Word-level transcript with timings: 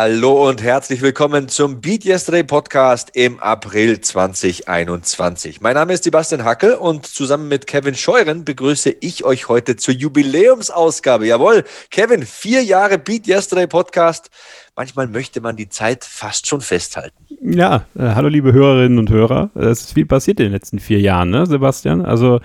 Hallo 0.00 0.48
und 0.48 0.62
herzlich 0.62 1.02
willkommen 1.02 1.48
zum 1.48 1.80
Beat 1.80 2.04
Yesterday 2.04 2.44
Podcast 2.44 3.10
im 3.14 3.40
April 3.40 4.00
2021. 4.00 5.60
Mein 5.60 5.74
Name 5.74 5.92
ist 5.92 6.04
Sebastian 6.04 6.44
Hackel 6.44 6.74
und 6.74 7.04
zusammen 7.04 7.48
mit 7.48 7.66
Kevin 7.66 7.96
Scheuren 7.96 8.44
begrüße 8.44 8.94
ich 9.00 9.24
euch 9.24 9.48
heute 9.48 9.74
zur 9.74 9.94
Jubiläumsausgabe. 9.94 11.26
Jawohl, 11.26 11.64
Kevin, 11.90 12.24
vier 12.24 12.62
Jahre 12.62 12.96
Beat 12.98 13.26
Yesterday 13.26 13.66
Podcast 13.66 14.30
manchmal 14.78 15.08
möchte 15.08 15.40
man 15.40 15.56
die 15.56 15.68
Zeit 15.68 16.04
fast 16.04 16.46
schon 16.46 16.60
festhalten. 16.60 17.16
Ja, 17.42 17.86
äh, 17.98 18.14
hallo 18.14 18.28
liebe 18.28 18.52
Hörerinnen 18.52 19.00
und 19.00 19.10
Hörer. 19.10 19.50
Es 19.56 19.80
ist 19.80 19.94
viel 19.94 20.06
passiert 20.06 20.38
in 20.38 20.46
den 20.46 20.52
letzten 20.52 20.78
vier 20.78 21.00
Jahren, 21.00 21.30
ne, 21.30 21.46
Sebastian? 21.46 22.04
Also, 22.04 22.38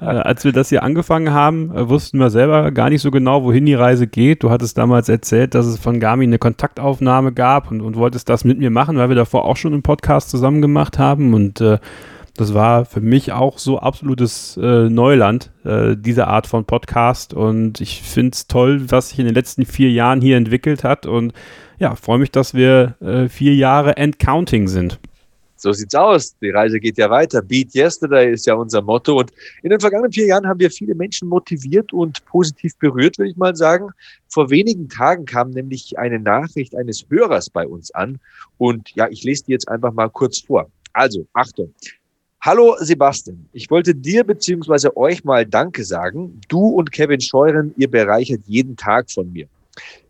äh, 0.00 0.04
als 0.04 0.44
wir 0.44 0.52
das 0.52 0.70
hier 0.70 0.82
angefangen 0.82 1.32
haben, 1.32 1.76
äh, 1.76 1.86
wussten 1.86 2.16
wir 2.16 2.30
selber 2.30 2.72
gar 2.72 2.88
nicht 2.88 3.02
so 3.02 3.10
genau, 3.10 3.44
wohin 3.44 3.66
die 3.66 3.74
Reise 3.74 4.06
geht. 4.06 4.42
Du 4.42 4.50
hattest 4.50 4.78
damals 4.78 5.10
erzählt, 5.10 5.54
dass 5.54 5.66
es 5.66 5.78
von 5.78 6.00
Garmin 6.00 6.30
eine 6.30 6.38
Kontaktaufnahme 6.38 7.32
gab 7.32 7.70
und, 7.70 7.82
und 7.82 7.96
wolltest 7.96 8.30
das 8.30 8.44
mit 8.44 8.58
mir 8.58 8.70
machen, 8.70 8.96
weil 8.96 9.10
wir 9.10 9.16
davor 9.16 9.44
auch 9.44 9.58
schon 9.58 9.74
einen 9.74 9.82
Podcast 9.82 10.30
zusammen 10.30 10.62
gemacht 10.62 10.98
haben 10.98 11.34
und 11.34 11.60
äh, 11.60 11.78
das 12.36 12.52
war 12.52 12.84
für 12.84 13.00
mich 13.00 13.30
auch 13.32 13.58
so 13.58 13.78
absolutes 13.78 14.58
äh, 14.60 14.88
Neuland, 14.88 15.52
äh, 15.64 15.96
diese 15.96 16.26
Art 16.26 16.48
von 16.48 16.64
Podcast. 16.64 17.32
Und 17.32 17.80
ich 17.80 18.02
finde 18.02 18.32
es 18.32 18.48
toll, 18.48 18.90
was 18.90 19.10
sich 19.10 19.20
in 19.20 19.26
den 19.26 19.36
letzten 19.36 19.64
vier 19.64 19.90
Jahren 19.92 20.20
hier 20.20 20.36
entwickelt 20.36 20.82
hat. 20.82 21.06
Und 21.06 21.32
ja, 21.78 21.94
freue 21.94 22.18
mich, 22.18 22.30
dass 22.30 22.54
wir 22.54 22.96
äh, 23.00 23.28
vier 23.28 23.54
Jahre 23.54 23.96
and 23.96 24.18
counting 24.18 24.68
sind. 24.68 24.98
So 25.56 25.72
sieht's 25.72 25.94
aus. 25.94 26.36
Die 26.42 26.50
Reise 26.50 26.78
geht 26.78 26.98
ja 26.98 27.08
weiter. 27.08 27.40
Beat 27.40 27.74
Yesterday 27.74 28.32
ist 28.32 28.46
ja 28.46 28.52
unser 28.52 28.82
Motto. 28.82 29.18
Und 29.18 29.32
in 29.62 29.70
den 29.70 29.80
vergangenen 29.80 30.12
vier 30.12 30.26
Jahren 30.26 30.46
haben 30.46 30.60
wir 30.60 30.70
viele 30.70 30.94
Menschen 30.94 31.26
motiviert 31.28 31.90
und 31.92 32.22
positiv 32.26 32.76
berührt, 32.76 33.16
würde 33.16 33.30
ich 33.30 33.36
mal 33.36 33.56
sagen. 33.56 33.88
Vor 34.28 34.50
wenigen 34.50 34.90
Tagen 34.90 35.24
kam 35.24 35.50
nämlich 35.50 35.98
eine 35.98 36.18
Nachricht 36.18 36.76
eines 36.76 37.06
Hörers 37.08 37.48
bei 37.48 37.66
uns 37.66 37.90
an. 37.94 38.18
Und 38.58 38.90
ja, 38.94 39.08
ich 39.08 39.24
lese 39.24 39.44
die 39.46 39.52
jetzt 39.52 39.68
einfach 39.68 39.94
mal 39.94 40.10
kurz 40.10 40.40
vor. 40.40 40.68
Also, 40.92 41.26
Achtung. 41.32 41.72
Hallo 42.42 42.76
Sebastian, 42.78 43.48
ich 43.54 43.70
wollte 43.70 43.94
dir 43.94 44.22
beziehungsweise 44.22 44.94
euch 44.98 45.24
mal 45.24 45.46
Danke 45.46 45.82
sagen. 45.82 46.42
Du 46.48 46.60
und 46.68 46.92
Kevin 46.92 47.22
Scheuren, 47.22 47.72
ihr 47.78 47.90
bereichert 47.90 48.42
jeden 48.44 48.76
Tag 48.76 49.10
von 49.10 49.32
mir. 49.32 49.46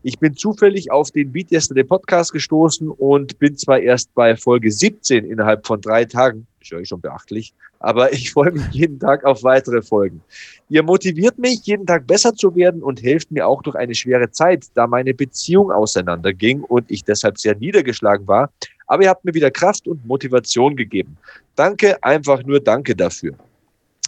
Ich 0.06 0.18
bin 0.18 0.36
zufällig 0.36 0.90
auf 0.90 1.10
den 1.12 1.32
Beat 1.32 1.50
Yesterday 1.50 1.82
Podcast 1.82 2.30
gestoßen 2.34 2.90
und 2.90 3.38
bin 3.38 3.56
zwar 3.56 3.80
erst 3.80 4.14
bei 4.14 4.36
Folge 4.36 4.70
17 4.70 5.24
innerhalb 5.24 5.66
von 5.66 5.80
drei 5.80 6.04
Tagen, 6.04 6.46
ist 6.60 6.72
ja 6.72 6.84
schon 6.84 7.00
beachtlich, 7.00 7.54
aber 7.78 8.12
ich 8.12 8.30
freue 8.30 8.52
mich 8.52 8.66
jeden 8.72 8.98
Tag 8.98 9.24
auf 9.24 9.42
weitere 9.44 9.80
Folgen. 9.80 10.20
Ihr 10.68 10.82
motiviert 10.82 11.38
mich, 11.38 11.60
jeden 11.64 11.86
Tag 11.86 12.06
besser 12.06 12.34
zu 12.34 12.54
werden 12.54 12.82
und 12.82 13.02
helft 13.02 13.30
mir 13.30 13.48
auch 13.48 13.62
durch 13.62 13.76
eine 13.76 13.94
schwere 13.94 14.30
Zeit, 14.30 14.66
da 14.74 14.86
meine 14.86 15.14
Beziehung 15.14 15.72
auseinanderging 15.72 16.60
und 16.60 16.90
ich 16.90 17.02
deshalb 17.02 17.38
sehr 17.38 17.56
niedergeschlagen 17.56 18.28
war. 18.28 18.52
Aber 18.86 19.04
ihr 19.04 19.08
habt 19.08 19.24
mir 19.24 19.32
wieder 19.32 19.50
Kraft 19.50 19.88
und 19.88 20.04
Motivation 20.04 20.76
gegeben. 20.76 21.16
Danke, 21.56 21.96
einfach 22.04 22.44
nur 22.44 22.60
danke 22.60 22.94
dafür. 22.94 23.32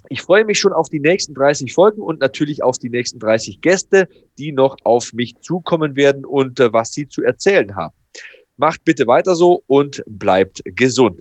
Ich 0.09 0.23
freue 0.23 0.45
mich 0.45 0.59
schon 0.59 0.73
auf 0.73 0.89
die 0.89 1.01
nächsten 1.01 1.35
30 1.35 1.73
Folgen 1.73 2.01
und 2.01 2.21
natürlich 2.21 2.63
auf 2.63 2.79
die 2.79 2.91
nächsten 2.91 3.19
30 3.19 3.61
Gäste, 3.61 4.09
die 4.39 4.53
noch 4.53 4.77
auf 4.85 5.13
mich 5.13 5.37
zukommen 5.41 5.97
werden 5.97 6.25
und 6.25 6.61
äh, 6.61 6.73
was 6.73 6.93
sie 6.93 7.09
zu 7.09 7.23
erzählen 7.23 7.75
haben. 7.75 7.95
Macht 8.57 8.85
bitte 8.85 9.07
weiter 9.07 9.35
so 9.35 9.63
und 9.67 10.03
bleibt 10.07 10.63
gesund. 10.65 11.21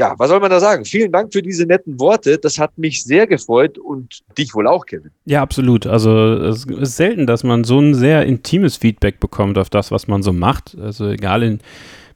Ja, 0.00 0.14
was 0.16 0.30
soll 0.30 0.40
man 0.40 0.50
da 0.50 0.60
sagen? 0.60 0.86
Vielen 0.86 1.12
Dank 1.12 1.30
für 1.30 1.42
diese 1.42 1.66
netten 1.66 2.00
Worte. 2.00 2.38
Das 2.38 2.58
hat 2.58 2.78
mich 2.78 3.04
sehr 3.04 3.26
gefreut 3.26 3.76
und 3.76 4.22
dich 4.38 4.54
wohl 4.54 4.66
auch, 4.66 4.86
Kevin. 4.86 5.10
Ja, 5.26 5.42
absolut. 5.42 5.86
Also 5.86 6.10
es 6.36 6.64
ist 6.64 6.96
selten, 6.96 7.26
dass 7.26 7.44
man 7.44 7.64
so 7.64 7.78
ein 7.78 7.94
sehr 7.94 8.24
intimes 8.24 8.78
Feedback 8.78 9.20
bekommt 9.20 9.58
auf 9.58 9.68
das, 9.68 9.90
was 9.90 10.08
man 10.08 10.22
so 10.22 10.32
macht. 10.32 10.74
Also 10.80 11.06
egal 11.10 11.42
in 11.42 11.60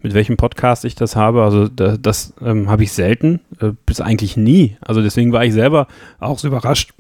mit 0.00 0.14
welchem 0.14 0.38
Podcast 0.38 0.86
ich 0.86 0.94
das 0.94 1.14
habe. 1.14 1.42
Also 1.42 1.68
da, 1.68 1.98
das 1.98 2.32
ähm, 2.40 2.70
habe 2.70 2.84
ich 2.84 2.92
selten, 2.92 3.40
äh, 3.60 3.72
bis 3.84 4.00
eigentlich 4.00 4.38
nie. 4.38 4.78
Also 4.80 5.02
deswegen 5.02 5.32
war 5.32 5.44
ich 5.44 5.52
selber 5.52 5.86
auch 6.20 6.38
so 6.38 6.48
überrascht. 6.48 6.94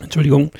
Entschuldigung, 0.00 0.50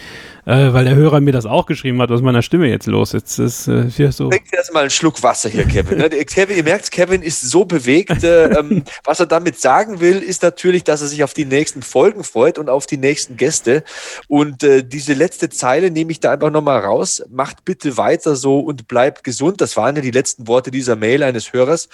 äh, 0.45 0.73
weil 0.73 0.85
der 0.85 0.95
Hörer 0.95 1.21
mir 1.21 1.33
das 1.33 1.45
auch 1.45 1.67
geschrieben 1.67 2.01
hat, 2.01 2.09
was 2.09 2.21
ist 2.21 2.25
meiner 2.25 2.43
Stimme 2.43 2.69
jetzt 2.69 2.87
los? 2.87 3.15
Ist 3.15 3.67
äh, 3.67 3.91
hier 3.91 4.13
so. 4.13 4.29
Trink 4.29 4.45
erstmal 4.53 4.83
einen 4.83 4.91
Schluck 4.91 5.23
Wasser 5.25 5.49
hier, 5.49 5.65
Kevin. 5.65 5.99
Ne? 5.99 6.09
Kevin. 6.09 6.57
Ihr 6.57 6.63
merkt, 6.63 6.91
Kevin 6.93 7.21
ist 7.21 7.41
so 7.41 7.65
bewegt. 7.65 8.23
Äh, 8.23 8.57
ähm, 8.57 8.85
was 9.05 9.19
er 9.19 9.27
damit 9.27 9.61
sagen 9.61 10.01
will, 10.01 10.19
ist 10.19 10.43
natürlich, 10.43 10.85
dass 10.85 11.03
er 11.03 11.09
sich 11.09 11.25
auf 11.25 11.35
die 11.35 11.47
nächsten 11.47 11.83
Folgen 11.83 12.23
freut 12.23 12.59
und 12.59 12.69
auf 12.69 12.87
die 12.87 12.97
nächsten 12.97 13.37
Gäste. 13.37 13.83
Und 14.29 14.63
äh, 14.63 14.85
diese 14.85 15.15
letzte 15.15 15.49
Zeile 15.49 15.91
nehme 15.91 16.13
ich 16.13 16.21
da 16.21 16.31
einfach 16.31 16.53
nochmal 16.53 16.79
raus. 16.81 17.25
Macht 17.29 17.65
bitte 17.65 17.97
weiter 17.97 18.37
so 18.37 18.61
und 18.61 18.87
bleibt 18.87 19.25
gesund. 19.25 19.61
Das 19.61 19.77
waren 19.77 19.97
ja 19.97 20.03
die 20.03 20.13
letzten 20.13 20.47
Worte 20.47 20.71
dieser 20.71 20.95
Mail 20.95 21.25
eines 21.25 21.53
Hörers. 21.53 21.89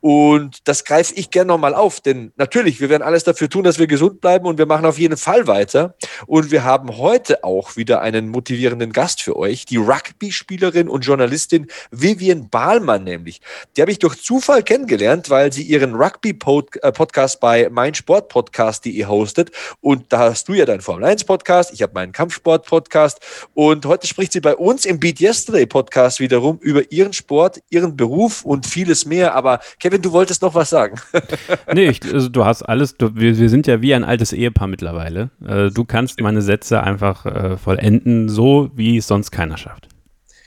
Und 0.00 0.58
das 0.64 0.84
greife 0.84 1.14
ich 1.14 1.30
gerne 1.30 1.48
nochmal 1.48 1.74
auf, 1.74 2.00
denn 2.00 2.32
natürlich, 2.36 2.80
wir 2.82 2.90
werden 2.90 3.02
alles 3.02 3.24
dafür 3.24 3.48
tun, 3.48 3.64
dass 3.64 3.78
wir 3.78 3.86
gesund 3.86 4.20
bleiben 4.20 4.44
und 4.44 4.58
wir 4.58 4.66
machen 4.66 4.84
auf 4.84 4.98
jeden 4.98 5.16
Fall 5.16 5.46
weiter. 5.46 5.94
Und 6.26 6.50
wir 6.50 6.64
haben 6.64 6.81
heute 6.90 7.44
auch 7.44 7.76
wieder 7.76 8.00
einen 8.02 8.28
motivierenden 8.28 8.92
Gast 8.92 9.22
für 9.22 9.36
euch, 9.36 9.64
die 9.64 9.76
Rugby-Spielerin 9.76 10.88
und 10.88 11.04
Journalistin 11.04 11.66
Vivian 11.90 12.48
Bahlmann 12.48 13.04
nämlich. 13.04 13.40
Die 13.76 13.80
habe 13.80 13.90
ich 13.90 13.98
durch 13.98 14.22
Zufall 14.22 14.62
kennengelernt, 14.62 15.30
weil 15.30 15.52
sie 15.52 15.62
ihren 15.62 15.94
Rugby-Podcast 15.94 17.40
bei 17.40 17.68
meinsportpodcast.de 17.70 19.06
hostet 19.06 19.50
und 19.80 20.12
da 20.12 20.30
hast 20.30 20.48
du 20.48 20.54
ja 20.54 20.64
deinen 20.64 20.80
Formel-1-Podcast, 20.80 21.72
ich 21.72 21.82
habe 21.82 21.94
meinen 21.94 22.12
Kampfsport-Podcast 22.12 23.20
und 23.54 23.86
heute 23.86 24.06
spricht 24.06 24.32
sie 24.32 24.40
bei 24.40 24.56
uns 24.56 24.84
im 24.84 25.00
Beat 25.00 25.20
Yesterday 25.20 25.66
Podcast 25.66 26.20
wiederum 26.20 26.58
über 26.60 26.90
ihren 26.90 27.12
Sport, 27.12 27.60
ihren 27.70 27.96
Beruf 27.96 28.44
und 28.44 28.66
vieles 28.66 29.06
mehr. 29.06 29.34
Aber 29.34 29.60
Kevin, 29.80 30.02
du 30.02 30.12
wolltest 30.12 30.42
noch 30.42 30.54
was 30.54 30.70
sagen. 30.70 31.00
nee, 31.72 31.88
ich, 31.88 32.00
also 32.12 32.28
du 32.28 32.44
hast 32.44 32.62
alles, 32.62 32.96
du, 32.96 33.14
wir, 33.14 33.36
wir 33.36 33.48
sind 33.48 33.66
ja 33.66 33.80
wie 33.82 33.94
ein 33.94 34.04
altes 34.04 34.32
Ehepaar 34.32 34.68
mittlerweile. 34.68 35.30
Äh, 35.46 35.70
du 35.70 35.84
kannst 35.84 36.20
meine 36.20 36.42
Sätze 36.42 36.71
einfach 36.80 37.26
äh, 37.26 37.56
voll 37.56 37.78
enden 37.78 38.28
so, 38.28 38.70
wie 38.74 38.96
es 38.96 39.06
sonst 39.06 39.30
keiner 39.30 39.56
schafft. 39.56 39.88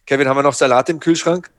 Kevin, 0.06 0.28
haben 0.28 0.38
wir 0.38 0.44
noch 0.44 0.53
Salat 0.53 0.88
im 0.90 1.00
Kühlschrank? 1.00 1.50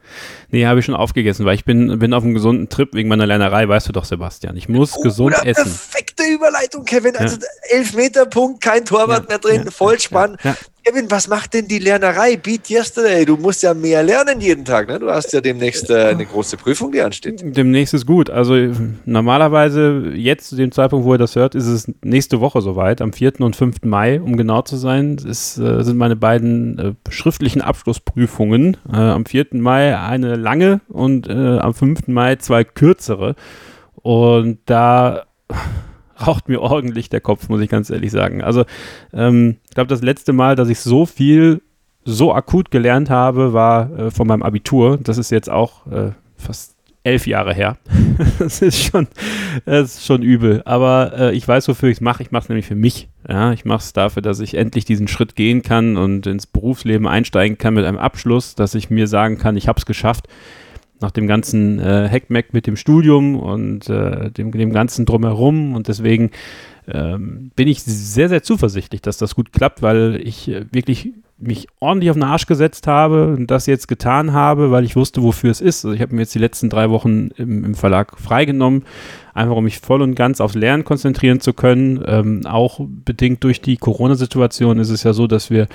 Nee, 0.51 0.67
habe 0.67 0.79
ich 0.79 0.87
schon 0.87 0.95
aufgegessen, 0.95 1.45
weil 1.45 1.57
ich 1.57 1.65
bin, 1.65 1.99
bin 1.99 2.15
auf 2.15 2.23
einem 2.23 2.35
gesunden 2.35 2.69
Trip 2.69 2.89
wegen 2.95 3.09
meiner 3.09 3.27
Lernerei, 3.27 3.69
weißt 3.69 3.89
du 3.89 3.93
doch, 3.93 4.05
Sebastian. 4.05 4.57
Ich 4.57 4.69
muss 4.69 4.97
oh, 4.97 5.03
gesund 5.03 5.35
essen. 5.45 5.65
Perfekte 5.65 6.23
Überleitung, 6.33 6.85
Kevin. 6.85 7.17
Also 7.17 7.37
ja. 7.37 7.77
Elfmeterpunkt, 7.77 8.63
kein 8.63 8.85
Torwart 8.85 9.25
ja, 9.25 9.29
mehr 9.31 9.39
drin, 9.39 9.63
ja, 9.65 9.71
voll 9.73 9.99
spannend. 9.99 10.39
Kevin, 10.87 11.11
was 11.11 11.27
macht 11.27 11.55
denn 11.55 11.67
die 11.67 11.81
Lernerei? 11.81 12.37
Beat 12.37 12.71
yesterday. 12.71 13.25
Du 13.25 13.37
musst 13.37 13.61
ja 13.65 13.75
mehr 13.75 14.05
lernen 14.05 14.41
jeden 14.41 14.65
Tag. 14.65 14.87
Ne? 14.87 15.01
Du 15.01 15.11
hast 15.11 15.33
ja 15.33 15.41
demnächst 15.41 15.91
äh, 15.91 16.11
eine 16.11 16.25
große 16.25 16.57
Prüfung, 16.57 16.93
die 16.93 17.03
ansteht. 17.03 17.43
Demnächst 17.43 17.93
ist 17.93 18.07
gut. 18.07 18.31
Also 18.31 18.55
normalerweise 19.05 20.13
jetzt, 20.15 20.51
zu 20.51 20.55
dem 20.55 20.71
Zeitpunkt, 20.71 21.05
wo 21.05 21.15
ihr 21.15 21.19
das 21.19 21.35
hört, 21.35 21.57
ist 21.57 21.67
es 21.67 21.91
nächste 22.05 22.41
Woche 22.41 22.61
soweit. 22.61 23.01
Am 23.01 23.13
4. 23.13 23.41
und 23.41 23.57
5. 23.57 23.79
Mai, 23.83 24.21
um 24.21 24.37
genau 24.37 24.63
zu 24.63 24.77
sein, 24.77 25.17
ist, 25.17 25.59
äh, 25.59 25.83
sind 25.83 25.97
meine 25.97 26.15
beiden 26.15 26.79
äh, 26.79 27.11
schriftlichen 27.11 27.63
Abschlussprüfungen. 27.63 28.77
Äh, 28.89 28.97
am 28.97 29.27
4. 29.27 29.47
Mai 29.55 29.99
eine 29.99 30.37
lange 30.37 30.83
und 30.87 31.29
äh, 31.29 31.59
am 31.59 31.75
5. 31.75 32.07
Mai 32.07 32.37
zwei 32.37 32.63
kürzere. 32.63 33.35
Und 34.03 34.61
da 34.67 35.25
raucht 36.25 36.49
mir 36.49 36.61
ordentlich 36.61 37.09
der 37.09 37.21
Kopf, 37.21 37.49
muss 37.49 37.61
ich 37.61 37.69
ganz 37.69 37.91
ehrlich 37.91 38.11
sagen. 38.11 38.43
Also, 38.43 38.65
ähm, 39.13 39.57
ich 39.69 39.75
glaube, 39.75 39.89
das 39.89 40.03
letzte 40.03 40.33
Mal, 40.33 40.57
dass 40.57 40.69
ich 40.69 40.81
so 40.81 41.07
viel 41.07 41.63
so 42.05 42.33
akut 42.33 42.71
gelernt 42.71 43.11
habe, 43.11 43.53
war 43.53 43.91
äh, 43.99 44.11
von 44.11 44.27
meinem 44.27 44.43
Abitur. 44.43 44.99
Das 45.03 45.19
ist 45.19 45.31
jetzt 45.31 45.51
auch 45.51 45.87
äh, 45.89 46.13
fast 46.37 46.77
elf 47.03 47.27
Jahre 47.27 47.55
her. 47.55 47.77
das 48.39 48.63
ist 48.63 48.83
schon, 48.83 49.07
das 49.65 49.97
ist 49.97 50.07
schon 50.07 50.23
übel. 50.23 50.63
Aber 50.65 51.13
äh, 51.17 51.37
ich 51.37 51.47
weiß, 51.47 51.69
wofür 51.69 51.89
ich 51.89 51.99
es 51.99 52.01
mache. 52.01 52.23
Ich 52.23 52.31
mache 52.31 52.45
es 52.45 52.49
nämlich 52.49 52.67
für 52.67 52.75
mich. 52.75 53.09
Ja, 53.29 53.53
ich 53.53 53.65
mache 53.65 53.79
es 53.79 53.93
dafür, 53.93 54.23
dass 54.23 54.41
ich 54.41 54.55
endlich 54.55 54.85
diesen 54.85 55.09
Schritt 55.09 55.37
gehen 55.37 55.63
kann 55.63 55.97
und 55.97 56.27
ins 56.27 56.47
Berufsleben 56.47 57.07
einsteigen 57.07 57.59
kann 57.59 57.75
mit 57.75 57.85
einem 57.85 57.99
Abschluss, 57.99 58.55
dass 58.55 58.75
ich 58.75 58.91
mir 58.91 59.07
sagen 59.07 59.39
kann, 59.39 59.57
ich 59.57 59.69
habe 59.69 59.79
es 59.79 59.87
geschafft 59.87 60.29
nach 61.01 61.11
dem 61.11 61.27
ganzen 61.27 61.79
äh, 61.79 62.09
Hackmack 62.11 62.53
mit 62.53 62.67
dem 62.67 62.77
Studium 62.77 63.39
und 63.39 63.89
äh, 63.89 64.31
dem, 64.31 64.51
dem 64.53 64.73
ganzen 64.73 65.07
Drumherum. 65.07 65.75
Und 65.75 65.89
deswegen 65.89 66.31
ähm, 66.89 67.51
bin 67.57 67.69
ich 67.69 67.83
sehr, 67.83 68.29
sehr 68.29 68.43
zuversichtlich, 68.43 69.03
dass 69.03 69.19
das 69.19 69.35
gut 69.35 69.53
klappt, 69.53 69.83
weil 69.83 70.21
ich 70.23 70.49
äh, 70.49 70.65
wirklich 70.73 71.13
mich 71.39 71.69
ordentlich 71.81 72.11
auf 72.11 72.17
den 72.17 72.23
Arsch 72.23 72.47
gesetzt 72.47 72.87
habe 72.87 73.35
und 73.35 73.51
das 73.51 73.67
jetzt 73.67 73.89
getan 73.89 74.33
habe, 74.33 74.71
weil 74.71 74.85
ich 74.85 74.97
wusste, 74.97 75.23
wofür 75.23 75.51
es 75.51 75.61
ist. 75.61 75.85
Also 75.85 75.95
ich 75.95 76.01
habe 76.01 76.15
mir 76.15 76.23
jetzt 76.23 76.35
die 76.35 76.39
letzten 76.39 76.71
drei 76.71 76.89
Wochen 76.89 77.29
im, 77.37 77.63
im, 77.65 77.75
Verlag 77.75 78.19
freigenommen, 78.19 78.85
einfach 79.35 79.57
um 79.57 79.65
mich 79.65 79.81
voll 79.81 80.01
und 80.01 80.15
ganz 80.15 80.41
aufs 80.41 80.55
Lernen 80.55 80.85
konzentrieren 80.85 81.41
zu 81.41 81.53
können. 81.53 82.03
Ähm, 82.07 82.47
auch 82.47 82.81
bedingt 82.81 83.45
durch 83.45 83.61
die 83.61 83.77
Corona-Situation 83.77 84.79
ist 84.79 84.89
es 84.89 85.03
ja 85.03 85.13
so, 85.13 85.27
dass 85.27 85.51
wir 85.51 85.67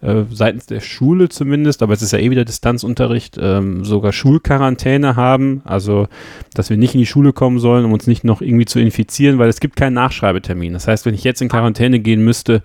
äh, 0.00 0.24
seitens 0.30 0.66
der 0.66 0.80
Schule 0.80 1.28
zumindest, 1.28 1.82
aber 1.82 1.92
es 1.92 2.02
ist 2.02 2.12
ja 2.12 2.18
eh 2.18 2.30
wieder 2.30 2.44
Distanzunterricht, 2.44 3.38
ähm, 3.40 3.84
sogar 3.84 4.12
Schulquarantäne 4.12 5.16
haben, 5.16 5.62
also 5.64 6.08
dass 6.54 6.70
wir 6.70 6.76
nicht 6.76 6.94
in 6.94 7.00
die 7.00 7.06
Schule 7.06 7.32
kommen 7.32 7.58
sollen, 7.58 7.84
um 7.84 7.92
uns 7.92 8.06
nicht 8.06 8.24
noch 8.24 8.40
irgendwie 8.40 8.66
zu 8.66 8.78
infizieren, 8.78 9.38
weil 9.38 9.48
es 9.48 9.60
gibt 9.60 9.76
keinen 9.76 9.94
Nachschreibetermin. 9.94 10.72
Das 10.72 10.86
heißt, 10.86 11.06
wenn 11.06 11.14
ich 11.14 11.24
jetzt 11.24 11.42
in 11.42 11.48
Quarantäne 11.48 12.00
gehen 12.00 12.24
müsste, 12.24 12.62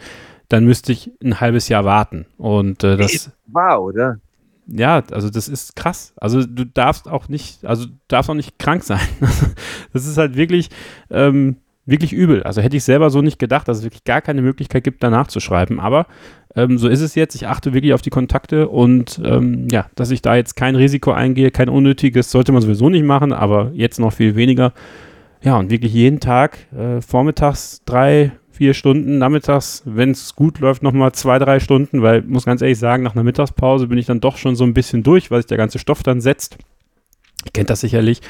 dann 0.50 0.65
müsste 0.65 0.91
ich 0.91 1.12
ein 1.24 1.39
halbes 1.39 1.69
Jahr 1.69 1.85
warten. 1.85 2.25
Und 2.38 2.83
äh, 2.83 2.97
das 2.97 3.31
war, 3.47 3.81
oder? 3.81 4.19
Ja, 4.68 5.03
also 5.12 5.30
das 5.30 5.50
ist 5.50 5.75
krass. 5.75 6.13
Also 6.15 6.45
du 6.45 6.65
darfst 6.65 7.07
auch 7.07 7.27
nicht, 7.27 7.65
also 7.65 7.85
du 7.85 7.91
darfst 8.07 8.30
auch 8.30 8.35
nicht 8.35 8.59
krank 8.59 8.83
sein. 8.83 9.01
das 9.94 10.07
ist 10.07 10.18
halt 10.18 10.35
wirklich, 10.35 10.69
ähm, 11.09 11.57
wirklich 11.85 12.13
übel. 12.13 12.44
Also 12.44 12.62
hätte 12.62 12.77
ich 12.77 12.83
selber 12.83 13.09
so 13.09 13.21
nicht 13.21 13.39
gedacht, 13.39 13.68
dass 13.68 13.80
es 13.80 13.83
wirklich 13.83 14.03
gar 14.03 14.21
keine 14.21 14.41
Möglichkeit 14.41 14.83
gibt, 14.83 15.03
danach 15.03 15.27
zu 15.27 15.39
schreiben. 15.39 15.80
Aber 15.80 16.07
ähm, 16.56 16.77
so 16.77 16.88
ist 16.88 17.01
es 17.01 17.15
jetzt. 17.15 17.35
Ich 17.35 17.47
achte 17.47 17.74
wirklich 17.74 17.94
auf 17.94 18.01
die 18.01 18.09
Kontakte 18.09 18.69
und 18.69 19.21
ähm, 19.24 19.68
ja, 19.71 19.88
dass 19.95 20.12
ich 20.12 20.21
da 20.21 20.35
jetzt 20.35 20.56
kein 20.56 20.75
Risiko 20.75 21.12
eingehe, 21.12 21.51
kein 21.51 21.69
unnötiges, 21.69 22.31
sollte 22.31 22.51
man 22.51 22.62
sowieso 22.62 22.89
nicht 22.89 23.06
machen, 23.06 23.33
aber 23.33 23.71
jetzt 23.74 24.00
noch 24.00 24.13
viel 24.13 24.35
weniger. 24.35 24.74
Ja, 25.41 25.57
und 25.57 25.69
wirklich 25.69 25.94
jeden 25.94 26.21
Tag 26.21 26.57
äh, 26.74 27.01
vormittags 27.01 27.81
drei, 27.85 28.31
vier 28.50 28.74
Stunden, 28.74 29.18
nachmittags, 29.18 29.83
wenn 29.85 30.12
es 30.12 30.35
gut 30.35 30.59
läuft, 30.59 30.83
nochmal 30.83 31.12
zwei, 31.12 31.38
drei 31.38 31.59
Stunden, 31.59 32.01
weil 32.01 32.21
ich 32.21 32.27
muss 32.27 32.45
ganz 32.45 32.62
ehrlich 32.62 32.80
sagen, 32.80 33.03
nach 33.03 33.13
einer 33.13 33.24
Mittagspause 33.24 33.88
bin 33.88 33.97
ich 33.97 34.06
dann 34.06 34.21
doch 34.21 34.38
schon 34.38 34.56
so 34.56 34.63
ein 34.63 34.74
bisschen 34.74 35.03
durch, 35.03 35.31
weil 35.31 35.41
sich 35.41 35.47
der 35.47 35.57
ganze 35.57 35.80
Stoff 35.80 36.01
dann 36.01 36.21
setzt. 36.21 36.57
Ihr 37.45 37.51
kennt 37.51 37.69
das 37.69 37.81
sicherlich. 37.81 38.21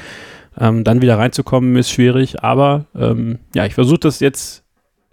Ähm, 0.58 0.84
dann 0.84 1.02
wieder 1.02 1.18
reinzukommen 1.18 1.76
ist 1.76 1.90
schwierig, 1.90 2.42
aber 2.42 2.86
ähm, 2.94 3.38
ja, 3.54 3.66
ich 3.66 3.74
versuche 3.74 4.00
das 4.00 4.20
jetzt 4.20 4.64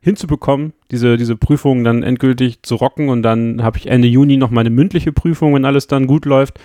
hinzubekommen, 0.02 0.74
diese, 0.90 1.18
diese 1.18 1.36
Prüfungen 1.36 1.84
dann 1.84 2.04
endgültig 2.04 2.64
zu 2.64 2.76
rocken 2.76 3.10
und 3.10 3.22
dann 3.24 3.64
habe 3.64 3.78
ich 3.78 3.88
Ende 3.88 4.08
Juni 4.08 4.38
noch 4.38 4.50
meine 4.50 4.70
mündliche 4.70 5.12
Prüfung, 5.12 5.54
wenn 5.54 5.66
alles 5.66 5.88
dann 5.88 6.08
gut 6.08 6.26
läuft. 6.26 6.60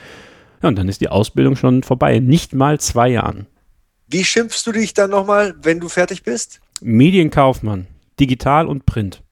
Ja, 0.63 0.69
und 0.69 0.77
dann 0.79 0.89
ist 0.89 1.01
die 1.01 1.09
Ausbildung 1.09 1.55
schon 1.57 1.83
vorbei. 1.83 2.19
Nicht 2.19 2.55
mal 2.55 2.81
zwei 2.81 3.09
Jahren. 3.09 3.47
Wie 4.09 4.25
schimpfst 4.25 4.63
du 4.67 4.73
dich 4.73 4.95
dann 4.95 5.11
nochmal, 5.11 5.55
wenn 5.63 5.81
du 5.81 5.89
fertig 5.89 6.23
bist? 6.23 6.61
Medienkaufmann, 6.81 7.87
digital 8.19 8.67
und 8.67 8.87
Print. 8.87 9.23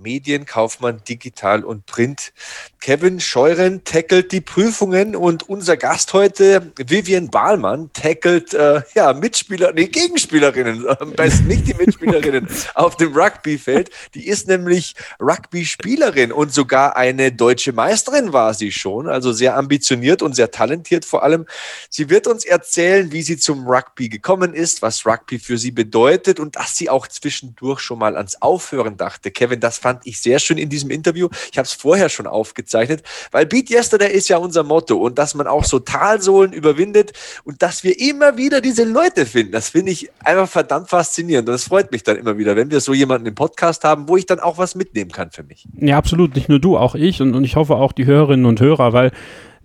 Medienkaufmann 0.00 1.02
Digital 1.08 1.64
und 1.64 1.86
Print. 1.86 2.32
Kevin 2.80 3.20
Scheuren 3.20 3.84
tackelt 3.84 4.32
die 4.32 4.40
Prüfungen 4.40 5.14
und 5.14 5.48
unser 5.48 5.76
Gast 5.76 6.12
heute, 6.14 6.72
Vivian 6.76 7.30
Bahlmann, 7.30 7.90
tackelt 7.92 8.54
äh, 8.54 8.82
ja, 8.94 9.12
Mitspieler, 9.12 9.72
nee, 9.72 9.86
Gegenspielerinnen, 9.86 10.86
am 10.98 11.12
besten 11.16 11.46
nicht 11.46 11.68
die 11.68 11.74
Mitspielerinnen 11.74 12.48
auf 12.74 12.96
dem 12.96 13.12
Rugbyfeld. 13.12 13.90
Die 14.14 14.26
ist 14.26 14.48
nämlich 14.48 14.94
Rugby-Spielerin 15.20 16.32
und 16.32 16.52
sogar 16.52 16.96
eine 16.96 17.32
deutsche 17.32 17.72
Meisterin 17.72 18.32
war 18.32 18.54
sie 18.54 18.72
schon, 18.72 19.08
also 19.08 19.32
sehr 19.32 19.56
ambitioniert 19.56 20.22
und 20.22 20.34
sehr 20.34 20.50
talentiert 20.50 21.04
vor 21.04 21.22
allem. 21.22 21.46
Sie 21.90 22.08
wird 22.08 22.26
uns 22.26 22.44
erzählen, 22.44 23.12
wie 23.12 23.22
sie 23.22 23.36
zum 23.36 23.66
Rugby 23.66 24.08
gekommen 24.08 24.54
ist, 24.54 24.80
was 24.80 25.04
Rugby 25.04 25.38
für 25.38 25.58
sie 25.58 25.70
bedeutet 25.70 26.40
und 26.40 26.56
dass 26.56 26.76
sie 26.76 26.88
auch 26.88 27.06
zwischendurch 27.06 27.80
schon 27.80 27.98
mal 27.98 28.16
ans 28.16 28.40
Aufhören 28.40 28.96
dachte. 28.96 29.30
Kevin, 29.30 29.60
das 29.60 29.78
fand 29.78 29.89
ich 30.04 30.20
sehr 30.20 30.38
schön 30.38 30.58
in 30.58 30.68
diesem 30.68 30.90
Interview. 30.90 31.28
Ich 31.50 31.58
habe 31.58 31.66
es 31.66 31.72
vorher 31.72 32.08
schon 32.08 32.26
aufgezeichnet, 32.26 33.02
weil 33.30 33.46
Beat 33.46 33.70
Yesterday 33.70 34.12
ist 34.12 34.28
ja 34.28 34.36
unser 34.36 34.62
Motto 34.62 34.96
und 34.96 35.18
dass 35.18 35.34
man 35.34 35.46
auch 35.46 35.64
so 35.64 35.78
Talsohlen 35.78 36.52
überwindet 36.52 37.12
und 37.44 37.62
dass 37.62 37.84
wir 37.84 37.98
immer 38.00 38.36
wieder 38.36 38.60
diese 38.60 38.84
Leute 38.84 39.26
finden, 39.26 39.52
das 39.52 39.70
finde 39.70 39.92
ich 39.92 40.10
einfach 40.24 40.48
verdammt 40.48 40.88
faszinierend 40.88 41.48
und 41.48 41.52
das 41.52 41.64
freut 41.64 41.92
mich 41.92 42.02
dann 42.02 42.16
immer 42.16 42.38
wieder, 42.38 42.56
wenn 42.56 42.70
wir 42.70 42.80
so 42.80 42.92
jemanden 42.92 43.26
im 43.26 43.34
Podcast 43.34 43.84
haben, 43.84 44.08
wo 44.08 44.16
ich 44.16 44.26
dann 44.26 44.40
auch 44.40 44.58
was 44.58 44.74
mitnehmen 44.74 45.10
kann 45.10 45.30
für 45.30 45.42
mich. 45.42 45.66
Ja, 45.78 45.96
absolut, 45.98 46.34
nicht 46.34 46.48
nur 46.48 46.58
du, 46.58 46.76
auch 46.76 46.94
ich 46.94 47.20
und, 47.20 47.34
und 47.34 47.44
ich 47.44 47.56
hoffe 47.56 47.76
auch 47.76 47.92
die 47.92 48.06
Hörerinnen 48.06 48.46
und 48.46 48.60
Hörer, 48.60 48.92
weil 48.92 49.12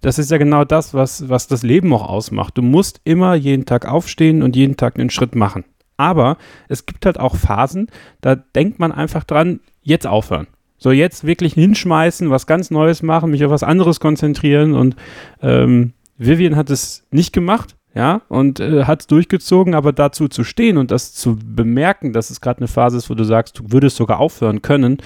das 0.02 0.20
ist 0.20 0.30
ja 0.30 0.38
genau 0.38 0.66
das, 0.66 0.94
was, 0.94 1.30
was 1.30 1.48
das 1.48 1.64
Leben 1.64 1.92
auch 1.94 2.08
ausmacht. 2.08 2.58
Du 2.58 2.62
musst 2.62 3.02
immer 3.06 3.34
jeden 3.34 3.66
Tag 3.66 3.88
aufstehen 3.88 4.44
und 4.44 4.56
jeden 4.56 4.78
Tag 4.78 5.00
einen 5.00 5.10
Schritt 5.10 5.36
machen. 5.36 5.66
Aber 5.98 6.38
es 6.68 6.86
gibt 6.86 7.06
halt 7.06 7.20
auch 7.20 7.36
Phasen, 7.36 7.88
da 8.22 8.36
denkt 8.36 8.80
man 8.80 8.92
einfach 8.92 9.24
dran, 9.24 9.62
jetzt 9.86 10.06
aufhören. 10.06 10.48
So 10.78 10.92
jetzt 10.92 11.26
wirklich 11.26 11.54
hinschmeißen, 11.54 12.30
was 12.30 12.48
ganz 12.48 12.70
Neues 12.70 13.02
machen, 13.02 13.32
mich 13.32 13.46
auf 13.46 13.52
was 13.52 13.64
anderes 13.64 14.02
konzentrieren 14.02 14.74
und 14.74 14.98
ähm, 15.42 15.94
Vivian 16.18 16.58
hat 16.58 16.70
es 16.70 17.06
nicht 17.12 17.32
gemacht 17.32 17.76
ja, 17.96 18.22
und 18.28 18.60
äh, 18.60 18.84
hat 18.84 19.02
es 19.02 19.08
durchgezogen, 19.08 19.74
aber 19.74 19.94
dazu 19.94 20.28
zu 20.28 20.44
stehen 20.44 20.78
und 20.78 20.92
das 20.92 21.14
zu 21.14 21.38
bemerken, 21.42 22.12
dass 22.12 22.30
es 22.30 22.42
gerade 22.42 22.58
eine 22.58 22.68
Phase 22.68 22.98
ist, 22.98 23.10
wo 23.10 23.14
du 23.14 23.24
sagst, 23.24 23.58
du 23.58 23.64
würdest 23.70 23.96
sogar 23.96 24.20
aufhören 24.20 24.62
können 24.62 24.98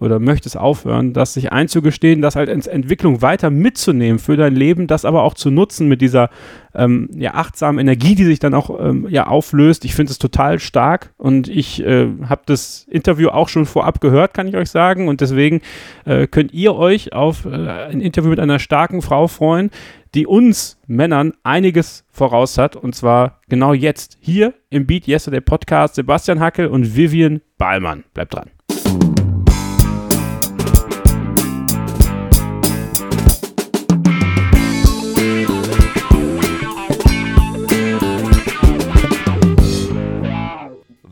oder 0.00 0.18
möchtest 0.18 0.56
aufhören, 0.56 1.12
das 1.12 1.34
sich 1.34 1.52
einzugestehen, 1.52 2.22
das 2.22 2.36
halt 2.36 2.48
als 2.48 2.66
Entwicklung 2.66 3.20
weiter 3.20 3.50
mitzunehmen 3.50 4.18
für 4.18 4.38
dein 4.38 4.56
Leben, 4.56 4.86
das 4.86 5.04
aber 5.04 5.24
auch 5.24 5.34
zu 5.34 5.50
nutzen 5.50 5.88
mit 5.88 6.00
dieser 6.00 6.30
ähm, 6.74 7.10
ja, 7.14 7.34
achtsamen 7.34 7.80
Energie, 7.80 8.14
die 8.14 8.24
sich 8.24 8.38
dann 8.38 8.54
auch 8.54 8.70
ähm, 8.80 9.06
ja, 9.10 9.26
auflöst. 9.26 9.84
Ich 9.84 9.94
finde 9.94 10.12
es 10.12 10.18
total 10.18 10.58
stark 10.58 11.12
und 11.18 11.48
ich 11.48 11.84
äh, 11.84 12.08
habe 12.28 12.42
das 12.46 12.86
Interview 12.88 13.28
auch 13.28 13.50
schon 13.50 13.66
vorab 13.66 14.00
gehört, 14.00 14.32
kann 14.32 14.48
ich 14.48 14.56
euch 14.56 14.70
sagen 14.70 15.08
und 15.08 15.20
deswegen 15.20 15.60
äh, 16.06 16.26
könnt 16.26 16.54
ihr 16.54 16.74
euch 16.76 17.12
auf 17.12 17.44
äh, 17.44 17.50
ein 17.50 18.00
Interview 18.00 18.30
mit 18.30 18.40
einer 18.40 18.58
starken 18.58 19.02
Frau 19.02 19.26
freuen, 19.26 19.70
die 20.14 20.26
uns 20.26 20.78
Männern 20.86 21.32
einiges 21.42 22.04
voraus 22.10 22.58
hat. 22.58 22.76
Und 22.76 22.94
zwar 22.94 23.40
genau 23.48 23.72
jetzt 23.72 24.18
hier 24.20 24.54
im 24.70 24.86
Beat 24.86 25.06
Yesterday 25.06 25.40
Podcast. 25.40 25.94
Sebastian 25.96 26.40
Hackel 26.40 26.68
und 26.68 26.96
Vivian 26.96 27.40
Ballmann. 27.56 28.04
Bleibt 28.14 28.34
dran. 28.34 28.50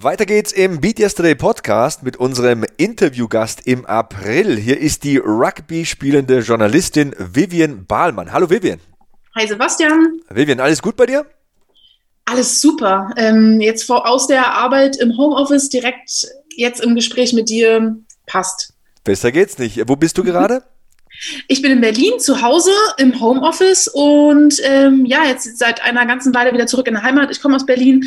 Weiter 0.07 0.25
geht's 0.25 0.53
im 0.53 0.81
Beat 0.81 1.01
Yesterday 1.01 1.35
Podcast 1.35 2.05
mit 2.05 2.17
unserem 2.17 2.65
Interviewgast 2.77 3.67
im 3.67 3.85
April. 3.87 4.57
Hier 4.57 4.79
ist 4.79 5.03
die 5.03 5.17
Rugby 5.17 5.85
spielende 5.85 6.39
Journalistin 6.39 7.13
Vivian 7.19 7.87
Bahlmann. 7.87 8.33
Hallo 8.33 8.49
Vivian. 8.49 8.79
Hi 9.35 9.49
Sebastian. 9.49 10.21
Vivian, 10.31 10.61
alles 10.61 10.81
gut 10.81 10.95
bei 10.95 11.07
dir? 11.07 11.27
Alles 12.25 12.61
super. 12.61 13.11
Ähm, 13.17 13.61
jetzt 13.61 13.83
vor, 13.83 14.09
aus 14.09 14.29
der 14.29 14.47
Arbeit 14.47 14.95
im 14.95 15.19
Homeoffice 15.19 15.71
direkt 15.71 16.29
jetzt 16.57 16.81
im 16.85 16.95
Gespräch 16.95 17.33
mit 17.33 17.49
dir 17.49 17.97
passt. 18.29 18.75
Besser 19.03 19.33
geht's 19.33 19.59
nicht. 19.59 19.89
Wo 19.89 19.97
bist 19.97 20.17
du 20.19 20.23
gerade? 20.23 20.63
Ich 21.49 21.63
bin 21.63 21.73
in 21.73 21.81
Berlin 21.81 22.19
zu 22.19 22.43
Hause 22.43 22.71
im 22.99 23.21
Homeoffice 23.21 23.89
und 23.89 24.61
ähm, 24.65 25.05
ja, 25.07 25.25
jetzt 25.25 25.59
seit 25.59 25.83
einer 25.83 26.07
ganzen 26.07 26.35
Weile 26.35 26.53
wieder 26.53 26.67
zurück 26.67 26.87
in 26.89 26.95
der 26.95 27.03
Heimat. 27.03 27.31
Ich 27.31 27.41
komme 27.41 27.57
aus 27.57 27.67
Berlin, 27.67 28.05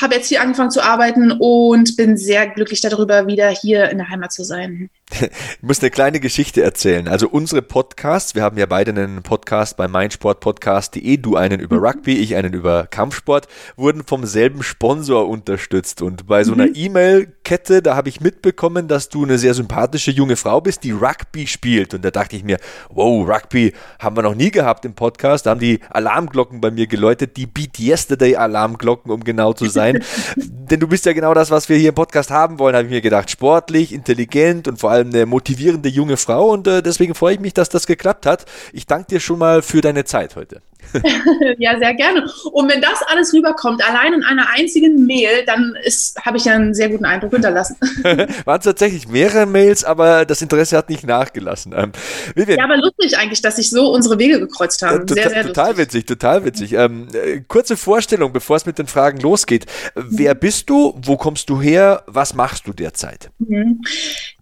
habe 0.00 0.14
jetzt 0.14 0.28
hier 0.28 0.42
angefangen 0.42 0.70
zu 0.70 0.82
arbeiten 0.82 1.32
und 1.32 1.96
bin 1.96 2.16
sehr 2.16 2.46
glücklich 2.48 2.80
darüber, 2.80 3.26
wieder 3.26 3.48
hier 3.48 3.90
in 3.90 3.98
der 3.98 4.10
Heimat 4.10 4.32
zu 4.32 4.44
sein. 4.44 4.90
Ich 5.10 5.62
muss 5.62 5.80
eine 5.80 5.90
kleine 5.90 6.20
Geschichte 6.20 6.62
erzählen. 6.62 7.08
Also 7.08 7.28
unsere 7.28 7.62
Podcasts, 7.62 8.34
wir 8.34 8.42
haben 8.42 8.58
ja 8.58 8.66
beide 8.66 8.90
einen 8.90 9.22
Podcast 9.22 9.76
bei 9.76 9.88
meinsportpodcast.de, 9.88 11.16
du 11.16 11.36
einen 11.36 11.60
über 11.60 11.78
mhm. 11.78 11.84
Rugby, 11.84 12.18
ich 12.18 12.36
einen 12.36 12.52
über 12.52 12.86
Kampfsport, 12.86 13.48
wurden 13.76 14.04
vom 14.04 14.26
selben 14.26 14.62
Sponsor 14.62 15.28
unterstützt. 15.28 16.02
Und 16.02 16.26
bei 16.26 16.44
so 16.44 16.52
einer 16.52 16.66
mhm. 16.66 16.74
E-Mail-Kette, 16.74 17.82
da 17.82 17.96
habe 17.96 18.08
ich 18.08 18.20
mitbekommen, 18.20 18.86
dass 18.86 19.08
du 19.08 19.24
eine 19.24 19.38
sehr 19.38 19.54
sympathische 19.54 20.10
junge 20.10 20.36
Frau 20.36 20.60
bist, 20.60 20.84
die 20.84 20.92
Rugby 20.92 21.46
spielt. 21.46 21.94
Und 21.94 22.04
da 22.04 22.10
dachte 22.10 22.36
ich 22.36 22.44
mir, 22.44 22.58
wow, 22.90 23.26
Rugby 23.28 23.72
haben 23.98 24.16
wir 24.16 24.22
noch 24.22 24.34
nie 24.34 24.50
gehabt 24.50 24.84
im 24.84 24.94
Podcast. 24.94 25.46
Da 25.46 25.50
haben 25.50 25.60
die 25.60 25.80
Alarmglocken 25.90 26.60
bei 26.60 26.70
mir 26.70 26.86
geläutet, 26.86 27.36
die 27.36 27.46
Beat 27.46 27.78
Yesterday 27.78 28.36
Alarmglocken, 28.36 29.10
um 29.10 29.24
genau 29.24 29.52
zu 29.52 29.66
sein. 29.66 30.04
Denn 30.36 30.80
du 30.80 30.86
bist 30.86 31.06
ja 31.06 31.14
genau 31.14 31.32
das, 31.32 31.50
was 31.50 31.68
wir 31.68 31.76
hier 31.76 31.90
im 31.90 31.94
Podcast 31.94 32.30
haben 32.30 32.58
wollen, 32.58 32.76
habe 32.76 32.84
ich 32.84 32.90
mir 32.90 33.00
gedacht. 33.00 33.30
Sportlich, 33.30 33.92
intelligent 33.92 34.68
und 34.68 34.78
vor 34.78 34.90
allem 34.90 34.97
eine 35.00 35.26
motivierende 35.26 35.88
junge 35.88 36.16
Frau. 36.16 36.50
Und 36.50 36.66
äh, 36.66 36.82
deswegen 36.82 37.14
freue 37.14 37.34
ich 37.34 37.40
mich, 37.40 37.54
dass 37.54 37.68
das 37.68 37.86
geklappt 37.86 38.26
hat. 38.26 38.44
Ich 38.72 38.86
danke 38.86 39.08
dir 39.08 39.20
schon 39.20 39.38
mal 39.38 39.62
für 39.62 39.80
deine 39.80 40.04
Zeit 40.04 40.36
heute. 40.36 40.62
ja, 41.58 41.78
sehr 41.78 41.94
gerne. 41.94 42.26
Und 42.52 42.70
wenn 42.70 42.80
das 42.80 43.02
alles 43.08 43.32
rüberkommt, 43.32 43.82
allein 43.86 44.12
in 44.12 44.24
einer 44.24 44.46
einzigen 44.54 45.06
Mail, 45.06 45.44
dann 45.46 45.74
habe 46.20 46.36
ich 46.36 46.44
ja 46.44 46.54
einen 46.54 46.74
sehr 46.74 46.88
guten 46.88 47.04
Eindruck 47.04 47.32
hinterlassen. 47.32 47.76
Waren 48.44 48.58
es 48.58 48.64
tatsächlich 48.64 49.08
mehrere 49.08 49.46
Mails, 49.46 49.84
aber 49.84 50.24
das 50.24 50.42
Interesse 50.42 50.76
hat 50.76 50.88
nicht 50.88 51.06
nachgelassen. 51.06 51.74
Ähm, 51.76 51.92
ja, 52.36 52.64
aber 52.64 52.76
lustig 52.76 53.16
eigentlich, 53.18 53.42
dass 53.42 53.56
sich 53.56 53.70
so 53.70 53.92
unsere 53.92 54.18
Wege 54.18 54.40
gekreuzt 54.40 54.82
haben. 54.82 55.04
Äh, 55.08 55.14
sehr, 55.14 55.30
sehr 55.30 55.46
total 55.46 55.68
lustig. 55.68 55.86
witzig, 55.86 56.06
total 56.06 56.44
witzig. 56.44 56.72
Ähm, 56.72 57.08
äh, 57.12 57.40
kurze 57.46 57.76
Vorstellung, 57.76 58.32
bevor 58.32 58.56
es 58.56 58.66
mit 58.66 58.78
den 58.78 58.86
Fragen 58.86 59.18
losgeht. 59.20 59.66
Wer 59.94 60.34
mhm. 60.34 60.38
bist 60.38 60.70
du? 60.70 60.94
Wo 61.02 61.16
kommst 61.16 61.50
du 61.50 61.60
her? 61.60 62.02
Was 62.06 62.34
machst 62.34 62.66
du 62.66 62.72
derzeit? 62.72 63.30
Mhm. 63.38 63.82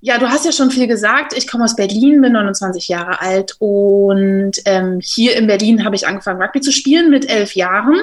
Ja, 0.01 0.19
du 0.19 0.29
hast 0.29 0.45
ja 0.45 0.53
schon 0.53 0.71
viel 0.71 0.87
gesagt. 0.87 1.37
Ich 1.37 1.49
komme 1.51 1.65
aus 1.65 1.75
Berlin, 1.75 2.21
bin 2.21 2.33
29 2.33 2.89
Jahre 2.89 3.21
alt 3.21 3.57
und 3.59 4.53
ähm, 4.65 5.01
hier 5.03 5.37
in 5.37 5.47
Berlin 5.47 5.85
habe 5.85 5.97
ich 5.97 6.07
angefangen 6.07 6.36
angefangen, 6.37 6.43
Rugby 6.43 6.61
zu 6.61 6.73
spielen 6.73 7.11
mit 7.11 7.29
elf 7.29 7.55
Jahren 7.55 8.03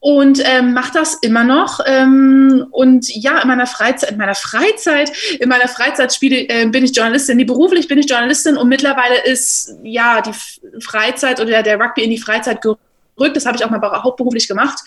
und 0.00 0.42
ähm, 0.44 0.72
mache 0.72 0.92
das 0.94 1.14
immer 1.14 1.44
noch. 1.44 1.80
Ähm, 1.86 2.66
und 2.70 3.14
ja, 3.14 3.40
in 3.40 3.48
meiner 3.48 3.66
Freizeit, 3.66 4.10
in 4.10 4.18
meiner 4.18 4.34
Freizeit, 4.34 5.12
in 5.38 5.48
meiner 5.48 5.68
Freizeit 5.68 6.12
spiele, 6.12 6.48
äh, 6.48 6.66
bin 6.66 6.84
ich 6.84 6.96
Journalistin. 6.96 7.38
Die 7.38 7.44
beruflich 7.44 7.88
bin 7.88 7.98
ich 7.98 8.08
Journalistin 8.08 8.56
und 8.56 8.68
mittlerweile 8.68 9.24
ist 9.24 9.74
ja 9.82 10.20
die 10.20 10.32
Freizeit 10.80 11.40
oder 11.40 11.62
der 11.62 11.78
Rugby 11.78 12.02
in 12.02 12.10
die 12.10 12.18
Freizeit 12.18 12.60
gerückt. 12.62 12.80
Das 13.34 13.46
habe 13.46 13.56
ich 13.56 13.64
auch 13.64 13.70
mal 13.70 13.80
hauptberuflich 13.80 14.48
gemacht. 14.48 14.78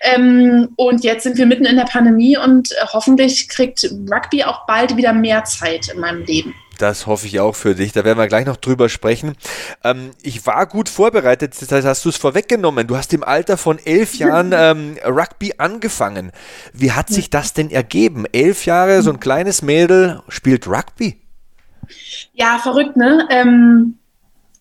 Ähm, 0.00 0.70
und 0.76 1.04
jetzt 1.04 1.24
sind 1.24 1.36
wir 1.36 1.46
mitten 1.46 1.66
in 1.66 1.76
der 1.76 1.84
Pandemie 1.84 2.36
und 2.36 2.72
äh, 2.72 2.86
hoffentlich 2.92 3.48
kriegt 3.48 3.84
Rugby 4.10 4.44
auch 4.44 4.66
bald 4.66 4.96
wieder 4.96 5.12
mehr 5.12 5.44
Zeit 5.44 5.88
in 5.92 6.00
meinem 6.00 6.24
Leben. 6.24 6.54
Das 6.78 7.06
hoffe 7.06 7.26
ich 7.26 7.40
auch 7.40 7.54
für 7.54 7.74
dich. 7.74 7.92
Da 7.92 8.04
werden 8.04 8.18
wir 8.18 8.26
gleich 8.26 8.46
noch 8.46 8.56
drüber 8.56 8.88
sprechen. 8.88 9.36
Ähm, 9.82 10.10
ich 10.22 10.46
war 10.46 10.66
gut 10.66 10.88
vorbereitet, 10.88 11.54
das 11.60 11.70
heißt, 11.70 11.86
hast 11.86 12.04
du 12.04 12.08
es 12.08 12.16
vorweggenommen. 12.16 12.86
Du 12.86 12.96
hast 12.96 13.12
im 13.12 13.24
Alter 13.24 13.56
von 13.56 13.78
elf 13.84 14.14
Jahren 14.16 14.52
ähm, 14.54 14.96
Rugby 15.04 15.54
angefangen. 15.58 16.32
Wie 16.72 16.92
hat 16.92 17.08
sich 17.08 17.30
das 17.30 17.52
denn 17.52 17.70
ergeben? 17.70 18.24
Elf 18.32 18.66
Jahre, 18.66 19.02
so 19.02 19.10
ein 19.10 19.20
kleines 19.20 19.62
Mädel 19.62 20.22
spielt 20.28 20.66
Rugby? 20.66 21.20
Ja, 22.32 22.58
verrückt, 22.58 22.96
ne? 22.96 23.28
Ähm, 23.30 23.98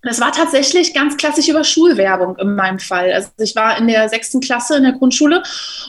das 0.04 0.20
war 0.20 0.32
tatsächlich 0.32 0.94
ganz 0.94 1.16
klassisch 1.16 1.48
über 1.48 1.64
Schulwerbung 1.64 2.36
in 2.38 2.56
meinem 2.56 2.80
Fall. 2.80 3.12
Also 3.14 3.30
ich 3.40 3.56
war 3.56 3.78
in 3.78 3.88
der 3.88 4.10
sechsten 4.10 4.42
Klasse 4.42 4.76
in 4.76 4.84
der 4.84 4.92
Grundschule 4.92 5.42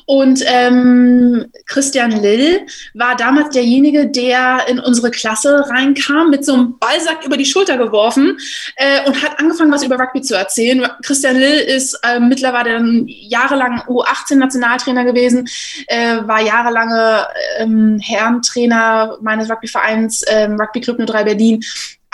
und 0.07 0.43
ähm, 0.47 1.47
Christian 1.67 2.13
Lill 2.13 2.67
war 2.95 3.17
damals 3.17 3.51
derjenige, 3.51 4.07
der 4.07 4.67
in 4.69 4.79
unsere 4.79 5.11
Klasse 5.11 5.69
reinkam, 5.69 6.31
mit 6.31 6.45
so 6.45 6.55
einem 6.55 6.79
Ballsack 6.79 7.25
über 7.25 7.37
die 7.37 7.45
Schulter 7.45 7.77
geworfen 7.77 8.39
äh, 8.77 9.05
und 9.07 9.21
hat 9.21 9.41
angefangen, 9.41 9.73
was 9.73 9.85
über 9.85 9.99
Rugby 9.99 10.23
zu 10.23 10.37
erzählen. 10.37 10.87
Christian 11.03 11.37
Lill 11.37 11.59
ist 11.59 11.99
äh, 12.05 12.21
mittlerweile 12.21 12.81
jahrelang 13.07 13.83
U18-Nationaltrainer 13.89 15.05
gewesen, 15.05 15.49
äh, 15.89 16.19
war 16.23 16.41
jahrelange 16.41 17.27
ähm, 17.59 17.99
Herrentrainer 18.01 19.19
meines 19.21 19.51
Rugbyvereins 19.51 20.23
ähm, 20.29 20.61
Rugby 20.61 20.81
Club 20.81 21.05
03 21.05 21.25
Berlin 21.25 21.65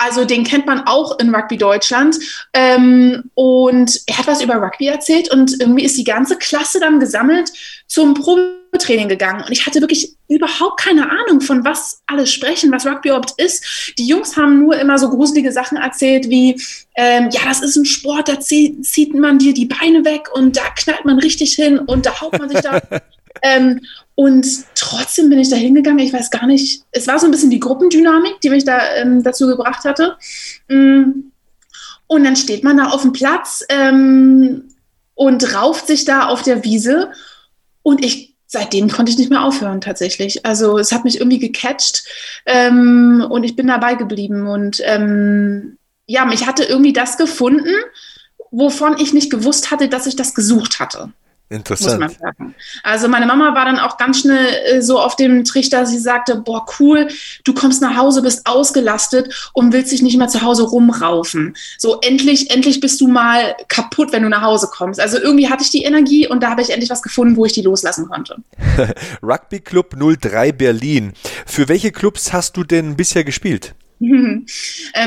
also 0.01 0.25
den 0.25 0.45
kennt 0.45 0.67
man 0.67 0.87
auch 0.87 1.19
in 1.19 1.35
Rugby 1.35 1.59
Deutschland. 1.59 2.19
Ähm, 2.55 3.31
und 3.35 4.01
er 4.07 4.19
hat 4.19 4.27
was 4.27 4.43
über 4.43 4.55
Rugby 4.55 4.87
erzählt 4.87 5.31
und 5.31 5.61
irgendwie 5.61 5.85
ist 5.85 5.99
die 5.99 6.05
ganze 6.05 6.37
Klasse 6.37 6.81
dann 6.81 7.01
gesammelt 7.01 7.53
zum 7.87 8.15
Probetraining 8.15 9.09
gegangen. 9.09 9.45
Und 9.45 9.53
ich 9.53 9.67
hatte 9.67 9.83
wirklich 9.83 10.17
überhaupt 10.29 10.81
keine 10.81 11.11
Ahnung, 11.11 11.43
von 11.43 11.65
was 11.67 12.01
alles 12.07 12.33
sprechen, 12.33 12.73
was 12.73 12.87
Rugby 12.87 13.11
überhaupt 13.11 13.35
ist. 13.37 13.95
Die 13.99 14.07
Jungs 14.07 14.37
haben 14.37 14.61
nur 14.61 14.79
immer 14.79 14.97
so 14.97 15.11
gruselige 15.11 15.53
Sachen 15.53 15.77
erzählt 15.77 16.31
wie, 16.31 16.61
ähm, 16.97 17.29
ja, 17.31 17.41
das 17.45 17.61
ist 17.61 17.77
ein 17.77 17.85
Sport, 17.85 18.29
da 18.29 18.41
zieht 18.41 19.15
man 19.15 19.39
dir 19.39 19.53
die 19.53 19.67
Beine 19.67 20.05
weg 20.07 20.29
und 20.33 20.57
da 20.57 20.63
knallt 20.79 21.05
man 21.05 21.19
richtig 21.19 21.55
hin 21.55 21.79
und 21.79 22.07
da 22.07 22.21
haut 22.23 22.39
man 22.39 22.49
sich 22.49 22.61
da. 22.61 22.81
ähm, 23.43 23.81
und 24.15 24.47
trotzdem 24.75 25.31
bin 25.31 25.39
ich 25.39 25.49
da 25.49 25.57
hingegangen. 25.57 26.05
Ich 26.05 26.13
weiß 26.13 26.31
gar 26.31 26.47
nicht, 26.47 26.83
es 26.91 27.07
war 27.07 27.19
so 27.19 27.27
ein 27.27 27.31
bisschen 27.31 27.51
die 27.51 27.61
Gruppendynamik, 27.61 28.41
die 28.43 28.51
mich 28.51 28.65
da 28.65 28.79
ähm, 28.97 29.23
dazu 29.23 29.47
gebracht 29.47 29.85
hatte. 29.85 30.19
Mm. 30.69 31.31
Und 32.07 32.25
dann 32.25 32.37
steht 32.37 32.65
man 32.65 32.77
da 32.77 32.89
auf 32.89 33.03
dem 33.03 33.13
Platz 33.13 33.65
ähm, 33.71 34.65
und 35.15 35.55
rauft 35.55 35.87
sich 35.87 36.05
da 36.05 36.27
auf 36.27 36.43
der 36.43 36.65
Wiese. 36.65 37.13
Und 37.83 38.05
ich, 38.05 38.35
seitdem 38.47 38.91
konnte 38.91 39.11
ich 39.11 39.17
nicht 39.17 39.31
mehr 39.31 39.43
aufhören 39.43 39.81
tatsächlich. 39.81 40.45
Also 40.45 40.77
es 40.77 40.93
hat 40.93 41.05
mich 41.05 41.19
irgendwie 41.19 41.39
gecatcht 41.39 42.05
ähm, 42.45 43.27
und 43.31 43.45
ich 43.45 43.57
bin 43.57 43.69
dabei 43.69 43.95
geblieben. 43.95 44.49
Und 44.49 44.83
ähm, 44.85 45.79
ja, 46.07 46.25
mich 46.27 46.47
hatte 46.47 46.65
irgendwie 46.65 46.93
das 46.93 47.17
gefunden, 47.17 47.75
wovon 48.51 48.99
ich 48.99 49.15
nicht 49.15 49.31
gewusst 49.31 49.71
hatte, 49.71 49.89
dass 49.89 50.07
ich 50.07 50.17
das 50.17 50.35
gesucht 50.35 50.81
hatte. 50.81 51.13
Interessant. 51.53 52.17
Also 52.85 53.09
meine 53.09 53.27
Mama 53.27 53.57
war 53.57 53.65
dann 53.65 53.81
auch 53.81 53.97
ganz 53.97 54.21
schnell 54.21 54.47
äh, 54.67 54.83
so 54.83 55.01
auf 55.01 55.17
dem 55.17 55.45
Trichter, 55.45 55.85
sie 55.85 55.99
sagte, 55.99 56.37
boah, 56.37 56.65
cool, 56.79 57.09
du 57.43 57.53
kommst 57.55 57.83
nach 57.83 57.97
Hause, 57.97 58.23
bist 58.23 58.47
ausgelastet 58.47 59.51
und 59.53 59.73
willst 59.73 59.91
dich 59.91 60.01
nicht 60.01 60.17
mehr 60.17 60.29
zu 60.29 60.43
Hause 60.43 60.63
rumraufen. 60.63 61.57
So, 61.77 61.99
endlich, 62.03 62.53
endlich 62.53 62.79
bist 62.79 63.01
du 63.01 63.09
mal 63.09 63.57
kaputt, 63.67 64.13
wenn 64.13 64.23
du 64.23 64.29
nach 64.29 64.43
Hause 64.43 64.69
kommst. 64.71 65.01
Also 65.01 65.19
irgendwie 65.19 65.51
hatte 65.51 65.65
ich 65.65 65.71
die 65.71 65.83
Energie 65.83 66.29
und 66.29 66.41
da 66.41 66.51
habe 66.51 66.63
ich 66.63 66.71
endlich 66.71 66.91
was 66.91 67.03
gefunden, 67.03 67.37
wo 67.37 67.45
ich 67.45 67.53
die 67.53 67.63
loslassen 67.63 68.09
konnte. 68.09 68.37
Rugby 69.23 69.59
Club 69.59 69.97
03 69.99 70.53
Berlin. 70.53 71.15
Für 71.47 71.69
welche 71.69 71.91
Clubs 71.91 72.33
hast 72.33 72.57
du 72.57 72.63
denn 72.63 72.95
bisher 72.95 73.25
gespielt? 73.25 73.75
ähm, 74.01 74.47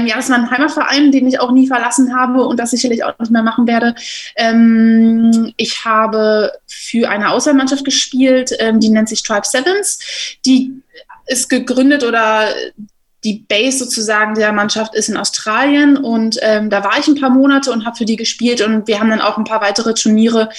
ja, 0.06 0.16
das 0.16 0.30
war 0.30 0.38
ein 0.38 0.52
Heimatverein, 0.52 1.12
den 1.12 1.28
ich 1.28 1.40
auch 1.40 1.52
nie 1.52 1.68
verlassen 1.68 2.16
habe 2.16 2.46
und 2.46 2.60
das 2.60 2.72
sicherlich 2.72 3.04
auch 3.04 3.18
nicht 3.18 3.32
mehr 3.32 3.42
machen 3.42 3.66
werde. 3.66 3.96
Ähm, 4.36 5.52
ich 5.58 5.84
habe 5.84 6.52
für 6.68 7.10
eine 7.10 7.30
Auswahlmannschaft 7.30 7.86
gespielt, 7.86 8.56
ähm, 8.60 8.80
die 8.80 8.90
nennt 8.90 9.10
sich 9.10 9.24
Tribe 9.24 9.48
Sevens. 9.48 10.00
Die 10.46 10.84
ist 11.26 11.50
gegründet 11.50 12.04
oder 12.04 12.50
die 13.24 13.46
Base 13.48 13.78
sozusagen 13.78 14.36
der 14.36 14.52
Mannschaft 14.52 14.96
ist 14.96 15.10
in 15.10 15.18
Australien 15.18 15.98
und 15.98 16.38
ähm, 16.42 16.70
da 16.70 16.84
war 16.84 17.00
ich 17.00 17.08
ein 17.08 17.20
paar 17.20 17.30
Monate 17.30 17.72
und 17.72 17.86
habe 17.86 17.96
für 17.96 18.06
die 18.06 18.16
gespielt 18.16 18.62
und 18.62 18.88
wir 18.88 19.00
haben 19.00 19.10
dann 19.10 19.22
auch 19.22 19.38
ein 19.38 19.44
paar 19.44 19.62
weitere 19.62 19.94
Turniere 19.94 20.50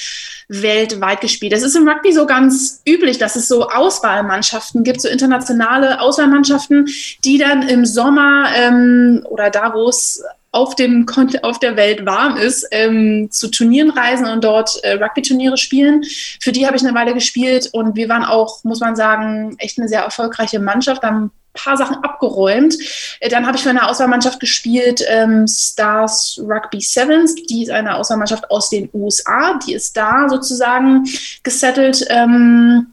weltweit 0.48 1.20
gespielt. 1.20 1.52
Es 1.52 1.62
ist 1.62 1.76
im 1.76 1.88
Rugby 1.88 2.12
so 2.12 2.26
ganz 2.26 2.82
üblich, 2.86 3.18
dass 3.18 3.36
es 3.36 3.48
so 3.48 3.68
Auswahlmannschaften 3.68 4.84
gibt, 4.84 5.00
so 5.00 5.08
internationale 5.08 6.00
Auswahlmannschaften, 6.00 6.88
die 7.24 7.38
dann 7.38 7.68
im 7.68 7.84
Sommer 7.84 8.48
ähm, 8.56 9.26
oder 9.28 9.50
da, 9.50 9.74
wo 9.74 9.88
es 9.88 10.22
auf, 10.54 10.76
dem, 10.76 11.06
auf 11.42 11.58
der 11.58 11.76
Welt 11.76 12.06
warm 12.06 12.36
ist, 12.36 12.66
ähm, 12.70 13.28
zu 13.30 13.50
Turnieren 13.50 13.90
reisen 13.90 14.26
und 14.26 14.44
dort 14.44 14.82
äh, 14.84 14.92
Rugby-Turniere 14.92 15.56
spielen. 15.56 16.04
Für 16.40 16.52
die 16.52 16.66
habe 16.66 16.76
ich 16.76 16.84
eine 16.84 16.94
Weile 16.94 17.12
gespielt 17.12 17.70
und 17.72 17.96
wir 17.96 18.08
waren 18.08 18.24
auch, 18.24 18.62
muss 18.62 18.80
man 18.80 18.94
sagen, 18.94 19.56
echt 19.58 19.78
eine 19.78 19.88
sehr 19.88 20.02
erfolgreiche 20.02 20.60
Mannschaft, 20.60 21.02
haben 21.02 21.32
paar 21.54 21.76
Sachen 21.76 21.96
abgeräumt. 22.04 22.76
Äh, 23.20 23.28
dann 23.28 23.46
habe 23.46 23.56
ich 23.56 23.62
für 23.62 23.70
eine 23.70 23.88
Auswahlmannschaft 23.88 24.40
gespielt, 24.40 25.02
ähm, 25.08 25.46
Stars 25.48 26.38
Rugby 26.42 26.80
Sevens. 26.80 27.34
Die 27.34 27.62
ist 27.62 27.70
eine 27.70 27.96
Auswahlmannschaft 27.96 28.50
aus 28.50 28.68
den 28.68 28.90
USA. 28.92 29.58
Die 29.66 29.74
ist 29.74 29.96
da 29.96 30.28
sozusagen 30.28 31.04
gesettelt. 31.42 32.04
Ähm, 32.10 32.88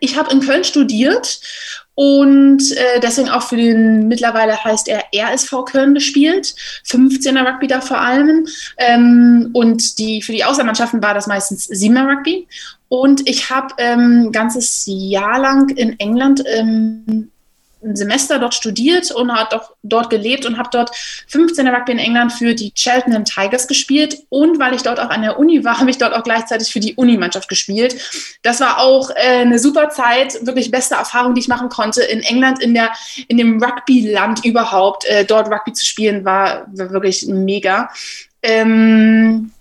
ich 0.00 0.16
habe 0.16 0.32
in 0.32 0.40
Köln 0.40 0.64
studiert 0.64 1.40
und 1.94 2.72
äh, 2.72 3.00
deswegen 3.02 3.28
auch 3.28 3.42
für 3.42 3.56
den, 3.56 4.08
mittlerweile 4.08 4.62
heißt 4.64 4.88
er 4.88 5.04
RSV 5.14 5.64
Köln 5.66 5.94
gespielt, 5.94 6.54
15er 6.86 7.46
Rugby 7.46 7.66
da 7.66 7.80
vor 7.80 7.98
allem. 7.98 8.46
Ähm, 8.78 9.50
und 9.52 9.98
die, 9.98 10.22
für 10.22 10.32
die 10.32 10.44
Auswahlmannschaften 10.44 11.02
war 11.02 11.12
das 11.12 11.26
meistens 11.26 11.68
7er 11.68 12.08
Rugby. 12.08 12.48
Und 12.88 13.28
ich 13.28 13.50
habe 13.50 13.74
ähm, 13.78 14.26
ein 14.26 14.32
ganzes 14.32 14.84
Jahr 14.86 15.38
lang 15.38 15.68
in 15.70 15.98
England 15.98 16.42
ähm, 16.46 17.31
ein 17.84 17.96
Semester 17.96 18.38
dort 18.38 18.54
studiert 18.54 19.10
und 19.10 19.32
hat 19.32 19.54
auch 19.54 19.72
dort 19.82 20.10
gelebt 20.10 20.46
und 20.46 20.58
habe 20.58 20.68
dort 20.72 20.90
15 21.28 21.66
Rugby 21.68 21.92
in 21.92 21.98
England 21.98 22.32
für 22.32 22.54
die 22.54 22.72
Cheltenham 22.72 23.24
Tigers 23.24 23.66
gespielt. 23.66 24.18
Und 24.28 24.58
weil 24.58 24.74
ich 24.74 24.82
dort 24.82 25.00
auch 25.00 25.10
an 25.10 25.22
der 25.22 25.38
Uni 25.38 25.64
war, 25.64 25.78
habe 25.80 25.90
ich 25.90 25.98
dort 25.98 26.14
auch 26.14 26.22
gleichzeitig 26.22 26.72
für 26.72 26.80
die 26.80 26.94
Unimannschaft 26.94 27.48
gespielt. 27.48 27.96
Das 28.42 28.60
war 28.60 28.78
auch 28.78 29.10
äh, 29.10 29.40
eine 29.40 29.58
super 29.58 29.90
Zeit, 29.90 30.46
wirklich 30.46 30.70
beste 30.70 30.94
Erfahrung, 30.94 31.34
die 31.34 31.40
ich 31.40 31.48
machen 31.48 31.68
konnte. 31.68 32.02
In 32.02 32.20
England, 32.20 32.62
in, 32.62 32.74
der, 32.74 32.92
in 33.28 33.38
dem 33.38 33.62
Rugby-Land 33.62 34.44
überhaupt, 34.44 35.04
äh, 35.06 35.24
dort 35.24 35.50
Rugby 35.50 35.72
zu 35.72 35.84
spielen, 35.84 36.24
war, 36.24 36.66
war 36.72 36.90
wirklich 36.90 37.26
mega. 37.26 37.90
Ähm, 38.42 39.52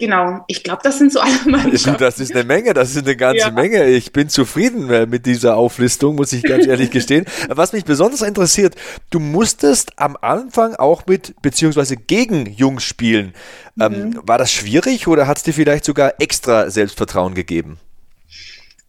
Genau, 0.00 0.44
ich 0.46 0.62
glaube, 0.62 0.80
das 0.84 0.98
sind 0.98 1.12
so 1.12 1.18
alle 1.18 1.32
Mannschaften. 1.46 1.98
Das 1.98 2.20
ist 2.20 2.32
eine 2.32 2.44
Menge, 2.44 2.72
das 2.72 2.90
ist 2.90 3.04
eine 3.04 3.16
ganze 3.16 3.46
ja. 3.46 3.50
Menge. 3.50 3.86
Ich 3.86 4.12
bin 4.12 4.28
zufrieden 4.28 4.88
äh, 4.90 5.06
mit 5.06 5.26
dieser 5.26 5.56
Auflistung, 5.56 6.14
muss 6.14 6.32
ich 6.32 6.44
ganz 6.44 6.66
ehrlich 6.66 6.92
gestehen. 6.92 7.24
Was 7.48 7.72
mich 7.72 7.84
besonders 7.84 8.22
interessiert, 8.22 8.76
du 9.10 9.18
musstest 9.18 9.98
am 9.98 10.16
Anfang 10.20 10.76
auch 10.76 11.06
mit, 11.06 11.34
beziehungsweise 11.42 11.96
gegen 11.96 12.46
Jungs 12.46 12.84
spielen. 12.84 13.34
Ähm, 13.80 13.92
mhm. 13.92 13.98
Ähm, 13.98 14.20
war 14.22 14.38
das 14.38 14.52
schwierig 14.52 15.08
oder 15.08 15.26
hat 15.26 15.38
es 15.38 15.42
dir 15.42 15.52
vielleicht 15.52 15.84
sogar 15.84 16.14
extra 16.20 16.70
Selbstvertrauen 16.70 17.34
gegeben? 17.34 17.78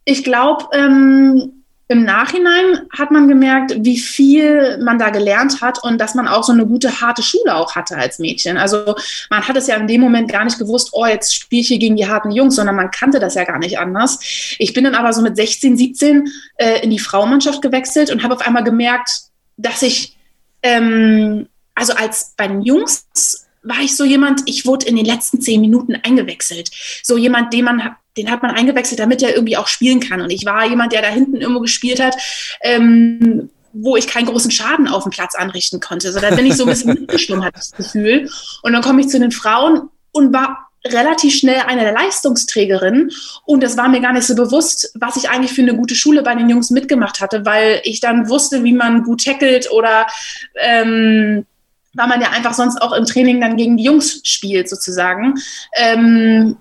Ich 0.05 0.23
glaube, 0.23 0.65
ähm, 0.73 1.58
im 1.91 2.05
Nachhinein 2.05 2.87
hat 2.95 3.09
man 3.09 3.27
gemerkt, 3.27 3.73
wie 3.79 3.97
viel 3.97 4.77
man 4.77 4.99
da 4.99 5.09
gelernt 5.09 5.59
hat 5.59 5.83
und 5.83 5.99
dass 5.99 6.13
man 6.13 6.27
auch 6.27 6.43
so 6.43 6.53
eine 6.53 6.67
gute, 6.67 7.01
harte 7.01 7.23
Schule 7.23 7.55
auch 7.55 7.75
hatte 7.75 7.97
als 7.97 8.19
Mädchen. 8.19 8.57
Also 8.57 8.95
man 9.31 9.47
hat 9.47 9.57
es 9.57 9.65
ja 9.65 9.75
in 9.75 9.87
dem 9.87 9.99
Moment 9.99 10.31
gar 10.31 10.45
nicht 10.45 10.59
gewusst, 10.59 10.89
oh, 10.91 11.07
jetzt 11.07 11.33
spiele 11.33 11.61
ich 11.61 11.67
hier 11.67 11.79
gegen 11.79 11.95
die 11.95 12.07
harten 12.07 12.29
Jungs, 12.29 12.55
sondern 12.55 12.75
man 12.75 12.91
kannte 12.91 13.19
das 13.19 13.33
ja 13.33 13.43
gar 13.43 13.57
nicht 13.57 13.79
anders. 13.79 14.19
Ich 14.59 14.73
bin 14.73 14.83
dann 14.83 14.93
aber 14.93 15.13
so 15.13 15.23
mit 15.23 15.35
16, 15.35 15.77
17 15.77 16.27
äh, 16.57 16.83
in 16.83 16.91
die 16.91 16.99
Frauenmannschaft 16.99 17.63
gewechselt 17.63 18.11
und 18.11 18.21
habe 18.21 18.35
auf 18.35 18.45
einmal 18.45 18.63
gemerkt, 18.63 19.09
dass 19.57 19.81
ich, 19.81 20.15
ähm, 20.61 21.47
also 21.73 21.93
als 21.93 22.35
bei 22.37 22.47
den 22.47 22.61
Jungs 22.61 23.47
war 23.63 23.79
ich 23.81 23.95
so 23.95 24.05
jemand, 24.05 24.43
ich 24.45 24.67
wurde 24.67 24.85
in 24.85 24.95
den 24.95 25.05
letzten 25.05 25.41
zehn 25.41 25.59
Minuten 25.59 25.95
eingewechselt. 25.95 26.69
So 27.01 27.17
jemand, 27.17 27.51
den 27.51 27.65
man 27.65 27.95
den 28.17 28.31
hat 28.31 28.41
man 28.41 28.51
eingewechselt, 28.51 28.99
damit 28.99 29.21
er 29.21 29.35
irgendwie 29.35 29.57
auch 29.57 29.67
spielen 29.67 29.99
kann. 29.99 30.21
Und 30.21 30.31
ich 30.31 30.45
war 30.45 30.65
jemand, 30.67 30.93
der 30.93 31.01
da 31.01 31.07
hinten 31.09 31.37
irgendwo 31.37 31.61
gespielt 31.61 32.01
hat, 32.01 32.15
ähm, 32.61 33.49
wo 33.71 33.95
ich 33.95 34.07
keinen 34.07 34.25
großen 34.25 34.51
Schaden 34.51 34.87
auf 34.87 35.03
dem 35.03 35.11
Platz 35.11 35.35
anrichten 35.35 35.79
konnte. 35.79 36.11
So, 36.11 36.19
da 36.19 36.31
bin 36.31 36.45
ich 36.45 36.55
so 36.55 36.63
ein 36.63 36.69
bisschen 36.69 36.93
mitgeschwommen, 36.99 37.45
hatte 37.45 37.59
ich 37.61 37.69
das 37.69 37.77
Gefühl. 37.77 38.29
Und 38.63 38.73
dann 38.73 38.81
komme 38.81 39.01
ich 39.01 39.09
zu 39.09 39.19
den 39.19 39.31
Frauen 39.31 39.89
und 40.11 40.33
war 40.33 40.69
relativ 40.85 41.35
schnell 41.35 41.61
eine 41.67 41.81
der 41.81 41.91
Leistungsträgerinnen 41.91 43.11
und 43.45 43.63
es 43.63 43.75
war 43.75 43.89
mir 43.89 43.99
gar 43.99 44.13
nicht 44.13 44.25
so 44.25 44.35
bewusst, 44.35 44.91
was 44.95 45.17
ich 45.17 45.29
eigentlich 45.29 45.51
für 45.51 45.61
eine 45.61 45.75
gute 45.75 45.93
Schule 45.93 46.23
bei 46.23 46.35
den 46.35 46.49
Jungs 46.49 46.69
mitgemacht 46.69 47.19
hatte, 47.19 47.45
weil 47.45 47.81
ich 47.83 47.99
dann 47.99 48.29
wusste, 48.29 48.63
wie 48.63 48.71
man 48.71 49.03
gut 49.03 49.25
tackelt 49.25 49.69
oder 49.71 50.07
ähm, 50.55 51.45
weil 51.93 52.07
man 52.07 52.21
ja 52.21 52.29
einfach 52.29 52.53
sonst 52.53 52.81
auch 52.81 52.93
im 52.93 53.05
Training 53.05 53.41
dann 53.41 53.57
gegen 53.57 53.75
die 53.75 53.83
Jungs 53.83 54.21
spielt 54.23 54.69
sozusagen. 54.69 55.35
Ähm, 55.75 56.57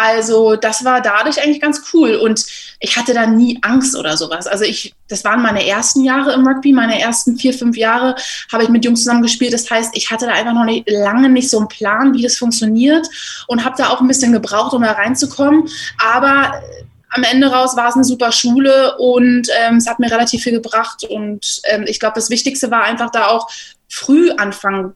also 0.00 0.56
das 0.56 0.82
war 0.82 1.02
dadurch 1.02 1.42
eigentlich 1.42 1.60
ganz 1.60 1.82
cool 1.92 2.14
und 2.14 2.46
ich 2.78 2.96
hatte 2.96 3.12
da 3.12 3.26
nie 3.26 3.58
Angst 3.60 3.94
oder 3.94 4.16
sowas. 4.16 4.46
Also 4.46 4.64
ich, 4.64 4.94
das 5.08 5.24
waren 5.24 5.42
meine 5.42 5.66
ersten 5.66 6.02
Jahre 6.04 6.32
im 6.32 6.46
Rugby, 6.46 6.72
meine 6.72 6.98
ersten 6.98 7.36
vier, 7.36 7.52
fünf 7.52 7.76
Jahre 7.76 8.14
habe 8.50 8.62
ich 8.62 8.70
mit 8.70 8.82
Jungs 8.82 9.00
zusammen 9.00 9.20
gespielt. 9.20 9.52
Das 9.52 9.70
heißt, 9.70 9.94
ich 9.94 10.10
hatte 10.10 10.24
da 10.24 10.32
einfach 10.32 10.54
noch 10.54 10.64
nicht, 10.64 10.88
lange 10.88 11.28
nicht 11.28 11.50
so 11.50 11.58
einen 11.58 11.68
Plan, 11.68 12.14
wie 12.14 12.22
das 12.22 12.38
funktioniert 12.38 13.06
und 13.46 13.62
habe 13.62 13.74
da 13.76 13.90
auch 13.90 14.00
ein 14.00 14.08
bisschen 14.08 14.32
gebraucht, 14.32 14.72
um 14.72 14.82
da 14.82 14.92
reinzukommen. 14.92 15.68
Aber 15.98 16.54
äh, 16.54 16.84
am 17.10 17.22
Ende 17.22 17.48
raus 17.48 17.76
war 17.76 17.90
es 17.90 17.94
eine 17.94 18.04
super 18.04 18.32
Schule 18.32 18.96
und 18.96 19.48
ähm, 19.60 19.76
es 19.76 19.86
hat 19.86 19.98
mir 19.98 20.10
relativ 20.10 20.44
viel 20.44 20.54
gebracht. 20.54 21.04
Und 21.04 21.60
ähm, 21.64 21.84
ich 21.86 22.00
glaube, 22.00 22.14
das 22.14 22.30
Wichtigste 22.30 22.70
war 22.70 22.84
einfach 22.84 23.10
da 23.10 23.26
auch 23.26 23.50
früh 23.90 24.30
anfangen, 24.30 24.94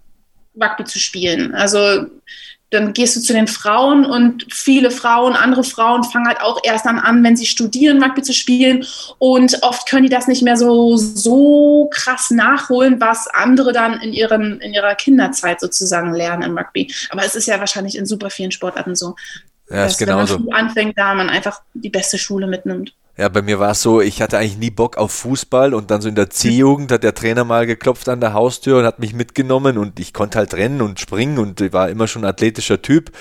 Rugby 0.58 0.84
zu 0.84 0.99
spielen. 0.99 1.54
Also 1.54 2.06
dann 2.71 2.92
gehst 2.92 3.16
du 3.16 3.21
zu 3.21 3.33
den 3.33 3.47
Frauen 3.47 4.04
und 4.04 4.47
viele 4.52 4.90
Frauen, 4.90 5.35
andere 5.35 5.64
Frauen 5.64 6.02
fangen 6.02 6.26
halt 6.26 6.40
auch 6.40 6.61
erst 6.64 6.87
dann 6.87 6.99
an, 6.99 7.23
wenn 7.23 7.37
sie 7.37 7.47
studieren, 7.47 8.02
Rugby 8.02 8.23
zu 8.23 8.33
spielen. 8.33 8.85
Und 9.18 9.62
oft 9.62 9.88
können 9.88 10.02
die 10.02 10.09
das 10.09 10.26
nicht 10.26 10.42
mehr 10.42 10.56
so, 10.56 10.97
so 10.97 11.88
krass 11.92 12.30
nachholen, 12.30 13.00
was 13.00 13.28
andere 13.28 13.73
dann 13.73 14.00
in, 14.00 14.12
ihren, 14.12 14.61
in 14.61 14.75
ihrer 14.75 14.94
Kinderzeit 14.97 15.61
sozusagen 15.61 16.12
lernen 16.12 16.42
im 16.42 16.59
Rugby. 16.59 16.92
Aber 17.11 17.25
es 17.25 17.35
ist 17.35 17.47
ja 17.47 17.61
wahrscheinlich 17.61 17.97
in 17.97 18.06
super 18.06 18.30
vielen 18.30 18.50
Sportarten 18.50 18.97
so. 18.97 19.14
Ja, 19.71 19.87
ist 19.87 19.99
genauso. 19.99 20.38
Wenn 20.38 20.47
man 20.47 20.66
anfängt, 20.66 20.99
da 20.99 21.14
man 21.14 21.30
einfach 21.30 21.61
die 21.75 21.90
beste 21.90 22.18
Schule 22.18 22.47
mitnimmt. 22.47 22.92
Ja, 23.16 23.28
bei 23.28 23.42
mir 23.42 23.61
war 23.61 23.71
es 23.71 23.80
so, 23.80 24.00
ich 24.00 24.21
hatte 24.21 24.38
eigentlich 24.38 24.59
nie 24.59 24.73
Bock 24.73 24.97
auf 24.97 25.12
Fußball 25.12 25.73
und 25.73 25.92
dann 25.92 26.00
so 26.00 26.09
in 26.09 26.16
der 26.16 26.30
C-Jugend 26.30 26.90
hat 26.90 27.04
der 27.04 27.14
Trainer 27.14 27.44
mal 27.44 27.64
geklopft 27.64 28.09
an 28.09 28.21
der 28.21 28.33
Haustür 28.33 28.78
und 28.80 28.85
hat 28.85 28.99
mich 28.99 29.14
mitgenommen 29.14 29.78
und 29.78 30.00
ich 30.00 30.12
konnte 30.12 30.38
halt 30.38 30.52
rennen 30.54 30.83
und 30.83 30.99
springen 30.99 31.38
und 31.38 31.73
war 31.73 31.88
immer 31.90 32.09
schon 32.09 32.25
ein 32.25 32.28
athletischer 32.30 32.83
Typ. 32.83 33.12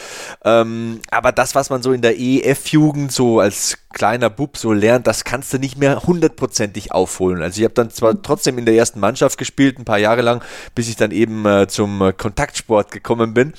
Ähm, 0.44 1.00
aber 1.12 1.32
das, 1.32 1.54
was 1.54 1.70
man 1.70 1.84
so 1.84 1.92
in 1.92 2.02
der 2.02 2.20
EF-Jugend 2.20 3.12
so 3.12 3.40
als 3.40 3.78
kleiner 3.94 4.32
Bub 4.32 4.58
so 4.58 4.74
lernt, 4.74 5.06
das 5.06 5.24
kannst 5.24 5.54
du 5.54 5.60
nicht 5.60 5.78
mehr 5.78 6.02
hundertprozentig 6.02 6.92
aufholen. 6.92 7.44
Also 7.44 7.60
ich 7.60 7.64
habe 7.64 7.76
dann 7.76 7.92
zwar 7.92 8.20
trotzdem 8.20 8.58
in 8.58 8.66
der 8.66 8.74
ersten 8.74 9.00
Mannschaft 9.00 9.38
gespielt, 9.38 9.78
ein 9.78 9.86
paar 9.86 10.00
Jahre 10.00 10.24
lang, 10.24 10.44
bis 10.74 10.90
ich 10.90 10.96
dann 10.96 11.12
eben 11.12 11.46
äh, 11.46 11.68
zum 11.68 12.14
Kontaktsport 12.18 12.90
gekommen 12.92 13.36
bin. 13.36 13.54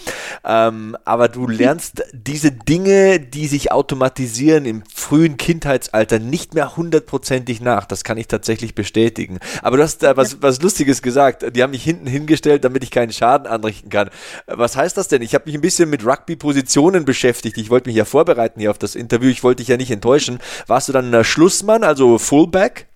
Ähm, 0.45 0.97
aber 1.05 1.29
du 1.29 1.47
lernst 1.47 2.03
diese 2.13 2.51
Dinge, 2.51 3.21
die 3.21 3.47
sich 3.47 3.71
automatisieren 3.71 4.67
im 4.67 4.83
frühen 4.93 5.37
Kindheitsalter 5.37 6.19
nicht 6.25 6.55
mehr 6.55 6.77
hundertprozentig 6.77 7.61
nach. 7.61 7.87
Das 7.87 8.05
kann 8.05 8.19
ich 8.19 8.29
tatsächlich 8.29 8.75
bestätigen. 8.75 9.39
Aber 9.63 9.77
du 9.77 9.83
hast 9.83 10.03
äh, 10.03 10.17
was, 10.17 10.43
was 10.43 10.61
Lustiges 10.63 11.03
gesagt. 11.03 11.57
Die 11.57 11.63
haben 11.63 11.71
mich 11.71 11.85
hinten 11.85 12.07
hingestellt, 12.07 12.65
damit 12.65 12.83
ich 12.83 12.91
keinen 12.91 13.13
Schaden 13.13 13.47
anrichten 13.47 13.91
kann. 13.91 14.11
Was 14.47 14.77
heißt 14.77 14.97
das 14.97 15.09
denn? 15.09 15.23
Ich 15.23 15.35
habe 15.35 15.45
mich 15.47 15.55
ein 15.55 15.61
bisschen 15.61 15.91
mit 15.91 16.05
Rugby-Positionen 16.05 17.05
beschäftigt. 17.05 17.59
Ich 17.59 17.71
wollte 17.71 17.89
mich 17.89 17.97
ja 17.97 18.05
vorbereiten 18.05 18.61
hier 18.61 18.71
auf 18.71 18.79
das 18.79 18.95
Interview. 18.95 19.31
Ich 19.31 19.43
wollte 19.43 19.63
dich 19.63 19.69
ja 19.69 19.77
nicht 19.77 19.91
enttäuschen. 19.91 20.39
Warst 20.67 20.89
du 20.89 20.93
dann 20.93 21.25
Schlussmann, 21.25 21.85
also 21.85 22.19
Fullback? 22.19 22.89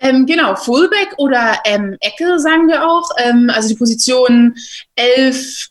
Ähm, 0.00 0.26
genau, 0.26 0.54
Fullback 0.56 1.14
oder 1.16 1.58
ähm, 1.64 1.96
Ecke 2.00 2.38
sagen 2.38 2.68
wir 2.68 2.86
auch. 2.86 3.10
Ähm, 3.18 3.50
also 3.52 3.68
die 3.68 3.76
Positionen 3.76 4.54
11, 4.96 5.70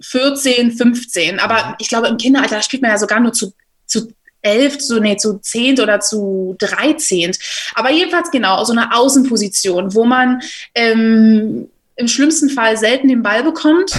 14, 0.00 0.72
15. 0.72 1.40
Aber 1.40 1.54
mhm. 1.54 1.74
ich 1.78 1.88
glaube, 1.88 2.08
im 2.08 2.16
Kinderalter 2.16 2.62
spielt 2.62 2.82
man 2.82 2.90
ja 2.90 2.98
sogar 2.98 3.20
nur 3.20 3.32
zu, 3.32 3.52
zu 3.86 4.12
elf, 4.44 4.80
so, 4.80 5.00
nee, 5.00 5.16
zu 5.16 5.38
zehnt 5.38 5.80
oder 5.80 6.00
zu 6.00 6.54
dreizehnt. 6.58 7.38
Aber 7.74 7.90
jedenfalls 7.90 8.30
genau, 8.30 8.62
so 8.64 8.72
eine 8.72 8.94
Außenposition, 8.94 9.94
wo 9.94 10.04
man 10.04 10.40
ähm, 10.74 11.68
im 11.96 12.08
schlimmsten 12.08 12.50
Fall 12.50 12.76
selten 12.76 13.08
den 13.08 13.22
Ball 13.22 13.44
bekommt. 13.44 13.92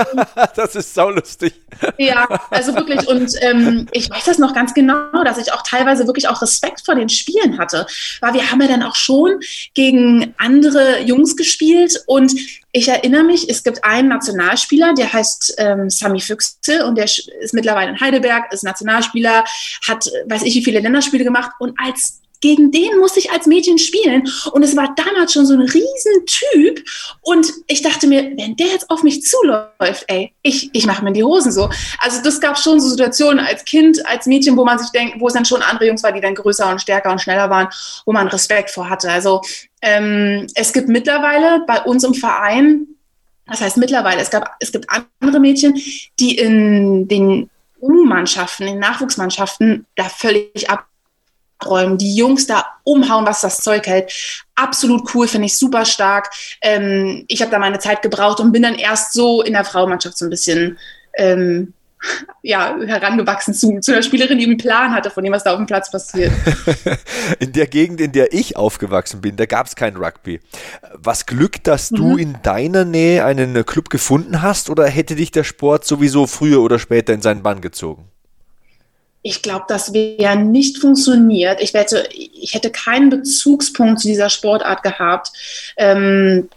das 0.56 0.76
ist 0.76 0.94
saulustig. 0.94 1.52
Ja, 1.98 2.26
also 2.50 2.74
wirklich. 2.74 3.06
Und 3.06 3.32
ähm, 3.42 3.86
ich 3.92 4.08
weiß 4.08 4.24
das 4.24 4.38
noch 4.38 4.54
ganz 4.54 4.72
genau, 4.72 5.24
dass 5.24 5.38
ich 5.38 5.52
auch 5.52 5.62
teilweise 5.62 6.06
wirklich 6.06 6.28
auch 6.28 6.40
Respekt 6.40 6.82
vor 6.84 6.94
den 6.94 7.10
Spielen 7.10 7.58
hatte. 7.58 7.86
Weil 8.20 8.34
wir 8.34 8.50
haben 8.50 8.62
ja 8.62 8.68
dann 8.68 8.82
auch 8.82 8.94
schon 8.94 9.40
gegen 9.74 10.34
andere 10.38 11.00
Jungs 11.02 11.36
gespielt 11.36 12.02
und 12.06 12.34
ich 12.72 12.88
erinnere 12.88 13.22
mich, 13.22 13.48
es 13.48 13.62
gibt 13.62 13.84
einen 13.84 14.08
Nationalspieler, 14.08 14.94
der 14.94 15.12
heißt 15.12 15.54
ähm, 15.58 15.90
Sami 15.90 16.20
Füchse 16.20 16.84
und 16.86 16.96
der 16.96 17.04
ist 17.04 17.52
mittlerweile 17.52 17.90
in 17.90 18.00
Heidelberg, 18.00 18.52
ist 18.52 18.64
Nationalspieler, 18.64 19.44
hat 19.86 20.10
weiß 20.26 20.42
ich 20.42 20.54
wie 20.54 20.64
viele 20.64 20.80
Länderspiele 20.80 21.24
gemacht 21.24 21.52
und 21.60 21.78
als 21.78 22.20
gegen 22.44 22.70
den 22.70 22.98
musste 22.98 23.20
ich 23.20 23.32
als 23.32 23.46
Mädchen 23.46 23.78
spielen. 23.78 24.28
Und 24.52 24.62
es 24.62 24.76
war 24.76 24.94
damals 24.94 25.32
schon 25.32 25.46
so 25.46 25.54
ein 25.54 25.62
Riesentyp. 25.62 26.86
Und 27.22 27.50
ich 27.68 27.80
dachte 27.80 28.06
mir, 28.06 28.36
wenn 28.36 28.54
der 28.56 28.66
jetzt 28.66 28.90
auf 28.90 29.02
mich 29.02 29.22
zuläuft, 29.22 30.04
ey, 30.08 30.34
ich, 30.42 30.68
ich 30.74 30.84
mache 30.84 31.02
mir 31.02 31.12
die 31.12 31.24
Hosen 31.24 31.52
so. 31.52 31.70
Also 32.00 32.22
das 32.22 32.42
gab 32.42 32.58
schon 32.58 32.80
so 32.80 32.90
Situationen 32.90 33.42
als 33.42 33.64
Kind, 33.64 34.04
als 34.04 34.26
Mädchen, 34.26 34.58
wo 34.58 34.64
man 34.66 34.78
sich 34.78 34.90
denkt, 34.90 35.20
wo 35.20 35.28
es 35.28 35.32
dann 35.32 35.46
schon 35.46 35.62
andere 35.62 35.86
Jungs 35.86 36.02
war, 36.02 36.12
die 36.12 36.20
dann 36.20 36.34
größer 36.34 36.70
und 36.70 36.82
stärker 36.82 37.10
und 37.10 37.22
schneller 37.22 37.48
waren, 37.48 37.68
wo 38.04 38.12
man 38.12 38.28
Respekt 38.28 38.68
vor 38.68 38.90
hatte. 38.90 39.10
Also 39.10 39.40
ähm, 39.80 40.46
es 40.54 40.74
gibt 40.74 40.88
mittlerweile 40.88 41.64
bei 41.66 41.80
uns 41.80 42.04
im 42.04 42.12
Verein, 42.12 42.88
das 43.46 43.62
heißt 43.62 43.78
mittlerweile, 43.78 44.20
es, 44.20 44.28
gab, 44.28 44.54
es 44.60 44.70
gibt 44.70 44.86
andere 45.20 45.40
Mädchen, 45.40 45.80
die 46.20 46.36
in 46.36 47.08
den 47.08 47.48
U-Mannschaften, 47.80 48.68
in 48.68 48.78
Nachwuchsmannschaften 48.80 49.86
da 49.96 50.04
völlig 50.04 50.68
ab 50.68 50.86
abräumen, 51.64 51.98
die 51.98 52.14
Jungs 52.14 52.46
da 52.46 52.66
umhauen, 52.84 53.26
was 53.26 53.40
das 53.40 53.58
Zeug 53.58 53.86
hält. 53.86 54.12
Absolut 54.54 55.14
cool, 55.14 55.26
finde 55.26 55.46
ich 55.46 55.58
super 55.58 55.84
stark. 55.84 56.30
Ähm, 56.60 57.24
ich 57.28 57.40
habe 57.40 57.50
da 57.50 57.58
meine 57.58 57.78
Zeit 57.78 58.02
gebraucht 58.02 58.40
und 58.40 58.52
bin 58.52 58.62
dann 58.62 58.74
erst 58.74 59.12
so 59.12 59.42
in 59.42 59.54
der 59.54 59.64
Frauenmannschaft 59.64 60.18
so 60.18 60.26
ein 60.26 60.30
bisschen 60.30 60.78
ähm, 61.16 61.72
ja, 62.42 62.76
herangewachsen 62.84 63.54
zu, 63.54 63.80
zu 63.80 63.92
einer 63.92 64.02
Spielerin, 64.02 64.38
die 64.38 64.44
einen 64.44 64.58
Plan 64.58 64.92
hatte 64.92 65.10
von 65.10 65.24
dem, 65.24 65.32
was 65.32 65.44
da 65.44 65.52
auf 65.52 65.56
dem 65.56 65.66
Platz 65.66 65.90
passiert. 65.90 66.32
in 67.38 67.52
der 67.52 67.66
Gegend, 67.66 68.00
in 68.00 68.12
der 68.12 68.34
ich 68.34 68.56
aufgewachsen 68.56 69.22
bin, 69.22 69.36
da 69.36 69.46
gab 69.46 69.66
es 69.66 69.74
kein 69.74 69.96
Rugby. 69.96 70.40
Was 70.92 71.24
Glück, 71.24 71.64
dass 71.64 71.90
mhm. 71.90 71.96
du 71.96 72.16
in 72.18 72.36
deiner 72.42 72.84
Nähe 72.84 73.24
einen 73.24 73.64
Club 73.64 73.88
gefunden 73.88 74.42
hast 74.42 74.68
oder 74.68 74.86
hätte 74.86 75.16
dich 75.16 75.30
der 75.30 75.44
Sport 75.44 75.86
sowieso 75.86 76.26
früher 76.26 76.60
oder 76.60 76.78
später 76.78 77.14
in 77.14 77.22
seinen 77.22 77.42
Bann 77.42 77.62
gezogen? 77.62 78.10
Ich 79.26 79.40
glaube, 79.40 79.64
das 79.68 79.94
wäre 79.94 80.36
nicht 80.36 80.78
funktioniert. 80.78 81.62
Ich, 81.62 81.72
hätte, 81.72 82.06
ich 82.12 82.52
hätte 82.52 82.70
keinen 82.70 83.08
Bezugspunkt 83.08 84.00
zu 84.00 84.06
dieser 84.06 84.28
Sportart 84.28 84.82
gehabt. 84.82 85.32
Ähm, 85.78 86.50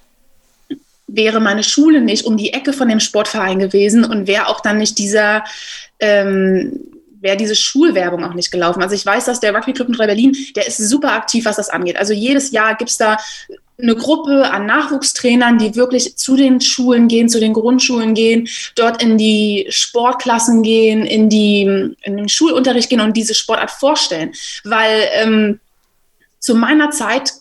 wäre 1.08 1.39
meine 1.39 1.63
Schule 1.63 2.01
nicht 2.01 2.25
um 2.25 2.36
die 2.36 2.51
Ecke 2.51 2.73
von 2.73 2.89
dem 2.89 2.99
Sportverein 2.99 3.60
gewesen 3.60 4.03
und 4.03 4.27
wäre 4.27 4.47
auch 4.47 4.60
dann 4.60 4.80
nicht 4.80 4.97
dieser, 4.97 5.45
ähm, 5.99 6.77
wäre 7.21 7.38
diese 7.38 7.56
Schulwerbung 7.56 8.25
auch 8.25 8.34
nicht 8.34 8.51
gelaufen. 8.51 8.84
Also 8.84 8.95
ich 8.95 9.06
weiß, 9.06 9.23
dass 9.23 9.39
der 9.39 9.56
Rugby 9.56 9.71
Club 9.71 9.88
in 9.88 9.95
Berlin, 9.95 10.36
der 10.58 10.67
ist 10.67 10.77
super 10.77 11.13
aktiv, 11.13 11.45
was 11.45 11.56
das 11.56 11.69
angeht. 11.69 11.95
Also 11.95 12.12
jedes 12.12 12.51
Jahr 12.51 12.75
gibt 12.75 12.89
es 12.89 12.97
da 12.97 13.17
eine 13.79 13.95
Gruppe 13.95 14.49
an 14.49 14.65
Nachwuchstrainern, 14.65 15.59
die 15.59 15.75
wirklich 15.75 16.17
zu 16.17 16.35
den 16.35 16.61
Schulen 16.61 17.07
gehen, 17.07 17.29
zu 17.29 17.39
den 17.39 17.53
Grundschulen 17.53 18.15
gehen, 18.15 18.47
dort 18.75 19.03
in 19.03 19.17
die 19.17 19.67
Sportklassen 19.69 20.63
gehen, 20.63 21.05
in, 21.05 21.29
die, 21.29 21.61
in 22.01 22.17
den 22.17 22.29
Schulunterricht 22.29 22.89
gehen 22.89 23.01
und 23.01 23.15
diese 23.15 23.35
Sportart 23.35 23.71
vorstellen. 23.71 24.31
Weil 24.63 25.07
ähm, 25.13 25.59
zu 26.39 26.55
meiner 26.55 26.89
Zeit, 26.89 27.33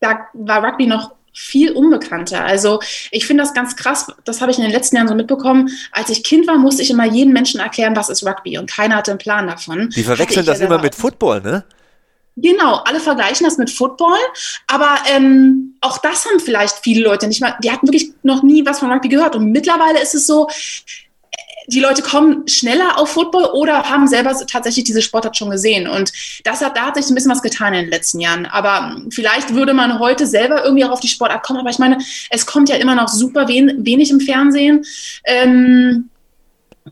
da 0.00 0.26
war 0.32 0.64
Rugby 0.64 0.86
noch 0.86 1.12
viel 1.32 1.72
unbekannter. 1.72 2.44
Also 2.44 2.80
ich 3.10 3.26
finde 3.26 3.42
das 3.42 3.54
ganz 3.54 3.76
krass, 3.76 4.06
das 4.24 4.40
habe 4.40 4.52
ich 4.52 4.58
in 4.58 4.64
den 4.64 4.72
letzten 4.72 4.96
Jahren 4.96 5.08
so 5.08 5.14
mitbekommen. 5.14 5.70
Als 5.92 6.10
ich 6.10 6.22
Kind 6.22 6.46
war, 6.46 6.58
musste 6.58 6.82
ich 6.82 6.90
immer 6.90 7.06
jedem 7.06 7.32
Menschen 7.32 7.60
erklären, 7.60 7.96
was 7.96 8.08
ist 8.08 8.24
Rugby 8.24 8.56
und 8.58 8.70
keiner 8.70 8.96
hatte 8.96 9.10
einen 9.10 9.18
Plan 9.18 9.46
davon. 9.46 9.90
Die 9.90 10.04
verwechseln 10.04 10.46
das 10.46 10.60
immer 10.60 10.78
mit 10.78 10.94
Football, 10.94 11.40
ne? 11.40 11.64
Genau, 12.36 12.76
alle 12.84 12.98
vergleichen 12.98 13.44
das 13.44 13.58
mit 13.58 13.70
Football, 13.70 14.18
aber 14.66 14.98
ähm, 15.08 15.76
auch 15.80 15.98
das 15.98 16.24
haben 16.26 16.40
vielleicht 16.40 16.76
viele 16.82 17.04
Leute 17.04 17.28
nicht 17.28 17.40
mal, 17.40 17.56
die 17.62 17.70
hatten 17.70 17.86
wirklich 17.86 18.12
noch 18.24 18.42
nie 18.42 18.66
was 18.66 18.80
von 18.80 18.90
Rugby 18.90 19.08
gehört. 19.08 19.36
Und 19.36 19.52
mittlerweile 19.52 20.02
ist 20.02 20.16
es 20.16 20.26
so, 20.26 20.48
die 21.66 21.80
Leute 21.80 22.02
kommen 22.02 22.46
schneller 22.48 22.98
auf 22.98 23.10
Football 23.10 23.44
oder 23.54 23.88
haben 23.88 24.06
selber 24.06 24.34
tatsächlich 24.46 24.84
diese 24.84 25.00
Sportart 25.00 25.36
schon 25.36 25.50
gesehen. 25.50 25.88
Und 25.88 26.12
das 26.44 26.60
hat, 26.60 26.76
da 26.76 26.86
hat 26.86 26.96
sich 26.96 27.08
ein 27.08 27.14
bisschen 27.14 27.30
was 27.30 27.42
getan 27.42 27.72
in 27.72 27.82
den 27.82 27.90
letzten 27.90 28.20
Jahren. 28.20 28.46
Aber 28.46 29.00
vielleicht 29.10 29.54
würde 29.54 29.72
man 29.72 29.98
heute 29.98 30.26
selber 30.26 30.64
irgendwie 30.64 30.84
auch 30.84 30.90
auf 30.90 31.00
die 31.00 31.08
Sportart 31.08 31.42
kommen. 31.42 31.60
Aber 31.60 31.70
ich 31.70 31.78
meine, 31.78 31.98
es 32.30 32.46
kommt 32.46 32.68
ja 32.68 32.76
immer 32.76 32.94
noch 32.94 33.08
super 33.08 33.48
wen, 33.48 33.84
wenig 33.84 34.10
im 34.10 34.20
Fernsehen. 34.20 34.84
Ähm, 35.24 36.10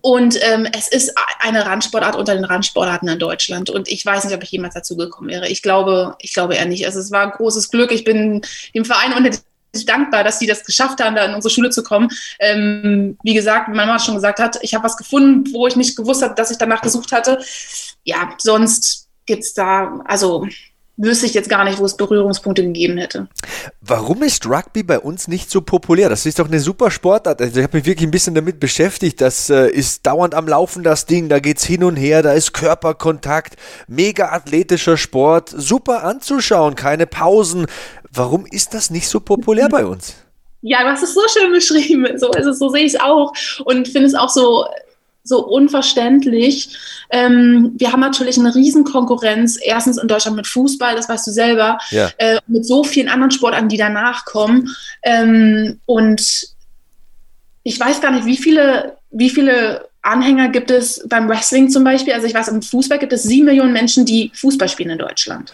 und 0.01 0.39
ähm, 0.43 0.67
es 0.77 0.89
ist 0.89 1.13
eine 1.39 1.67
Randsportart 1.67 2.17
unter 2.17 2.35
den 2.35 2.45
Randsportarten 2.45 3.09
in 3.09 3.19
Deutschland. 3.19 3.69
Und 3.69 3.89
ich 3.89 4.05
weiß 4.05 4.25
nicht, 4.25 4.35
ob 4.35 4.43
ich 4.43 4.51
jemals 4.51 4.75
dazu 4.75 4.97
gekommen 4.97 5.29
wäre. 5.29 5.49
Ich 5.49 5.63
glaube, 5.63 6.17
ich 6.21 6.33
glaube 6.33 6.55
eher 6.55 6.65
nicht. 6.65 6.87
Also 6.87 6.99
es 6.99 7.11
war 7.11 7.25
ein 7.25 7.31
großes 7.33 7.71
Glück. 7.71 7.93
Ich 7.93 8.05
bin 8.05 8.41
dem 8.75 8.85
Verein 8.85 9.13
unter 9.13 9.31
dankbar, 9.87 10.23
dass 10.23 10.39
die 10.39 10.47
das 10.47 10.65
geschafft 10.65 11.03
haben, 11.03 11.17
da 11.17 11.25
in 11.25 11.35
unsere 11.35 11.53
Schule 11.53 11.71
zu 11.71 11.83
kommen. 11.83 12.11
Ähm, 12.39 13.17
wie 13.23 13.35
gesagt, 13.35 13.69
wie 13.69 13.75
meine 13.75 13.87
Mama 13.87 13.99
schon 13.99 14.15
gesagt 14.15 14.39
hat, 14.39 14.59
ich 14.63 14.75
habe 14.75 14.85
was 14.85 14.97
gefunden, 14.97 15.53
wo 15.53 15.67
ich 15.67 15.77
nicht 15.77 15.97
gewusst 15.97 16.23
habe, 16.23 16.35
dass 16.35 16.51
ich 16.51 16.59
danach 16.59 16.83
gesucht 16.83 17.13
hatte. 17.13 17.43
Ja, 18.05 18.35
sonst 18.39 19.09
gibt 19.27 19.45
es 19.45 19.55
da, 19.55 20.01
also 20.05 20.47
wüsste 20.97 21.27
ich 21.27 21.35
jetzt 21.35 21.49
gar 21.49 21.65
nicht, 21.65 21.79
wo 21.79 21.85
es 21.85 21.97
Berührungspunkte 21.97 22.63
gegeben 22.63 22.99
hätte. 22.99 23.29
Warum 23.81 24.23
ist 24.23 24.47
Rugby 24.47 24.83
bei 24.83 24.99
uns 24.99 25.29
nicht 25.29 25.51
so 25.51 25.61
populär? 25.63 26.09
Das 26.09 26.27
ist 26.27 26.39
doch 26.39 26.49
eine 26.49 26.61
super 26.61 26.91
Sportart. 26.91 27.41
Also 27.41 27.59
ich 27.59 27.65
habe 27.65 27.77
mich 27.77 27.87
wirklich 27.87 28.07
ein 28.07 28.11
bisschen 28.11 28.35
damit 28.35 28.61
beschäftigt. 28.61 29.21
Das 29.21 29.51
äh, 29.51 29.69
ist 29.69 30.07
dauernd 30.07 30.35
am 30.35 30.47
Laufen, 30.47 30.83
das 30.83 31.07
Ding. 31.07 31.29
Da 31.29 31.39
geht 31.41 31.59
es 31.59 31.65
hin 31.65 31.85
und 31.85 31.97
her, 31.97 32.23
da 32.23 32.33
ist 32.33 32.53
Körperkontakt, 32.53 33.57
mega 33.89 34.31
athletischer 34.31 34.97
Sport, 34.97 35.49
super 35.49 36.05
anzuschauen, 36.05 36.75
keine 36.75 37.07
Pausen. 37.07 37.67
Warum 38.13 38.45
ist 38.47 38.75
das 38.75 38.91
nicht 38.91 39.09
so 39.09 39.21
populär 39.21 39.69
bei 39.69 39.87
uns? 39.87 40.15
Ja, 40.61 40.85
du 40.85 40.91
hast 40.91 41.03
es 41.03 41.15
so 41.15 41.23
schön 41.33 41.51
beschrieben. 41.51 42.07
So 42.19 42.31
ist 42.31 42.47
es, 42.47 42.59
so 42.59 42.69
sehe 42.69 42.85
ich 42.85 42.95
es 42.95 43.01
auch. 43.01 43.33
Und 43.65 43.89
finde 43.89 44.07
es 44.07 44.15
auch 44.15 44.29
so 44.29 44.67
so 45.25 45.47
unverständlich. 45.47 46.77
Ähm, 47.11 47.73
wir 47.77 47.93
haben 47.93 48.01
natürlich 48.01 48.39
eine 48.39 48.55
Riesenkonkurrenz, 48.55 49.59
erstens 49.63 49.99
in 49.99 50.09
Deutschland 50.09 50.37
mit 50.37 50.47
Fußball, 50.47 50.95
das 50.95 51.09
weißt 51.09 51.27
du 51.27 51.31
selber, 51.31 51.79
ja. 51.91 52.11
äh, 52.19 52.39
mit 52.47 52.67
so 52.67 52.85
vielen 52.85 53.09
anderen 53.09 53.31
Sportarten, 53.31 53.69
die 53.69 53.77
danach 53.77 54.25
kommen. 54.25 54.69
Ähm, 55.03 55.81
und 55.87 56.47
ich 57.63 57.79
weiß 57.79 58.01
gar 58.01 58.11
nicht, 58.11 58.27
wie 58.27 58.37
viele, 58.37 58.97
wie 59.11 59.31
viele 59.31 59.89
Anhänger 60.03 60.49
gibt 60.49 60.71
es 60.71 61.07
beim 61.09 61.29
Wrestling 61.29 61.71
zum 61.71 61.85
Beispiel. 61.85 62.13
Also 62.13 62.27
ich 62.27 62.35
weiß, 62.35 62.49
im 62.49 62.63
Fußball 62.63 62.99
gibt 62.99 63.13
es 63.13 63.23
sieben 63.23 63.47
Millionen 63.47 63.73
Menschen, 63.73 64.05
die 64.05 64.33
Fußball 64.35 64.69
spielen 64.69 64.91
in 64.91 64.99
Deutschland. 64.99 65.53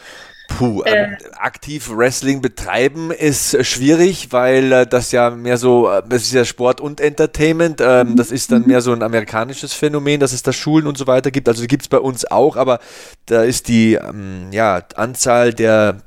Puh, 0.48 0.82
äh, 0.82 1.16
aktiv 1.36 1.90
Wrestling 1.90 2.40
betreiben 2.40 3.12
ist 3.12 3.64
schwierig, 3.64 4.32
weil 4.32 4.72
äh, 4.72 4.86
das 4.86 5.12
ja 5.12 5.30
mehr 5.30 5.58
so, 5.58 5.88
äh, 5.88 6.02
das 6.08 6.22
ist 6.22 6.32
ja 6.32 6.44
Sport 6.44 6.80
und 6.80 7.00
Entertainment, 7.00 7.80
ähm, 7.80 8.16
das 8.16 8.32
ist 8.32 8.50
dann 8.50 8.66
mehr 8.66 8.80
so 8.80 8.92
ein 8.92 9.02
amerikanisches 9.02 9.74
Phänomen, 9.74 10.18
dass 10.18 10.32
es 10.32 10.42
da 10.42 10.52
Schulen 10.52 10.86
und 10.86 10.98
so 10.98 11.06
weiter 11.06 11.30
gibt. 11.30 11.48
Also 11.48 11.60
die 11.60 11.68
gibt 11.68 11.82
es 11.82 11.88
bei 11.88 11.98
uns 12.00 12.24
auch, 12.24 12.56
aber 12.56 12.80
da 13.26 13.44
ist 13.44 13.68
die 13.68 13.94
ähm, 13.94 14.48
ja, 14.50 14.82
Anzahl 14.96 15.52
der 15.52 16.02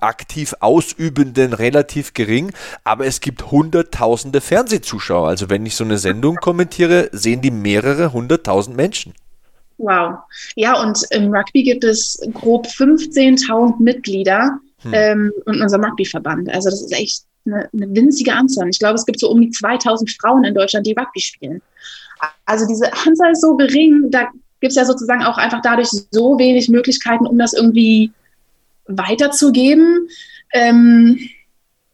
aktiv 0.00 0.54
Ausübenden 0.60 1.52
relativ 1.52 2.14
gering, 2.14 2.52
aber 2.82 3.06
es 3.06 3.20
gibt 3.20 3.50
hunderttausende 3.50 4.40
Fernsehzuschauer. 4.40 5.28
Also 5.28 5.48
wenn 5.50 5.64
ich 5.66 5.76
so 5.76 5.84
eine 5.84 5.98
Sendung 5.98 6.36
kommentiere, 6.36 7.08
sehen 7.12 7.40
die 7.40 7.50
mehrere 7.50 8.12
hunderttausend 8.12 8.76
Menschen. 8.76 9.14
Wow. 9.78 10.18
Ja, 10.54 10.80
und 10.82 11.02
im 11.10 11.32
Rugby 11.34 11.62
gibt 11.62 11.84
es 11.84 12.20
grob 12.32 12.66
15.000 12.66 13.74
Mitglieder 13.78 14.58
hm. 14.82 14.92
ähm, 14.94 15.32
in 15.46 15.62
unserem 15.62 15.84
Rugbyverband. 15.84 16.48
Also 16.50 16.70
das 16.70 16.82
ist 16.82 16.92
echt 16.92 17.24
eine, 17.44 17.68
eine, 17.72 17.94
winzige 17.94 18.32
Anzahl. 18.32 18.68
Ich 18.68 18.78
glaube, 18.78 18.94
es 18.94 19.04
gibt 19.04 19.20
so 19.20 19.30
um 19.30 19.40
die 19.40 19.50
2.000 19.50 20.16
Frauen 20.20 20.44
in 20.44 20.54
Deutschland, 20.54 20.86
die 20.86 20.96
Rugby 20.98 21.20
spielen. 21.20 21.62
Also 22.46 22.66
diese 22.66 22.92
Anzahl 22.92 23.32
ist 23.32 23.42
so 23.42 23.56
gering, 23.56 24.10
da 24.10 24.30
gibt 24.60 24.70
es 24.70 24.76
ja 24.76 24.84
sozusagen 24.84 25.22
auch 25.22 25.36
einfach 25.36 25.60
dadurch 25.62 25.88
so 26.10 26.38
wenig 26.38 26.68
Möglichkeiten, 26.68 27.26
um 27.26 27.38
das 27.38 27.52
irgendwie 27.52 28.12
weiterzugeben. 28.86 30.08
Ähm, 30.52 31.18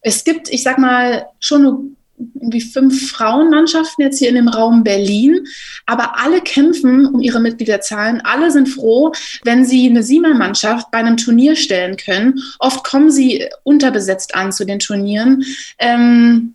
es 0.00 0.24
gibt, 0.24 0.48
ich 0.50 0.62
sag 0.62 0.78
mal, 0.78 1.26
schon 1.40 1.96
irgendwie 2.34 2.60
fünf 2.60 3.10
Frauenmannschaften 3.10 4.04
jetzt 4.04 4.18
hier 4.18 4.28
in 4.28 4.34
dem 4.34 4.48
Raum 4.48 4.84
Berlin, 4.84 5.46
aber 5.86 6.18
alle 6.18 6.40
kämpfen 6.40 7.06
um 7.06 7.20
ihre 7.20 7.40
Mitgliederzahlen. 7.40 8.20
Alle 8.20 8.50
sind 8.50 8.68
froh, 8.68 9.12
wenn 9.44 9.64
sie 9.64 9.88
eine 9.88 10.02
Siemer-Mannschaft 10.02 10.90
bei 10.90 10.98
einem 10.98 11.16
Turnier 11.16 11.56
stellen 11.56 11.96
können. 11.96 12.40
Oft 12.58 12.84
kommen 12.84 13.10
sie 13.10 13.48
unterbesetzt 13.64 14.34
an 14.34 14.52
zu 14.52 14.64
den 14.64 14.78
Turnieren. 14.78 15.44
Ähm, 15.78 16.54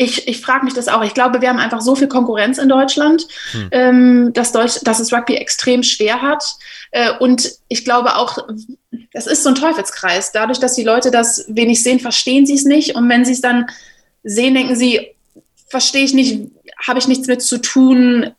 ich, 0.00 0.28
ich 0.28 0.40
frage 0.40 0.64
mich 0.64 0.74
das 0.74 0.86
auch. 0.86 1.02
Ich 1.02 1.12
glaube, 1.12 1.40
wir 1.42 1.48
haben 1.48 1.58
einfach 1.58 1.80
so 1.80 1.96
viel 1.96 2.06
Konkurrenz 2.06 2.58
in 2.58 2.68
Deutschland, 2.68 3.26
hm. 3.50 3.68
ähm, 3.72 4.32
dass, 4.32 4.52
Deutsch, 4.52 4.78
dass 4.84 5.00
es 5.00 5.12
Rugby 5.12 5.34
extrem 5.34 5.82
schwer 5.82 6.22
hat. 6.22 6.44
Äh, 6.92 7.10
und 7.18 7.50
ich 7.66 7.84
glaube 7.84 8.14
auch, 8.14 8.38
das 9.12 9.26
ist 9.26 9.42
so 9.42 9.48
ein 9.48 9.56
Teufelskreis. 9.56 10.30
Dadurch, 10.30 10.60
dass 10.60 10.74
die 10.74 10.84
Leute 10.84 11.10
das 11.10 11.46
wenig 11.48 11.82
sehen, 11.82 11.98
verstehen 11.98 12.46
sie 12.46 12.54
es 12.54 12.64
nicht. 12.64 12.94
Und 12.94 13.08
wenn 13.08 13.24
sie 13.24 13.32
es 13.32 13.40
dann 13.40 13.66
sehen, 14.28 14.54
denken 14.54 14.76
sie, 14.76 15.14
verstehe 15.68 16.04
ich 16.04 16.14
nicht, 16.14 16.50
habe 16.86 16.98
ich 16.98 17.08
nichts 17.08 17.26
mit 17.26 17.42
zu 17.42 17.58
tun, 17.58 18.30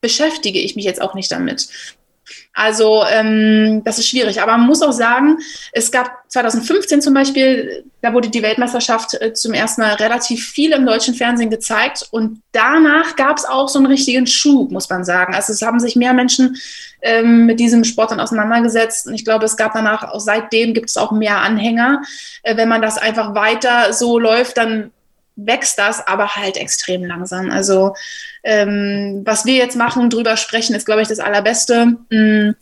beschäftige 0.00 0.58
ich 0.60 0.76
mich 0.76 0.84
jetzt 0.84 1.00
auch 1.00 1.14
nicht 1.14 1.30
damit. 1.30 1.68
Also 2.54 3.04
ähm, 3.10 3.82
das 3.84 3.98
ist 3.98 4.08
schwierig. 4.08 4.40
Aber 4.40 4.52
man 4.56 4.66
muss 4.66 4.80
auch 4.80 4.92
sagen, 4.92 5.38
es 5.72 5.90
gab 5.90 6.22
2015 6.28 7.02
zum 7.02 7.12
Beispiel, 7.12 7.84
da 8.00 8.14
wurde 8.14 8.30
die 8.30 8.42
Weltmeisterschaft 8.42 9.20
äh, 9.20 9.32
zum 9.32 9.54
ersten 9.54 9.80
Mal 9.80 9.94
relativ 9.94 10.46
viel 10.48 10.70
im 10.70 10.86
deutschen 10.86 11.14
Fernsehen 11.14 11.50
gezeigt. 11.50 12.06
Und 12.12 12.42
danach 12.52 13.16
gab 13.16 13.38
es 13.38 13.44
auch 13.44 13.68
so 13.68 13.80
einen 13.80 13.86
richtigen 13.86 14.28
Schub, 14.28 14.70
muss 14.70 14.88
man 14.88 15.04
sagen. 15.04 15.34
Also 15.34 15.52
es 15.52 15.62
haben 15.62 15.80
sich 15.80 15.96
mehr 15.96 16.14
Menschen 16.14 16.56
ähm, 17.02 17.46
mit 17.46 17.58
diesem 17.58 17.82
Sport 17.82 18.12
dann 18.12 18.20
auseinandergesetzt. 18.20 19.08
Und 19.08 19.14
ich 19.14 19.24
glaube, 19.24 19.44
es 19.46 19.56
gab 19.56 19.72
danach, 19.72 20.04
auch 20.04 20.20
seitdem 20.20 20.74
gibt 20.74 20.90
es 20.90 20.96
auch 20.96 21.10
mehr 21.10 21.42
Anhänger. 21.42 22.02
Äh, 22.44 22.56
wenn 22.56 22.68
man 22.68 22.82
das 22.82 22.98
einfach 22.98 23.34
weiter 23.34 23.92
so 23.92 24.20
läuft, 24.20 24.58
dann 24.58 24.92
wächst 25.36 25.78
das, 25.78 26.06
aber 26.06 26.36
halt 26.36 26.56
extrem 26.56 27.04
langsam. 27.04 27.50
Also 27.50 27.94
ähm, 28.42 29.22
was 29.24 29.44
wir 29.44 29.54
jetzt 29.54 29.76
machen, 29.76 30.10
drüber 30.10 30.36
sprechen, 30.36 30.74
ist, 30.74 30.86
glaube 30.86 31.02
ich, 31.02 31.08
das 31.08 31.18
Allerbeste. 31.18 31.96
Mm, 32.10 32.54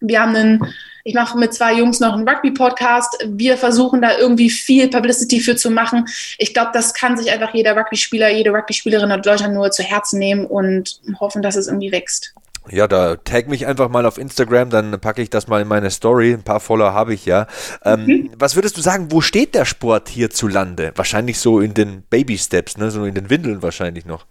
wir 0.00 0.22
haben 0.22 0.36
einen, 0.36 0.74
ich 1.04 1.14
mache 1.14 1.38
mit 1.38 1.52
zwei 1.54 1.74
Jungs 1.74 2.00
noch 2.00 2.14
einen 2.14 2.28
Rugby-Podcast. 2.28 3.26
Wir 3.26 3.56
versuchen 3.56 4.00
da 4.00 4.16
irgendwie 4.16 4.50
viel 4.50 4.88
Publicity 4.88 5.40
für 5.40 5.56
zu 5.56 5.70
machen. 5.70 6.06
Ich 6.38 6.54
glaube, 6.54 6.70
das 6.72 6.94
kann 6.94 7.16
sich 7.16 7.30
einfach 7.30 7.54
jeder 7.54 7.76
Rugby-Spieler, 7.76 8.30
jede 8.30 8.50
Rugby-Spielerin 8.50 9.10
in 9.10 9.22
Deutschland 9.22 9.54
nur 9.54 9.70
zu 9.70 9.82
Herzen 9.82 10.18
nehmen 10.18 10.46
und 10.46 11.00
hoffen, 11.18 11.42
dass 11.42 11.56
es 11.56 11.66
irgendwie 11.66 11.92
wächst. 11.92 12.34
Ja, 12.68 12.86
da 12.86 13.16
tag 13.16 13.48
mich 13.48 13.66
einfach 13.66 13.88
mal 13.88 14.06
auf 14.06 14.18
Instagram, 14.18 14.70
dann 14.70 15.00
packe 15.00 15.22
ich 15.22 15.30
das 15.30 15.48
mal 15.48 15.62
in 15.62 15.68
meine 15.68 15.90
Story. 15.90 16.32
Ein 16.32 16.42
paar 16.42 16.60
Follower 16.60 16.92
habe 16.92 17.14
ich 17.14 17.24
ja. 17.24 17.46
Ähm, 17.84 18.04
mhm. 18.04 18.30
Was 18.38 18.54
würdest 18.54 18.76
du 18.76 18.80
sagen, 18.80 19.10
wo 19.10 19.20
steht 19.20 19.54
der 19.54 19.64
Sport 19.64 20.08
hierzulande? 20.08 20.92
Wahrscheinlich 20.94 21.38
so 21.38 21.60
in 21.60 21.74
den 21.74 22.02
Baby 22.10 22.38
Steps, 22.38 22.76
ne? 22.76 22.90
so 22.90 23.04
in 23.04 23.14
den 23.14 23.30
Windeln 23.30 23.62
wahrscheinlich 23.62 24.04
noch. 24.04 24.26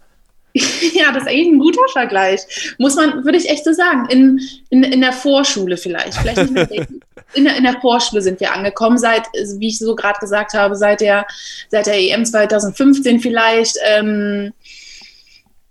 Ja, 0.94 1.14
das 1.14 1.24
ist 1.24 1.30
eigentlich 1.30 1.48
ein 1.48 1.60
guter 1.60 1.88
Vergleich. 1.94 2.76
Muss 2.78 2.96
man, 2.96 3.24
würde 3.24 3.38
ich 3.38 3.50
echt 3.50 3.64
so 3.64 3.72
sagen. 3.72 4.08
In, 4.10 4.42
in, 4.70 4.84
in 4.84 5.02
der 5.02 5.14
Vorschule 5.14 5.78
vielleicht. 5.78 6.16
Vielleicht 6.16 6.52
nicht 6.52 6.72
in, 7.34 7.44
der, 7.46 7.56
in 7.56 7.64
der 7.64 7.80
Vorschule 7.80 8.22
sind 8.22 8.40
wir 8.40 8.54
angekommen, 8.54 8.98
seit, 8.98 9.24
wie 9.58 9.68
ich 9.68 9.80
so 9.80 9.96
gerade 9.96 10.20
gesagt 10.20 10.54
habe, 10.54 10.76
seit 10.76 11.02
der, 11.02 11.26
seit 11.70 11.86
der 11.86 11.96
EM 11.96 12.26
2015 12.26 13.20
vielleicht. 13.20 13.78
Ähm, 13.88 14.52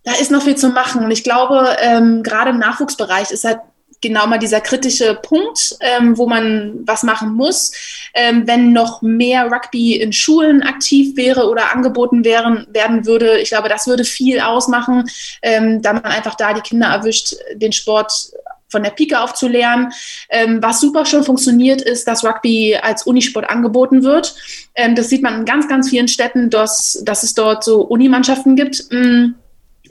da 0.09 0.14
ist 0.14 0.31
noch 0.31 0.42
viel 0.42 0.57
zu 0.57 0.71
machen. 0.71 1.05
Und 1.05 1.11
ich 1.11 1.23
glaube, 1.23 1.77
ähm, 1.81 2.23
gerade 2.23 2.51
im 2.51 2.59
Nachwuchsbereich 2.59 3.31
ist 3.31 3.44
halt 3.44 3.59
genau 4.01 4.27
mal 4.27 4.38
dieser 4.38 4.61
kritische 4.61 5.16
Punkt, 5.16 5.77
ähm, 5.81 6.16
wo 6.16 6.27
man 6.27 6.79
was 6.87 7.03
machen 7.03 7.35
muss. 7.35 7.73
Ähm, 8.14 8.47
wenn 8.47 8.73
noch 8.73 9.03
mehr 9.03 9.51
Rugby 9.51 9.97
in 9.97 10.12
Schulen 10.12 10.62
aktiv 10.62 11.16
wäre 11.16 11.49
oder 11.51 11.75
angeboten 11.75 12.25
wären, 12.25 12.66
werden 12.71 13.05
würde, 13.05 13.38
ich 13.38 13.51
glaube, 13.51 13.68
das 13.68 13.87
würde 13.87 14.05
viel 14.05 14.40
ausmachen, 14.40 15.05
ähm, 15.42 15.83
da 15.83 15.92
man 15.92 16.05
einfach 16.05 16.37
da 16.37 16.55
die 16.55 16.62
Kinder 16.62 16.87
erwischt, 16.87 17.35
den 17.55 17.73
Sport 17.73 18.31
von 18.71 18.83
der 18.83 18.90
Pike 18.90 19.21
auf. 19.21 19.35
Ähm, 19.42 20.62
was 20.62 20.81
super 20.81 21.05
schon 21.05 21.25
funktioniert, 21.25 21.83
ist, 21.83 22.07
dass 22.09 22.25
Rugby 22.25 22.77
als 22.81 23.03
Unisport 23.03 23.51
angeboten 23.51 24.05
wird. 24.05 24.35
Ähm, 24.75 24.94
das 24.94 25.11
sieht 25.11 25.23
man 25.23 25.40
in 25.40 25.44
ganz, 25.44 25.68
ganz 25.68 25.90
vielen 25.90 26.09
Städten, 26.09 26.49
dass, 26.49 27.03
dass 27.05 27.25
es 27.25 27.35
dort 27.35 27.64
so 27.64 27.83
Unimannschaften 27.83 28.57
gibt. 28.57 28.85
Mm 28.90 29.35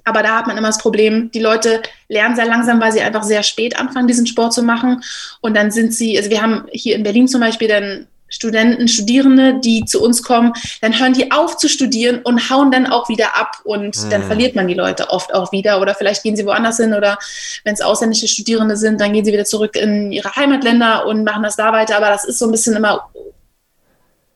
aber 0.07 0.23
da 0.23 0.37
hat 0.37 0.47
man 0.47 0.57
immer 0.57 0.69
das 0.69 0.77
Problem, 0.77 1.29
die 1.31 1.39
Leute 1.39 1.81
lernen 2.07 2.35
sehr 2.35 2.45
langsam, 2.45 2.79
weil 2.79 2.93
sie 2.93 3.01
einfach 3.01 3.23
sehr 3.23 3.43
spät 3.43 3.77
anfangen, 3.77 4.07
diesen 4.07 4.25
Sport 4.25 4.53
zu 4.53 4.63
machen. 4.63 5.03
Und 5.41 5.55
dann 5.55 5.69
sind 5.69 5.93
sie, 5.93 6.17
also 6.17 6.29
wir 6.29 6.41
haben 6.41 6.65
hier 6.71 6.95
in 6.95 7.03
Berlin 7.03 7.27
zum 7.27 7.41
Beispiel 7.41 7.67
dann 7.67 8.07
Studenten, 8.29 8.87
Studierende, 8.87 9.59
die 9.59 9.85
zu 9.85 10.01
uns 10.01 10.21
kommen, 10.21 10.53
dann 10.81 10.99
hören 10.99 11.13
die 11.13 11.31
auf 11.31 11.57
zu 11.57 11.69
studieren 11.69 12.19
und 12.23 12.49
hauen 12.49 12.71
dann 12.71 12.87
auch 12.87 13.07
wieder 13.07 13.37
ab 13.37 13.61
und 13.63 14.03
mhm. 14.03 14.09
dann 14.09 14.23
verliert 14.23 14.55
man 14.55 14.67
die 14.67 14.73
Leute 14.73 15.09
oft 15.09 15.33
auch 15.33 15.51
wieder 15.51 15.81
oder 15.81 15.95
vielleicht 15.95 16.23
gehen 16.23 16.35
sie 16.35 16.45
woanders 16.45 16.77
hin 16.77 16.93
oder 16.93 17.17
wenn 17.63 17.73
es 17.73 17.81
ausländische 17.81 18.27
Studierende 18.27 18.75
sind, 18.75 18.99
dann 18.99 19.13
gehen 19.13 19.23
sie 19.23 19.31
wieder 19.31 19.45
zurück 19.45 19.77
in 19.77 20.11
ihre 20.11 20.35
Heimatländer 20.35 21.05
und 21.05 21.23
machen 21.23 21.43
das 21.43 21.55
da 21.55 21.71
weiter, 21.71 21.95
aber 21.95 22.09
das 22.09 22.25
ist 22.25 22.39
so 22.39 22.45
ein 22.45 22.51
bisschen 22.51 22.75
immer 22.75 23.09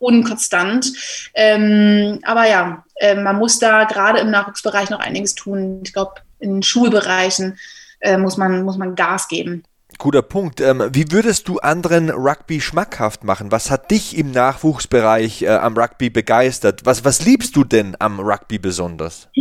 unkonstant. 0.01 0.91
Ähm, 1.33 2.19
aber 2.23 2.47
ja, 2.47 2.83
äh, 2.95 3.15
man 3.15 3.37
muss 3.37 3.59
da 3.59 3.85
gerade 3.85 4.19
im 4.19 4.31
Nachwuchsbereich 4.31 4.89
noch 4.89 4.99
einiges 4.99 5.35
tun. 5.35 5.81
Ich 5.85 5.93
glaube, 5.93 6.15
in 6.39 6.63
Schulbereichen 6.63 7.57
äh, 7.99 8.17
muss, 8.17 8.37
man, 8.37 8.63
muss 8.63 8.77
man 8.77 8.95
Gas 8.95 9.27
geben. 9.27 9.63
Guter 9.97 10.23
Punkt. 10.23 10.61
Ähm, 10.61 10.89
wie 10.91 11.11
würdest 11.11 11.47
du 11.47 11.59
anderen 11.59 12.09
Rugby 12.09 12.59
schmackhaft 12.59 13.23
machen? 13.23 13.51
Was 13.51 13.69
hat 13.69 13.91
dich 13.91 14.17
im 14.17 14.31
Nachwuchsbereich 14.31 15.43
äh, 15.43 15.49
am 15.49 15.77
Rugby 15.77 16.09
begeistert? 16.09 16.85
Was, 16.85 17.05
was 17.05 17.23
liebst 17.23 17.55
du 17.55 17.63
denn 17.63 17.95
am 17.99 18.19
Rugby 18.19 18.59
besonders? 18.59 19.29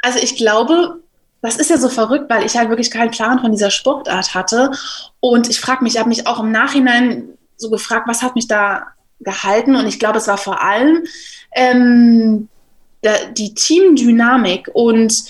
Also 0.00 0.20
ich 0.20 0.36
glaube, 0.36 1.02
das 1.42 1.56
ist 1.56 1.68
ja 1.68 1.76
so 1.76 1.90
verrückt, 1.90 2.30
weil 2.30 2.46
ich 2.46 2.56
halt 2.56 2.70
wirklich 2.70 2.90
keinen 2.90 3.10
Plan 3.10 3.38
von 3.38 3.50
dieser 3.50 3.70
Sportart 3.70 4.34
hatte. 4.34 4.70
Und 5.20 5.50
ich 5.50 5.60
frage 5.60 5.84
mich, 5.84 5.94
ich 5.94 5.98
habe 5.98 6.08
mich 6.08 6.26
auch 6.26 6.40
im 6.40 6.52
Nachhinein 6.52 7.28
so 7.56 7.68
gefragt, 7.68 8.08
was 8.08 8.22
hat 8.22 8.34
mich 8.34 8.48
da 8.48 8.86
gehalten 9.20 9.76
und 9.76 9.86
ich 9.86 9.98
glaube, 9.98 10.18
es 10.18 10.28
war 10.28 10.38
vor 10.38 10.62
allem 10.62 11.04
ähm, 11.54 12.48
die 13.36 13.54
Teamdynamik 13.54 14.68
und 14.72 15.24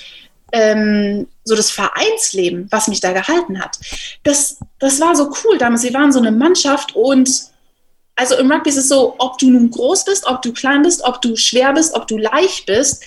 ähm, 0.53 1.27
so 1.45 1.55
das 1.55 1.71
Vereinsleben, 1.71 2.69
was 2.71 2.89
mich 2.89 3.01
da 3.01 3.13
gehalten 3.13 3.61
hat. 3.61 3.79
Das, 4.23 4.59
das 4.79 5.01
war 5.01 5.15
so 5.15 5.33
cool 5.45 5.59
damals. 5.59 5.83
Wir 5.83 5.95
waren 5.95 6.13
so 6.13 6.19
eine 6.19 6.33
Mannschaft 6.33 6.95
und 6.95 7.29
also 8.17 8.37
im 8.37 8.51
Rugby 8.51 8.71
ist 8.71 8.79
es 8.79 8.89
so, 8.89 9.15
ob 9.19 9.39
du 9.39 9.51
nun 9.51 9.71
groß 9.71 10.07
bist, 10.07 10.27
ob 10.27 10.41
du 10.41 10.53
klein 10.53 10.83
bist, 10.83 11.05
ob 11.05 11.21
du 11.21 11.37
schwer 11.37 11.75
bist, 11.75 11.95
ob 11.95 12.07
du 12.09 12.17
leicht 12.17 12.65
bist, 12.65 13.05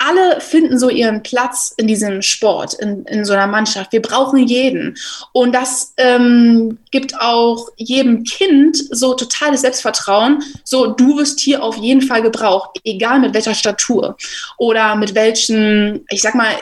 alle 0.00 0.40
finden 0.40 0.78
so 0.78 0.88
ihren 0.88 1.22
Platz 1.22 1.74
in 1.76 1.86
diesem 1.86 2.22
Sport, 2.22 2.74
in, 2.74 3.04
in 3.04 3.24
so 3.24 3.34
einer 3.34 3.46
Mannschaft. 3.46 3.92
Wir 3.92 4.00
brauchen 4.00 4.38
jeden. 4.46 4.96
Und 5.32 5.54
das 5.54 5.92
ähm, 5.98 6.78
gibt 6.90 7.20
auch 7.20 7.68
jedem 7.76 8.24
Kind 8.24 8.78
so 8.90 9.12
totales 9.14 9.60
Selbstvertrauen. 9.60 10.42
So, 10.64 10.86
du 10.86 11.18
wirst 11.18 11.38
hier 11.40 11.62
auf 11.62 11.76
jeden 11.76 12.00
Fall 12.00 12.22
gebraucht, 12.22 12.80
egal 12.84 13.20
mit 13.20 13.34
welcher 13.34 13.54
Statur 13.54 14.16
oder 14.56 14.96
mit 14.96 15.14
welchen, 15.14 16.06
ich 16.08 16.22
sag 16.22 16.34
mal, 16.34 16.54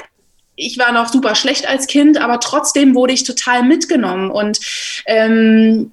ich 0.56 0.76
war 0.76 0.90
noch 0.90 1.08
super 1.08 1.36
schlecht 1.36 1.68
als 1.68 1.86
Kind, 1.86 2.20
aber 2.20 2.40
trotzdem 2.40 2.96
wurde 2.96 3.12
ich 3.12 3.22
total 3.22 3.62
mitgenommen. 3.62 4.32
Und 4.32 4.58
ähm, 5.06 5.92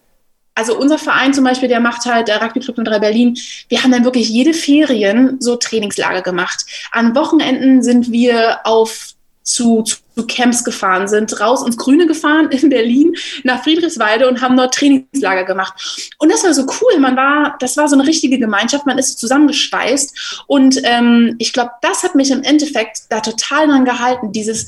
also 0.56 0.78
unser 0.78 0.98
Verein 0.98 1.34
zum 1.34 1.44
Beispiel, 1.44 1.70
der 1.70 1.82
macht 1.82 2.06
halt, 2.06 2.30
der 2.30 2.42
Rugby 2.42 2.62
Club 2.62 2.78
03 2.78 3.00
Berlin, 3.00 3.38
wir 3.68 3.84
haben 3.84 3.92
dann 3.92 4.06
wirklich 4.06 4.30
jede 4.30 4.54
Ferien 4.54 5.38
so 5.40 5.58
Trainingslager 5.58 6.22
gemacht. 6.22 6.66
An 6.92 7.14
Wochenenden 7.16 7.84
sind 7.84 8.12
wir 8.12 8.60
auf 8.64 9.10
zu, 9.44 9.84
zu 9.84 10.26
Camps 10.28 10.64
gefahren, 10.64 11.08
sind 11.08 11.40
raus 11.40 11.64
ins 11.64 11.78
Grüne 11.78 12.08
gefahren 12.08 12.50
in 12.50 12.70
Berlin 12.70 13.16
nach 13.44 13.64
Friedrichswalde 13.64 14.28
und 14.28 14.42
haben 14.42 14.58
dort 14.58 14.74
Trainingslager 14.74 15.44
gemacht. 15.44 16.10
Und 16.18 16.32
das 16.32 16.44
war 16.44 16.54
so 16.54 16.64
cool. 16.64 17.00
Man 17.00 17.16
war, 17.16 17.56
das 17.60 17.78
war 17.78 17.88
so 17.88 17.96
eine 17.96 18.08
richtige 18.08 18.40
Gemeinschaft. 18.40 18.88
Man 18.88 18.98
ist 18.98 19.20
zusammengeschweißt. 19.20 20.44
Und 20.48 20.82
ähm, 20.84 21.36
ich 21.38 21.54
glaube, 21.54 21.72
das 21.82 22.02
hat 22.02 22.16
mich 22.16 22.32
im 22.32 22.42
Endeffekt 22.42 23.04
da 23.10 23.20
total 23.20 23.68
dran 23.68 23.86
gehalten, 23.86 24.32
dieses 24.32 24.66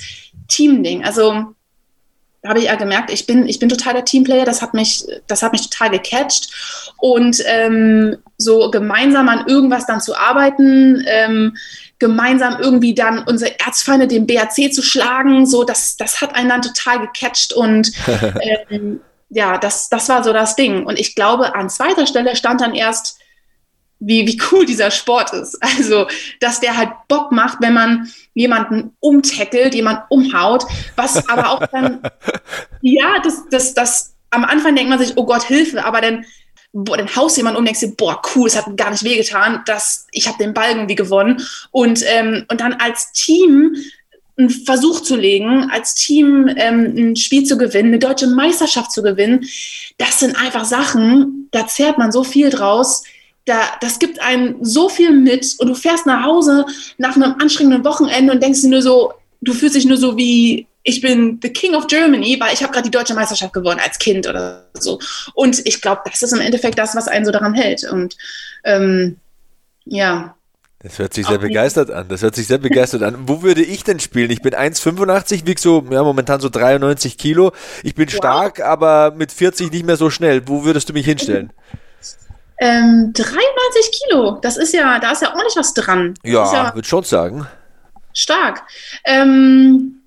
Team-Ding. 0.48 1.04
Also 1.04 1.56
habe 2.46 2.60
ich 2.60 2.66
ja 2.66 2.76
gemerkt, 2.76 3.12
ich 3.12 3.26
bin, 3.26 3.48
ich 3.48 3.60
bin 3.60 3.70
total 3.70 3.94
der 3.94 4.06
Teamplayer, 4.06 4.46
das 4.46 4.62
hat 4.62 4.74
mich, 4.74 5.06
das 5.28 5.42
hat 5.42 5.52
mich 5.52 5.70
total 5.70 5.90
gecatcht. 5.90 6.94
Und 6.98 7.42
ähm, 7.46 8.18
so 8.38 8.70
gemeinsam 8.72 9.30
an 9.30 9.46
irgendwas 9.48 9.86
dann 9.86 10.02
zu 10.02 10.16
arbeiten, 10.16 11.04
ähm, 11.08 11.58
gemeinsam 12.00 12.58
irgendwie 12.60 12.94
dann 12.94 13.24
unsere 13.24 13.60
Erzfeinde, 13.60 14.08
den 14.08 14.28
BAC 14.28 14.72
zu 14.72 14.82
schlagen, 14.82 15.46
so 15.46 15.64
das, 15.64 15.98
das 15.98 16.22
hat 16.22 16.36
einen 16.36 16.50
dann 16.50 16.62
total 16.62 17.00
gecatcht 17.00 17.54
und 17.54 17.92
ähm, 18.70 19.02
ja, 19.30 19.58
das, 19.58 19.90
das 19.90 20.08
war 20.08 20.24
so 20.24 20.32
das 20.32 20.56
Ding. 20.56 20.86
Und 20.86 21.00
ich 21.00 21.16
glaube, 21.16 21.54
an 21.56 21.70
zweiter 21.70 22.08
Stelle 22.08 22.36
stand 22.36 22.62
dann 22.62 22.76
erst 22.76 23.17
wie, 24.00 24.28
wie 24.28 24.40
cool 24.52 24.66
dieser 24.66 24.92
Sport 24.92 25.34
ist. 25.34 25.58
Also, 25.78 26.08
dass 26.40 26.60
der 26.60 26.76
halt 26.76 26.90
Bock 27.08 27.32
macht, 27.32 27.60
wenn 27.62 27.74
man 27.74 28.12
jemanden 28.34 28.96
umtackelt, 29.00 29.76
jemanden 29.76 30.04
umhaut, 30.10 30.66
was 30.96 31.28
aber 31.30 31.50
auch 31.50 31.66
dann, 31.68 32.02
ja, 32.82 33.20
das, 33.24 33.44
das, 33.52 33.74
das, 33.74 34.14
am 34.32 34.44
Anfang 34.44 34.76
denkt 34.76 34.90
man 34.90 35.00
sich, 35.00 35.14
oh 35.18 35.26
Gott, 35.26 35.44
Hilfe, 35.44 35.86
aber 35.86 36.02
dann, 36.02 36.26
boah, 36.74 36.98
dann 36.98 37.16
haust 37.16 37.38
jemand 37.38 37.58
um, 37.58 37.66
denkst 37.66 37.82
du, 37.82 37.96
boah, 37.96 38.22
cool, 38.36 38.48
es 38.48 38.56
hat 38.56 38.76
gar 38.76 38.92
nicht 38.92 39.04
wehgetan, 39.04 39.62
dass 39.66 40.08
ich 40.12 40.28
habe 40.28 40.38
den 40.38 40.54
Ball 40.54 40.72
irgendwie 40.72 40.96
gewonnen. 40.96 41.42
Und, 41.72 42.04
ähm, 42.08 42.46
und 42.50 42.62
dann 42.62 42.74
als 42.74 43.12
Team 43.12 43.76
einen 44.38 44.50
Versuch 44.50 45.02
zu 45.02 45.16
legen, 45.16 45.70
als 45.72 45.96
Team 45.96 46.50
ähm, 46.58 46.94
ein 46.96 47.16
Spiel 47.16 47.44
zu 47.44 47.58
gewinnen, 47.58 47.90
eine 47.90 48.00
deutsche 48.00 48.28
Meisterschaft 48.28 48.92
zu 48.92 49.02
gewinnen, 49.02 49.48
das 49.98 50.20
sind 50.20 50.36
einfach 50.36 50.66
Sachen, 50.66 51.50
da 51.52 51.68
zehrt 51.68 51.98
man 51.98 52.12
so 52.12 52.24
viel 52.24 52.50
draus 52.50 53.04
da, 53.48 53.62
das 53.80 53.98
gibt 53.98 54.22
einen 54.22 54.64
so 54.64 54.90
viel 54.90 55.12
mit 55.12 55.56
und 55.58 55.70
du 55.70 55.74
fährst 55.74 56.06
nach 56.06 56.24
Hause 56.24 56.66
nach 56.98 57.16
einem 57.16 57.36
anstrengenden 57.40 57.86
Wochenende 57.86 58.34
und 58.34 58.44
denkst 58.44 58.62
dir 58.62 58.70
nur 58.70 58.82
so, 58.82 59.14
du 59.42 59.54
fühlst 59.54 59.76
dich 59.76 59.86
nur 59.86 59.98
so 59.98 60.18
wie, 60.18 60.68
ich 60.84 61.00
bin 61.00 61.40
the 61.42 61.50
King 61.50 61.74
of 61.74 61.88
Germany, 61.88 62.38
weil 62.40 62.54
ich 62.54 62.62
habe 62.62 62.74
gerade 62.74 62.90
die 62.90 62.96
deutsche 62.96 63.14
Meisterschaft 63.14 63.54
gewonnen 63.54 63.80
als 63.80 64.00
Kind 64.00 64.28
oder 64.28 64.68
so. 64.74 65.00
Und 65.34 65.66
ich 65.66 65.82
glaube, 65.82 66.02
das 66.06 66.22
ist 66.22 66.34
im 66.34 66.42
Endeffekt 66.42 66.78
das, 66.78 66.94
was 66.94 67.08
einen 67.08 67.26
so 67.26 67.32
daran 67.32 67.54
hält. 67.54 67.90
Und 67.90 68.18
ähm, 68.66 69.16
ja. 69.86 70.36
Das 70.80 71.00
hört 71.00 71.14
sich 71.14 71.26
sehr 71.26 71.38
begeistert 71.38 71.90
an. 71.90 72.08
Das 72.10 72.22
hört 72.22 72.36
sich 72.36 72.48
sehr 72.48 72.58
begeistert 72.58 73.02
an. 73.02 73.28
Wo 73.28 73.44
würde 73.44 73.64
ich 73.64 73.84
denn 73.84 74.02
spielen? 74.02 74.30
Ich 74.30 74.42
bin 74.42 74.54
1,85, 74.54 75.46
wiege 75.46 75.60
so, 75.60 75.86
ja, 75.90 76.04
momentan 76.04 76.42
so 76.42 76.50
93 76.50 77.18
Kilo. 77.18 77.54
Ich 77.84 77.96
bin 77.96 78.08
wow. 78.08 78.16
stark, 78.16 78.60
aber 78.60 79.12
mit 79.12 79.32
40 79.32 79.72
nicht 79.72 79.86
mehr 79.86 79.98
so 79.98 80.10
schnell. 80.10 80.48
Wo 80.48 80.66
würdest 80.66 80.90
du 80.90 80.94
mich 80.94 81.06
hinstellen? 81.06 81.54
Ähm, 82.60 83.14
93 83.14 83.92
Kilo, 83.92 84.40
das 84.42 84.58
ist 84.58 84.74
ja, 84.74 85.00
da 85.00 85.12
ist 85.12 85.22
ja 85.22 85.30
ordentlich 85.30 85.56
was 85.56 85.74
dran. 85.74 86.16
Ja, 86.24 86.52
ja 86.52 86.76
würde 86.76 86.88
schon 86.88 87.04
sagen. 87.04 87.48
Stark. 88.14 88.64
Ähm, 89.06 90.02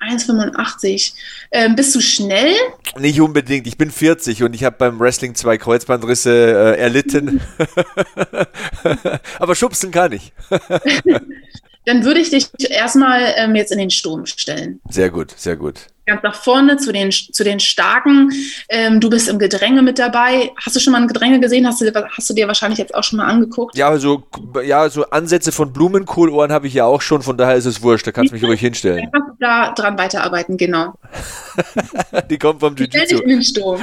1,85. 0.00 1.12
Ähm, 1.50 1.74
bist 1.74 1.94
du 1.94 2.00
schnell? 2.00 2.54
Nicht 2.98 3.20
unbedingt. 3.20 3.66
Ich 3.66 3.76
bin 3.76 3.90
40 3.90 4.44
und 4.44 4.54
ich 4.54 4.64
habe 4.64 4.76
beim 4.78 4.98
Wrestling 5.00 5.34
zwei 5.34 5.58
Kreuzbandrisse 5.58 6.30
äh, 6.30 6.80
erlitten. 6.80 7.40
Aber 9.38 9.54
schubsen 9.54 9.90
kann 9.90 10.12
ich. 10.12 10.32
Dann 11.84 12.04
würde 12.04 12.20
ich 12.20 12.30
dich 12.30 12.48
erstmal 12.70 13.34
ähm, 13.36 13.54
jetzt 13.56 13.72
in 13.72 13.78
den 13.78 13.90
Sturm 13.90 14.26
stellen. 14.26 14.80
Sehr 14.88 15.10
gut, 15.10 15.32
sehr 15.36 15.56
gut 15.56 15.86
ganz 16.08 16.22
nach 16.22 16.34
vorne 16.34 16.76
zu 16.78 16.92
den, 16.92 17.12
zu 17.12 17.44
den 17.44 17.60
Starken. 17.60 18.32
Ähm, 18.68 19.00
du 19.00 19.08
bist 19.10 19.28
im 19.28 19.38
Gedränge 19.38 19.82
mit 19.82 19.98
dabei. 19.98 20.50
Hast 20.64 20.74
du 20.74 20.80
schon 20.80 20.92
mal 20.92 21.02
ein 21.02 21.08
Gedränge 21.08 21.38
gesehen? 21.38 21.66
Hast 21.66 21.80
du, 21.80 21.92
hast 21.94 22.28
du 22.28 22.34
dir 22.34 22.48
wahrscheinlich 22.48 22.78
jetzt 22.78 22.94
auch 22.94 23.04
schon 23.04 23.18
mal 23.18 23.26
angeguckt? 23.26 23.76
Ja, 23.76 23.96
so, 23.98 24.24
ja, 24.64 24.88
so 24.88 25.04
Ansätze 25.10 25.52
von 25.52 25.72
Blumenkohlohren 25.72 26.50
habe 26.50 26.66
ich 26.66 26.74
ja 26.74 26.86
auch 26.86 27.02
schon, 27.02 27.22
von 27.22 27.36
daher 27.36 27.54
ist 27.56 27.66
es 27.66 27.82
wurscht, 27.82 28.06
da 28.06 28.12
kannst 28.12 28.32
du 28.32 28.36
mich 28.36 28.44
ruhig 28.44 28.60
hinstellen. 28.60 29.08
Dann 29.12 29.22
kannst 29.22 29.28
du 29.28 29.44
da 29.44 29.72
dran 29.72 29.98
weiterarbeiten, 29.98 30.56
genau. 30.56 30.94
Die 32.30 32.38
kommt 32.38 32.60
vom 32.60 32.74
Jiu-Jitsu. 32.74 33.78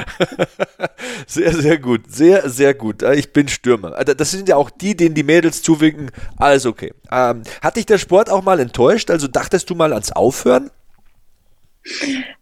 sehr, 1.26 1.54
sehr 1.54 1.78
gut, 1.78 2.02
sehr, 2.08 2.48
sehr 2.50 2.74
gut. 2.74 3.02
Äh, 3.02 3.14
ich 3.14 3.32
bin 3.32 3.48
Stürmer. 3.48 3.98
Äh, 3.98 4.16
das 4.16 4.30
sind 4.32 4.48
ja 4.48 4.56
auch 4.56 4.70
die, 4.70 4.96
denen 4.96 5.14
die 5.14 5.22
Mädels 5.22 5.62
zuwinken, 5.62 6.10
alles 6.36 6.66
okay. 6.66 6.92
Ähm, 7.10 7.42
hat 7.62 7.76
dich 7.76 7.86
der 7.86 7.98
Sport 7.98 8.30
auch 8.30 8.42
mal 8.42 8.58
enttäuscht? 8.60 9.10
Also 9.10 9.28
dachtest 9.28 9.70
du 9.70 9.74
mal 9.74 9.92
ans 9.92 10.12
Aufhören? 10.12 10.70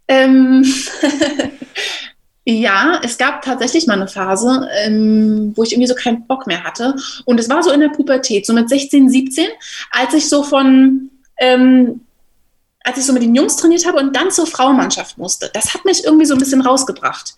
Ähm, 0.09 0.65
ja, 2.45 3.01
es 3.03 3.17
gab 3.17 3.43
tatsächlich 3.43 3.87
mal 3.87 3.95
eine 3.95 4.09
Phase, 4.09 4.69
ähm, 4.83 5.53
wo 5.57 5.63
ich 5.63 5.73
irgendwie 5.73 5.89
so 5.89 5.95
keinen 5.95 6.27
Bock 6.27 6.47
mehr 6.47 6.63
hatte. 6.63 6.95
Und 7.25 7.41
es 7.41 7.49
war 7.49 7.63
so 7.63 7.71
in 7.71 7.81
der 7.81 7.89
Pubertät, 7.89 8.47
so 8.47 8.53
mit 8.53 8.69
16, 8.69 9.09
17, 9.09 9.47
als 9.91 10.15
ich 10.15 10.29
so 10.29 10.43
von, 10.43 11.11
ähm, 11.39 12.01
als 12.85 12.99
ich 12.99 13.07
so 13.07 13.15
mit 13.15 13.23
den 13.23 13.35
Jungs 13.35 13.57
trainiert 13.57 13.87
habe 13.87 13.99
und 13.99 14.15
dann 14.15 14.31
zur 14.31 14.47
Frauenmannschaft 14.47 15.17
musste. 15.17 15.51
Das 15.55 15.73
hat 15.73 15.85
mich 15.87 16.05
irgendwie 16.05 16.27
so 16.27 16.35
ein 16.35 16.41
bisschen 16.41 16.61
rausgebracht. 16.61 17.35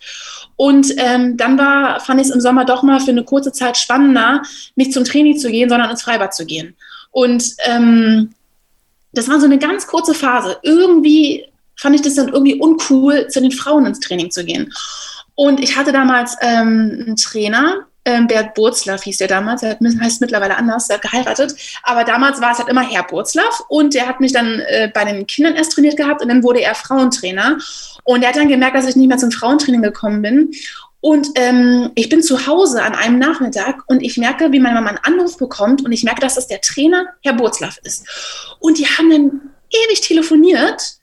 Und 0.57 0.93
ähm, 0.97 1.37
dann 1.37 1.57
war, 1.57 1.99
fand 2.01 2.19
ich 2.19 2.27
es 2.27 2.33
im 2.33 2.41
Sommer 2.41 2.65
doch 2.65 2.83
mal 2.83 2.99
für 2.99 3.11
eine 3.11 3.23
kurze 3.23 3.51
Zeit 3.53 3.77
spannender, 3.77 4.41
nicht 4.75 4.91
zum 4.91 5.05
Training 5.05 5.37
zu 5.37 5.49
gehen, 5.49 5.69
sondern 5.69 5.89
ins 5.89 6.01
Freibad 6.01 6.33
zu 6.33 6.45
gehen. 6.45 6.75
Und 7.11 7.55
ähm, 7.65 8.31
das 9.13 9.29
war 9.29 9.39
so 9.39 9.45
eine 9.45 9.57
ganz 9.57 9.87
kurze 9.87 10.13
Phase. 10.13 10.57
Irgendwie 10.63 11.45
fand 11.77 11.95
ich 11.95 12.01
das 12.01 12.15
dann 12.15 12.29
irgendwie 12.29 12.59
uncool, 12.59 13.27
zu 13.27 13.41
den 13.41 13.51
Frauen 13.51 13.85
ins 13.85 13.99
Training 13.99 14.31
zu 14.31 14.43
gehen. 14.43 14.73
Und 15.35 15.59
ich 15.59 15.77
hatte 15.77 15.91
damals 15.91 16.35
ähm, 16.41 17.03
einen 17.05 17.15
Trainer, 17.15 17.85
ähm, 18.05 18.25
Bert 18.25 18.53
Burzlaff 18.55 19.03
hieß 19.03 19.17
der 19.17 19.27
damals, 19.27 19.63
er 19.63 19.77
heißt 19.79 20.21
mittlerweile 20.21 20.57
anders, 20.57 20.89
er 20.89 20.95
hat 20.95 21.01
geheiratet, 21.01 21.53
aber 21.83 22.05
damals 22.05 22.39
war 22.39 22.53
es 22.53 22.57
halt 22.57 22.69
immer 22.69 22.81
Herr 22.81 23.03
Burzlaff 23.03 23.63
und 23.67 23.93
der 23.93 24.07
hat 24.07 24.21
mich 24.21 24.31
dann 24.31 24.61
äh, 24.61 24.89
bei 24.93 25.03
den 25.03 25.27
Kindern 25.27 25.55
erst 25.55 25.73
trainiert 25.73 25.97
gehabt 25.97 26.21
und 26.21 26.29
dann 26.29 26.41
wurde 26.41 26.61
er 26.61 26.73
Frauentrainer 26.73 27.57
und 28.05 28.23
er 28.23 28.29
hat 28.29 28.37
dann 28.37 28.47
gemerkt, 28.47 28.77
dass 28.77 28.87
ich 28.87 28.95
nicht 28.95 29.09
mehr 29.09 29.17
zum 29.17 29.31
Frauentraining 29.31 29.81
gekommen 29.81 30.21
bin 30.21 30.51
und 31.01 31.27
ähm, 31.35 31.91
ich 31.95 32.09
bin 32.09 32.23
zu 32.23 32.47
Hause 32.47 32.81
an 32.81 32.95
einem 32.95 33.19
Nachmittag 33.19 33.83
und 33.87 34.01
ich 34.01 34.17
merke, 34.17 34.51
wie 34.51 34.59
meine 34.59 34.75
Mama 34.75 34.89
einen 34.89 35.19
Anruf 35.19 35.37
bekommt 35.37 35.85
und 35.85 35.91
ich 35.91 36.03
merke, 36.03 36.21
dass 36.21 36.35
das 36.35 36.47
der 36.47 36.61
Trainer 36.61 37.05
Herr 37.21 37.33
Burzlaff 37.33 37.77
ist. 37.83 38.05
Und 38.59 38.77
die 38.77 38.87
haben 38.87 39.09
dann 39.09 39.41
ewig 39.69 40.01
telefoniert 40.01 40.97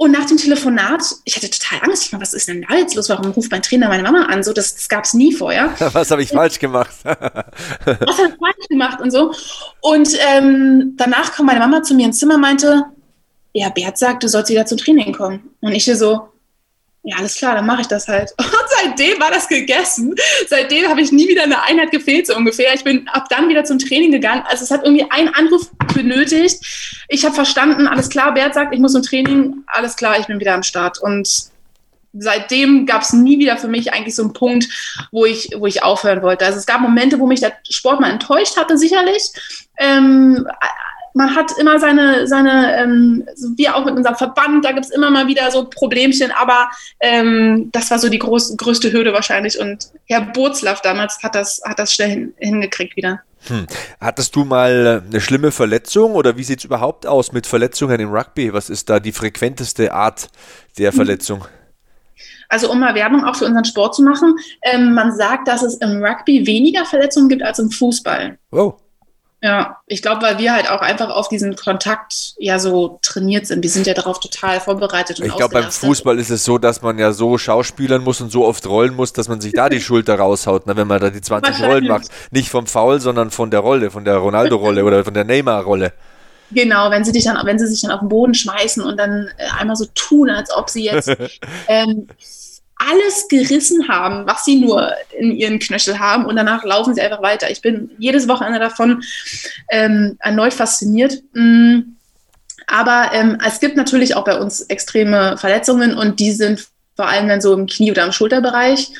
und 0.00 0.12
nach 0.12 0.24
dem 0.24 0.38
Telefonat, 0.38 1.02
ich 1.26 1.36
hatte 1.36 1.50
total 1.50 1.80
Angst. 1.82 2.06
Ich 2.06 2.12
meine, 2.12 2.22
was 2.22 2.32
ist 2.32 2.48
denn 2.48 2.64
da 2.66 2.74
jetzt 2.74 2.94
los? 2.94 3.10
Warum 3.10 3.32
ruft 3.32 3.50
mein 3.50 3.60
Trainer 3.60 3.86
meine 3.88 4.02
Mama 4.02 4.28
an? 4.30 4.42
So, 4.42 4.54
das, 4.54 4.74
das 4.74 4.88
gab 4.88 5.04
es 5.04 5.12
nie 5.12 5.30
vorher. 5.30 5.74
Was 5.92 6.10
habe 6.10 6.22
ich 6.22 6.30
falsch 6.30 6.58
gemacht? 6.58 6.94
was 7.04 7.18
habe 7.18 8.28
ich 8.30 8.38
falsch 8.38 8.68
gemacht 8.70 9.02
und 9.02 9.10
so. 9.10 9.34
Und 9.82 10.08
ähm, 10.26 10.94
danach 10.96 11.32
kam 11.32 11.44
meine 11.44 11.60
Mama 11.60 11.82
zu 11.82 11.92
mir 11.92 12.06
ins 12.06 12.18
Zimmer 12.18 12.36
und 12.36 12.40
meinte, 12.40 12.86
ja, 13.52 13.68
Bert 13.68 13.98
sagt, 13.98 14.22
du 14.22 14.28
sollst 14.28 14.50
wieder 14.50 14.64
zum 14.64 14.78
Training 14.78 15.12
kommen. 15.12 15.50
Und 15.60 15.72
ich 15.72 15.84
so, 15.84 16.30
ja, 17.02 17.16
alles 17.18 17.34
klar, 17.34 17.56
dann 17.56 17.66
mache 17.66 17.82
ich 17.82 17.88
das 17.88 18.08
halt. 18.08 18.32
Seitdem 18.82 19.20
war 19.20 19.30
das 19.30 19.48
gegessen. 19.48 20.14
Seitdem 20.48 20.88
habe 20.88 21.00
ich 21.00 21.12
nie 21.12 21.28
wieder 21.28 21.44
eine 21.44 21.62
Einheit 21.62 21.90
gefehlt, 21.90 22.26
so 22.26 22.36
ungefähr. 22.36 22.74
Ich 22.74 22.84
bin 22.84 23.08
ab 23.08 23.26
dann 23.28 23.48
wieder 23.48 23.64
zum 23.64 23.78
Training 23.78 24.12
gegangen. 24.12 24.42
Also 24.46 24.64
es 24.64 24.70
hat 24.70 24.84
irgendwie 24.84 25.06
einen 25.10 25.28
Anruf 25.28 25.70
benötigt. 25.94 27.04
Ich 27.08 27.24
habe 27.24 27.34
verstanden, 27.34 27.86
alles 27.86 28.08
klar, 28.08 28.34
Bert 28.34 28.54
sagt, 28.54 28.74
ich 28.74 28.80
muss 28.80 28.92
zum 28.92 29.02
Training. 29.02 29.64
Alles 29.66 29.96
klar, 29.96 30.18
ich 30.18 30.26
bin 30.26 30.40
wieder 30.40 30.54
am 30.54 30.62
Start. 30.62 31.00
Und 31.00 31.50
seitdem 32.12 32.86
gab 32.86 33.02
es 33.02 33.12
nie 33.12 33.38
wieder 33.38 33.56
für 33.56 33.68
mich 33.68 33.92
eigentlich 33.92 34.16
so 34.16 34.22
einen 34.22 34.32
Punkt, 34.32 34.68
wo 35.12 35.24
ich, 35.24 35.50
wo 35.56 35.66
ich 35.66 35.82
aufhören 35.82 36.22
wollte. 36.22 36.44
Also 36.44 36.58
es 36.58 36.66
gab 36.66 36.80
Momente, 36.80 37.18
wo 37.18 37.26
mich 37.26 37.40
der 37.40 37.52
Sport 37.68 38.00
mal 38.00 38.10
enttäuscht 38.10 38.56
hatte, 38.56 38.78
sicherlich. 38.78 39.22
Ähm, 39.78 40.46
man 41.14 41.34
hat 41.34 41.52
immer 41.58 41.78
seine, 41.78 42.26
seine 42.26 42.76
ähm, 42.76 43.26
wie 43.56 43.68
auch 43.68 43.84
mit 43.84 43.96
unserem 43.96 44.16
Verband, 44.16 44.64
da 44.64 44.72
gibt 44.72 44.86
es 44.86 44.90
immer 44.90 45.10
mal 45.10 45.26
wieder 45.26 45.50
so 45.50 45.64
Problemchen, 45.64 46.30
aber 46.30 46.70
ähm, 47.00 47.70
das 47.72 47.90
war 47.90 47.98
so 47.98 48.08
die 48.08 48.18
groß, 48.18 48.56
größte 48.56 48.92
Hürde 48.92 49.12
wahrscheinlich. 49.12 49.58
Und 49.58 49.90
Herr 50.06 50.20
Burzlaff 50.20 50.82
damals 50.82 51.22
hat 51.22 51.34
das, 51.34 51.60
hat 51.64 51.78
das 51.78 51.92
schnell 51.92 52.10
hin, 52.10 52.34
hingekriegt 52.38 52.96
wieder. 52.96 53.22
Hm. 53.46 53.66
Hattest 54.00 54.36
du 54.36 54.44
mal 54.44 55.02
eine 55.06 55.20
schlimme 55.20 55.50
Verletzung 55.50 56.12
oder 56.12 56.36
wie 56.36 56.44
sieht 56.44 56.58
es 56.58 56.64
überhaupt 56.64 57.06
aus 57.06 57.32
mit 57.32 57.46
Verletzungen 57.46 57.98
im 57.98 58.10
Rugby? 58.10 58.52
Was 58.52 58.68
ist 58.68 58.90
da 58.90 59.00
die 59.00 59.12
frequenteste 59.12 59.94
Art 59.94 60.28
der 60.78 60.92
Verletzung? 60.92 61.44
Also 62.50 62.70
um 62.70 62.80
mal 62.80 62.94
Werbung 62.94 63.24
auch 63.24 63.36
für 63.36 63.46
unseren 63.46 63.64
Sport 63.64 63.94
zu 63.94 64.02
machen, 64.02 64.34
ähm, 64.62 64.92
man 64.92 65.14
sagt, 65.14 65.48
dass 65.48 65.62
es 65.62 65.76
im 65.76 66.04
Rugby 66.04 66.46
weniger 66.46 66.84
Verletzungen 66.84 67.28
gibt 67.28 67.42
als 67.42 67.58
im 67.60 67.70
Fußball. 67.70 68.38
Oh. 68.50 68.74
Ja, 69.42 69.78
ich 69.86 70.02
glaube, 70.02 70.20
weil 70.20 70.38
wir 70.38 70.52
halt 70.52 70.68
auch 70.68 70.82
einfach 70.82 71.08
auf 71.08 71.28
diesen 71.28 71.56
Kontakt 71.56 72.34
ja 72.38 72.58
so 72.58 72.98
trainiert 73.00 73.46
sind. 73.46 73.62
Wir 73.62 73.70
sind 73.70 73.86
ja 73.86 73.94
darauf 73.94 74.20
total 74.20 74.60
vorbereitet. 74.60 75.18
Und 75.18 75.26
ich 75.26 75.36
glaube, 75.36 75.54
beim 75.54 75.70
Fußball 75.70 76.18
ist 76.18 76.28
es 76.28 76.44
so, 76.44 76.58
dass 76.58 76.82
man 76.82 76.98
ja 76.98 77.12
so 77.12 77.38
schauspielern 77.38 78.04
muss 78.04 78.20
und 78.20 78.30
so 78.30 78.44
oft 78.44 78.66
rollen 78.66 78.94
muss, 78.94 79.14
dass 79.14 79.28
man 79.28 79.40
sich 79.40 79.54
da 79.54 79.70
die 79.70 79.80
Schulter 79.80 80.16
raushaut, 80.16 80.64
na, 80.66 80.76
wenn 80.76 80.86
man 80.86 81.00
da 81.00 81.08
die 81.08 81.22
20 81.22 81.62
Rollen 81.62 81.86
macht. 81.86 82.08
Nicht 82.30 82.50
vom 82.50 82.66
Foul, 82.66 83.00
sondern 83.00 83.30
von 83.30 83.50
der 83.50 83.60
Rolle, 83.60 83.90
von 83.90 84.04
der 84.04 84.18
Ronaldo-Rolle 84.18 84.84
oder 84.86 85.04
von 85.04 85.14
der 85.14 85.24
Neymar-Rolle. 85.24 85.94
Genau, 86.52 86.90
wenn 86.90 87.04
sie 87.04 87.12
dich 87.12 87.24
dann, 87.24 87.38
wenn 87.46 87.58
sie 87.58 87.66
sich 87.66 87.80
dann 87.80 87.92
auf 87.92 88.00
den 88.00 88.08
Boden 88.08 88.34
schmeißen 88.34 88.82
und 88.82 88.98
dann 88.98 89.30
äh, 89.38 89.44
einmal 89.58 89.76
so 89.76 89.86
tun, 89.94 90.28
als 90.28 90.54
ob 90.54 90.68
sie 90.68 90.84
jetzt 90.84 91.08
ähm, 91.68 92.08
alles 92.88 93.28
gerissen 93.28 93.88
haben, 93.88 94.26
was 94.26 94.44
sie 94.44 94.58
nur 94.58 94.92
in 95.18 95.32
ihren 95.32 95.58
Knöchel 95.58 95.98
haben 95.98 96.24
und 96.24 96.36
danach 96.36 96.64
laufen 96.64 96.94
sie 96.94 97.02
einfach 97.02 97.22
weiter. 97.22 97.50
Ich 97.50 97.60
bin 97.60 97.90
jedes 97.98 98.26
Wochenende 98.26 98.58
davon 98.58 99.02
ähm, 99.70 100.16
erneut 100.18 100.54
fasziniert. 100.54 101.22
Mm, 101.34 101.80
aber 102.66 103.10
ähm, 103.12 103.38
es 103.46 103.60
gibt 103.60 103.76
natürlich 103.76 104.16
auch 104.16 104.24
bei 104.24 104.38
uns 104.38 104.62
extreme 104.62 105.36
Verletzungen 105.36 105.94
und 105.94 106.20
die 106.20 106.32
sind 106.32 106.68
vor 106.96 107.08
allem 107.08 107.28
dann 107.28 107.40
so 107.40 107.54
im 107.54 107.66
Knie- 107.66 107.90
oder 107.90 108.04
im 108.04 108.12
Schulterbereich. 108.12 108.90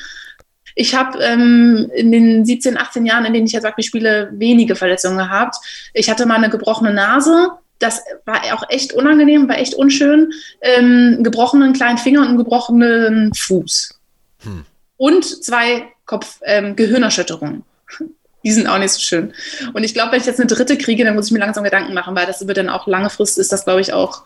Ich 0.75 0.95
habe 0.95 1.19
ähm, 1.23 1.89
in 1.95 2.11
den 2.11 2.45
17, 2.45 2.77
18 2.77 3.05
Jahren, 3.05 3.25
in 3.25 3.33
denen 3.33 3.47
ich 3.47 3.53
jetzt 3.53 3.65
Rugby 3.65 3.83
spiele, 3.83 4.29
wenige 4.33 4.75
Verletzungen 4.75 5.17
gehabt. 5.17 5.55
Ich 5.93 6.09
hatte 6.09 6.25
mal 6.25 6.35
eine 6.35 6.49
gebrochene 6.49 6.93
Nase, 6.93 7.51
das 7.81 8.01
war 8.25 8.41
auch 8.53 8.63
echt 8.69 8.93
unangenehm, 8.93 9.49
war 9.49 9.57
echt 9.57 9.73
unschön. 9.73 10.31
Ähm, 10.61 11.19
gebrochenen 11.23 11.73
kleinen 11.73 11.97
Finger 11.97 12.21
und 12.21 12.27
einen 12.27 12.37
gebrochenen 12.37 13.33
Fuß. 13.33 13.99
Hm. 14.43 14.65
Und 14.97 15.43
zwei 15.43 15.87
Kopf 16.05 16.39
ähm, 16.43 16.75
Gehirnerschütterungen. 16.75 17.63
Die 18.43 18.51
sind 18.51 18.67
auch 18.67 18.79
nicht 18.79 18.91
so 18.91 18.99
schön. 18.99 19.33
Und 19.73 19.83
ich 19.83 19.93
glaube, 19.93 20.11
wenn 20.11 20.19
ich 20.19 20.25
jetzt 20.25 20.39
eine 20.39 20.47
dritte 20.47 20.77
kriege, 20.77 21.03
dann 21.03 21.15
muss 21.15 21.27
ich 21.27 21.31
mir 21.31 21.39
langsam 21.39 21.63
Gedanken 21.63 21.93
machen, 21.93 22.15
weil 22.15 22.25
das 22.25 22.47
wird 22.47 22.57
dann 22.57 22.69
auch 22.69 22.87
lange 22.87 23.09
Frist, 23.09 23.37
ist 23.37 23.51
das, 23.51 23.65
glaube 23.65 23.81
ich, 23.81 23.93
auch 23.93 24.23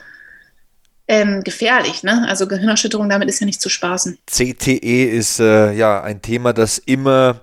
ähm, 1.08 1.44
gefährlich. 1.44 2.04
Ne? 2.04 2.26
Also 2.28 2.48
Gehirnerschütterung, 2.48 3.10
damit 3.10 3.30
ist 3.30 3.40
ja 3.40 3.46
nicht 3.46 3.62
zu 3.62 3.70
spaßen. 3.70 4.18
CTE 4.26 5.04
ist 5.06 5.40
äh, 5.40 5.74
ja 5.74 6.02
ein 6.02 6.22
Thema, 6.22 6.54
das 6.54 6.78
immer 6.78 7.42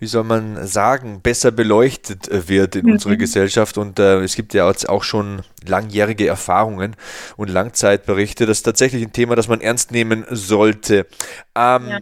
wie 0.00 0.06
soll 0.06 0.24
man 0.24 0.66
sagen, 0.66 1.20
besser 1.20 1.50
beleuchtet 1.50 2.28
äh, 2.28 2.48
wird 2.48 2.74
in 2.74 2.86
mhm. 2.86 2.92
unserer 2.92 3.16
Gesellschaft. 3.16 3.78
Und 3.78 3.98
äh, 3.98 4.20
es 4.20 4.34
gibt 4.34 4.54
ja 4.54 4.70
auch 4.88 5.04
schon 5.04 5.42
langjährige 5.66 6.26
Erfahrungen 6.26 6.96
und 7.36 7.50
Langzeitberichte. 7.50 8.46
Das 8.46 8.58
ist 8.58 8.62
tatsächlich 8.62 9.02
ein 9.02 9.12
Thema, 9.12 9.36
das 9.36 9.46
man 9.46 9.60
ernst 9.60 9.92
nehmen 9.92 10.24
sollte. 10.30 11.06
Ähm, 11.54 11.88
ja. 11.88 11.98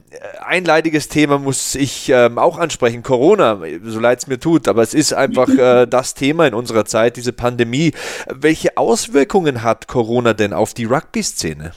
Ein 0.46 0.64
leidiges 0.64 1.08
Thema 1.08 1.38
muss 1.38 1.74
ich 1.74 2.08
ähm, 2.08 2.38
auch 2.38 2.58
ansprechen, 2.58 3.02
Corona, 3.02 3.60
so 3.82 3.98
leid 3.98 4.20
es 4.20 4.26
mir 4.28 4.38
tut, 4.38 4.68
aber 4.68 4.82
es 4.82 4.94
ist 4.94 5.12
einfach 5.12 5.48
äh, 5.48 5.86
das 5.86 6.14
Thema 6.14 6.46
in 6.46 6.54
unserer 6.54 6.84
Zeit, 6.84 7.16
diese 7.16 7.32
Pandemie. 7.32 7.92
Welche 8.32 8.76
Auswirkungen 8.76 9.64
hat 9.64 9.88
Corona 9.88 10.34
denn 10.34 10.52
auf 10.52 10.72
die 10.72 10.84
Rugby-Szene? 10.84 11.72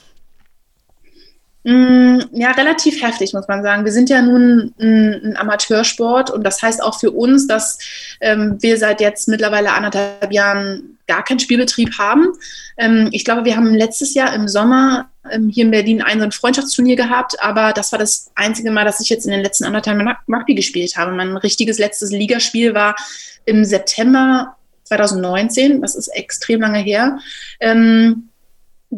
Mm, 1.64 2.18
ja, 2.32 2.50
relativ 2.52 3.02
heftig, 3.02 3.32
muss 3.34 3.46
man 3.46 3.62
sagen. 3.62 3.84
Wir 3.84 3.92
sind 3.92 4.10
ja 4.10 4.20
nun 4.20 4.74
ein, 4.80 5.36
Amateursport 5.36 6.30
und 6.30 6.42
das 6.42 6.60
heißt 6.60 6.82
auch 6.82 6.98
für 6.98 7.12
uns, 7.12 7.46
dass 7.46 7.78
ähm, 8.20 8.56
wir 8.60 8.76
seit 8.78 9.00
jetzt 9.00 9.28
mittlerweile 9.28 9.72
anderthalb 9.72 10.32
Jahren 10.32 10.98
gar 11.06 11.22
keinen 11.24 11.38
Spielbetrieb 11.38 11.98
haben. 11.98 12.28
Ähm, 12.76 13.10
ich 13.12 13.24
glaube, 13.24 13.44
wir 13.44 13.56
haben 13.56 13.74
letztes 13.74 14.14
Jahr 14.14 14.34
im 14.34 14.48
Sommer 14.48 15.10
ähm, 15.30 15.50
hier 15.50 15.64
in 15.64 15.70
Berlin 15.70 16.02
ein 16.02 16.18
so 16.18 16.24
ein 16.24 16.32
Freundschaftsturnier 16.32 16.96
gehabt, 16.96 17.40
aber 17.40 17.72
das 17.72 17.92
war 17.92 17.98
das 17.98 18.32
einzige 18.34 18.72
Mal, 18.72 18.84
dass 18.84 19.00
ich 19.00 19.08
jetzt 19.08 19.24
in 19.24 19.30
den 19.30 19.42
letzten 19.42 19.64
anderthalb 19.64 20.00
Jahren 20.00 20.16
Rugby 20.28 20.54
gespielt 20.54 20.96
habe. 20.96 21.12
Mein 21.12 21.36
richtiges 21.36 21.78
letztes 21.78 22.10
Ligaspiel 22.10 22.74
war 22.74 22.96
im 23.44 23.64
September 23.64 24.56
2019, 24.84 25.80
das 25.80 25.94
ist 25.94 26.08
extrem 26.08 26.60
lange 26.60 26.80
her. 26.80 27.18
Ähm, 27.60 28.30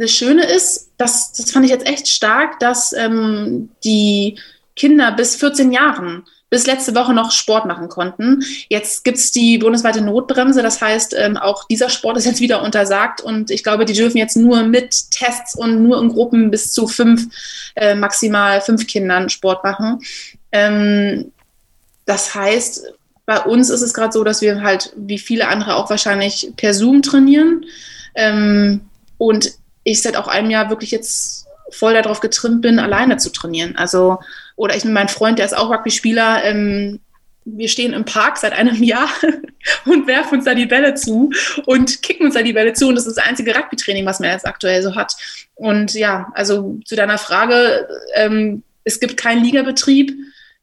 das 0.00 0.10
Schöne 0.10 0.44
ist, 0.44 0.90
das, 0.96 1.32
das 1.32 1.50
fand 1.52 1.64
ich 1.64 1.70
jetzt 1.70 1.86
echt 1.86 2.08
stark, 2.08 2.58
dass 2.58 2.92
ähm, 2.92 3.70
die 3.84 4.38
Kinder 4.74 5.12
bis 5.12 5.36
14 5.36 5.70
Jahren 5.70 6.24
bis 6.50 6.66
letzte 6.66 6.94
Woche 6.94 7.14
noch 7.14 7.30
Sport 7.30 7.66
machen 7.66 7.88
konnten. 7.88 8.44
Jetzt 8.68 9.04
gibt 9.04 9.18
es 9.18 9.30
die 9.30 9.58
bundesweite 9.58 10.00
Notbremse, 10.00 10.62
das 10.62 10.80
heißt, 10.80 11.14
ähm, 11.16 11.36
auch 11.36 11.64
dieser 11.68 11.90
Sport 11.90 12.16
ist 12.16 12.26
jetzt 12.26 12.40
wieder 12.40 12.62
untersagt 12.62 13.20
und 13.20 13.50
ich 13.50 13.62
glaube, 13.62 13.84
die 13.84 13.92
dürfen 13.92 14.18
jetzt 14.18 14.36
nur 14.36 14.62
mit 14.64 15.10
Tests 15.10 15.56
und 15.56 15.82
nur 15.82 16.00
in 16.00 16.08
Gruppen 16.08 16.50
bis 16.50 16.72
zu 16.72 16.86
fünf, 16.88 17.26
äh, 17.76 17.94
maximal 17.94 18.60
fünf 18.60 18.86
Kindern 18.86 19.30
Sport 19.30 19.62
machen. 19.62 20.00
Ähm, 20.50 21.32
das 22.04 22.34
heißt, 22.34 22.92
bei 23.26 23.40
uns 23.40 23.70
ist 23.70 23.82
es 23.82 23.94
gerade 23.94 24.12
so, 24.12 24.24
dass 24.24 24.42
wir 24.42 24.60
halt 24.62 24.92
wie 24.96 25.18
viele 25.18 25.48
andere 25.48 25.76
auch 25.76 25.88
wahrscheinlich 25.88 26.52
per 26.56 26.74
Zoom 26.74 27.02
trainieren. 27.02 27.64
Ähm, 28.14 28.82
und 29.18 29.54
ich 29.84 30.02
seit 30.02 30.16
auch 30.16 30.28
einem 30.28 30.50
Jahr 30.50 30.70
wirklich 30.70 30.90
jetzt 30.90 31.46
voll 31.70 31.94
darauf 31.94 32.20
getrimmt 32.20 32.62
bin, 32.62 32.78
alleine 32.78 33.16
zu 33.16 33.30
trainieren. 33.30 33.76
Also, 33.76 34.18
oder 34.56 34.76
ich 34.76 34.84
mit 34.84 34.94
meinem 34.94 35.08
Freund, 35.08 35.38
der 35.38 35.46
ist 35.46 35.56
auch 35.56 35.70
Rugby-Spieler, 35.70 36.44
ähm, 36.44 37.00
wir 37.44 37.68
stehen 37.68 37.92
im 37.92 38.04
Park 38.04 38.38
seit 38.38 38.52
einem 38.54 38.82
Jahr 38.82 39.08
und 39.84 40.06
werfen 40.06 40.36
uns 40.36 40.44
da 40.46 40.54
die 40.54 40.66
Bälle 40.66 40.94
zu 40.94 41.30
und 41.66 42.02
kicken 42.02 42.26
uns 42.26 42.34
da 42.34 42.42
die 42.42 42.54
Bälle 42.54 42.72
zu. 42.72 42.88
Und 42.88 42.94
das 42.94 43.06
ist 43.06 43.18
das 43.18 43.26
einzige 43.26 43.54
Rugby-Training, 43.54 44.06
was 44.06 44.20
man 44.20 44.30
jetzt 44.30 44.46
aktuell 44.46 44.82
so 44.82 44.94
hat. 44.94 45.14
Und 45.54 45.92
ja, 45.94 46.32
also 46.34 46.78
zu 46.84 46.96
deiner 46.96 47.18
Frage, 47.18 47.86
ähm, 48.14 48.62
es 48.84 49.00
gibt 49.00 49.16
keinen 49.16 49.44
Ligabetrieb. 49.44 50.14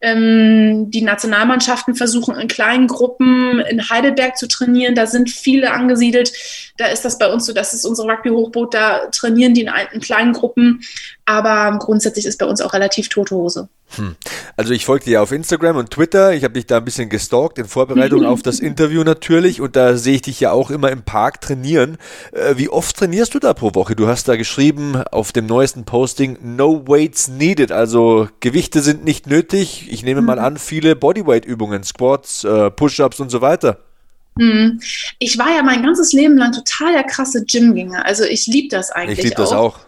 Ähm, 0.04 0.90
die 0.90 1.04
Nationalmannschaften 1.04 1.94
versuchen 1.94 2.36
in 2.36 2.48
kleinen 2.48 2.88
Gruppen 2.88 3.60
in 3.60 3.90
Heidelberg 3.90 4.36
zu 4.36 4.48
trainieren. 4.48 4.96
Da 4.96 5.06
sind 5.06 5.30
viele 5.30 5.72
angesiedelt. 5.72 6.34
Da 6.82 6.88
ist 6.88 7.06
das 7.06 7.20
bei 7.20 7.32
uns 7.32 7.46
so, 7.46 7.54
das 7.54 7.76
ist 7.76 7.86
unsere 7.86 8.08
Rugby-Hochboot. 8.08 8.74
Da 8.74 9.06
trainieren 9.12 9.54
die 9.54 9.62
in, 9.62 9.72
in 9.92 10.02
kleinen 10.02 10.34
Gruppen. 10.34 10.82
Aber 11.26 11.78
grundsätzlich 11.78 12.26
ist 12.26 12.40
bei 12.40 12.48
uns 12.48 12.60
auch 12.60 12.74
relativ 12.74 13.08
tote 13.08 13.36
Hose. 13.36 13.70
Hm. 13.98 14.16
Also 14.58 14.74
ich 14.74 14.86
folge 14.86 15.06
dir 15.06 15.22
auf 15.22 15.32
Instagram 15.32 15.76
und 15.78 15.92
Twitter. 15.92 16.34
Ich 16.34 16.44
habe 16.44 16.56
dich 16.56 16.66
da 16.66 16.78
ein 16.78 16.86
bisschen 16.86 17.10
gestalkt 17.10 17.60
in 17.60 17.66
Vorbereitung 17.66 18.26
auf 18.26 18.42
das 18.42 18.60
Interview 18.60 19.04
natürlich. 19.04 19.62
Und 19.62 19.76
da 19.76 19.96
sehe 19.96 20.16
ich 20.16 20.24
dich 20.24 20.40
ja 20.40 20.54
auch 20.54 20.72
immer 20.72 20.90
im 20.90 21.04
Park 21.04 21.40
trainieren. 21.42 22.00
Äh, 22.32 22.56
wie 22.58 22.70
oft 22.70 22.98
trainierst 22.98 23.36
du 23.36 23.40
da 23.40 23.54
pro 23.54 23.76
Woche? 23.76 23.96
Du 23.96 24.08
hast 24.08 24.28
da 24.28 24.36
geschrieben 24.36 25.04
auf 25.12 25.32
dem 25.32 25.46
neuesten 25.46 25.86
Posting, 25.86 26.40
no 26.42 26.88
weights 26.88 27.28
needed. 27.28 27.72
Also 27.72 28.28
Gewichte 28.40 28.82
sind 28.82 29.06
nicht 29.06 29.28
nötig. 29.28 29.88
Ich 29.92 30.02
nehme 30.02 30.24
mal 30.24 30.38
mhm. 30.38 30.46
an, 30.46 30.58
viele 30.58 30.96
Bodyweight-Übungen, 30.96 31.84
Squats, 31.84 32.44
äh, 32.44 32.72
Push-ups 32.72 33.20
und 33.20 33.30
so 33.30 33.42
weiter. 33.42 33.78
Mhm. 34.36 34.80
Ich 35.20 35.38
war 35.38 35.54
ja 35.56 35.64
mein 35.64 35.84
ganzes 35.84 36.14
Leben 36.14 36.38
lang 36.38 36.52
total 36.52 36.94
der 36.94 37.04
krasse 37.04 37.46
Gymgänger. 37.46 38.06
Also 38.06 38.24
ich 38.24 38.48
liebe 38.48 38.70
das 38.70 38.92
eigentlich. 38.92 39.20
Ich 39.20 39.24
liebe 39.26 39.36
das 39.36 39.52
auch. 39.52 39.80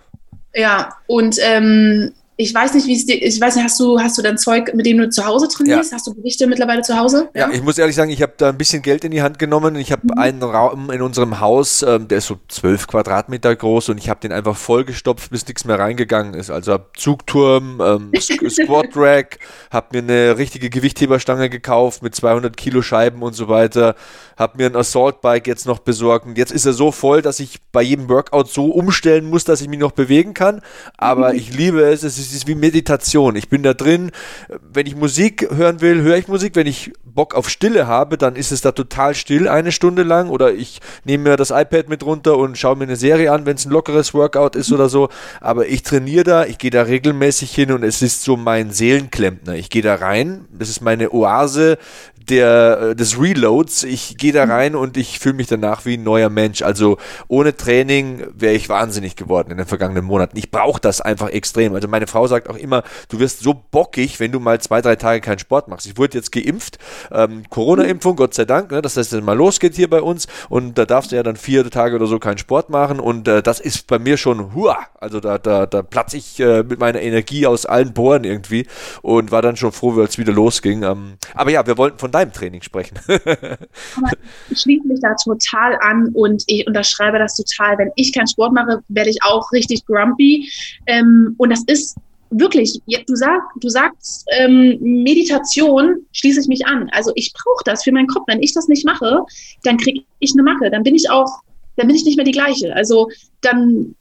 Ja, 0.53 0.95
und 1.07 1.37
ähm, 1.41 2.13
ich 2.43 2.53
weiß 2.53 2.73
nicht, 2.73 2.87
wie 2.87 2.95
es 2.95 3.05
dir, 3.05 3.15
ich 3.15 3.39
weiß 3.39 3.55
nicht, 3.55 3.63
hast 3.63 3.79
du, 3.79 3.97
hast 3.99 4.17
du 4.17 4.21
dann 4.21 4.37
Zeug, 4.37 4.73
mit 4.75 4.85
dem 4.85 4.97
du 4.97 5.09
zu 5.09 5.25
Hause 5.25 5.47
trainierst? 5.47 5.91
Ja. 5.91 5.97
Hast 5.97 6.07
du 6.07 6.13
Gewichte 6.13 6.45
mittlerweile 6.45 6.81
zu 6.81 6.97
Hause? 6.97 7.29
Ja, 7.33 7.47
ja 7.47 7.53
ich 7.55 7.63
muss 7.63 7.77
ehrlich 7.77 7.95
sagen, 7.95 8.11
ich 8.11 8.21
habe 8.21 8.33
da 8.37 8.49
ein 8.49 8.57
bisschen 8.57 8.81
Geld 8.81 9.05
in 9.05 9.11
die 9.11 9.21
Hand 9.21 9.39
genommen. 9.39 9.75
Ich 9.77 9.91
habe 9.93 10.01
mhm. 10.03 10.17
einen 10.17 10.43
Raum 10.43 10.91
in 10.91 11.01
unserem 11.01 11.39
Haus, 11.39 11.83
ähm, 11.83 12.09
der 12.09 12.17
ist 12.17 12.27
so 12.27 12.37
zwölf 12.49 12.87
Quadratmeter 12.87 13.55
groß 13.55 13.89
und 13.89 13.97
ich 13.97 14.09
habe 14.09 14.19
den 14.19 14.33
einfach 14.33 14.57
vollgestopft, 14.57 15.31
bis 15.31 15.47
nichts 15.47 15.63
mehr 15.63 15.79
reingegangen 15.79 16.33
ist. 16.33 16.49
Also 16.49 16.73
habe 16.73 16.87
Zugturm, 16.97 17.81
ähm, 17.81 18.11
Squat 18.19 18.89
Rack, 18.95 19.39
habe 19.71 19.87
mir 19.93 19.99
eine 19.99 20.37
richtige 20.37 20.69
Gewichtheberstange 20.69 21.49
gekauft 21.49 22.03
mit 22.03 22.13
200 22.13 22.57
Kilo 22.57 22.81
Scheiben 22.81 23.21
und 23.21 23.33
so 23.33 23.47
weiter, 23.47 23.95
habe 24.37 24.57
mir 24.57 24.65
ein 24.65 24.75
Assault 24.75 25.21
Bike 25.21 25.47
jetzt 25.47 25.65
noch 25.65 25.79
besorgt 25.79 26.25
und 26.25 26.37
jetzt 26.37 26.51
ist 26.51 26.65
er 26.65 26.73
so 26.73 26.91
voll, 26.91 27.21
dass 27.21 27.39
ich 27.39 27.59
bei 27.71 27.81
jedem 27.81 28.09
Workout 28.09 28.49
so 28.49 28.65
umstellen 28.65 29.29
muss, 29.29 29.45
dass 29.45 29.61
ich 29.61 29.69
mich 29.69 29.79
noch 29.79 29.91
bewegen 29.91 30.33
kann. 30.33 30.61
Aber 30.97 31.31
mhm. 31.31 31.39
ich 31.39 31.55
liebe 31.55 31.81
es, 31.83 32.03
es 32.03 32.17
ist 32.17 32.32
es 32.32 32.32
ist 32.33 32.47
wie 32.47 32.55
Meditation. 32.55 33.35
Ich 33.35 33.49
bin 33.49 33.63
da 33.63 33.73
drin. 33.73 34.11
Wenn 34.71 34.87
ich 34.87 34.95
Musik 34.95 35.47
hören 35.51 35.81
will, 35.81 36.01
höre 36.01 36.17
ich 36.17 36.27
Musik. 36.27 36.55
Wenn 36.55 36.67
ich 36.67 36.91
Bock 37.03 37.35
auf 37.35 37.49
Stille 37.49 37.87
habe, 37.87 38.17
dann 38.17 38.35
ist 38.35 38.51
es 38.51 38.61
da 38.61 38.71
total 38.71 39.13
still 39.15 39.47
eine 39.47 39.71
Stunde 39.71 40.03
lang 40.03 40.29
oder 40.29 40.53
ich 40.53 40.81
nehme 41.03 41.29
mir 41.29 41.37
das 41.37 41.51
iPad 41.51 41.89
mit 41.89 42.03
runter 42.03 42.37
und 42.37 42.57
schaue 42.57 42.75
mir 42.75 42.85
eine 42.85 42.95
Serie 42.95 43.31
an, 43.31 43.45
wenn 43.45 43.55
es 43.55 43.65
ein 43.65 43.71
lockeres 43.71 44.13
Workout 44.13 44.55
ist 44.55 44.71
oder 44.71 44.89
so. 44.89 45.09
Aber 45.39 45.67
ich 45.67 45.83
trainiere 45.83 46.23
da, 46.23 46.45
ich 46.45 46.57
gehe 46.57 46.71
da 46.71 46.83
regelmäßig 46.83 47.53
hin 47.53 47.71
und 47.71 47.83
es 47.83 48.01
ist 48.01 48.23
so 48.23 48.35
mein 48.35 48.71
Seelenklempner. 48.71 49.55
Ich 49.55 49.69
gehe 49.69 49.81
da 49.81 49.95
rein, 49.95 50.45
das 50.51 50.69
ist 50.69 50.81
meine 50.81 51.13
Oase 51.13 51.77
der, 52.29 52.79
äh, 52.81 52.95
des 52.95 53.19
Reloads. 53.19 53.83
Ich 53.83 54.17
gehe 54.17 54.31
da 54.31 54.45
rein 54.45 54.75
und 54.75 54.97
ich 54.97 55.19
fühle 55.19 55.35
mich 55.35 55.47
danach 55.47 55.85
wie 55.85 55.97
ein 55.97 56.03
neuer 56.03 56.29
Mensch. 56.29 56.61
Also 56.61 56.97
ohne 57.27 57.55
Training 57.55 58.27
wäre 58.33 58.53
ich 58.53 58.69
wahnsinnig 58.69 59.15
geworden 59.15 59.51
in 59.51 59.57
den 59.57 59.65
vergangenen 59.65 60.05
Monaten. 60.05 60.37
Ich 60.37 60.51
brauche 60.51 60.79
das 60.79 61.01
einfach 61.01 61.29
extrem. 61.29 61.75
Also 61.75 61.87
meine 61.87 62.07
Frau 62.07 62.27
sagt 62.27 62.49
auch 62.49 62.57
immer, 62.57 62.83
du 63.09 63.19
wirst 63.19 63.41
so 63.41 63.53
bockig, 63.53 64.19
wenn 64.19 64.31
du 64.31 64.39
mal 64.39 64.59
zwei, 64.61 64.81
drei 64.81 64.95
Tage 64.95 65.21
keinen 65.21 65.39
Sport 65.39 65.67
machst. 65.67 65.85
Ich 65.85 65.97
wurde 65.97 66.17
jetzt 66.17 66.31
geimpft, 66.31 66.77
ähm, 67.11 67.43
Corona-Impfung, 67.49 68.15
Gott 68.15 68.33
sei 68.33 68.45
Dank, 68.45 68.71
ne, 68.71 68.81
dass 68.81 68.93
das 68.93 69.11
jetzt 69.11 69.23
mal 69.23 69.37
losgeht 69.37 69.75
hier 69.75 69.89
bei 69.89 70.01
uns 70.01 70.27
und 70.49 70.77
da 70.77 70.85
darfst 70.85 71.11
du 71.11 71.15
ja 71.15 71.23
dann 71.23 71.35
vier 71.35 71.69
Tage 71.69 71.95
oder 71.95 72.07
so 72.07 72.19
keinen 72.19 72.37
Sport 72.37 72.69
machen 72.69 72.99
und 72.99 73.27
äh, 73.27 73.41
das 73.43 73.59
ist 73.59 73.87
bei 73.87 73.99
mir 73.99 74.17
schon, 74.17 74.53
hua, 74.53 74.77
also 74.99 75.19
da, 75.19 75.37
da, 75.37 75.65
da 75.65 75.81
platze 75.81 76.17
ich 76.17 76.39
äh, 76.39 76.63
mit 76.63 76.79
meiner 76.79 77.01
Energie 77.01 77.45
aus 77.45 77.65
allen 77.65 77.93
Poren 77.93 78.23
irgendwie 78.23 78.67
und 79.01 79.31
war 79.31 79.41
dann 79.41 79.57
schon 79.57 79.71
froh, 79.71 79.99
als 79.99 80.13
es 80.13 80.17
wieder 80.17 80.33
losging. 80.33 80.83
Ähm, 80.83 81.15
aber 81.33 81.51
ja, 81.51 81.65
wir 81.65 81.77
wollten 81.77 81.99
von 81.99 82.11
deinem 82.13 82.31
Training 82.31 82.61
sprechen. 82.61 82.97
ich 84.49 84.61
schließe 84.61 84.87
mich 84.87 84.99
da 85.01 85.15
total 85.15 85.77
an 85.81 86.09
und 86.13 86.43
ich 86.47 86.65
unterschreibe 86.67 87.19
das 87.19 87.35
total. 87.35 87.77
Wenn 87.77 87.91
ich 87.95 88.13
keinen 88.13 88.27
Sport 88.27 88.53
mache, 88.53 88.81
werde 88.87 89.09
ich 89.09 89.17
auch 89.23 89.51
richtig 89.51 89.85
grumpy. 89.85 90.49
Ähm, 90.85 91.35
und 91.37 91.49
das 91.49 91.63
ist 91.67 91.97
wirklich, 92.29 92.81
du, 93.07 93.15
sag, 93.15 93.41
du 93.59 93.69
sagst 93.69 94.25
ähm, 94.37 94.77
Meditation, 94.79 96.05
schließe 96.13 96.41
ich 96.41 96.47
mich 96.47 96.65
an. 96.65 96.89
Also 96.91 97.11
ich 97.15 97.33
brauche 97.33 97.63
das 97.65 97.83
für 97.83 97.91
meinen 97.91 98.07
Kopf. 98.07 98.23
Wenn 98.27 98.41
ich 98.41 98.53
das 98.53 98.67
nicht 98.67 98.85
mache, 98.85 99.23
dann 99.63 99.77
kriege 99.77 100.03
ich 100.19 100.33
eine 100.33 100.43
Macke. 100.43 100.69
Dann 100.69 100.83
bin 100.83 100.95
ich 100.95 101.09
auch, 101.09 101.41
dann 101.77 101.87
bin 101.87 101.95
ich 101.95 102.05
nicht 102.05 102.15
mehr 102.15 102.25
die 102.25 102.31
gleiche. 102.31 102.75
Also 102.75 103.09
dann 103.41 103.95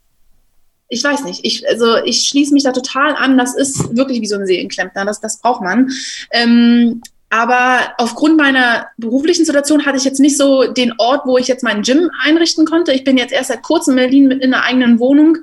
ich 0.92 1.02
weiß 1.02 1.24
nicht, 1.24 1.40
ich, 1.42 1.66
also 1.66 1.96
ich 2.04 2.28
schließe 2.28 2.52
mich 2.52 2.64
da 2.64 2.72
total 2.72 3.16
an. 3.16 3.38
Das 3.38 3.56
ist 3.56 3.96
wirklich 3.96 4.20
wie 4.20 4.26
so 4.26 4.36
ein 4.36 4.46
Seelenklempner, 4.46 5.06
das, 5.06 5.20
das 5.20 5.40
braucht 5.40 5.62
man. 5.62 5.90
Ähm, 6.32 7.00
aber 7.32 7.94
aufgrund 7.96 8.36
meiner 8.36 8.88
beruflichen 8.98 9.46
Situation 9.46 9.86
hatte 9.86 9.96
ich 9.96 10.04
jetzt 10.04 10.20
nicht 10.20 10.36
so 10.36 10.70
den 10.70 10.92
Ort, 10.98 11.22
wo 11.24 11.38
ich 11.38 11.48
jetzt 11.48 11.64
meinen 11.64 11.80
Gym 11.80 12.10
einrichten 12.22 12.66
konnte. 12.66 12.92
Ich 12.92 13.04
bin 13.04 13.16
jetzt 13.16 13.32
erst 13.32 13.48
seit 13.48 13.62
kurzem 13.62 13.96
in 13.96 14.04
Berlin 14.04 14.28
mit 14.28 14.42
in 14.42 14.52
einer 14.52 14.64
eigenen 14.64 15.00
Wohnung 15.00 15.38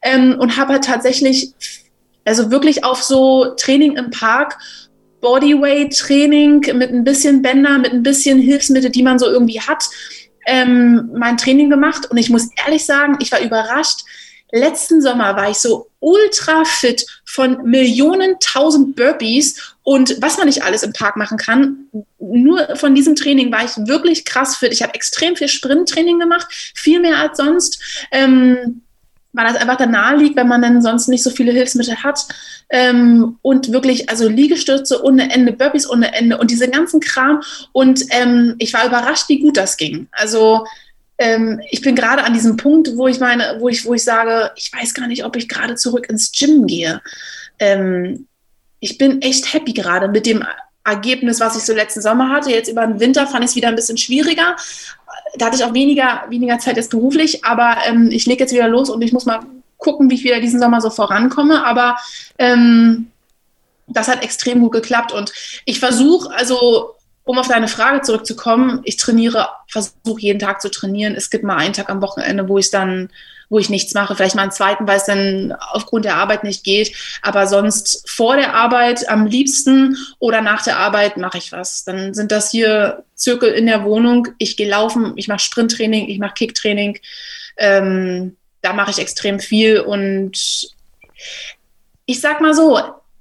ähm, 0.00 0.36
und 0.38 0.56
habe 0.56 0.72
halt 0.72 0.84
tatsächlich, 0.84 1.52
also 2.24 2.50
wirklich 2.50 2.82
auf 2.82 3.02
so 3.02 3.52
Training 3.58 3.98
im 3.98 4.10
Park, 4.10 4.56
Bodyweight-Training 5.20 6.78
mit 6.78 6.90
ein 6.90 7.04
bisschen 7.04 7.42
Bänder, 7.42 7.76
mit 7.76 7.92
ein 7.92 8.02
bisschen 8.02 8.38
Hilfsmittel, 8.40 8.88
die 8.88 9.02
man 9.02 9.18
so 9.18 9.26
irgendwie 9.26 9.60
hat, 9.60 9.84
ähm, 10.46 11.10
mein 11.14 11.36
Training 11.36 11.68
gemacht. 11.68 12.10
Und 12.10 12.16
ich 12.16 12.30
muss 12.30 12.48
ehrlich 12.64 12.86
sagen, 12.86 13.18
ich 13.20 13.30
war 13.30 13.40
überrascht, 13.40 14.00
letzten 14.50 15.02
Sommer 15.02 15.36
war 15.36 15.50
ich 15.50 15.58
so 15.58 15.90
ultra 16.00 16.64
fit 16.64 17.04
von 17.34 17.64
Millionen, 17.64 18.36
tausend 18.38 18.94
Burpees 18.94 19.74
und 19.82 20.16
was 20.20 20.38
man 20.38 20.46
nicht 20.46 20.62
alles 20.62 20.84
im 20.84 20.92
Park 20.92 21.16
machen 21.16 21.36
kann. 21.36 21.88
Nur 22.20 22.76
von 22.76 22.94
diesem 22.94 23.16
Training 23.16 23.50
war 23.50 23.64
ich 23.64 23.72
wirklich 23.88 24.24
krass 24.24 24.56
fit. 24.56 24.72
Ich 24.72 24.82
habe 24.82 24.94
extrem 24.94 25.34
viel 25.34 25.48
Sprinttraining 25.48 26.20
gemacht, 26.20 26.46
viel 26.76 27.00
mehr 27.00 27.18
als 27.18 27.38
sonst. 27.38 28.06
Ähm, 28.12 28.82
weil 29.32 29.46
das 29.46 29.56
einfach 29.56 29.76
da 29.76 29.86
nahe 29.86 30.16
liegt, 30.16 30.36
wenn 30.36 30.46
man 30.46 30.62
dann 30.62 30.80
sonst 30.80 31.08
nicht 31.08 31.24
so 31.24 31.30
viele 31.30 31.50
Hilfsmittel 31.50 32.04
hat. 32.04 32.24
Ähm, 32.70 33.36
und 33.42 33.72
wirklich, 33.72 34.08
also 34.08 34.28
Liegestürze 34.28 35.02
ohne 35.02 35.32
Ende, 35.34 35.52
Burpees 35.52 35.90
ohne 35.90 36.14
Ende 36.14 36.38
und 36.38 36.52
diese 36.52 36.68
ganzen 36.70 37.00
Kram. 37.00 37.42
Und 37.72 38.04
ähm, 38.10 38.54
ich 38.58 38.72
war 38.72 38.86
überrascht, 38.86 39.28
wie 39.28 39.40
gut 39.40 39.56
das 39.56 39.76
ging. 39.76 40.06
Also 40.12 40.64
ähm, 41.18 41.60
ich 41.70 41.80
bin 41.80 41.94
gerade 41.94 42.24
an 42.24 42.32
diesem 42.32 42.56
Punkt, 42.56 42.96
wo 42.96 43.06
ich 43.06 43.20
meine, 43.20 43.56
wo 43.60 43.68
ich, 43.68 43.84
wo 43.84 43.94
ich 43.94 44.02
sage, 44.02 44.50
ich 44.56 44.72
weiß 44.72 44.94
gar 44.94 45.06
nicht, 45.06 45.24
ob 45.24 45.36
ich 45.36 45.48
gerade 45.48 45.76
zurück 45.76 46.08
ins 46.08 46.32
Gym 46.32 46.66
gehe. 46.66 47.00
Ähm, 47.58 48.26
ich 48.80 48.98
bin 48.98 49.22
echt 49.22 49.52
happy 49.52 49.72
gerade 49.72 50.08
mit 50.08 50.26
dem 50.26 50.44
Ergebnis, 50.84 51.40
was 51.40 51.56
ich 51.56 51.62
so 51.62 51.72
letzten 51.72 52.02
Sommer 52.02 52.30
hatte. 52.30 52.50
Jetzt 52.50 52.68
über 52.68 52.86
den 52.86 53.00
Winter 53.00 53.26
fand 53.26 53.44
ich 53.44 53.50
es 53.50 53.56
wieder 53.56 53.68
ein 53.68 53.76
bisschen 53.76 53.96
schwieriger. 53.96 54.56
Da 55.36 55.46
hatte 55.46 55.56
ich 55.56 55.64
auch 55.64 55.72
weniger, 55.72 56.24
weniger 56.28 56.58
Zeit 56.58 56.76
jetzt 56.76 56.90
beruflich, 56.90 57.44
aber 57.44 57.78
ähm, 57.86 58.10
ich 58.10 58.26
lege 58.26 58.44
jetzt 58.44 58.52
wieder 58.52 58.68
los 58.68 58.90
und 58.90 59.00
ich 59.02 59.12
muss 59.12 59.24
mal 59.24 59.40
gucken, 59.78 60.10
wie 60.10 60.16
ich 60.16 60.24
wieder 60.24 60.40
diesen 60.40 60.60
Sommer 60.60 60.80
so 60.80 60.90
vorankomme. 60.90 61.64
Aber 61.64 61.96
ähm, 62.38 63.10
das 63.86 64.08
hat 64.08 64.22
extrem 64.22 64.60
gut 64.60 64.72
geklappt 64.72 65.12
und 65.12 65.32
ich 65.64 65.78
versuche, 65.78 66.34
also 66.34 66.94
um 67.24 67.38
auf 67.38 67.48
deine 67.48 67.68
Frage 67.68 68.02
zurückzukommen, 68.02 68.80
ich 68.84 68.96
trainiere, 68.96 69.48
versuche 69.66 70.20
jeden 70.20 70.38
Tag 70.38 70.60
zu 70.60 70.70
trainieren. 70.70 71.14
Es 71.14 71.30
gibt 71.30 71.42
mal 71.42 71.56
einen 71.56 71.72
Tag 71.72 71.88
am 71.88 72.02
Wochenende, 72.02 72.48
wo 72.48 72.58
ich 72.58 72.70
dann, 72.70 73.10
wo 73.48 73.58
ich 73.58 73.70
nichts 73.70 73.94
mache. 73.94 74.14
Vielleicht 74.14 74.34
mal 74.34 74.42
einen 74.42 74.50
zweiten, 74.52 74.86
weil 74.86 74.98
es 74.98 75.06
dann 75.06 75.56
aufgrund 75.72 76.04
der 76.04 76.16
Arbeit 76.16 76.44
nicht 76.44 76.64
geht. 76.64 76.94
Aber 77.22 77.46
sonst 77.46 78.08
vor 78.10 78.36
der 78.36 78.54
Arbeit 78.54 79.08
am 79.08 79.26
liebsten 79.26 79.96
oder 80.18 80.42
nach 80.42 80.62
der 80.62 80.78
Arbeit 80.78 81.16
mache 81.16 81.38
ich 81.38 81.50
was. 81.50 81.84
Dann 81.84 82.12
sind 82.12 82.30
das 82.30 82.50
hier 82.50 83.04
Zirkel 83.14 83.52
in 83.52 83.66
der 83.66 83.84
Wohnung. 83.84 84.28
Ich 84.36 84.58
gehe 84.58 84.68
laufen, 84.68 85.14
ich 85.16 85.26
mache 85.26 85.40
Sprinttraining, 85.40 86.08
ich 86.08 86.18
mache 86.18 86.34
Kicktraining. 86.34 86.98
Ähm, 87.56 88.36
da 88.60 88.74
mache 88.74 88.90
ich 88.90 88.98
extrem 88.98 89.40
viel 89.40 89.80
und 89.80 90.68
ich 92.06 92.20
sag 92.20 92.40
mal 92.42 92.54
so, 92.54 92.78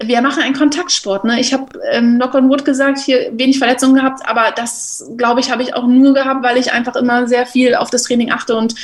wir 0.08 0.22
machen 0.22 0.44
einen 0.44 0.56
Kontaktsport. 0.56 1.24
Ne? 1.26 1.40
Ich 1.40 1.54
habe 1.54 1.80
ähm, 1.92 2.16
Knock 2.16 2.34
on 2.36 2.50
Wood 2.50 2.66
gesagt, 2.66 3.00
hier 3.00 3.32
wenig 3.34 3.60
Verletzungen 3.60 3.96
gehabt, 3.96 4.28
aber 4.28 4.52
das, 4.56 5.10
glaube 5.18 5.40
ich, 5.40 5.52
habe 5.52 5.64
ich 5.64 5.74
auch 5.74 5.88
nur 5.88 6.14
gehabt, 6.14 6.44
weil 6.44 6.58
ich 6.58 6.72
einfach 6.72 6.96
immer 6.96 7.28
sehr 7.28 7.46
viel 7.46 7.76
auf 7.76 7.90
das 7.90 8.04
Training 8.04 8.32
achte 8.32 8.56
und 8.56 8.76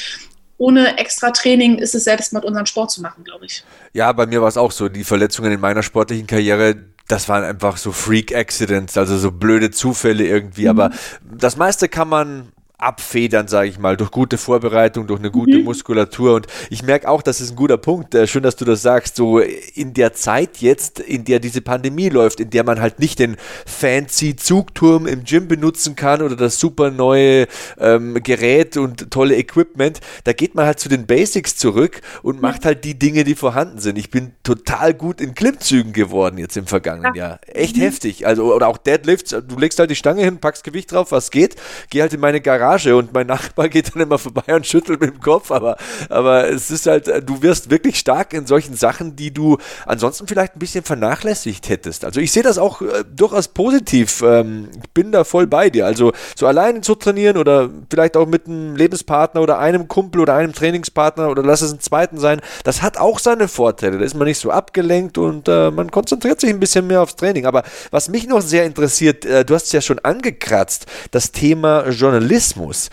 ohne 0.57 0.97
extra 0.97 1.31
Training 1.31 1.77
ist 1.77 1.95
es 1.95 2.03
selbst 2.03 2.33
mit 2.33 2.43
unserem 2.43 2.65
Sport 2.65 2.91
zu 2.91 3.01
machen, 3.01 3.23
glaube 3.23 3.45
ich. 3.45 3.63
Ja, 3.93 4.11
bei 4.11 4.25
mir 4.25 4.41
war 4.41 4.49
es 4.49 4.57
auch 4.57 4.71
so. 4.71 4.89
Die 4.89 5.05
Verletzungen 5.05 5.53
in 5.53 5.59
meiner 5.59 5.83
sportlichen 5.83 6.27
Karriere, 6.27 6.75
das 7.07 7.29
waren 7.29 7.45
einfach 7.45 7.77
so 7.77 7.93
Freak-Accidents, 7.93 8.97
also 8.97 9.17
so 9.17 9.31
blöde 9.31 9.71
Zufälle 9.71 10.25
irgendwie. 10.25 10.63
Mhm. 10.63 10.69
Aber 10.69 10.91
das 11.23 11.55
meiste 11.55 11.87
kann 11.87 12.09
man 12.09 12.51
abfedern, 12.79 13.49
sage 13.49 13.67
ich 13.67 13.77
mal, 13.77 13.97
durch 13.97 14.09
gute 14.09 14.37
Vorbereitung, 14.37 15.05
durch 15.05 15.19
eine 15.19 15.31
gute 15.31 15.57
mhm. 15.57 15.65
Muskulatur. 15.65 16.35
Und 16.35 16.47
ich 16.69 16.81
merke 16.81 17.09
auch, 17.09 17.21
das 17.21 17.41
ist 17.41 17.51
ein 17.51 17.55
guter 17.57 17.77
Punkt. 17.77 18.15
Äh, 18.15 18.25
schön, 18.25 18.41
dass 18.41 18.55
du 18.55 18.63
das 18.63 18.81
sagst. 18.81 19.17
So 19.17 19.39
in 19.39 19.93
der 19.93 20.13
Zeit 20.13 20.57
jetzt, 20.59 21.01
in 21.01 21.25
der 21.25 21.39
diese 21.39 21.61
Pandemie 21.61 22.07
läuft, 22.07 22.39
in 22.39 22.49
der 22.49 22.63
man 22.63 22.79
halt 22.79 22.99
nicht 22.99 23.19
den 23.19 23.35
fancy 23.65 24.37
Zugturm 24.37 25.07
im 25.07 25.25
Gym 25.25 25.49
benutzen 25.49 25.97
kann 25.97 26.21
oder 26.21 26.37
das 26.37 26.57
super 26.57 26.89
neue 26.89 27.47
ähm, 27.79 28.17
Gerät 28.23 28.77
und 28.77 29.11
tolle 29.11 29.35
Equipment, 29.35 29.99
da 30.23 30.31
geht 30.31 30.55
man 30.55 30.65
halt 30.65 30.79
zu 30.79 30.87
den 30.87 31.05
Basics 31.05 31.57
zurück 31.57 31.99
und 32.23 32.41
macht 32.41 32.63
halt 32.63 32.85
die 32.85 32.97
Dinge, 32.97 33.25
die 33.25 33.35
vorhanden 33.35 33.79
sind. 33.79 33.97
Ich 33.97 34.09
bin 34.09 34.31
total 34.43 34.93
gut 34.93 35.19
in 35.19 35.35
Klimmzügen 35.35 35.91
geworden 35.91 36.37
jetzt 36.37 36.55
im 36.55 36.65
vergangenen 36.65 37.13
ja. 37.13 37.29
Jahr. 37.29 37.39
Echt 37.45 37.75
mhm. 37.75 37.81
heftig. 37.81 38.25
Also, 38.25 38.53
oder 38.55 38.67
auch 38.67 38.77
Deadlifts. 38.77 39.31
Du 39.31 39.57
legst 39.57 39.79
halt 39.79 39.91
die 39.91 39.95
Stange 39.95 40.23
hin, 40.23 40.37
packst 40.37 40.63
Gewicht 40.63 40.93
drauf, 40.93 41.11
was 41.11 41.29
geht. 41.29 41.57
Geh 41.89 42.01
halt 42.01 42.13
in 42.13 42.21
meine 42.21 42.39
Garage 42.39 42.68
Garage 42.69 42.95
und 42.95 43.13
mein 43.13 43.27
Nachbar 43.27 43.69
geht 43.69 43.93
dann 43.93 44.03
immer 44.03 44.17
vorbei 44.17 44.55
und 44.55 44.65
schüttelt 44.65 45.01
mit 45.01 45.13
dem 45.13 45.19
Kopf, 45.19 45.51
aber, 45.51 45.77
aber 46.09 46.49
es 46.49 46.69
ist 46.71 46.85
halt, 46.85 47.07
du 47.27 47.41
wirst 47.41 47.69
wirklich 47.69 47.97
stark 47.97 48.33
in 48.33 48.45
solchen 48.45 48.75
Sachen, 48.75 49.15
die 49.15 49.31
du 49.31 49.57
ansonsten 49.85 50.27
vielleicht 50.27 50.55
ein 50.55 50.59
bisschen 50.59 50.83
vernachlässigt 50.83 51.69
hättest. 51.69 52.05
Also 52.05 52.19
ich 52.19 52.31
sehe 52.31 52.43
das 52.43 52.57
auch 52.57 52.81
äh, 52.81 53.03
durchaus 53.15 53.47
positiv. 53.47 54.21
Ähm, 54.21 54.69
ich 54.83 54.89
bin 54.91 55.11
da 55.11 55.23
voll 55.23 55.47
bei 55.47 55.69
dir. 55.69 55.85
Also 55.85 56.11
so 56.35 56.47
alleine 56.47 56.81
zu 56.81 56.95
trainieren 56.95 57.37
oder 57.37 57.69
vielleicht 57.89 58.15
auch 58.17 58.27
mit 58.27 58.47
einem 58.47 58.75
Lebenspartner 58.75 59.41
oder 59.41 59.59
einem 59.59 59.87
Kumpel 59.87 60.21
oder 60.21 60.35
einem 60.35 60.53
Trainingspartner 60.53 61.29
oder 61.29 61.43
lass 61.43 61.61
es 61.61 61.71
einen 61.71 61.81
zweiten 61.81 62.17
sein, 62.17 62.41
das 62.63 62.81
hat 62.81 62.97
auch 62.97 63.19
seine 63.19 63.47
Vorteile. 63.47 63.97
Da 63.97 64.05
ist 64.05 64.15
man 64.15 64.27
nicht 64.27 64.39
so 64.39 64.51
abgelenkt 64.51 65.17
und 65.17 65.47
äh, 65.47 65.71
man 65.71 65.91
konzentriert 65.91 66.39
sich 66.39 66.49
ein 66.49 66.59
bisschen 66.59 66.87
mehr 66.87 67.01
aufs 67.01 67.15
Training. 67.15 67.45
Aber 67.45 67.63
was 67.91 68.09
mich 68.09 68.27
noch 68.27 68.41
sehr 68.41 68.65
interessiert, 68.65 69.25
äh, 69.25 69.43
du 69.43 69.55
hast 69.55 69.65
es 69.65 69.71
ja 69.71 69.81
schon 69.81 69.99
angekratzt, 69.99 70.85
das 71.11 71.31
Thema 71.31 71.87
Journalismus. 71.89 72.58
Journalismus. 72.59 72.89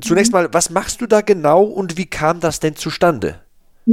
Zunächst 0.00 0.32
mal, 0.32 0.48
was 0.52 0.70
machst 0.70 1.00
du 1.00 1.06
da 1.06 1.20
genau 1.20 1.62
und 1.64 1.96
wie 1.96 2.06
kam 2.06 2.40
das 2.40 2.60
denn 2.60 2.76
zustande? 2.76 3.40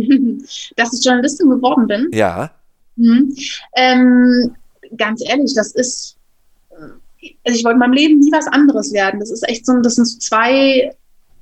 Dass 0.76 0.94
ich 0.94 1.06
Journalistin 1.06 1.50
geworden 1.50 1.88
bin? 1.88 2.10
Ja. 2.14 2.52
Mhm. 2.96 3.36
Ähm, 3.76 4.56
ganz 4.98 5.24
ehrlich, 5.28 5.54
das 5.56 5.72
ist, 5.74 6.18
also 6.72 7.58
ich 7.58 7.64
wollte 7.64 7.76
in 7.76 7.80
meinem 7.80 7.94
Leben 7.94 8.20
nie 8.20 8.32
was 8.32 8.48
anderes 8.48 8.94
werden. 8.94 9.20
Das 9.20 9.32
ist 9.32 9.48
echt 9.48 9.66
so, 9.66 9.80
das 9.80 9.96
sind 9.96 10.22
zwei 10.22 10.92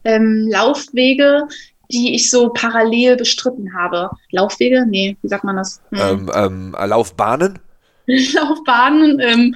ähm, 0.03 0.47
Laufwege, 0.49 1.47
die 1.91 2.15
ich 2.15 2.29
so 2.29 2.49
parallel 2.49 3.17
bestritten 3.17 3.73
habe. 3.75 4.09
Laufwege? 4.31 4.85
Nee, 4.87 5.17
wie 5.21 5.27
sagt 5.27 5.43
man 5.43 5.57
das? 5.57 5.81
Hm. 5.91 5.99
Ähm, 5.99 6.31
ähm, 6.33 6.75
Laufbahnen? 6.87 7.59
Laufbahnen, 8.05 9.19
ähm, 9.19 9.55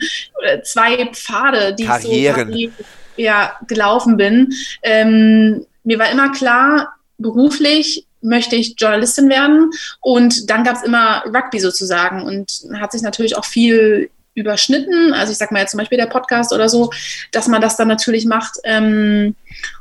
zwei 0.64 1.06
Pfade, 1.08 1.76
die 1.76 1.86
Karrieren. 1.86 2.54
so 2.54 2.70
ja, 3.18 3.58
gelaufen 3.68 4.18
bin. 4.18 4.54
Ähm, 4.84 5.66
mir 5.84 6.00
war 6.00 6.12
immer 6.12 6.32
klar, 6.32 6.94
beruflich 7.18 8.06
möchte 8.22 8.56
ich 8.56 8.76
Journalistin 8.78 9.30
werden 9.30 9.72
und 10.02 10.50
dann 10.50 10.64
gab 10.64 10.76
es 10.76 10.84
immer 10.84 11.24
Rugby 11.26 11.60
sozusagen 11.60 12.24
und 12.24 12.52
hat 12.80 12.92
sich 12.92 13.02
natürlich 13.02 13.38
auch 13.38 13.46
viel 13.46 14.10
überschnitten. 14.34 15.14
Also 15.14 15.32
ich 15.32 15.38
sag 15.38 15.52
mal 15.52 15.60
jetzt 15.60 15.72
zum 15.72 15.80
Beispiel 15.80 15.98
der 15.98 16.06
Podcast 16.06 16.54
oder 16.54 16.70
so, 16.70 16.92
dass 17.32 17.48
man 17.48 17.62
das 17.62 17.76
dann 17.76 17.88
natürlich 17.88 18.26
macht. 18.26 18.58
Ähm, 18.64 19.36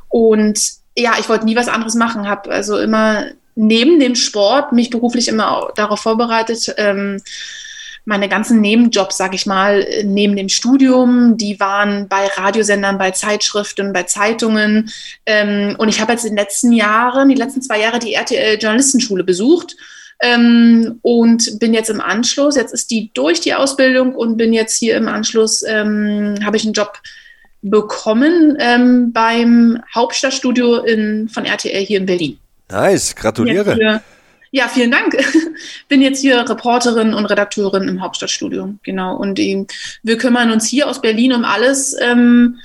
und 0.09 0.59
ja, 0.97 1.13
ich 1.19 1.29
wollte 1.29 1.45
nie 1.45 1.55
was 1.55 1.67
anderes 1.67 1.95
machen, 1.95 2.27
habe 2.27 2.49
also 2.49 2.77
immer 2.79 3.25
neben 3.55 3.99
dem 3.99 4.15
Sport 4.15 4.71
mich 4.71 4.89
beruflich 4.89 5.27
immer 5.27 5.71
darauf 5.75 5.99
vorbereitet. 5.99 6.73
Ähm, 6.77 7.21
meine 8.07 8.29
ganzen 8.29 8.61
Nebenjobs, 8.61 9.17
sag 9.17 9.33
ich 9.33 9.45
mal, 9.45 9.85
neben 10.05 10.37
dem 10.37 10.47
Studium, 10.47 11.35
die 11.35 11.59
waren 11.59 12.07
bei 12.07 12.25
Radiosendern, 12.25 12.97
bei 12.97 13.11
Zeitschriften, 13.11 13.91
bei 13.91 14.03
Zeitungen. 14.03 14.89
Ähm, 15.25 15.75
und 15.77 15.89
ich 15.89 15.99
habe 15.99 16.13
jetzt 16.13 16.23
in 16.23 16.31
den 16.31 16.37
letzten 16.37 16.71
Jahren, 16.71 17.27
die 17.27 17.35
letzten 17.35 17.61
zwei 17.61 17.81
Jahre, 17.81 17.99
die 17.99 18.13
RTL 18.13 18.57
Journalistenschule 18.59 19.25
besucht 19.25 19.75
ähm, 20.21 20.99
und 21.01 21.59
bin 21.59 21.73
jetzt 21.73 21.89
im 21.89 21.99
Anschluss, 21.99 22.55
jetzt 22.55 22.73
ist 22.73 22.91
die 22.91 23.11
durch 23.13 23.41
die 23.41 23.53
Ausbildung 23.53 24.15
und 24.15 24.37
bin 24.37 24.53
jetzt 24.53 24.77
hier 24.77 24.95
im 24.95 25.09
Anschluss, 25.09 25.63
ähm, 25.67 26.35
habe 26.45 26.55
ich 26.55 26.63
einen 26.63 26.73
Job 26.73 26.99
bekommen 27.61 28.55
ähm, 28.61 29.11
beim 29.11 29.81
Hauptstadtstudio 29.93 30.77
in, 30.77 31.27
von 31.27 31.43
RTL 31.43 31.85
hier 31.85 31.97
in 31.97 32.05
Berlin. 32.05 32.39
Nice, 32.69 33.13
gratuliere. 33.13 33.75
Hier, 33.75 34.01
ja, 34.51 34.67
vielen 34.67 34.91
Dank. 34.91 35.17
Bin 35.87 36.01
jetzt 36.01 36.21
hier 36.21 36.47
Reporterin 36.49 37.13
und 37.13 37.25
Redakteurin 37.25 37.87
im 37.87 38.01
Hauptstadtstudio. 38.01 38.75
Genau. 38.83 39.15
Und 39.15 39.35
die, 39.37 39.65
wir 40.03 40.17
kümmern 40.17 40.51
uns 40.51 40.67
hier 40.67 40.87
aus 40.87 41.01
Berlin 41.01 41.33
um 41.33 41.45
alles, 41.45 41.95
ähm, 41.99 42.59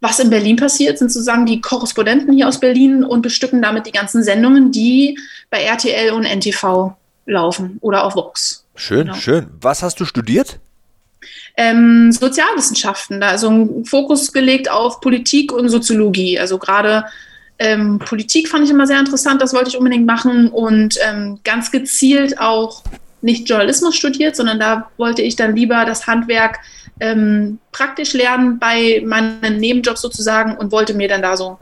was 0.00 0.18
in 0.18 0.30
Berlin 0.30 0.56
passiert, 0.56 0.98
sind 0.98 1.10
sozusagen 1.10 1.46
die 1.46 1.60
Korrespondenten 1.60 2.32
hier 2.32 2.48
aus 2.48 2.60
Berlin 2.60 3.02
und 3.02 3.22
bestücken 3.22 3.62
damit 3.62 3.86
die 3.86 3.92
ganzen 3.92 4.22
Sendungen, 4.22 4.70
die 4.70 5.18
bei 5.50 5.62
RTL 5.62 6.12
und 6.12 6.24
NTV 6.24 6.94
laufen 7.24 7.78
oder 7.80 8.04
auf 8.04 8.14
Vox. 8.14 8.64
Schön, 8.74 9.06
genau. 9.06 9.14
schön. 9.14 9.46
Was 9.60 9.82
hast 9.82 9.98
du 9.98 10.04
studiert? 10.04 10.60
Ähm, 11.56 12.12
Sozialwissenschaften, 12.12 13.20
da 13.20 13.28
also 13.28 13.48
ein 13.48 13.84
Fokus 13.86 14.32
gelegt 14.32 14.70
auf 14.70 15.00
Politik 15.00 15.52
und 15.52 15.70
Soziologie. 15.70 16.38
Also 16.38 16.58
gerade 16.58 17.06
ähm, 17.58 17.98
Politik 17.98 18.48
fand 18.48 18.64
ich 18.64 18.70
immer 18.70 18.86
sehr 18.86 19.00
interessant, 19.00 19.40
das 19.40 19.54
wollte 19.54 19.70
ich 19.70 19.78
unbedingt 19.78 20.06
machen 20.06 20.48
und 20.48 20.98
ähm, 21.06 21.40
ganz 21.44 21.70
gezielt 21.70 22.38
auch 22.38 22.82
nicht 23.22 23.48
Journalismus 23.48 23.96
studiert, 23.96 24.36
sondern 24.36 24.60
da 24.60 24.90
wollte 24.98 25.22
ich 25.22 25.36
dann 25.36 25.56
lieber 25.56 25.84
das 25.84 26.06
Handwerk 26.06 26.60
ähm, 27.00 27.58
praktisch 27.72 28.12
lernen 28.12 28.58
bei 28.58 29.02
meinen 29.04 29.58
Nebenjobs 29.58 30.00
sozusagen 30.00 30.56
und 30.56 30.72
wollte 30.72 30.94
mir 30.94 31.08
dann 31.08 31.22
da 31.22 31.36
so 31.36 31.58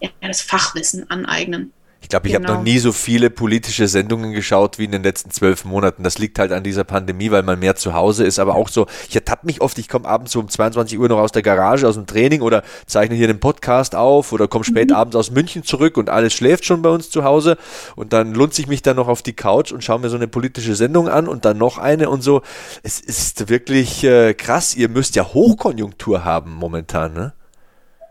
ja, 0.00 0.10
das 0.20 0.40
Fachwissen 0.40 1.08
aneignen. 1.10 1.72
Ich 2.08 2.10
glaube, 2.10 2.28
ich 2.28 2.32
genau. 2.32 2.48
habe 2.48 2.56
noch 2.56 2.64
nie 2.64 2.78
so 2.78 2.92
viele 2.92 3.28
politische 3.28 3.86
Sendungen 3.86 4.32
geschaut 4.32 4.78
wie 4.78 4.84
in 4.84 4.92
den 4.92 5.02
letzten 5.02 5.30
zwölf 5.30 5.66
Monaten. 5.66 6.04
Das 6.04 6.16
liegt 6.16 6.38
halt 6.38 6.52
an 6.52 6.62
dieser 6.62 6.84
Pandemie, 6.84 7.30
weil 7.30 7.42
man 7.42 7.58
mehr 7.58 7.76
zu 7.76 7.92
Hause 7.92 8.24
ist. 8.24 8.38
Aber 8.38 8.54
auch 8.54 8.70
so, 8.70 8.86
ich 9.10 9.14
ertappe 9.14 9.44
mich 9.44 9.60
oft, 9.60 9.76
ich 9.76 9.90
komme 9.90 10.08
abends 10.08 10.32
so 10.32 10.40
um 10.40 10.48
22 10.48 10.98
Uhr 10.98 11.06
noch 11.10 11.18
aus 11.18 11.32
der 11.32 11.42
Garage, 11.42 11.86
aus 11.86 11.96
dem 11.96 12.06
Training 12.06 12.40
oder 12.40 12.62
zeichne 12.86 13.14
hier 13.14 13.26
den 13.26 13.40
Podcast 13.40 13.94
auf 13.94 14.32
oder 14.32 14.48
komme 14.48 14.64
spät 14.64 14.88
mhm. 14.88 14.96
abends 14.96 15.16
aus 15.16 15.30
München 15.30 15.64
zurück 15.64 15.98
und 15.98 16.08
alles 16.08 16.32
schläft 16.32 16.64
schon 16.64 16.80
bei 16.80 16.88
uns 16.88 17.10
zu 17.10 17.24
Hause. 17.24 17.58
Und 17.94 18.14
dann 18.14 18.32
lunze 18.32 18.62
ich 18.62 18.68
mich 18.68 18.80
dann 18.80 18.96
noch 18.96 19.08
auf 19.08 19.20
die 19.20 19.34
Couch 19.34 19.70
und 19.70 19.84
schaue 19.84 19.98
mir 19.98 20.08
so 20.08 20.16
eine 20.16 20.28
politische 20.28 20.76
Sendung 20.76 21.10
an 21.10 21.28
und 21.28 21.44
dann 21.44 21.58
noch 21.58 21.76
eine 21.76 22.08
und 22.08 22.22
so. 22.22 22.40
Es 22.82 23.00
ist 23.00 23.50
wirklich 23.50 24.02
äh, 24.02 24.32
krass. 24.32 24.74
Ihr 24.74 24.88
müsst 24.88 25.14
ja 25.14 25.34
Hochkonjunktur 25.34 26.24
haben 26.24 26.54
momentan, 26.54 27.12
ne? 27.12 27.34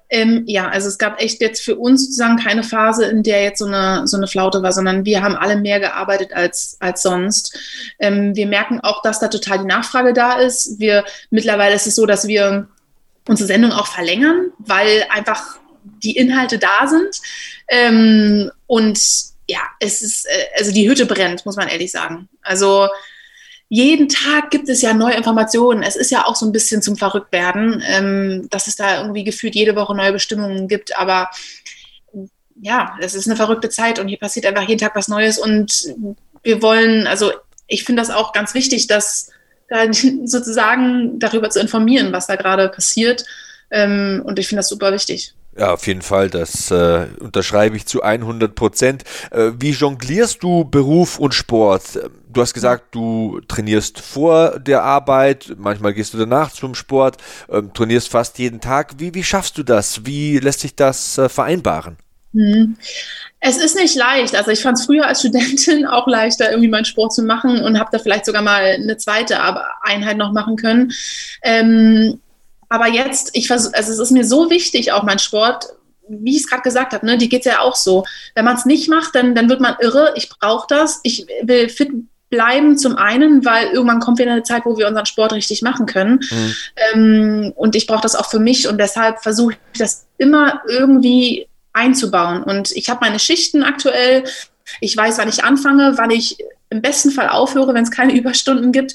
Ähm, 0.10 0.44
ja, 0.46 0.70
also 0.70 0.88
es 0.88 0.98
gab 0.98 1.22
echt 1.22 1.42
jetzt 1.42 1.64
für 1.64 1.76
uns 1.76 2.04
sozusagen 2.04 2.38
keine 2.38 2.64
Phase, 2.64 3.06
in 3.06 3.24
der 3.24 3.44
jetzt 3.44 3.60
so 3.60 3.66
eine, 3.66 4.08
so 4.08 4.18
eine 4.18 4.28
Flaute 4.28 4.64
war, 4.64 4.72
sondern 4.72 5.06
wir 5.06 5.22
haben 5.22 5.36
alle 5.36 5.58
mehr 5.58 5.80
gearbeitet 5.80 6.34
als, 6.34 6.78
als 6.80 7.02
sonst. 7.02 7.58
Ähm, 8.00 8.36
wir 8.36 8.48
merken 8.48 8.80
auch, 8.82 9.02
dass 9.02 9.20
da 9.20 9.28
total 9.28 9.60
die 9.60 9.66
Nachfrage 9.66 10.14
da 10.14 10.40
ist. 10.40 10.80
Wir, 10.80 11.04
mittlerweile 11.30 11.76
ist 11.76 11.88
es 11.88 11.96
so, 11.96 12.06
dass 12.06 12.28
wir 12.28 12.68
unsere 13.28 13.48
Sendung 13.48 13.72
auch 13.72 13.88
verlängern, 13.88 14.52
weil 14.60 15.06
einfach 15.10 15.60
die 15.84 16.16
Inhalte 16.16 16.58
da 16.58 16.88
sind. 16.88 17.20
Ähm, 17.68 18.52
und 18.66 19.00
ja, 19.48 19.60
es 19.80 20.02
ist, 20.02 20.26
äh, 20.26 20.46
also 20.58 20.72
die 20.72 20.90
Hütte 20.90 21.06
brennt, 21.06 21.46
muss 21.46 21.56
man 21.56 21.68
ehrlich 21.68 21.92
sagen. 21.92 22.30
Also 22.42 22.88
jeden 23.70 24.08
Tag 24.08 24.50
gibt 24.50 24.70
es 24.70 24.82
ja 24.82 24.94
neue 24.94 25.16
Informationen. 25.16 25.84
Es 25.84 25.96
ist 25.96 26.10
ja 26.10 26.26
auch 26.26 26.36
so 26.36 26.46
ein 26.46 26.52
bisschen 26.52 26.82
zum 26.82 26.96
Verrücktwerden, 26.96 27.84
ähm, 27.86 28.48
dass 28.50 28.68
es 28.68 28.78
da 28.78 29.02
irgendwie 29.02 29.26
gefühlt 29.26 29.56
jede 29.56 29.76
Woche 29.76 29.94
neue 29.96 30.14
Bestimmungen 30.14 30.68
gibt. 30.68 30.98
Aber 30.98 31.30
ja, 32.62 32.96
es 33.02 33.14
ist 33.14 33.28
eine 33.28 33.36
verrückte 33.36 33.70
Zeit 33.70 34.00
und 34.00 34.08
hier 34.08 34.18
passiert 34.18 34.46
einfach 34.46 34.68
jeden 34.68 34.80
Tag 34.80 34.96
was 34.96 35.10
Neues. 35.10 35.38
Und 35.38 35.94
wir 36.44 36.62
wollen, 36.62 37.08
also 37.08 37.32
ich 37.68 37.84
finde 37.84 38.02
das 38.02 38.10
auch 38.10 38.32
ganz 38.32 38.54
wichtig, 38.54 38.88
dass 38.88 39.32
da 39.68 39.92
sozusagen 39.92 41.20
darüber 41.20 41.50
zu 41.50 41.60
informieren, 41.60 42.14
was 42.14 42.28
da 42.28 42.36
gerade 42.36 42.70
passiert. 42.70 43.26
Ähm, 43.70 44.22
und 44.26 44.40
ich 44.40 44.48
finde 44.48 44.60
das 44.60 44.70
super 44.70 44.94
wichtig. 44.94 45.34
Ja, 45.58 45.74
auf 45.74 45.88
jeden 45.88 46.04
Fall, 46.04 46.30
das 46.30 46.70
äh, 46.70 47.08
unterschreibe 47.20 47.76
ich 47.76 47.88
zu 47.88 48.04
100 48.04 48.54
Prozent. 48.54 49.04
Äh, 49.32 49.54
wie 49.60 49.72
jonglierst 49.72 50.44
du 50.44 50.66
Beruf 50.66 51.18
und 51.18 51.34
Sport? 51.34 52.00
Du 52.30 52.42
hast 52.42 52.54
gesagt, 52.54 52.94
du 52.94 53.42
trainierst 53.48 54.00
vor 54.00 54.60
der 54.60 54.84
Arbeit, 54.84 55.56
manchmal 55.58 55.96
gehst 55.96 56.14
du 56.14 56.20
danach 56.20 56.52
zum 56.52 56.76
Sport, 56.76 57.18
äh, 57.48 57.64
trainierst 57.74 58.10
fast 58.10 58.38
jeden 58.38 58.62
Tag. 58.62 59.00
Wie, 59.00 59.16
wie 59.16 59.24
schaffst 59.24 59.58
du 59.58 59.64
das? 59.64 60.06
Wie 60.06 60.38
lässt 60.38 60.60
sich 60.60 60.76
das 60.76 61.18
äh, 61.18 61.28
vereinbaren? 61.28 61.98
Hm. 62.36 62.78
Es 63.40 63.58
ist 63.58 63.76
nicht 63.76 63.96
leicht. 63.96 64.36
Also 64.36 64.52
ich 64.52 64.62
fand 64.62 64.78
es 64.78 64.86
früher 64.86 65.08
als 65.08 65.22
Studentin 65.22 65.86
auch 65.88 66.08
leichter, 66.08 66.52
irgendwie 66.52 66.70
meinen 66.70 66.86
Sport 66.86 67.14
zu 67.14 67.24
machen 67.24 67.64
und 67.64 67.80
habe 67.80 67.90
da 67.92 67.98
vielleicht 67.98 68.26
sogar 68.26 68.44
mal 68.44 68.62
eine 68.62 68.98
zweite 68.98 69.40
Einheit 69.82 70.18
noch 70.18 70.34
machen 70.34 70.56
können. 70.56 70.92
Ähm, 71.42 72.20
aber 72.70 72.88
jetzt, 72.88 73.32
ich 73.34 73.48
versuche, 73.48 73.76
also 73.76 73.92
es 73.92 74.00
ist 74.00 74.12
mir 74.12 74.26
so 74.26 74.50
wichtig, 74.50 74.92
auch 74.92 75.04
mein 75.04 75.20
Sport, 75.20 75.68
wie 76.10 76.32
ich 76.32 76.44
es 76.44 76.48
gerade 76.48 76.64
gesagt 76.64 76.94
habe, 76.94 77.06
ne, 77.06 77.18
die 77.18 77.30
geht 77.30 77.46
ja 77.46 77.60
auch 77.60 77.76
so. 77.76 78.06
Wenn 78.36 78.46
man 78.46 78.56
es 78.56 78.66
nicht 78.66 78.90
macht, 78.90 79.16
dann, 79.16 79.36
dann 79.36 79.50
wird 79.50 79.60
man 79.60 79.76
irre. 79.80 80.14
Ich 80.16 80.30
brauche 80.30 80.66
das. 80.70 81.00
Ich 81.04 81.28
will 81.44 81.70
fit 81.70 81.92
bleiben 82.30 82.78
zum 82.78 82.98
einen, 82.98 83.46
weil 83.46 83.68
irgendwann 83.68 84.00
kommt 84.00 84.20
wieder 84.20 84.32
eine 84.32 84.44
Zeit, 84.44 84.66
wo 84.66 84.78
wir 84.78 84.88
unseren 84.88 85.06
Sport 85.06 85.34
richtig 85.34 85.62
machen 85.62 85.86
können. 85.86 86.20
Mhm. 86.30 86.56
Ähm, 86.94 87.54
und 87.56 87.76
ich 87.76 87.88
brauche 87.88 88.02
das 88.02 88.16
auch 88.16 88.30
für 88.30 88.40
mich 88.40 88.68
und 88.68 88.78
deshalb 88.80 89.22
versuche 89.22 89.54
ich 89.54 89.80
das 89.80 90.08
immer 90.18 90.62
irgendwie 90.68 91.48
einzubauen. 91.74 92.44
Und 92.44 92.72
ich 92.72 92.90
habe 92.90 93.00
meine 93.02 93.20
Schichten 93.20 93.64
aktuell. 93.64 94.26
Ich 94.82 94.98
weiß, 94.98 95.18
wann 95.20 95.30
ich 95.30 95.44
anfange, 95.44 95.98
wann 95.98 96.12
ich 96.12 96.38
im 96.70 96.82
besten 96.82 97.12
Fall 97.12 97.30
aufhöre, 97.30 97.74
wenn 97.74 97.84
es 97.84 97.92
keine 97.92 98.14
Überstunden 98.18 98.72
gibt. 98.72 98.94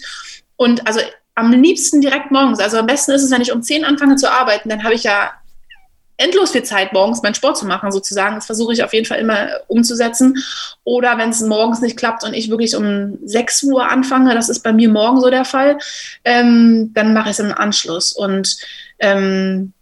Und 0.56 0.86
also 0.86 1.00
am 1.34 1.52
liebsten 1.52 2.00
direkt 2.00 2.30
morgens. 2.30 2.60
Also 2.60 2.78
am 2.78 2.86
besten 2.86 3.12
ist 3.12 3.22
es, 3.22 3.30
wenn 3.30 3.40
ich 3.40 3.52
um 3.52 3.62
10 3.62 3.84
anfange 3.84 4.16
zu 4.16 4.30
arbeiten, 4.30 4.68
dann 4.68 4.84
habe 4.84 4.94
ich 4.94 5.04
ja 5.04 5.32
endlos 6.18 6.52
viel 6.52 6.62
Zeit, 6.62 6.92
morgens 6.92 7.22
meinen 7.22 7.34
Sport 7.34 7.58
zu 7.58 7.66
machen, 7.66 7.90
sozusagen. 7.90 8.36
Das 8.36 8.46
versuche 8.46 8.72
ich 8.72 8.84
auf 8.84 8.92
jeden 8.92 9.06
Fall 9.06 9.18
immer 9.18 9.48
umzusetzen. 9.66 10.36
Oder 10.84 11.18
wenn 11.18 11.30
es 11.30 11.40
morgens 11.40 11.80
nicht 11.80 11.96
klappt 11.96 12.22
und 12.24 12.34
ich 12.34 12.50
wirklich 12.50 12.76
um 12.76 13.18
6 13.24 13.64
Uhr 13.64 13.88
anfange, 13.88 14.34
das 14.34 14.48
ist 14.48 14.60
bei 14.60 14.72
mir 14.72 14.88
morgen 14.88 15.20
so 15.20 15.30
der 15.30 15.44
Fall, 15.44 15.78
ähm, 16.24 16.92
dann 16.94 17.12
mache 17.12 17.30
ich 17.30 17.38
es 17.38 17.40
im 17.40 17.52
Anschluss. 17.52 18.12
Und 18.12 18.56
ähm, 18.98 19.72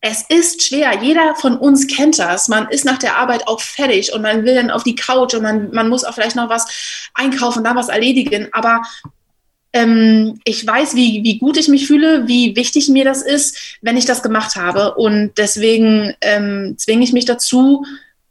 es 0.00 0.24
ist 0.28 0.62
schwer. 0.62 0.98
Jeder 1.00 1.34
von 1.36 1.56
uns 1.56 1.86
kennt 1.86 2.18
das. 2.18 2.48
Man 2.48 2.68
ist 2.68 2.84
nach 2.84 2.98
der 2.98 3.16
Arbeit 3.16 3.48
auch 3.48 3.60
fertig 3.60 4.12
und 4.12 4.22
man 4.22 4.44
will 4.44 4.54
dann 4.54 4.70
auf 4.70 4.84
die 4.84 4.96
Couch 4.96 5.34
und 5.34 5.42
man, 5.42 5.70
man 5.72 5.88
muss 5.88 6.04
auch 6.04 6.14
vielleicht 6.14 6.36
noch 6.36 6.48
was 6.48 7.10
einkaufen, 7.14 7.64
da 7.64 7.74
was 7.74 7.88
erledigen. 7.88 8.48
Aber 8.52 8.82
ähm, 9.72 10.40
ich 10.44 10.66
weiß, 10.66 10.94
wie, 10.94 11.22
wie 11.24 11.38
gut 11.38 11.56
ich 11.56 11.68
mich 11.68 11.86
fühle, 11.86 12.28
wie 12.28 12.56
wichtig 12.56 12.88
mir 12.88 13.04
das 13.04 13.22
ist, 13.22 13.78
wenn 13.80 13.96
ich 13.96 14.04
das 14.04 14.22
gemacht 14.22 14.56
habe. 14.56 14.94
Und 14.94 15.32
deswegen 15.38 16.14
ähm, 16.20 16.74
zwinge 16.78 17.04
ich 17.04 17.12
mich 17.12 17.24
dazu, 17.24 17.84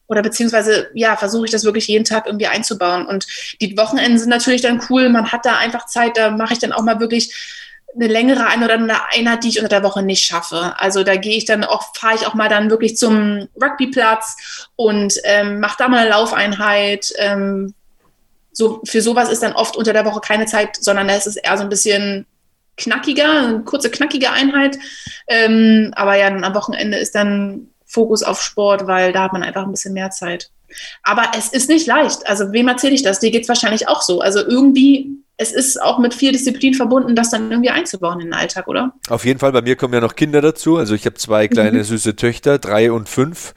oder 0.08 0.22
beziehungsweise 0.22 0.90
ja, 0.94 1.16
versuche 1.16 1.46
ich 1.46 1.52
das 1.52 1.64
wirklich 1.64 1.88
jeden 1.88 2.04
Tag 2.04 2.26
irgendwie 2.26 2.48
einzubauen. 2.48 3.06
Und 3.06 3.26
die 3.62 3.78
Wochenenden 3.78 4.20
sind 4.20 4.30
natürlich 4.30 4.62
dann 4.62 4.82
cool. 4.90 5.08
Man 5.08 5.32
hat 5.32 5.46
da 5.46 5.56
einfach 5.56 5.86
Zeit, 5.86 6.18
da 6.18 6.32
mache 6.32 6.52
ich 6.52 6.60
dann 6.60 6.74
auch 6.74 6.84
mal 6.84 7.00
wirklich 7.00 7.34
eine 7.96 8.08
längere 8.08 8.46
eine 8.46 8.66
oder 8.66 8.74
eine 8.74 9.10
Einheit, 9.14 9.44
die 9.44 9.50
ich 9.50 9.58
unter 9.60 9.70
der 9.70 9.84
Woche 9.84 10.04
nicht 10.04 10.24
schaffe. 10.26 10.74
Also 10.78 11.04
da 11.04 11.16
gehe 11.16 11.38
ich 11.38 11.46
dann 11.46 11.64
auch, 11.64 11.96
fahre 11.96 12.16
ich 12.16 12.28
auch 12.28 12.34
mal 12.34 12.50
dann 12.50 12.70
wirklich 12.70 12.98
zum 12.98 13.48
Rugbyplatz 13.62 14.68
und 14.76 15.14
ähm, 15.24 15.62
mache 15.62 15.78
da 15.78 15.88
mal 15.88 16.00
eine 16.00 16.10
Laufeinheit, 16.10 17.14
ähm, 17.18 17.74
so, 18.52 18.82
für 18.86 19.02
sowas 19.02 19.30
ist 19.30 19.44
dann 19.44 19.54
oft 19.54 19.76
unter 19.76 19.94
der 19.94 20.06
Woche 20.06 20.20
keine 20.20 20.46
Zeit, 20.46 20.78
sondern 20.80 21.10
es 21.10 21.28
ist 21.28 21.38
eher 21.38 21.58
so 21.58 21.64
ein 21.64 21.70
bisschen 21.70 22.26
knackiger, 22.78 23.48
eine 23.48 23.62
kurze, 23.62 23.90
knackige 23.90 24.32
Einheit. 24.32 24.78
Ähm, 25.28 25.92
aber 25.96 26.16
ja, 26.16 26.28
am 26.28 26.56
Wochenende 26.56 26.98
ist 26.98 27.16
dann 27.16 27.68
Fokus 27.86 28.24
auf 28.24 28.42
Sport, 28.42 28.88
weil 28.88 29.12
da 29.14 29.24
hat 29.24 29.34
man 29.34 29.44
einfach 29.44 29.64
ein 29.64 29.72
bisschen 29.72 29.94
mehr 29.94 30.12
Zeit. 30.12 30.50
Aber 31.04 31.32
es 31.38 31.50
ist 31.50 31.70
nicht 31.70 31.88
leicht. 31.88 32.26
Also, 32.28 32.52
wem 32.54 32.70
erzähle 32.70 32.94
ich 32.94 33.04
das? 33.04 33.20
Dir 33.20 33.32
geht 33.32 33.44
es 33.44 33.50
wahrscheinlich 33.50 33.88
auch 33.88 34.02
so. 34.02 34.22
Also, 34.22 34.40
irgendwie, 34.40 35.10
es 35.42 35.52
ist 35.52 35.82
auch 35.82 36.00
mit 36.00 36.14
viel 36.14 36.32
Disziplin 36.32 36.74
verbunden, 36.74 37.16
das 37.16 37.32
dann 37.32 37.52
irgendwie 37.52 37.72
einzubauen 37.72 38.20
in 38.20 38.28
den 38.28 38.34
Alltag, 38.34 38.68
oder? 38.68 38.94
Auf 39.10 39.26
jeden 39.26 39.40
Fall, 39.40 39.52
bei 39.52 39.62
mir 39.62 39.76
kommen 39.76 39.94
ja 39.94 40.00
noch 40.00 40.16
Kinder 40.16 40.42
dazu. 40.42 40.78
Also 40.78 40.94
ich 40.94 41.06
habe 41.06 41.16
zwei 41.16 41.48
kleine 41.48 41.80
mhm. 41.80 41.84
süße 41.84 42.16
Töchter, 42.16 42.60
drei 42.60 42.92
und 42.92 43.10
fünf. 43.10 43.54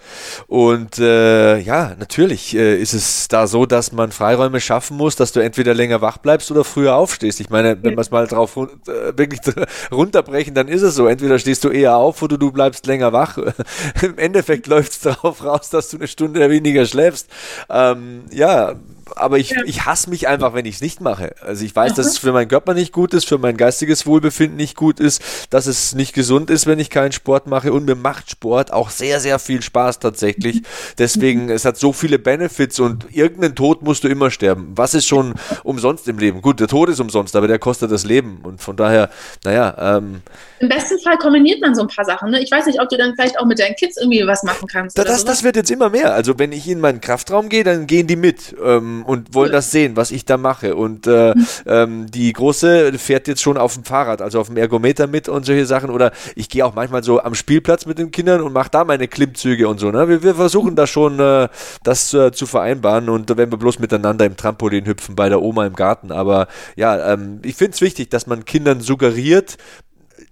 Und 0.46 0.98
äh, 0.98 1.58
ja, 1.58 1.94
natürlich 1.98 2.56
äh, 2.56 2.80
ist 2.80 2.94
es 2.94 3.28
da 3.28 3.46
so, 3.46 3.66
dass 3.66 3.92
man 3.92 4.12
Freiräume 4.12 4.60
schaffen 4.60 4.96
muss, 4.96 5.16
dass 5.16 5.32
du 5.32 5.40
entweder 5.40 5.74
länger 5.74 6.00
wach 6.00 6.18
bleibst 6.18 6.50
oder 6.50 6.64
früher 6.64 6.96
aufstehst. 6.96 7.40
Ich 7.40 7.50
meine, 7.50 7.82
wenn 7.82 7.92
wir 7.92 8.00
es 8.00 8.10
mal 8.10 8.26
drauf 8.26 8.56
äh, 8.56 9.16
wirklich 9.16 9.40
runterbrechen, 9.92 10.54
dann 10.54 10.68
ist 10.68 10.82
es 10.82 10.94
so. 10.94 11.06
Entweder 11.06 11.38
stehst 11.38 11.64
du 11.64 11.68
eher 11.68 11.96
auf 11.96 12.22
oder 12.22 12.38
du 12.38 12.50
bleibst 12.50 12.86
länger 12.86 13.12
wach. 13.12 13.38
Im 14.02 14.18
Endeffekt 14.18 14.66
läuft 14.66 14.92
es 14.92 15.00
darauf 15.00 15.44
raus, 15.44 15.70
dass 15.70 15.90
du 15.90 15.98
eine 15.98 16.08
Stunde 16.08 16.48
weniger 16.50 16.86
schläfst. 16.86 17.28
Ähm, 17.68 18.24
ja, 18.30 18.74
aber 19.16 19.38
ich, 19.38 19.50
ja. 19.50 19.62
ich 19.64 19.84
hasse 19.84 20.10
mich 20.10 20.28
einfach, 20.28 20.54
wenn 20.54 20.66
ich 20.66 20.76
es 20.76 20.80
nicht 20.80 21.00
mache. 21.00 21.34
Also 21.40 21.64
ich 21.64 21.74
weiß, 21.74 21.92
Aha. 21.92 21.96
dass 21.96 22.06
es 22.06 22.18
für 22.18 22.32
meinen 22.32 22.48
Körper 22.48 22.74
nicht 22.74 22.92
gut 22.92 23.14
ist, 23.14 23.26
für 23.26 23.38
mein 23.38 23.56
geistiges 23.56 24.06
Wohlbefinden 24.06 24.56
nicht 24.56 24.76
gut 24.76 25.00
ist, 25.00 25.22
dass 25.50 25.66
es 25.66 25.94
nicht 25.94 26.14
gesund 26.14 26.50
ist, 26.50 26.66
wenn 26.66 26.78
ich 26.78 26.90
keinen 26.90 27.12
Sport 27.12 27.46
mache. 27.46 27.72
Und 27.72 27.84
mir 27.84 27.94
macht 27.94 28.30
Sport 28.30 28.72
auch 28.72 28.90
sehr, 28.90 29.20
sehr 29.20 29.38
viel 29.38 29.62
Spaß 29.62 29.98
tatsächlich. 29.98 30.62
Deswegen, 30.98 31.50
es 31.50 31.64
hat 31.64 31.76
so 31.76 31.92
viele 31.92 32.18
Benefits 32.18 32.80
und 32.80 33.14
irgendeinen 33.14 33.54
Tod 33.54 33.82
musst 33.82 34.04
du 34.04 34.08
immer 34.08 34.30
sterben. 34.30 34.72
Was 34.76 34.94
ist 34.94 35.06
schon 35.06 35.34
umsonst 35.62 36.08
im 36.08 36.18
Leben? 36.18 36.42
Gut, 36.42 36.60
der 36.60 36.68
Tod 36.68 36.88
ist 36.88 37.00
umsonst, 37.00 37.36
aber 37.36 37.48
der 37.48 37.58
kostet 37.58 37.92
das 37.92 38.04
Leben. 38.04 38.40
Und 38.42 38.60
von 38.60 38.76
daher, 38.76 39.10
naja. 39.44 39.96
Ähm, 39.96 40.22
Im 40.58 40.68
besten 40.68 40.98
Fall 40.98 41.18
kombiniert 41.18 41.60
man 41.60 41.74
so 41.74 41.82
ein 41.82 41.88
paar 41.88 42.04
Sachen. 42.04 42.30
Ne? 42.30 42.42
Ich 42.42 42.50
weiß 42.50 42.66
nicht, 42.66 42.80
ob 42.80 42.88
du 42.88 42.96
dann 42.96 43.14
vielleicht 43.14 43.38
auch 43.38 43.46
mit 43.46 43.58
deinen 43.58 43.76
Kids 43.76 43.96
irgendwie 43.96 44.26
was 44.26 44.42
machen 44.42 44.68
kannst. 44.68 44.98
Da, 44.98 45.04
das, 45.04 45.24
das 45.24 45.42
wird 45.42 45.56
jetzt 45.56 45.70
immer 45.70 45.90
mehr. 45.90 46.14
Also 46.14 46.38
wenn 46.38 46.52
ich 46.52 46.68
in 46.68 46.80
meinen 46.80 47.00
Kraftraum 47.00 47.48
gehe, 47.48 47.64
dann 47.64 47.86
gehen 47.86 48.06
die 48.06 48.16
mit. 48.16 48.54
Ähm, 48.62 49.03
und 49.04 49.34
wollen 49.34 49.52
das 49.52 49.70
sehen, 49.70 49.96
was 49.96 50.10
ich 50.10 50.24
da 50.24 50.36
mache. 50.36 50.76
Und 50.76 51.06
äh, 51.06 51.34
ähm, 51.66 52.10
die 52.10 52.32
Große 52.32 52.92
fährt 52.98 53.28
jetzt 53.28 53.42
schon 53.42 53.56
auf 53.56 53.74
dem 53.74 53.84
Fahrrad, 53.84 54.22
also 54.22 54.40
auf 54.40 54.48
dem 54.48 54.56
Ergometer 54.56 55.06
mit 55.06 55.28
und 55.28 55.44
solche 55.46 55.66
Sachen. 55.66 55.90
Oder 55.90 56.12
ich 56.34 56.48
gehe 56.48 56.64
auch 56.64 56.74
manchmal 56.74 57.02
so 57.02 57.20
am 57.20 57.34
Spielplatz 57.34 57.86
mit 57.86 57.98
den 57.98 58.10
Kindern 58.10 58.40
und 58.40 58.52
mache 58.52 58.70
da 58.70 58.84
meine 58.84 59.08
Klimmzüge 59.08 59.68
und 59.68 59.78
so. 59.78 59.90
Ne? 59.90 60.08
Wir, 60.08 60.22
wir 60.22 60.34
versuchen 60.34 60.76
da 60.76 60.86
schon 60.86 61.20
äh, 61.20 61.48
das 61.82 62.12
äh, 62.14 62.32
zu 62.32 62.46
vereinbaren 62.46 63.08
und 63.08 63.36
wenn 63.36 63.50
wir 63.50 63.58
bloß 63.58 63.78
miteinander 63.78 64.24
im 64.24 64.36
Trampolin 64.36 64.86
hüpfen 64.86 65.14
bei 65.14 65.28
der 65.28 65.42
Oma 65.42 65.66
im 65.66 65.74
Garten. 65.74 66.12
Aber 66.12 66.48
ja, 66.76 67.12
ähm, 67.12 67.40
ich 67.42 67.56
finde 67.56 67.72
es 67.72 67.80
wichtig, 67.80 68.10
dass 68.10 68.26
man 68.26 68.44
Kindern 68.44 68.80
suggeriert, 68.80 69.56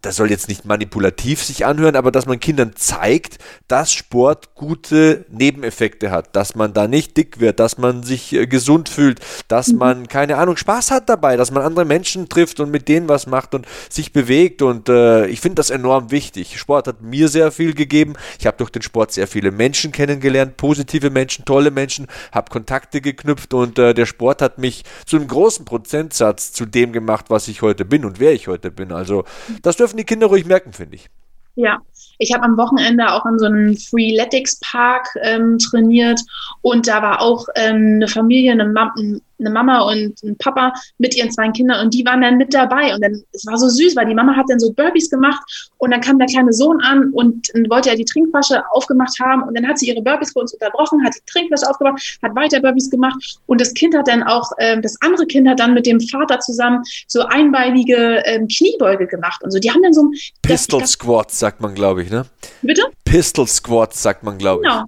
das 0.03 0.17
soll 0.17 0.31
jetzt 0.31 0.49
nicht 0.49 0.65
manipulativ 0.65 1.43
sich 1.43 1.65
anhören, 1.65 1.97
aber 1.97 2.11
dass 2.11 2.27
man 2.27 2.41
Kindern 2.41 2.73
zeigt, 2.75 3.39
dass 3.69 3.93
Sport 3.93 4.55
gute 4.57 5.25
Nebeneffekte 5.31 6.11
hat, 6.11 6.35
dass 6.35 6.57
man 6.57 6.73
da 6.73 6.89
nicht 6.89 7.17
dick 7.17 7.39
wird, 7.41 7.61
dass 7.61 7.79
man 7.79 8.03
sich 8.03 8.33
äh, 8.33 8.47
gesund 8.47 8.89
fühlt, 8.89 9.21
dass 9.47 9.69
mhm. 9.69 9.79
man, 9.79 10.09
keine 10.09 10.39
Ahnung, 10.39 10.57
Spaß 10.57 10.91
hat 10.91 11.09
dabei, 11.09 11.37
dass 11.37 11.53
man 11.53 11.63
andere 11.63 11.85
Menschen 11.85 12.29
trifft 12.29 12.59
und 12.59 12.71
mit 12.71 12.89
denen 12.89 13.09
was 13.09 13.27
macht 13.27 13.55
und 13.55 13.67
sich 13.89 14.13
bewegt 14.13 14.61
und 14.61 14.89
äh, 14.89 15.27
ich 15.29 15.41
finde 15.41 15.57
das 15.57 15.71
enorm 15.71 16.11
wichtig. 16.11 16.59
Sport 16.59 16.89
hat 16.89 17.01
mir 17.01 17.29
sehr 17.29 17.53
viel 17.53 17.73
gegeben. 17.73 18.15
Ich 18.41 18.47
habe 18.47 18.57
durch 18.57 18.71
den 18.71 18.83
Sport 18.83 19.13
sehr 19.13 19.29
viele 19.29 19.53
Menschen 19.53 19.93
kennengelernt, 19.93 20.57
positive 20.57 21.11
Menschen, 21.11 21.45
tolle 21.45 21.71
Menschen, 21.71 22.09
habe 22.33 22.51
Kontakte 22.51 23.01
geknüpft 23.01 23.55
und 23.55 23.79
äh, 23.79 23.95
der 23.95 24.07
Sport 24.07 24.43
hat 24.43 24.59
mich 24.59 24.83
zu 25.07 25.17
einem 25.17 25.29
großen 25.29 25.65
Prozentsatz 25.65 26.53
zu 26.53 26.67
dem 26.67 26.93
gemacht, 26.93 27.27
was 27.29 27.47
ich 27.47 27.63
heute 27.63 27.85
bin 27.85 28.05
und 28.05 28.19
wer 28.19 28.33
ich 28.33 28.49
heute 28.49 28.73
bin. 28.73 28.91
Also 28.91 29.25
das 29.63 29.77
dürfen 29.77 29.91
dürfen 29.93 29.99
die 29.99 30.05
Kinder 30.05 30.26
ruhig 30.26 30.47
merken, 30.47 30.72
finde 30.72 30.97
ich. 30.97 31.09
Ja, 31.55 31.80
ich 32.18 32.32
habe 32.32 32.45
am 32.45 32.57
Wochenende 32.57 33.12
auch 33.12 33.26
in 33.26 33.38
so 33.38 33.45
einem 33.45 33.76
Freeletics 33.76 34.59
Park 34.61 35.07
ähm, 35.20 35.59
trainiert 35.59 36.18
und 36.62 36.88
da 36.88 37.03
war 37.03 37.20
auch 37.20 37.47
ähm, 37.57 37.97
eine 37.97 38.09
Familie, 38.09 38.53
eine, 38.53 38.64
Ma 38.64 38.95
eine, 39.45 39.53
Mama 39.53 39.80
und 39.82 40.22
ein 40.22 40.36
Papa 40.38 40.72
mit 40.99 41.16
ihren 41.16 41.30
zwei 41.30 41.49
Kindern 41.51 41.84
und 41.84 41.95
die 41.95 42.05
waren 42.05 42.22
dann 42.22 42.36
mit 42.36 42.55
dabei 42.55 42.95
und 42.95 43.03
dann 43.03 43.22
es 43.32 43.47
war 43.47 43.59
so 43.59 43.68
süß, 43.68 43.97
weil 43.97 44.07
die 44.07 44.14
Mama 44.14 44.34
hat 44.36 44.47
dann 44.49 44.61
so 44.61 44.72
Burpees 44.72 45.11
gemacht 45.11 45.43
und 45.78 45.90
dann 45.90 46.01
kam 46.01 46.18
der 46.18 46.28
kleine 46.28 46.53
Sohn 46.53 46.80
an 46.82 47.11
und 47.12 47.49
wollte 47.68 47.90
ja 47.90 47.97
die 47.97 48.05
Trinkflasche 48.05 48.62
aufgemacht 48.70 49.18
haben 49.20 49.43
und 49.43 49.57
dann 49.57 49.66
hat 49.66 49.78
sie 49.78 49.88
ihre 49.88 50.03
Burpees 50.03 50.32
für 50.32 50.40
uns 50.40 50.53
unterbrochen, 50.55 51.05
hat 51.05 51.14
die 51.14 51.30
Trinkflasche 51.30 51.68
aufgemacht, 51.68 52.18
hat 52.22 52.34
weiter 52.34 52.61
Burpees 52.61 52.90
gemacht 52.90 53.38
und 53.47 53.61
das 53.61 53.74
Kind 53.74 53.97
hat 53.97 54.09
dann 54.09 54.22
auch, 54.22 54.51
ähm, 54.59 54.82
das 54.82 54.97
andere 55.01 55.26
Kind 55.26 55.49
hat 55.49 55.61
dann 55.61 55.74
mit 55.74 55.86
dem 55.86 56.01
Vater 56.01 56.40
zusammen 56.40 56.82
so 57.07 57.22
einbeinige 57.22 58.22
ähm, 58.24 58.49
Kniebeuge 58.49 59.07
gemacht 59.07 59.43
und 59.43 59.51
so. 59.51 59.59
Die 59.59 59.70
haben 59.70 59.82
dann 59.82 59.93
so 59.93 60.11
Pistol 60.43 60.86
Squats 60.86 61.38
sagt 61.38 61.61
man, 61.61 61.74
glaube 61.74 62.03
ich, 62.03 62.11
ne? 62.11 62.26
Bitte? 62.62 62.82
Pistol 63.05 63.47
Squats, 63.47 64.03
sagt 64.03 64.22
man, 64.22 64.38
glaube 64.38 64.62
ich. 64.64 64.70
Genau. 64.70 64.84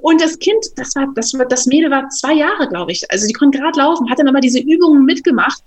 Und 0.00 0.20
das 0.20 0.38
Kind, 0.38 0.64
das 0.76 0.94
war, 0.96 1.08
das 1.14 1.32
war, 1.34 1.46
das 1.46 1.66
Mädel 1.66 1.90
war 1.90 2.08
zwei 2.08 2.34
Jahre, 2.34 2.68
glaube 2.68 2.92
ich. 2.92 3.02
Also 3.10 3.26
die 3.26 3.32
konnte 3.32 3.58
gerade 3.58 3.78
laufen, 3.78 4.10
hat 4.10 4.18
dann 4.18 4.28
aber 4.28 4.40
diese 4.40 4.60
Übungen 4.60 5.04
mitgemacht. 5.04 5.62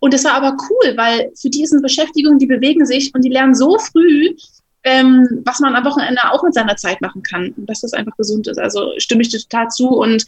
Und 0.00 0.12
das 0.12 0.24
war 0.24 0.34
aber 0.34 0.56
cool, 0.68 0.96
weil 0.96 1.32
für 1.34 1.48
die 1.48 1.62
ist 1.62 1.80
Beschäftigung, 1.80 2.38
die 2.38 2.46
bewegen 2.46 2.84
sich 2.84 3.14
und 3.14 3.24
die 3.24 3.30
lernen 3.30 3.54
so 3.54 3.78
früh, 3.78 4.34
ähm, 4.82 5.42
was 5.44 5.60
man 5.60 5.74
am 5.74 5.84
Wochenende 5.84 6.20
auch 6.30 6.42
mit 6.42 6.52
seiner 6.52 6.76
Zeit 6.76 7.00
machen 7.00 7.22
kann. 7.22 7.52
Und 7.56 7.70
dass 7.70 7.80
das 7.80 7.94
einfach 7.94 8.16
gesund 8.16 8.46
ist. 8.46 8.58
Also 8.58 8.92
stimme 8.98 9.22
ich 9.22 9.30
dir 9.30 9.40
total 9.40 9.68
zu. 9.68 9.88
Und 9.88 10.26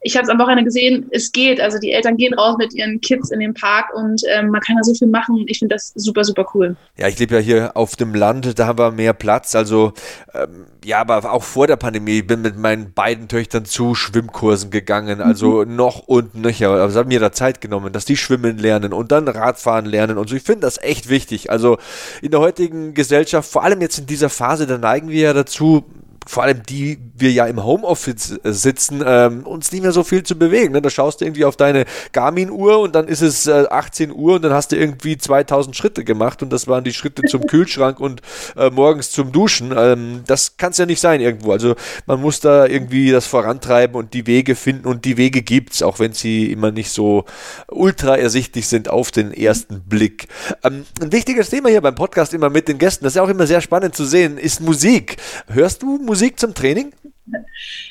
ich 0.00 0.16
habe 0.16 0.24
es 0.24 0.30
am 0.30 0.38
Wochenende 0.38 0.64
gesehen, 0.64 1.08
es 1.10 1.32
geht. 1.32 1.60
Also 1.60 1.78
die 1.78 1.92
Eltern 1.92 2.16
gehen 2.16 2.34
raus 2.34 2.56
mit 2.56 2.72
ihren 2.72 3.00
Kids 3.00 3.30
in 3.30 3.40
den 3.40 3.52
Park 3.52 3.92
und 3.94 4.22
ähm, 4.32 4.50
man 4.50 4.60
kann 4.60 4.76
da 4.76 4.84
so 4.84 4.94
viel 4.94 5.08
machen. 5.08 5.44
Ich 5.48 5.58
finde 5.58 5.74
das 5.74 5.92
super, 5.96 6.22
super 6.22 6.46
cool. 6.54 6.76
Ja, 6.96 7.08
ich 7.08 7.18
lebe 7.18 7.34
ja 7.34 7.40
hier 7.40 7.76
auf 7.76 7.96
dem 7.96 8.14
Land, 8.14 8.58
da 8.58 8.66
haben 8.66 8.78
wir 8.78 8.92
mehr 8.92 9.12
Platz. 9.12 9.56
Also 9.56 9.92
ähm, 10.34 10.66
ja, 10.84 11.00
aber 11.00 11.32
auch 11.32 11.42
vor 11.42 11.66
der 11.66 11.76
Pandemie 11.76 12.22
bin 12.22 12.42
mit 12.42 12.56
meinen 12.56 12.92
beiden 12.92 13.26
Töchtern 13.26 13.64
zu 13.64 13.96
Schwimmkursen 13.96 14.70
gegangen. 14.70 15.20
Also 15.20 15.64
mhm. 15.64 15.74
noch 15.74 16.06
und 16.06 16.36
nöcher. 16.36 16.70
Aber 16.70 16.86
es 16.86 16.94
hat 16.94 17.08
mir 17.08 17.18
da 17.18 17.32
Zeit 17.32 17.60
genommen, 17.60 17.92
dass 17.92 18.04
die 18.04 18.16
schwimmen 18.16 18.56
lernen 18.56 18.92
und 18.92 19.10
dann 19.10 19.26
Radfahren 19.26 19.84
lernen 19.86 20.16
und 20.16 20.28
so. 20.28 20.36
Ich 20.36 20.44
finde 20.44 20.60
das 20.60 20.78
echt 20.78 21.08
wichtig. 21.08 21.50
Also 21.50 21.78
in 22.22 22.30
der 22.30 22.38
heutigen 22.38 22.94
Gesellschaft, 22.94 23.50
vor 23.50 23.64
allem 23.64 23.80
jetzt 23.80 23.98
in 23.98 24.06
dieser 24.06 24.30
Phase, 24.30 24.68
da 24.68 24.78
neigen 24.78 25.08
wir 25.08 25.20
ja 25.20 25.32
dazu, 25.32 25.84
vor 26.28 26.42
allem 26.42 26.62
die 26.62 26.98
wir 27.16 27.32
ja 27.32 27.46
im 27.46 27.64
Homeoffice 27.64 28.38
äh, 28.44 28.52
sitzen, 28.52 29.02
ähm, 29.04 29.46
uns 29.46 29.72
nicht 29.72 29.80
mehr 29.80 29.92
so 29.92 30.04
viel 30.04 30.24
zu 30.24 30.38
bewegen. 30.38 30.74
Ne? 30.74 30.82
Da 30.82 30.90
schaust 30.90 31.20
du 31.20 31.24
irgendwie 31.24 31.46
auf 31.46 31.56
deine 31.56 31.86
Garmin-Uhr 32.12 32.80
und 32.80 32.94
dann 32.94 33.08
ist 33.08 33.22
es 33.22 33.46
äh, 33.46 33.64
18 33.70 34.12
Uhr 34.12 34.34
und 34.34 34.42
dann 34.42 34.52
hast 34.52 34.70
du 34.70 34.76
irgendwie 34.76 35.16
2000 35.16 35.74
Schritte 35.74 36.04
gemacht 36.04 36.42
und 36.42 36.52
das 36.52 36.68
waren 36.68 36.84
die 36.84 36.92
Schritte 36.92 37.22
zum 37.22 37.46
Kühlschrank 37.46 37.98
und 37.98 38.20
äh, 38.58 38.68
morgens 38.68 39.10
zum 39.10 39.32
Duschen. 39.32 39.72
Ähm, 39.74 40.20
das 40.26 40.58
kann 40.58 40.72
es 40.72 40.78
ja 40.78 40.84
nicht 40.84 41.00
sein 41.00 41.22
irgendwo. 41.22 41.50
Also 41.50 41.76
man 42.04 42.20
muss 42.20 42.40
da 42.40 42.66
irgendwie 42.66 43.10
das 43.10 43.26
vorantreiben 43.26 43.96
und 43.96 44.12
die 44.12 44.26
Wege 44.26 44.54
finden 44.54 44.86
und 44.86 45.06
die 45.06 45.16
Wege 45.16 45.40
gibt 45.40 45.72
es, 45.72 45.82
auch 45.82 45.98
wenn 45.98 46.12
sie 46.12 46.52
immer 46.52 46.72
nicht 46.72 46.90
so 46.90 47.24
ultra 47.68 48.18
ersichtlich 48.18 48.68
sind 48.68 48.90
auf 48.90 49.10
den 49.10 49.32
ersten 49.32 49.80
Blick. 49.80 50.28
Ähm, 50.62 50.84
ein 51.00 51.10
wichtiges 51.10 51.48
Thema 51.48 51.70
hier 51.70 51.80
beim 51.80 51.94
Podcast 51.94 52.34
immer 52.34 52.50
mit 52.50 52.68
den 52.68 52.76
Gästen, 52.76 53.04
das 53.04 53.12
ist 53.12 53.16
ja 53.16 53.22
auch 53.22 53.30
immer 53.30 53.46
sehr 53.46 53.62
spannend 53.62 53.96
zu 53.96 54.04
sehen, 54.04 54.36
ist 54.36 54.60
Musik. 54.60 55.16
Hörst 55.46 55.82
du 55.82 55.96
Musik? 55.96 56.17
Musik 56.18 56.40
zum 56.40 56.52
Training? 56.52 56.92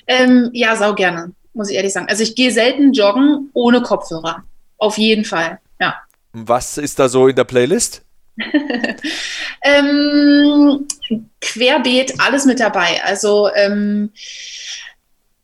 Ähm, 0.05 0.49
ja, 0.51 0.75
sau 0.75 0.93
gerne, 0.93 1.31
muss 1.53 1.69
ich 1.69 1.77
ehrlich 1.77 1.93
sagen. 1.93 2.07
Also 2.09 2.23
ich 2.23 2.35
gehe 2.35 2.51
selten 2.51 2.91
joggen 2.91 3.51
ohne 3.53 3.81
Kopfhörer. 3.81 4.43
Auf 4.77 4.97
jeden 4.97 5.23
Fall, 5.23 5.59
ja. 5.79 5.95
Was 6.33 6.77
ist 6.77 6.99
da 6.99 7.07
so 7.07 7.29
in 7.29 7.37
der 7.37 7.45
Playlist? 7.45 8.01
ähm, 9.63 10.85
querbeet, 11.39 12.15
alles 12.19 12.43
mit 12.43 12.59
dabei. 12.59 13.01
Also, 13.05 13.49
ähm, 13.55 14.11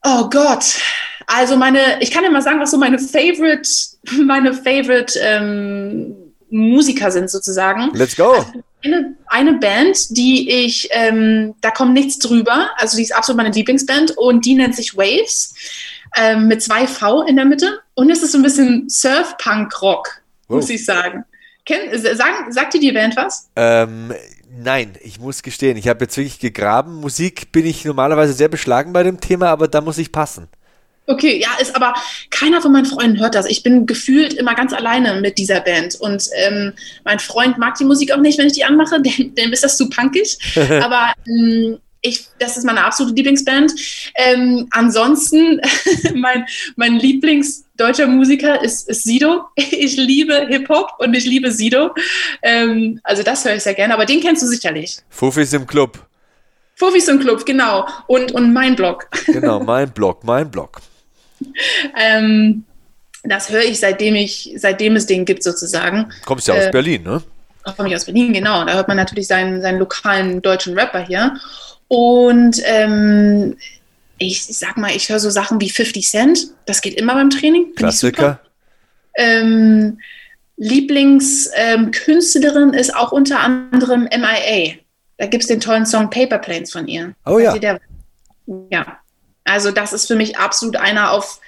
oh 0.04 0.30
Gott. 0.30 0.66
Also 1.26 1.56
meine, 1.56 2.02
ich 2.02 2.12
kann 2.12 2.26
ja 2.26 2.30
mal 2.32 2.42
sagen, 2.42 2.60
was 2.60 2.72
so 2.72 2.78
meine 2.78 3.00
Favorite, 3.00 3.70
meine 4.26 4.54
Favorite 4.54 5.18
ähm, 5.22 6.16
Musiker 6.50 7.12
sind 7.12 7.30
sozusagen. 7.30 7.92
Let's 7.94 8.18
go. 8.18 8.34
Also, 8.34 8.52
eine, 8.84 9.16
eine 9.28 9.54
Band, 9.54 10.18
die 10.18 10.50
ich, 10.50 10.90
ähm, 10.92 11.56
da 11.62 11.72
kommt 11.72 11.94
nichts 11.94 12.20
drüber, 12.20 12.70
also 12.78 12.98
die 12.98 13.04
ist 13.04 13.16
absolut 13.16 13.38
meine 13.38 13.54
Lieblingsband 13.54 14.18
und 14.18 14.46
die 14.46 14.56
nennt 14.56 14.76
sich 14.76 14.96
Waves 14.96 15.56
ähm, 16.16 16.48
mit 16.48 16.62
zwei 16.62 16.88
V 16.88 17.24
in 17.24 17.36
der 17.36 17.46
Mitte 17.46 17.82
und 17.96 18.10
es 18.10 18.24
ist 18.24 18.32
so 18.32 18.38
ein 18.38 18.44
bisschen 18.44 18.90
Surf-Punk-Rock, 18.90 20.22
oh. 20.50 20.56
muss 20.56 20.70
ich 20.70 20.86
sagen. 20.86 21.26
Kenn, 21.66 21.98
sagen, 21.98 22.52
sagt 22.52 22.74
dir 22.74 22.82
die 22.82 22.92
Band 22.92 23.16
was? 23.16 23.50
Ähm, 23.56 24.14
nein, 24.52 24.94
ich 25.02 25.20
muss 25.20 25.44
gestehen, 25.44 25.78
ich 25.78 25.88
habe 25.88 26.04
jetzt 26.04 26.18
wirklich 26.18 26.40
gegraben. 26.40 26.96
Musik 26.96 27.52
bin 27.54 27.66
ich 27.66 27.86
normalerweise 27.86 28.34
sehr 28.34 28.50
beschlagen 28.50 28.92
bei 28.92 29.04
dem 29.04 29.22
Thema, 29.22 29.48
aber 29.48 29.68
da 29.68 29.80
muss 29.80 29.98
ich 29.98 30.12
passen. 30.12 30.50
Okay, 31.06 31.40
ja, 31.40 31.50
ist 31.60 31.76
aber 31.76 31.94
keiner 32.30 32.62
von 32.62 32.72
meinen 32.72 32.86
Freunden 32.86 33.20
hört 33.20 33.36
das. 33.36 33.46
Ich 33.46 33.62
bin 33.62 33.86
gefühlt 33.86 34.34
immer 34.34 34.56
ganz 34.56 34.72
alleine 34.72 35.20
mit 35.20 35.38
dieser 35.38 35.60
Band. 35.60 35.96
Und 35.96 36.30
ähm, 36.36 36.74
mein 37.04 37.20
Freund 37.20 37.58
mag 37.58 37.76
die 37.76 37.84
Musik 37.84 38.14
auch 38.14 38.22
nicht, 38.22 38.38
wenn 38.38 38.48
ich 38.48 38.54
die 38.54 38.64
anmache, 38.64 39.02
dem, 39.02 39.36
dem 39.36 39.52
ist 39.52 39.64
das 39.64 39.78
zu 39.78 39.90
punkig. 39.90 40.38
aber 40.82 41.14
ähm, 41.28 41.80
ich, 42.04 42.28
das 42.40 42.58
ist 42.58 42.66
meine 42.66 42.84
absolute 42.84 43.16
Lieblingsband. 43.16 43.74
Ähm, 44.16 44.68
ansonsten, 44.72 45.60
mein, 46.16 46.46
mein 46.76 47.00
Lieblingsdeutscher 47.00 48.08
Musiker 48.08 48.62
ist, 48.64 48.88
ist 48.90 49.04
Sido. 49.04 49.46
Ich 49.56 49.98
liebe 49.98 50.48
Hip-Hop 50.48 50.92
und 51.00 51.14
ich 51.16 51.26
liebe 51.26 51.52
Sido. 51.52 51.92
Ähm, 52.42 53.00
also 53.04 53.24
das 53.24 53.44
höre 53.44 53.56
ich 53.56 53.64
sehr 53.64 53.74
gerne, 53.74 53.94
aber 53.94 54.06
den 54.06 54.22
kennst 54.22 54.44
du 54.44 54.48
sicherlich. 54.48 55.00
Fufis 55.10 55.54
im 55.54 55.66
Club. 55.66 56.06
Fufis 56.76 57.08
im 57.08 57.20
Club, 57.20 57.46
genau. 57.46 57.88
Und, 58.08 58.32
und 58.34 58.52
mein 58.52 58.76
Blog. 58.76 59.08
Genau, 59.28 59.60
mein 59.62 59.92
Blog, 59.92 60.24
mein 60.24 60.50
Blog. 60.50 60.82
ähm, 61.98 62.64
Das 63.24 63.50
höre 63.50 63.64
ich, 63.64 63.80
seitdem 63.80 64.16
ich, 64.16 64.54
seitdem 64.58 64.96
es 64.96 65.06
den 65.06 65.26
gibt, 65.26 65.44
sozusagen. 65.44 66.12
Kommst 66.26 66.48
ja 66.48 66.56
aus 66.56 66.64
Äh, 66.66 66.72
Berlin, 66.72 67.04
ne? 67.04 67.22
komme 67.78 67.88
ich 67.90 67.96
aus 67.96 68.06
Berlin, 68.06 68.34
genau. 68.34 68.66
Da 68.66 68.74
hört 68.74 68.88
man 68.90 68.98
natürlich 68.98 69.28
seinen, 69.28 69.62
seinen 69.62 69.80
lokalen 69.80 70.42
deutschen 70.42 70.78
Rapper 70.78 71.06
hier. 71.06 71.38
Und 71.88 72.62
ähm, 72.66 73.56
ich 74.18 74.44
sag 74.46 74.78
mal, 74.78 74.92
ich 74.96 75.10
höre 75.10 75.20
so 75.20 75.30
Sachen 75.30 75.62
wie 75.62 75.70
50 75.70 76.08
Cent. 76.08 76.48
Das 76.66 76.82
geht 76.82 76.96
immer 76.96 77.14
beim 77.14 77.30
Training. 77.30 77.68
Ich. 77.70 77.76
Klassiker. 77.78 78.40
Ähm, 79.16 80.00
Lieblingskünstlerin 80.58 82.74
ist 82.74 82.96
auch 82.96 83.12
unter 83.12 83.40
anderem 83.40 84.04
MIA. 84.04 84.74
Da 85.18 85.26
gibt 85.28 85.44
es 85.44 85.48
den 85.48 85.60
tollen 85.60 85.86
Song 85.86 86.10
Paper 86.10 86.40
Planes 86.40 86.72
von 86.72 86.88
ihr. 86.88 87.14
Oh 87.26 87.38
ja. 87.40 87.56
Ja. 88.70 88.98
Also 89.44 89.72
das 89.72 89.94
ist 89.94 90.08
für 90.08 90.16
mich 90.16 90.38
absolut 90.38 90.76
einer 90.76 91.12
auf 91.12 91.40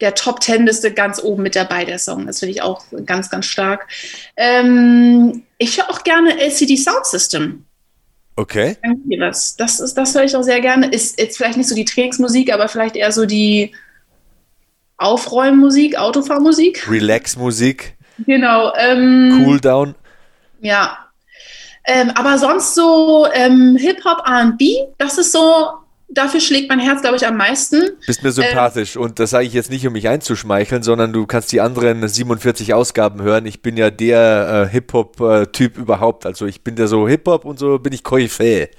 der 0.00 0.14
Top 0.14 0.40
Ten 0.40 0.66
Liste 0.66 0.92
ganz 0.92 1.22
oben 1.22 1.42
mit 1.42 1.54
dabei, 1.54 1.84
der 1.84 1.98
Song. 1.98 2.26
Das 2.26 2.40
finde 2.40 2.52
ich 2.52 2.62
auch 2.62 2.84
ganz, 3.06 3.30
ganz 3.30 3.46
stark. 3.46 3.88
Ähm, 4.36 5.44
ich 5.58 5.78
höre 5.78 5.90
auch 5.90 6.02
gerne 6.02 6.40
LCD 6.40 6.76
Sound 6.76 7.06
System. 7.06 7.64
Okay. 8.34 8.76
Das, 9.18 9.56
ist, 9.58 9.94
das 9.94 10.14
höre 10.14 10.24
ich 10.24 10.34
auch 10.34 10.42
sehr 10.42 10.60
gerne. 10.60 10.88
Ist 10.88 11.20
jetzt 11.20 11.36
vielleicht 11.36 11.58
nicht 11.58 11.68
so 11.68 11.74
die 11.74 11.84
Trainingsmusik, 11.84 12.52
aber 12.52 12.68
vielleicht 12.68 12.96
eher 12.96 13.12
so 13.12 13.26
die 13.26 13.74
Aufräummusik, 14.96 15.96
Autofahrmusik. 15.96 16.90
Relax-Musik, 16.90 17.96
Genau. 18.26 18.72
Ähm, 18.76 19.42
Cooldown. 19.44 19.94
Ja. 20.60 20.98
Ähm, 21.84 22.10
aber 22.14 22.38
sonst 22.38 22.74
so 22.74 23.26
ähm, 23.32 23.76
Hip-Hop, 23.76 24.22
RB, 24.26 24.62
das 24.98 25.18
ist 25.18 25.32
so, 25.32 25.70
dafür 26.14 26.40
schlägt 26.40 26.68
mein 26.68 26.80
Herz, 26.80 27.02
glaube 27.02 27.16
ich, 27.16 27.26
am 27.26 27.36
meisten. 27.36 27.90
Bist 28.06 28.22
mir 28.22 28.32
sympathisch 28.32 28.96
und 28.96 29.18
das 29.18 29.30
sage 29.30 29.46
ich 29.46 29.52
jetzt 29.52 29.70
nicht, 29.70 29.86
um 29.86 29.92
mich 29.92 30.08
einzuschmeicheln, 30.08 30.82
sondern 30.82 31.12
du 31.12 31.26
kannst 31.26 31.52
die 31.52 31.60
anderen 31.60 32.06
47 32.06 32.74
Ausgaben 32.74 33.22
hören. 33.22 33.46
Ich 33.46 33.62
bin 33.62 33.76
ja 33.76 33.90
der 33.90 34.66
äh, 34.66 34.72
Hip-Hop-Typ 34.72 35.78
überhaupt. 35.78 36.26
Also 36.26 36.46
ich 36.46 36.62
bin 36.62 36.76
der 36.76 36.88
so 36.88 37.08
Hip-Hop 37.08 37.44
und 37.44 37.58
so 37.58 37.78
bin 37.78 37.92
ich 37.92 38.04
Koryphäe. 38.04 38.70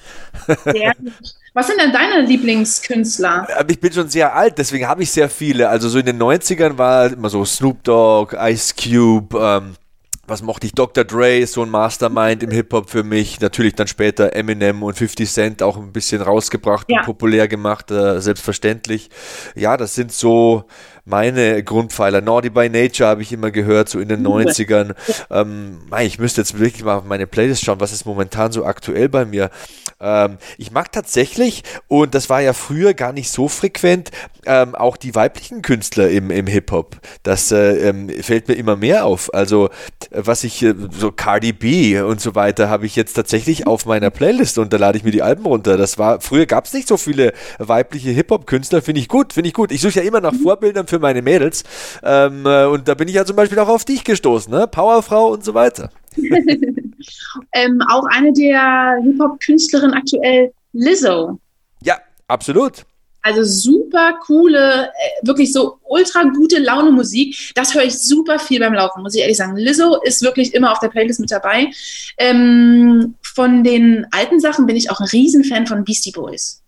Sehr 0.65 0.93
gut. 0.97 1.13
Was 1.55 1.67
sind 1.67 1.79
denn 1.79 1.91
deine 1.91 2.25
Lieblingskünstler? 2.25 3.47
Aber 3.55 3.69
ich 3.69 3.79
bin 3.79 3.93
schon 3.93 4.09
sehr 4.09 4.35
alt, 4.35 4.57
deswegen 4.57 4.87
habe 4.87 5.03
ich 5.03 5.11
sehr 5.11 5.29
viele. 5.29 5.69
Also 5.69 5.87
so 5.87 5.99
in 5.99 6.05
den 6.07 6.19
90ern 6.19 6.79
war 6.79 7.13
immer 7.13 7.29
so 7.29 7.45
Snoop 7.45 7.83
Dogg, 7.83 8.35
Ice 8.35 8.73
Cube, 8.73 9.37
ähm, 9.39 9.75
was 10.25 10.41
mochte 10.41 10.67
ich? 10.67 10.73
Dr. 10.73 11.03
Dre 11.03 11.39
ist 11.39 11.53
so 11.53 11.63
ein 11.63 11.69
Mastermind 11.69 12.43
im 12.43 12.51
Hip-Hop 12.51 12.89
für 12.89 13.03
mich. 13.03 13.41
Natürlich 13.41 13.75
dann 13.75 13.87
später 13.87 14.33
Eminem 14.35 14.81
und 14.81 14.97
50 14.97 15.29
Cent 15.29 15.61
auch 15.63 15.75
ein 15.77 15.91
bisschen 15.91 16.21
rausgebracht 16.21 16.87
Ja. 16.89 16.99
und 16.99 17.05
populär 17.05 17.47
gemacht, 17.49 17.91
äh, 17.91 18.21
selbstverständlich. 18.21 19.09
Ja, 19.55 19.75
das 19.75 19.95
sind 19.95 20.13
so 20.13 20.63
meine 21.05 21.63
Grundpfeiler. 21.63 22.21
Naughty 22.21 22.49
by 22.49 22.69
Nature 22.69 23.09
habe 23.09 23.21
ich 23.21 23.31
immer 23.31 23.51
gehört, 23.51 23.89
so 23.89 23.99
in 23.99 24.09
den 24.09 24.25
Cool. 24.25 24.43
90ern. 24.43 24.95
Ähm, 25.29 25.79
ich 26.01 26.19
müsste 26.19 26.41
jetzt 26.41 26.59
wirklich 26.59 26.83
mal 26.83 26.97
auf 26.97 27.03
meine 27.03 27.27
Playlist 27.27 27.63
schauen, 27.63 27.79
was 27.79 27.91
ist 27.91 28.05
momentan 28.05 28.51
so 28.51 28.65
aktuell 28.65 29.09
bei 29.09 29.25
mir. 29.25 29.49
Ähm, 29.99 30.37
ich 30.57 30.71
mag 30.71 30.91
tatsächlich, 30.91 31.63
und 31.87 32.15
das 32.15 32.29
war 32.29 32.41
ja 32.41 32.53
früher 32.53 32.93
gar 32.93 33.13
nicht 33.13 33.29
so 33.29 33.47
frequent, 33.47 34.11
ähm, 34.45 34.75
auch 34.75 34.97
die 34.97 35.15
weiblichen 35.15 35.61
Künstler 35.61 36.09
im, 36.09 36.29
im 36.29 36.47
Hip-Hop. 36.47 36.97
Das 37.23 37.51
äh, 37.51 37.89
ähm, 37.89 38.09
fällt 38.09 38.47
mir 38.47 38.55
immer 38.55 38.75
mehr 38.75 39.05
auf. 39.05 39.33
Also, 39.33 39.69
was 40.11 40.43
ich, 40.43 40.61
äh, 40.63 40.73
so 40.91 41.11
Cardi 41.11 41.53
B 41.53 41.99
und 42.01 42.19
so 42.19 42.35
weiter, 42.35 42.69
habe 42.69 42.85
ich 42.85 42.95
jetzt 42.95 43.13
tatsächlich 43.13 43.67
auf 43.67 43.85
meiner 43.85 44.09
Playlist 44.09 44.57
und 44.57 44.73
da 44.73 44.77
lade 44.77 44.97
ich 44.97 45.03
mir 45.03 45.11
die 45.11 45.21
Alben 45.21 45.45
runter. 45.45 45.77
Das 45.77 45.97
war, 45.97 46.19
früher 46.19 46.45
gab 46.45 46.65
es 46.65 46.73
nicht 46.73 46.87
so 46.87 46.97
viele 46.97 47.33
weibliche 47.59 48.09
Hip-Hop-Künstler, 48.09 48.81
finde 48.81 49.01
ich 49.01 49.07
gut, 49.07 49.33
finde 49.33 49.47
ich 49.47 49.53
gut. 49.53 49.71
Ich 49.71 49.81
suche 49.81 49.99
ja 49.99 50.01
immer 50.01 50.21
nach 50.21 50.33
Vorbildern 50.33 50.87
für 50.93 50.99
meine 50.99 51.23
Mädels. 51.23 51.63
Ähm, 52.03 52.45
äh, 52.45 52.65
und 52.65 52.87
da 52.87 52.93
bin 52.93 53.07
ich 53.07 53.15
ja 53.15 53.25
zum 53.25 53.35
Beispiel 53.35 53.57
auch 53.57 53.67
auf 53.67 53.83
dich 53.83 54.03
gestoßen, 54.03 54.53
ne? 54.53 54.67
Powerfrau 54.67 55.31
und 55.31 55.43
so 55.43 55.53
weiter. 55.53 55.89
Ähm, 57.51 57.81
auch 57.89 58.05
eine 58.11 58.31
der 58.31 58.97
Hip-Hop-Künstlerinnen 59.03 59.93
aktuell, 59.93 60.53
Lizzo. 60.71 61.39
Ja, 61.81 61.97
absolut. 62.27 62.85
Also 63.21 63.43
super 63.43 64.19
coole, 64.25 64.85
äh, 64.85 65.27
wirklich 65.27 65.51
so 65.51 65.79
ultra 65.83 66.23
gute 66.23 66.59
Laune 66.59 66.91
Musik. 66.91 67.51
Das 67.55 67.73
höre 67.73 67.83
ich 67.83 67.97
super 67.97 68.39
viel 68.39 68.59
beim 68.59 68.73
Laufen, 68.73 69.01
muss 69.01 69.15
ich 69.15 69.21
ehrlich 69.21 69.37
sagen. 69.37 69.57
Lizzo 69.57 70.01
ist 70.03 70.21
wirklich 70.21 70.53
immer 70.53 70.71
auf 70.71 70.79
der 70.79 70.89
Playlist 70.89 71.19
mit 71.19 71.31
dabei. 71.31 71.71
Ähm, 72.17 73.15
von 73.21 73.63
den 73.63 74.07
alten 74.11 74.39
Sachen 74.39 74.65
bin 74.65 74.77
ich 74.77 74.89
auch 74.89 74.99
ein 74.99 75.07
Riesenfan 75.07 75.67
von 75.67 75.83
Beastie 75.83 76.11
Boys. 76.11 76.61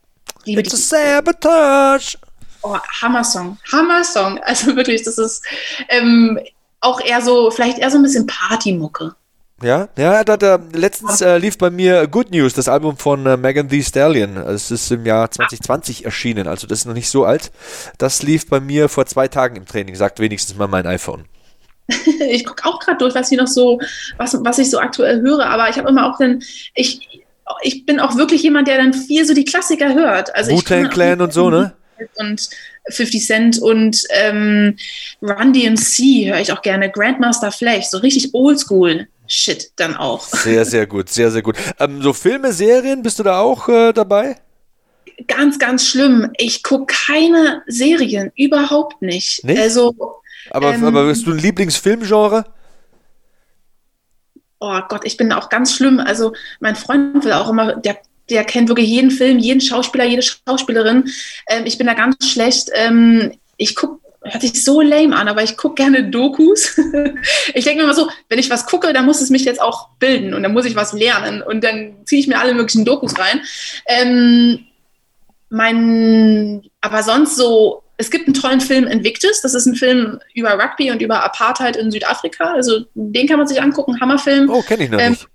Liebe 0.45 0.61
It's 0.61 0.73
a 0.73 0.77
sabotage. 0.77 2.17
Oh, 2.65 2.77
Hammer-Song. 3.01 3.57
Hammer-Song. 3.71 4.39
Also 4.43 4.75
wirklich, 4.75 5.03
das 5.03 5.17
ist 5.17 5.45
ähm, 5.89 6.39
auch 6.81 6.99
eher 6.99 7.21
so, 7.21 7.51
vielleicht 7.51 7.77
eher 7.77 7.91
so 7.91 7.97
ein 7.97 8.03
bisschen 8.03 8.25
Partymucke. 8.25 9.15
Ja, 9.61 9.87
ja, 9.97 10.23
da, 10.23 10.35
da, 10.35 10.59
letztens 10.73 11.21
äh, 11.21 11.37
lief 11.37 11.57
bei 11.57 11.69
mir 11.69 12.07
Good 12.07 12.31
News, 12.31 12.53
das 12.53 12.67
Album 12.67 12.97
von 12.97 13.25
äh, 13.25 13.37
Megan 13.37 13.69
Thee 13.69 13.83
Stallion. 13.83 14.35
Es 14.35 14.69
ist 14.69 14.91
im 14.91 15.05
Jahr 15.05 15.31
2020 15.31 16.05
erschienen, 16.05 16.47
also 16.47 16.67
das 16.67 16.79
ist 16.79 16.85
noch 16.85 16.93
nicht 16.93 17.09
so 17.09 17.23
alt. 17.23 17.51
Das 17.97 18.21
lief 18.21 18.49
bei 18.49 18.59
mir 18.59 18.89
vor 18.89 19.05
zwei 19.05 19.27
Tagen 19.27 19.55
im 19.55 19.65
Training, 19.65 19.95
sagt 19.95 20.19
wenigstens 20.19 20.57
mal 20.57 20.67
mein 20.67 20.85
iPhone. 20.85 21.25
ich 21.87 22.45
gucke 22.45 22.65
auch 22.65 22.79
gerade 22.79 22.97
durch, 22.97 23.15
was 23.15 23.29
hier 23.29 23.39
noch 23.39 23.47
so, 23.47 23.79
was, 24.17 24.35
was 24.43 24.57
ich 24.57 24.69
so 24.69 24.79
aktuell 24.79 25.21
höre, 25.21 25.45
aber 25.45 25.69
ich 25.69 25.77
habe 25.77 25.87
immer 25.87 26.11
auch 26.11 26.17
dann, 26.17 26.43
ich, 26.73 27.23
ich 27.61 27.85
bin 27.85 27.99
auch 27.99 28.17
wirklich 28.17 28.43
jemand, 28.43 28.67
der 28.67 28.77
dann 28.77 28.93
viel 28.93 29.25
so 29.25 29.33
die 29.33 29.45
Klassiker 29.45 29.93
hört. 29.93 30.35
Also 30.35 30.51
ich 30.51 30.57
Wu-Tang 30.57 30.89
Clan 30.89 31.21
und 31.21 31.31
so, 31.31 31.49
ne? 31.49 31.73
Und 32.15 32.49
50 32.89 33.25
Cent 33.25 33.59
und 33.59 34.01
ähm, 34.09 34.77
Run 35.21 35.53
DMC 35.53 36.27
höre 36.27 36.39
ich 36.39 36.51
auch 36.51 36.61
gerne. 36.61 36.91
Grandmaster 36.91 37.51
Flash, 37.51 37.85
so 37.85 37.97
richtig 37.97 38.33
oldschool 38.33 39.07
Shit 39.27 39.71
dann 39.77 39.95
auch. 39.95 40.21
Sehr, 40.21 40.65
sehr 40.65 40.85
gut, 40.85 41.09
sehr, 41.09 41.31
sehr 41.31 41.41
gut. 41.41 41.55
Ähm, 41.79 42.01
so 42.01 42.13
Filme, 42.13 42.53
Serien, 42.53 43.01
bist 43.01 43.19
du 43.19 43.23
da 43.23 43.39
auch 43.39 43.67
äh, 43.67 43.91
dabei? 43.91 44.37
Ganz, 45.27 45.57
ganz 45.57 45.87
schlimm. 45.87 46.31
Ich 46.37 46.61
gucke 46.61 46.93
keine 47.07 47.63
Serien, 47.67 48.31
überhaupt 48.35 49.01
nicht. 49.01 49.43
Nicht? 49.43 49.59
Also, 49.59 49.95
Aber, 50.51 50.73
Ähm. 50.73 50.83
aber 50.83 51.07
bist 51.07 51.25
du 51.25 51.31
ein 51.31 51.39
Lieblingsfilmgenre? 51.39 52.45
oh 54.59 54.79
Gott, 54.89 55.01
ich 55.05 55.17
bin 55.17 55.31
auch 55.31 55.49
ganz 55.49 55.75
schlimm. 55.75 55.99
Also, 55.99 56.33
mein 56.59 56.75
Freund 56.75 57.23
will 57.23 57.33
auch 57.33 57.49
immer, 57.49 57.75
der, 57.75 57.97
der 58.29 58.43
kennt 58.43 58.69
wirklich 58.69 58.89
jeden 58.89 59.11
Film, 59.11 59.39
jeden 59.39 59.61
Schauspieler, 59.61 60.05
jede 60.05 60.21
Schauspielerin. 60.21 61.09
Ähm, 61.47 61.65
ich 61.65 61.77
bin 61.77 61.87
da 61.87 61.93
ganz 61.93 62.29
schlecht. 62.29 62.69
Ähm, 62.73 63.33
ich 63.57 63.75
gucke, 63.75 63.99
hört 64.23 64.41
sich 64.41 64.63
so 64.63 64.81
lame 64.81 65.15
an, 65.15 65.27
aber 65.27 65.43
ich 65.43 65.57
gucke 65.57 65.75
gerne 65.75 66.09
Dokus. 66.09 66.77
ich 67.53 67.63
denke 67.63 67.77
mir 67.77 67.83
immer 67.83 67.93
so, 67.93 68.09
wenn 68.29 68.39
ich 68.39 68.49
was 68.49 68.65
gucke, 68.65 68.91
dann 68.93 69.05
muss 69.05 69.21
es 69.21 69.29
mich 69.29 69.45
jetzt 69.45 69.61
auch 69.61 69.89
bilden 69.99 70.33
und 70.33 70.43
dann 70.43 70.53
muss 70.53 70.65
ich 70.65 70.75
was 70.75 70.93
lernen 70.93 71.41
und 71.41 71.63
dann 71.63 71.95
ziehe 72.05 72.19
ich 72.19 72.27
mir 72.27 72.39
alle 72.39 72.53
möglichen 72.53 72.85
Dokus 72.85 73.17
rein. 73.17 73.41
Ähm, 73.87 74.65
mein, 75.49 76.63
aber 76.81 77.03
sonst 77.03 77.37
so, 77.37 77.83
es 77.97 78.09
gibt 78.09 78.27
einen 78.27 78.33
tollen 78.33 78.61
Film 78.61 78.87
Invictus, 78.87 79.41
das 79.41 79.53
ist 79.53 79.67
ein 79.67 79.75
Film 79.75 80.19
über 80.33 80.53
Rugby 80.53 80.91
und 80.91 81.01
über 81.01 81.23
Apartheid 81.23 81.75
in 81.77 81.91
Südafrika. 81.91 82.53
Also 82.53 82.85
den 82.93 83.27
kann 83.27 83.37
man 83.37 83.47
sich 83.47 83.61
angucken, 83.61 83.99
Hammerfilm. 84.01 84.49
Oh, 84.49 84.61
kenne 84.63 84.83
ich 84.83 84.89
noch 84.89 84.99
Ähm, 84.99 85.11
nicht. 85.11 85.27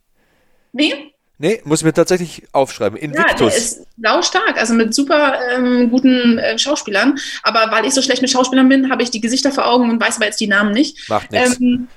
Nee, 0.73 1.13
Nee, 1.43 1.63
muss 1.65 1.81
ich 1.81 1.87
mir 1.87 1.95
tatsächlich 1.95 2.43
aufschreiben. 2.53 2.99
ja, 3.01 3.09
der 3.09 3.21
Invictus. 3.23 3.57
ist 3.57 3.87
stark, 4.27 4.59
also 4.59 4.75
mit 4.75 4.95
super 4.95 5.39
ähm, 5.51 5.89
guten 5.89 6.37
äh, 6.37 6.59
Schauspielern. 6.59 7.19
Aber 7.43 7.71
weil 7.71 7.87
ich 7.87 7.95
so 7.95 8.03
schlecht 8.03 8.21
mit 8.21 8.31
Schauspielern 8.31 8.69
bin, 8.69 8.91
habe 8.91 9.03
ich 9.03 9.11
die 9.11 9.23
Gesichter 9.23 9.51
vor 9.51 9.67
Augen 9.67 9.89
und 9.89 9.99
weiß 9.99 10.17
aber 10.17 10.27
jetzt 10.27 10.39
die 10.39 10.49
Namen 10.49 10.73
nicht. 10.73 11.09
Macht 11.09 11.33
nichts. 11.33 11.59
Ähm, 11.59 11.89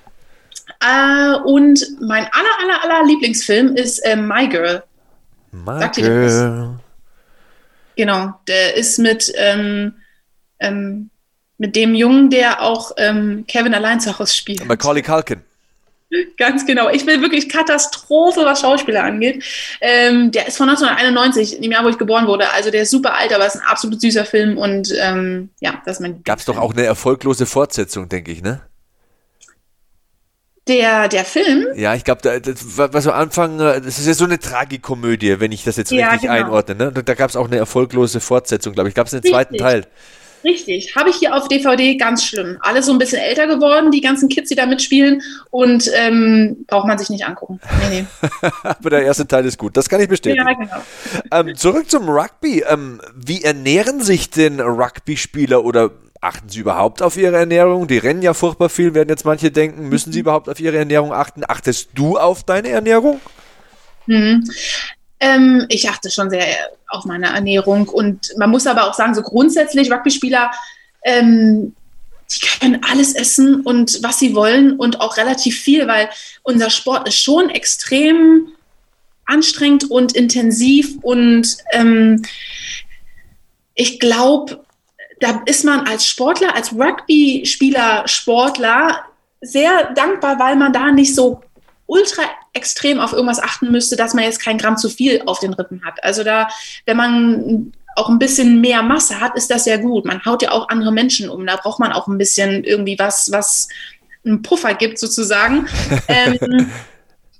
äh, 0.80 1.36
und 1.44 1.86
mein 2.00 2.24
aller, 2.32 2.58
aller, 2.62 2.84
aller 2.84 3.06
Lieblingsfilm 3.06 3.76
ist 3.76 4.00
ähm, 4.06 4.30
My 4.30 4.48
Girl. 4.48 4.82
My 5.52 5.78
sagt 5.78 5.98
girl. 5.98 6.80
Genau, 7.98 8.34
der 8.48 8.78
ist 8.78 8.98
mit, 8.98 9.30
ähm, 9.36 9.96
ähm, 10.60 11.10
mit 11.58 11.76
dem 11.76 11.96
Jungen, 11.96 12.30
der 12.30 12.62
auch 12.62 12.94
ähm, 12.96 13.44
Kevin 13.46 13.74
allein 13.74 14.00
zu 14.00 14.18
Hause 14.18 14.34
spielt. 14.34 14.66
Macaulay 14.66 15.02
Culkin. 15.02 15.42
Ganz 16.38 16.66
genau. 16.66 16.90
Ich 16.90 17.06
bin 17.06 17.22
wirklich 17.22 17.50
Katastrophe, 17.50 18.42
was 18.46 18.62
Schauspieler 18.62 19.04
angeht. 19.04 19.44
Ähm, 19.82 20.32
der 20.32 20.48
ist 20.48 20.58
von 20.58 20.70
1991, 20.70 21.62
im 21.64 21.72
Jahr, 21.72 21.84
wo 21.84 21.90
ich 21.90 21.98
geboren 21.98 22.28
wurde. 22.28 22.50
Also 22.52 22.72
der 22.72 22.84
ist 22.84 22.92
super 22.92 23.16
alt, 23.16 23.34
aber 23.34 23.46
ist 23.46 23.56
ein 23.56 23.62
absolut 23.68 24.02
süßer 24.02 24.26
Film. 24.26 24.58
Und 24.58 24.94
ähm, 25.02 25.50
ja, 25.60 25.82
das 25.86 25.98
ist 25.98 26.00
mein 26.02 26.24
Gab 26.24 26.40
es 26.40 26.46
doch 26.46 26.58
auch 26.58 26.74
eine 26.74 26.84
erfolglose 26.84 27.46
Fortsetzung, 27.46 28.10
denke 28.10 28.32
ich, 28.32 28.42
ne? 28.42 28.62
Der, 30.70 31.10
der 31.10 31.26
Film, 31.26 31.68
Ja, 31.76 31.94
ich 31.94 32.06
glaube, 32.06 32.22
da, 32.22 32.40
das, 32.40 32.78
war- 32.78 32.94
was 32.94 33.06
am 33.06 33.14
Anfang, 33.16 33.60
äh, 33.60 33.82
das 33.82 34.00
ist 34.00 34.08
ja 34.08 34.14
so 34.14 34.24
eine 34.24 34.40
Tragikomödie, 34.40 35.42
wenn 35.42 35.52
ich 35.52 35.66
das 35.66 35.76
jetzt 35.76 35.92
Ja, 35.92 36.12
richtig 36.12 36.30
genau. 36.30 36.34
einordne. 36.46 36.76
Ne? 36.76 36.92
Da, 36.94 37.02
da 37.02 37.14
gab 37.16 37.30
es 37.30 37.36
auch 37.36 37.48
eine 37.48 37.58
erfolglose 37.58 38.22
Fortsetzung, 38.22 38.72
glaube 38.72 38.88
ich. 38.88 38.96
Gab 38.96 39.08
es 39.08 39.14
einen 39.14 39.24
zweiten 39.24 39.56
Richtig. 39.56 39.60
Teil. 39.60 39.86
Richtig, 40.44 40.96
habe 40.96 41.10
ich 41.10 41.18
hier 41.18 41.36
auf 41.36 41.48
DVD 41.48 41.96
ganz 41.96 42.24
schlimm. 42.24 42.58
Alle 42.62 42.84
so 42.84 42.92
ein 42.92 42.98
bisschen 42.98 43.20
älter 43.20 43.48
geworden, 43.48 43.92
die 43.92 44.02
ganzen 44.02 44.30
Kids, 44.30 44.50
die 44.50 44.56
da 44.56 44.66
mitspielen. 44.66 45.22
Und 45.50 45.90
ähm, 45.96 46.66
braucht 46.68 46.88
man 46.88 46.98
sich 46.98 47.10
nicht 47.10 47.26
angucken. 47.26 47.60
Nee, 47.90 48.02
nee. 48.02 48.30
Aber 48.64 48.90
der 48.90 49.04
erste 49.04 49.28
Teil 49.28 49.46
ist 49.46 49.58
gut. 49.58 49.78
Das 49.78 49.90
kann 49.90 50.02
ich 50.02 50.08
bestätigen. 50.08 50.46
Ja, 50.48 50.54
genau. 50.54 51.50
Ähm, 51.50 51.56
zurück 51.56 51.90
zum 51.90 52.10
Rugby. 52.10 52.64
Ähm, 52.68 53.02
wie 53.16 53.44
ernähren 53.44 54.02
sich 54.02 54.30
denn 54.30 54.60
Rugby-Spieler 54.60 55.64
oder 55.64 55.92
achten 56.22 56.50
Sie 56.50 56.60
überhaupt 56.60 57.02
auf 57.02 57.18
Ihre 57.18 57.38
Ernährung? 57.38 57.88
Die 57.88 57.98
rennen 57.98 58.22
ja 58.22 58.34
furchtbar 58.34 58.70
viel, 58.70 58.94
werden 58.94 59.10
jetzt 59.10 59.26
manche 59.26 59.52
denken. 59.52 59.90
Müssen 59.90 60.14
Sie 60.14 60.20
überhaupt 60.20 60.50
auf 60.50 60.60
Ihre 60.60 60.78
Ernährung 60.78 61.14
achten? 61.14 61.44
Achtest 61.48 61.90
du 61.94 62.18
auf 62.18 62.44
deine 62.44 62.70
Ernährung? 62.70 63.20
Mhm. 64.08 64.44
Ähm, 65.24 65.66
ich 65.70 65.90
achte 65.90 66.12
schon 66.12 66.30
sehr 66.30 66.46
auf 66.90 67.06
meine 67.06 67.28
Ernährung 67.28 67.88
und 67.88 68.34
man 68.38 68.50
muss 68.50 68.68
aber 68.68 68.90
auch 68.90 68.94
sagen, 68.94 69.16
so 69.16 69.22
grundsätzlich 69.22 69.90
Rugby-Spieler, 69.90 70.52
ähm, 71.06 71.74
die 72.30 72.46
können 72.60 72.82
alles 72.84 73.16
essen 73.16 73.62
und 73.62 74.04
was 74.04 74.20
sie 74.20 74.36
wollen 74.36 74.74
und 74.74 75.00
auch 75.00 75.16
relativ 75.16 75.62
viel, 75.62 75.88
weil 75.88 76.10
unser 76.44 76.70
Sport 76.70 77.08
ist 77.08 77.20
schon 77.20 77.50
extrem 77.50 78.50
anstrengend 79.26 79.90
und 79.90 80.12
intensiv 80.12 80.98
und 81.02 81.56
ähm, 81.72 82.22
ich 83.76 84.02
glaube, 84.02 84.66
da 85.22 85.42
ist 85.46 85.64
man 85.64 85.88
als 85.88 86.06
Sportler, 86.06 86.54
als 86.54 86.74
Rugby-Spieler, 86.74 88.10
Sportler 88.10 89.06
sehr 89.40 89.94
dankbar, 89.94 90.38
weil 90.38 90.58
man 90.58 90.74
da 90.74 90.92
nicht 90.92 91.16
so 91.16 91.42
ultra 91.86 92.24
extrem 92.54 93.00
auf 93.00 93.14
irgendwas 93.14 93.42
achten 93.42 93.72
müsste, 93.72 93.96
dass 93.96 94.14
man 94.14 94.24
jetzt 94.24 94.42
kein 94.42 94.58
Gramm 94.58 94.78
zu 94.78 94.90
viel 94.90 95.24
auf 95.26 95.40
den 95.40 95.54
Rippen 95.54 95.84
hat. 95.84 96.04
Also 96.04 96.24
da, 96.24 96.48
wenn 96.86 96.98
man 96.98 97.74
auch 97.96 98.10
ein 98.10 98.20
bisschen 98.20 98.62
mehr 98.62 98.82
Masse 98.82 99.20
hat, 99.20 99.36
ist 99.36 99.50
das 99.50 99.66
ja 99.66 99.78
gut. 99.78 100.06
Man 100.06 100.24
haut 100.26 100.42
ja 100.42 100.52
auch 100.52 100.70
andere 100.70 100.92
Menschen 100.92 101.30
um. 101.30 101.46
Da 101.46 101.58
braucht 101.58 101.80
man 101.80 101.92
auch 101.92 102.08
ein 102.08 102.18
bisschen 102.18 102.64
irgendwie 102.64 102.98
was, 102.98 103.32
was 103.32 103.68
einen 104.26 104.42
Puffer 104.42 104.74
gibt 104.74 105.00
sozusagen. 105.00 105.68
ähm, 106.08 106.72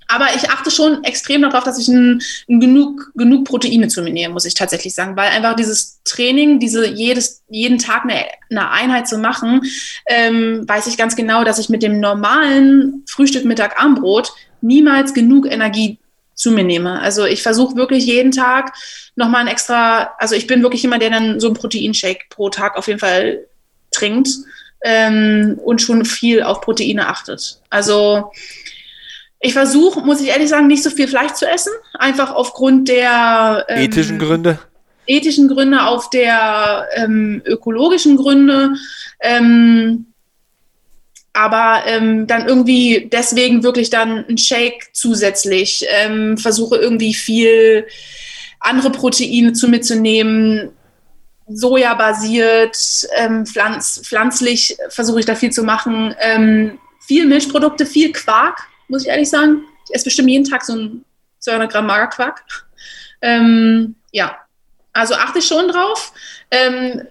aber 0.06 0.26
ich 0.36 0.50
achte 0.50 0.70
schon 0.70 1.02
extrem 1.02 1.42
darauf, 1.42 1.64
dass 1.64 1.78
ich 1.78 1.88
ein, 1.88 2.20
ein 2.48 2.60
genug, 2.60 3.12
genug 3.14 3.44
Proteine 3.44 3.88
zu 3.88 4.02
mir 4.02 4.12
nehme, 4.12 4.34
muss 4.34 4.44
ich 4.44 4.54
tatsächlich 4.54 4.94
sagen, 4.94 5.16
weil 5.16 5.30
einfach 5.30 5.56
dieses 5.56 6.02
Training, 6.04 6.60
diese 6.60 6.86
jedes, 6.86 7.42
jeden 7.48 7.78
Tag 7.78 8.04
eine, 8.04 8.26
eine 8.50 8.70
Einheit 8.70 9.08
zu 9.08 9.18
machen, 9.18 9.62
ähm, 10.06 10.68
weiß 10.68 10.86
ich 10.88 10.98
ganz 10.98 11.16
genau, 11.16 11.42
dass 11.42 11.58
ich 11.58 11.68
mit 11.68 11.82
dem 11.82 12.00
normalen 12.00 13.02
Frühstück, 13.08 13.44
Mittag, 13.44 13.80
Armbrot 13.80 14.32
niemals 14.64 15.14
genug 15.14 15.46
Energie 15.46 15.98
zu 16.34 16.50
mir 16.50 16.64
nehme. 16.64 17.00
Also 17.00 17.24
ich 17.26 17.42
versuche 17.42 17.76
wirklich 17.76 18.06
jeden 18.06 18.32
Tag 18.32 18.72
nochmal 19.14 19.42
ein 19.42 19.48
extra, 19.48 20.14
also 20.18 20.34
ich 20.34 20.46
bin 20.46 20.62
wirklich 20.62 20.82
jemand, 20.82 21.02
der 21.02 21.10
dann 21.10 21.38
so 21.38 21.48
ein 21.48 21.54
Proteinshake 21.54 22.24
pro 22.30 22.50
Tag 22.50 22.76
auf 22.76 22.88
jeden 22.88 22.98
Fall 22.98 23.46
trinkt 23.92 24.28
ähm, 24.82 25.60
und 25.64 25.80
schon 25.80 26.04
viel 26.04 26.42
auf 26.42 26.60
Proteine 26.60 27.08
achtet. 27.08 27.60
Also 27.70 28.32
ich 29.38 29.52
versuche, 29.52 30.00
muss 30.00 30.20
ich 30.20 30.28
ehrlich 30.28 30.48
sagen, 30.48 30.66
nicht 30.66 30.82
so 30.82 30.90
viel 30.90 31.06
Fleisch 31.06 31.32
zu 31.32 31.46
essen, 31.46 31.72
einfach 31.94 32.34
aufgrund 32.34 32.88
der 32.88 33.64
ähm, 33.68 33.82
ethischen 33.82 34.18
Gründe. 34.18 34.58
Ethischen 35.06 35.48
Gründe, 35.48 35.82
auf 35.82 36.08
der 36.08 36.88
ähm, 36.94 37.42
ökologischen 37.44 38.16
Gründe. 38.16 38.74
Ähm, 39.20 40.06
aber 41.34 41.82
ähm, 41.86 42.26
dann 42.28 42.46
irgendwie 42.46 43.10
deswegen 43.12 43.64
wirklich 43.64 43.90
dann 43.90 44.24
ein 44.28 44.38
Shake 44.38 44.90
zusätzlich. 44.92 45.84
Ähm, 45.88 46.38
versuche 46.38 46.76
irgendwie 46.76 47.12
viel 47.12 47.86
andere 48.60 48.90
Proteine 48.90 49.52
zu 49.52 49.68
mitzunehmen. 49.68 50.70
Soja 51.48 51.92
basiert, 51.94 52.78
ähm, 53.16 53.44
pflanz, 53.44 54.00
pflanzlich 54.04 54.78
versuche 54.88 55.20
ich 55.20 55.26
da 55.26 55.34
viel 55.34 55.50
zu 55.50 55.64
machen. 55.64 56.14
Ähm, 56.20 56.78
viel 57.00 57.26
Milchprodukte, 57.26 57.84
viel 57.84 58.12
Quark, 58.12 58.60
muss 58.88 59.02
ich 59.02 59.08
ehrlich 59.08 59.28
sagen. 59.28 59.64
Ich 59.88 59.94
esse 59.94 60.04
bestimmt 60.04 60.30
jeden 60.30 60.48
Tag 60.48 60.64
so 60.64 60.74
ein 60.74 61.04
200 61.40 61.70
Gramm 61.70 61.86
Magerquark. 61.86 62.44
Ähm, 63.20 63.96
ja, 64.12 64.38
also 64.92 65.14
achte 65.14 65.40
ich 65.40 65.46
schon 65.46 65.66
drauf. 65.66 66.12
Ähm, 66.50 67.08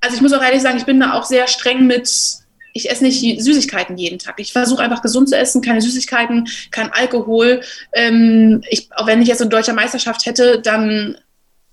also 0.00 0.14
ich 0.14 0.22
muss 0.22 0.32
auch 0.32 0.42
ehrlich 0.42 0.62
sagen, 0.62 0.78
ich 0.78 0.86
bin 0.86 1.00
da 1.00 1.14
auch 1.14 1.24
sehr 1.24 1.48
streng 1.48 1.86
mit 1.88 2.45
ich 2.76 2.90
esse 2.90 3.04
nicht 3.04 3.42
Süßigkeiten 3.42 3.96
jeden 3.96 4.18
Tag. 4.18 4.38
Ich 4.38 4.52
versuche 4.52 4.82
einfach 4.82 5.02
gesund 5.02 5.28
zu 5.28 5.36
essen, 5.36 5.62
keine 5.62 5.80
Süßigkeiten, 5.80 6.48
kein 6.70 6.92
Alkohol. 6.92 7.62
Ähm, 7.92 8.62
ich, 8.68 8.88
auch 8.94 9.06
wenn 9.06 9.22
ich 9.22 9.28
jetzt 9.28 9.40
eine 9.40 9.50
deutsche 9.50 9.72
Meisterschaft 9.72 10.26
hätte, 10.26 10.60
dann 10.60 11.16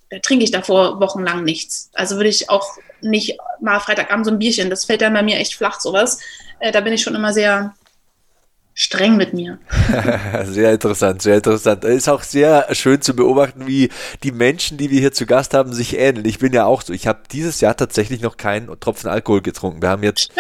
da 0.10 0.20
trinke 0.20 0.44
ich 0.44 0.52
davor 0.52 1.00
wochenlang 1.00 1.44
nichts. 1.44 1.90
Also 1.94 2.18
würde 2.18 2.30
ich 2.30 2.50
auch 2.50 2.78
nicht 3.02 3.38
mal 3.62 3.80
Freitagabend 3.80 4.26
so 4.26 4.32
ein 4.32 4.38
Bierchen. 4.38 4.70
Das 4.70 4.86
fällt 4.86 5.02
dann 5.02 5.14
bei 5.14 5.24
mir 5.24 5.38
echt 5.38 5.56
flach, 5.56 5.80
sowas. 5.80 6.20
Äh, 6.60 6.72
da 6.72 6.82
bin 6.82 6.94
ich 6.94 7.02
schon 7.02 7.16
immer 7.16 7.34
sehr 7.34 7.74
streng 8.74 9.18
mit 9.18 9.34
mir. 9.34 9.60
sehr 10.46 10.74
interessant, 10.74 11.22
sehr 11.22 11.36
interessant. 11.36 11.84
Es 11.84 11.96
ist 11.96 12.10
auch 12.10 12.24
sehr 12.24 12.68
schön 12.74 13.02
zu 13.02 13.16
beobachten, 13.16 13.68
wie 13.68 13.90
die 14.24 14.32
Menschen, 14.32 14.78
die 14.78 14.90
wir 14.90 15.00
hier 15.00 15.12
zu 15.12 15.26
Gast 15.26 15.54
haben, 15.54 15.74
sich 15.74 15.98
ähneln. 15.98 16.26
Ich 16.26 16.40
bin 16.40 16.54
ja 16.54 16.66
auch 16.66 16.82
so. 16.82 16.94
Ich 16.94 17.08
habe 17.08 17.20
dieses 17.32 17.62
Jahr 17.62 17.78
tatsächlich 17.78 18.22
noch 18.22 18.38
keinen 18.38 18.68
Tropfen 18.80 19.10
Alkohol 19.10 19.42
getrunken. 19.42 19.82
Wir 19.82 19.90
haben 19.90 20.04
jetzt 20.04 20.32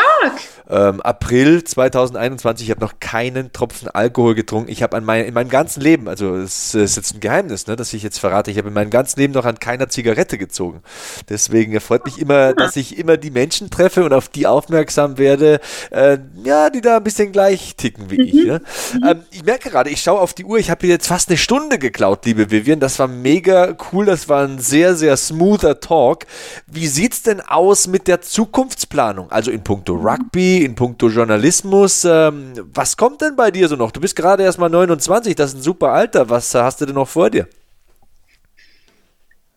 ähm, 0.70 1.02
April 1.02 1.64
2021. 1.64 2.68
Ich 2.68 2.72
habe 2.72 2.82
noch 2.82 3.00
keinen 3.00 3.52
Tropfen 3.52 3.90
Alkohol 3.90 4.34
getrunken. 4.36 4.72
Ich 4.72 4.82
habe 4.82 5.00
mein, 5.02 5.26
in 5.26 5.34
meinem 5.34 5.50
ganzen 5.50 5.82
Leben, 5.82 6.08
also 6.08 6.36
es 6.36 6.74
ist 6.74 6.96
jetzt 6.96 7.14
ein 7.14 7.20
Geheimnis, 7.20 7.68
ne, 7.68 7.76
dass 7.76 7.94
ich 7.94 8.02
jetzt 8.04 8.18
verrate, 8.18 8.50
ich 8.50 8.58
habe 8.58 8.70
in 8.70 8.74
meinem 8.74 8.90
ganzen 8.90 9.20
Leben 9.20 9.34
noch 9.34 9.46
an 9.46 9.60
keiner 9.60 9.90
Zigarette 9.90 10.38
gezogen. 10.38 10.82
Deswegen 11.30 11.80
freut 11.80 12.06
mich 12.06 12.20
immer, 12.20 12.54
dass 12.54 12.76
ich 12.76 12.98
immer 12.98 13.18
die 13.18 13.32
Menschen 13.32 13.70
treffe 13.70 14.04
und 14.04 14.14
auf 14.14 14.30
die 14.30 14.48
aufmerksam 14.48 15.18
werde, 15.18 15.60
äh, 15.92 16.18
ja, 16.44 16.70
die 16.70 16.82
da 16.82 16.98
ein 16.98 17.04
bisschen 17.04 17.32
gleich 17.32 17.76
ticken 17.76 18.10
wie 18.10 18.23
ich. 18.24 18.34
Ja? 18.34 18.60
Mhm. 18.60 19.04
Ähm, 19.06 19.20
ich 19.32 19.44
merke 19.44 19.70
gerade, 19.70 19.90
ich 19.90 20.02
schaue 20.02 20.20
auf 20.20 20.34
die 20.34 20.46
Uhr, 20.46 20.58
ich 20.58 20.70
habe 20.70 20.88
jetzt 20.88 21.08
fast 21.08 21.30
eine 21.30 21.38
Stunde 21.38 21.80
geklaut, 21.80 22.26
liebe 22.26 22.50
Vivian. 22.52 22.80
Das 22.80 23.00
war 23.00 23.08
mega 23.08 23.76
cool, 23.92 24.06
das 24.06 24.30
war 24.30 24.44
ein 24.46 24.60
sehr, 24.60 24.96
sehr 24.96 25.18
smoother 25.18 25.80
Talk. 25.80 26.26
Wie 26.68 26.88
sieht 26.88 27.14
es 27.14 27.24
denn 27.24 27.42
aus 27.42 27.88
mit 27.88 28.08
der 28.08 28.22
Zukunftsplanung? 28.22 29.32
Also 29.32 29.52
in 29.52 29.64
puncto 29.64 29.94
Rugby, 29.94 30.64
in 30.64 30.76
puncto 30.76 31.10
Journalismus. 31.10 32.06
Ähm, 32.06 32.54
was 32.74 32.98
kommt 32.98 33.22
denn 33.22 33.36
bei 33.36 33.52
dir 33.52 33.68
so 33.68 33.76
noch? 33.76 33.92
Du 33.92 34.00
bist 34.00 34.16
gerade 34.16 34.44
erst 34.44 34.60
mal 34.60 34.70
29, 34.70 35.36
das 35.36 35.52
ist 35.52 35.60
ein 35.60 35.64
super 35.64 35.90
Alter. 35.90 36.30
Was 36.30 36.54
hast 36.54 36.82
du 36.82 36.86
denn 36.86 36.96
noch 36.96 37.08
vor 37.08 37.30
dir? 37.30 37.48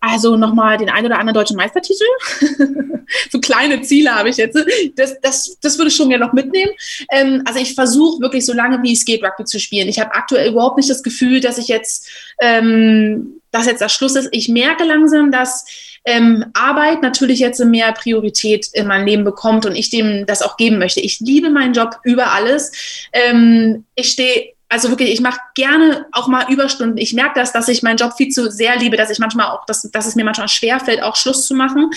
Also 0.09 0.37
nochmal 0.37 0.79
den 0.79 0.89
einen 0.89 1.07
oder 1.07 1.19
anderen 1.19 1.35
deutschen 1.35 1.57
Meistertitel. 1.57 2.05
so 3.31 3.41
kleine 3.41 3.83
Ziele 3.83 4.15
habe 4.15 4.29
ich 4.29 4.37
jetzt. 4.37 4.57
Das, 4.95 5.21
das, 5.21 5.59
das 5.61 5.79
würde 5.79 5.89
ich 5.89 5.97
schon 5.97 6.09
gerne 6.09 6.25
noch 6.25 6.33
mitnehmen. 6.33 6.71
Ähm, 7.11 7.43
also 7.45 7.59
ich 7.59 7.75
versuche 7.75 8.21
wirklich 8.21 8.47
so 8.47 8.53
lange 8.53 8.83
wie 8.83 8.93
es 8.93 9.05
geht, 9.05 9.25
Rugby 9.25 9.45
zu 9.45 9.59
spielen. 9.59 9.89
Ich 9.89 9.99
habe 9.99 10.15
aktuell 10.15 10.51
überhaupt 10.53 10.77
nicht 10.77 10.89
das 10.89 11.03
Gefühl, 11.03 11.41
dass 11.41 11.59
ich 11.59 11.67
jetzt, 11.67 12.09
ähm, 12.41 13.41
dass 13.51 13.67
jetzt 13.67 13.81
das 13.81 13.93
Schluss 13.93 14.15
ist. 14.15 14.29
Ich 14.31 14.49
merke 14.49 14.85
langsam, 14.85 15.33
dass 15.33 15.65
ähm, 16.05 16.45
Arbeit 16.55 17.03
natürlich 17.03 17.41
jetzt 17.41 17.59
mehr 17.65 17.91
Priorität 17.93 18.69
in 18.75 18.87
meinem 18.87 19.07
Leben 19.07 19.25
bekommt 19.25 19.67
und 19.67 19.75
ich 19.75 19.91
dem 19.91 20.25
das 20.25 20.41
auch 20.41 20.57
geben 20.57 20.79
möchte. 20.79 21.01
Ich 21.01 21.19
liebe 21.19 21.51
meinen 21.51 21.75
Job 21.75 21.99
über 22.05 22.33
alles. 22.33 22.71
Ähm, 23.13 23.85
ich 23.97 24.11
stehe 24.11 24.56
also 24.69 24.89
wirklich, 24.91 25.12
ich 25.12 25.21
mache 25.21 25.39
gerne 25.55 26.07
auch 26.11 26.27
mal 26.27 26.51
Überstunden. 26.51 26.99
Ich 26.99 27.12
merke 27.12 27.39
das, 27.39 27.53
dass 27.53 27.69
ich 27.69 27.83
meinen 27.83 27.99
Job 27.99 28.14
viel 28.17 28.31
zu 28.31 28.51
sehr 28.51 28.77
liebe, 28.77 28.97
dass 28.97 29.11
ich 29.11 29.21
manchmal 29.21 29.47
auch, 29.49 29.64
dass, 29.67 29.83
dass 29.83 30.07
es 30.07 30.17
mir 30.17 30.25
manchmal 30.25 30.49
schwerfällt, 30.49 31.03
auch 31.03 31.14
Schluss 31.14 31.47
zu 31.47 31.55
machen. 31.55 31.91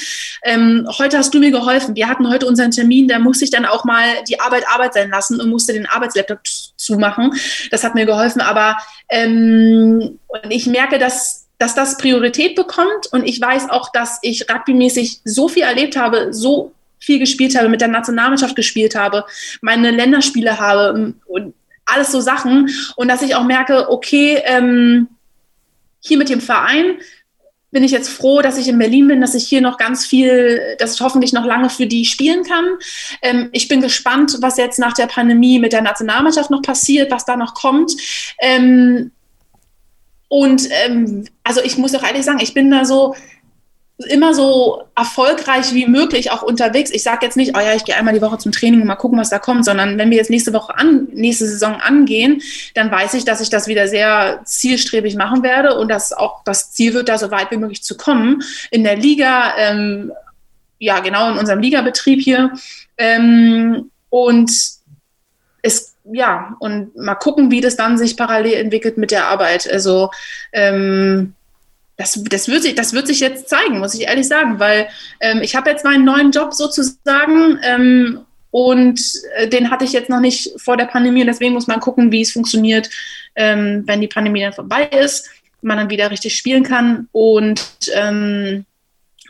Ähm, 0.44 0.88
heute 1.00 1.18
hast 1.18 1.34
du 1.34 1.40
mir 1.40 1.50
geholfen. 1.50 1.96
Wir 1.96 2.08
hatten 2.08 2.30
heute 2.30 2.46
unseren 2.46 2.70
Termin, 2.70 3.08
da 3.08 3.18
musste 3.18 3.46
ich 3.46 3.52
dann 3.52 3.66
auch 3.66 3.86
mal 3.86 4.06
die 4.28 4.40
Arbeit 4.40 4.68
Arbeit 4.68 4.94
sein 4.94 5.10
lassen 5.10 5.42
und 5.42 5.50
musste 5.50 5.74
den 5.74 5.88
Arbeitslaptop 5.88 6.40
zumachen. 6.78 7.34
Das 7.72 7.84
hat 7.84 7.96
mir 7.96 8.06
geholfen. 8.06 8.42
Aber 8.42 8.78
ähm, 9.10 10.20
ich 10.50 10.68
merke, 10.68 11.00
dass 11.00 11.48
dass 11.58 11.76
das 11.76 11.98
Priorität 11.98 12.56
bekommt 12.56 13.08
und 13.12 13.28
ich 13.28 13.42
weiß 13.42 13.70
auch, 13.70 13.92
dass 13.92 14.20
ich 14.22 14.50
rugbymäßig 14.50 15.20
so 15.26 15.50
viel 15.50 15.64
erlebt 15.64 15.98
habe, 15.98 16.34
so 16.34 16.72
viel 17.00 17.20
gespielt 17.20 17.58
habe, 17.58 17.68
mit 17.68 17.82
der 17.82 17.90
Nationalmannschaft 17.90 18.56
gespielt 18.56 18.96
habe, 18.96 19.26
meine 19.60 19.92
Länderspiele 19.92 20.58
habe 20.58 21.14
und 21.26 21.54
alles 21.94 22.12
so 22.12 22.22
Sachen. 22.22 22.70
Und 22.96 23.08
dass 23.08 23.22
ich 23.22 23.36
auch 23.36 23.44
merke, 23.44 23.90
okay, 23.90 24.42
ähm, 24.46 25.08
hier 26.02 26.18
mit 26.18 26.30
dem 26.30 26.42
Verein 26.42 26.98
bin 27.72 27.84
ich 27.84 27.92
jetzt 27.92 28.10
froh, 28.10 28.42
dass 28.42 28.58
ich 28.58 28.68
in 28.68 28.80
Berlin 28.80 29.08
bin, 29.08 29.22
dass 29.22 29.36
ich 29.36 29.48
hier 29.48 29.62
noch 29.62 29.78
ganz 29.78 30.06
viel, 30.06 30.76
dass 30.80 30.96
ich 30.96 31.02
hoffentlich 31.02 31.34
noch 31.34 31.46
lange 31.46 31.70
für 31.70 31.86
die 31.86 32.06
spielen 32.06 32.44
kann. 32.44 32.66
Ähm, 33.22 33.50
ich 33.52 33.68
bin 33.68 33.82
gespannt, 33.82 34.38
was 34.42 34.58
jetzt 34.58 34.80
nach 34.80 34.94
der 34.94 35.08
Pandemie 35.08 35.60
mit 35.60 35.74
der 35.74 35.82
Nationalmannschaft 35.82 36.50
noch 36.50 36.62
passiert, 36.62 37.12
was 37.12 37.26
da 37.26 37.36
noch 37.36 37.54
kommt. 37.54 37.92
Ähm, 38.40 39.12
und 40.30 40.68
ähm, 40.86 41.26
also 41.44 41.62
ich 41.62 41.78
muss 41.78 41.94
auch 41.96 42.04
ehrlich 42.04 42.26
sagen, 42.26 42.40
ich 42.42 42.54
bin 42.54 42.72
da 42.72 42.86
so, 42.86 43.16
immer 44.08 44.34
so 44.34 44.84
erfolgreich 44.96 45.74
wie 45.74 45.86
möglich 45.86 46.32
auch 46.32 46.42
unterwegs. 46.42 46.90
Ich 46.92 47.04
sage 47.04 47.26
jetzt 47.26 47.36
nicht, 47.36 47.58
oh 47.58 47.60
ja, 47.60 47.74
ich 47.74 47.84
gehe 47.84 47.96
einmal 47.96 48.14
die 48.14 48.22
Woche 48.22 48.38
zum 48.38 48.52
Training 48.52 48.82
und 48.82 48.88
mal 48.88 48.96
gucken, 48.96 49.20
was 49.20 49.30
da 49.30 49.40
kommt, 49.40 49.66
sondern 49.66 49.98
wenn 49.98 50.10
wir 50.10 50.18
jetzt 50.18 50.30
nächste 50.30 50.54
Woche 50.54 50.78
an, 50.78 51.10
nächste 51.12 51.46
Saison 51.46 51.76
angehen, 51.76 52.42
dann 52.76 52.90
weiß 52.92 53.14
ich, 53.16 53.26
dass 53.26 53.42
ich 53.42 53.50
das 53.50 53.68
wieder 53.68 53.90
sehr 53.90 54.42
zielstrebig 54.46 55.16
machen 55.16 55.44
werde 55.44 55.78
und 55.78 55.90
dass 55.90 56.14
auch 56.14 56.44
das 56.46 56.72
Ziel 56.72 56.94
wird, 56.94 57.10
da 57.10 57.18
so 57.18 57.30
weit 57.30 57.52
wie 57.52 57.58
möglich 57.58 57.84
zu 57.84 57.98
kommen. 57.98 58.42
In 58.72 58.86
der 58.86 58.96
Liga, 58.96 59.54
ähm, 59.58 60.14
ja, 60.78 61.00
genau 61.02 61.32
in 61.32 61.38
unserem 61.38 61.60
Ligabetrieb 61.60 62.22
hier. 62.22 62.54
Ähm, 62.98 63.92
und 64.10 64.50
es 65.62 65.96
ja, 66.12 66.56
und 66.60 66.96
mal 66.96 67.16
gucken, 67.16 67.52
wie 67.52 67.62
das 67.62 67.76
dann 67.76 67.98
sich 67.98 68.18
parallel 68.18 68.54
entwickelt 68.54 68.98
mit 68.98 69.12
der 69.12 69.28
Arbeit. 69.28 69.70
Also 69.72 70.10
ähm, 70.54 71.36
das, 72.00 72.18
das, 72.30 72.48
wird 72.48 72.64
sich, 72.64 72.76
das 72.76 72.94
wird 72.94 73.08
sich 73.08 73.20
jetzt 73.20 73.50
zeigen, 73.50 73.80
muss 73.80 73.94
ich 73.94 74.08
ehrlich 74.08 74.26
sagen, 74.26 74.58
weil 74.58 74.88
ähm, 75.20 75.42
ich 75.42 75.54
habe 75.54 75.70
jetzt 75.70 75.84
meinen 75.84 76.06
neuen 76.06 76.32
Job 76.32 76.54
sozusagen 76.54 77.60
ähm, 77.62 78.22
und 78.52 79.02
äh, 79.36 79.50
den 79.50 79.70
hatte 79.70 79.84
ich 79.84 79.92
jetzt 79.92 80.10
noch 80.10 80.22
nicht 80.22 80.50
vor 80.56 80.78
der 80.78 80.86
Pandemie 80.86 81.20
und 81.20 81.28
deswegen 81.28 81.54
muss 81.54 81.68
man 81.68 81.82
gucken, 81.82 82.10
wie 82.14 82.22
es 82.22 82.32
funktioniert, 82.32 82.90
ähm, 83.36 83.84
wenn 83.86 84.00
die 84.00 84.08
Pandemie 84.08 84.40
dann 84.40 84.54
vorbei 84.54 84.86
ist, 84.86 85.30
man 85.62 85.78
dann 85.78 85.90
wieder 85.90 86.10
richtig 86.10 86.38
spielen 86.38 86.64
kann. 86.64 87.10
Und 87.12 87.62
ähm, 87.94 88.64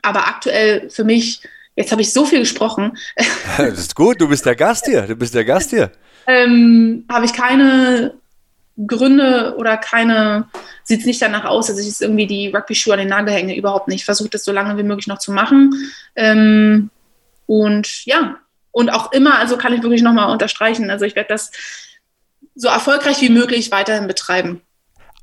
aber 0.03 0.27
aktuell 0.27 0.91
für 0.91 1.03
mich, 1.03 1.41
jetzt 1.75 1.91
habe 1.91 2.03
ich 2.03 2.13
so 2.13 2.23
viel 2.23 2.39
gesprochen. 2.39 2.95
Das 3.57 3.79
ist 3.79 3.95
gut, 3.95 4.21
du 4.21 4.29
bist 4.29 4.45
der 4.45 4.55
Gast 4.55 4.85
hier, 4.85 5.01
du 5.01 5.15
bist 5.15 5.33
der 5.33 5.43
Gast 5.43 5.71
hier. 5.71 5.91
ähm, 6.27 7.03
habe 7.09 7.25
ich 7.25 7.33
keine 7.33 8.13
Gründe 8.87 9.55
oder 9.57 9.77
keine, 9.77 10.47
sieht 10.83 11.01
es 11.01 11.05
nicht 11.05 11.21
danach 11.21 11.45
aus, 11.45 11.67
dass 11.67 11.79
ich 11.79 11.87
jetzt 11.87 12.01
irgendwie 12.01 12.27
die 12.27 12.47
Rugby-Schuhe 12.47 12.93
an 12.93 12.99
den 12.99 13.09
Nagel 13.09 13.33
hänge, 13.33 13.55
überhaupt 13.55 13.87
nicht. 13.87 13.99
Ich 13.99 14.05
versuche 14.05 14.29
das 14.29 14.45
so 14.45 14.51
lange 14.51 14.77
wie 14.77 14.83
möglich 14.83 15.07
noch 15.07 15.19
zu 15.19 15.31
machen. 15.31 15.73
Ähm, 16.15 16.89
und 17.45 18.05
ja, 18.05 18.37
und 18.71 18.89
auch 18.89 19.11
immer, 19.11 19.39
also 19.39 19.57
kann 19.57 19.73
ich 19.73 19.83
wirklich 19.83 20.01
nochmal 20.01 20.31
unterstreichen, 20.31 20.89
also 20.89 21.05
ich 21.05 21.15
werde 21.15 21.29
das 21.29 21.51
so 22.55 22.67
erfolgreich 22.67 23.21
wie 23.21 23.29
möglich 23.29 23.71
weiterhin 23.71 24.07
betreiben. 24.07 24.61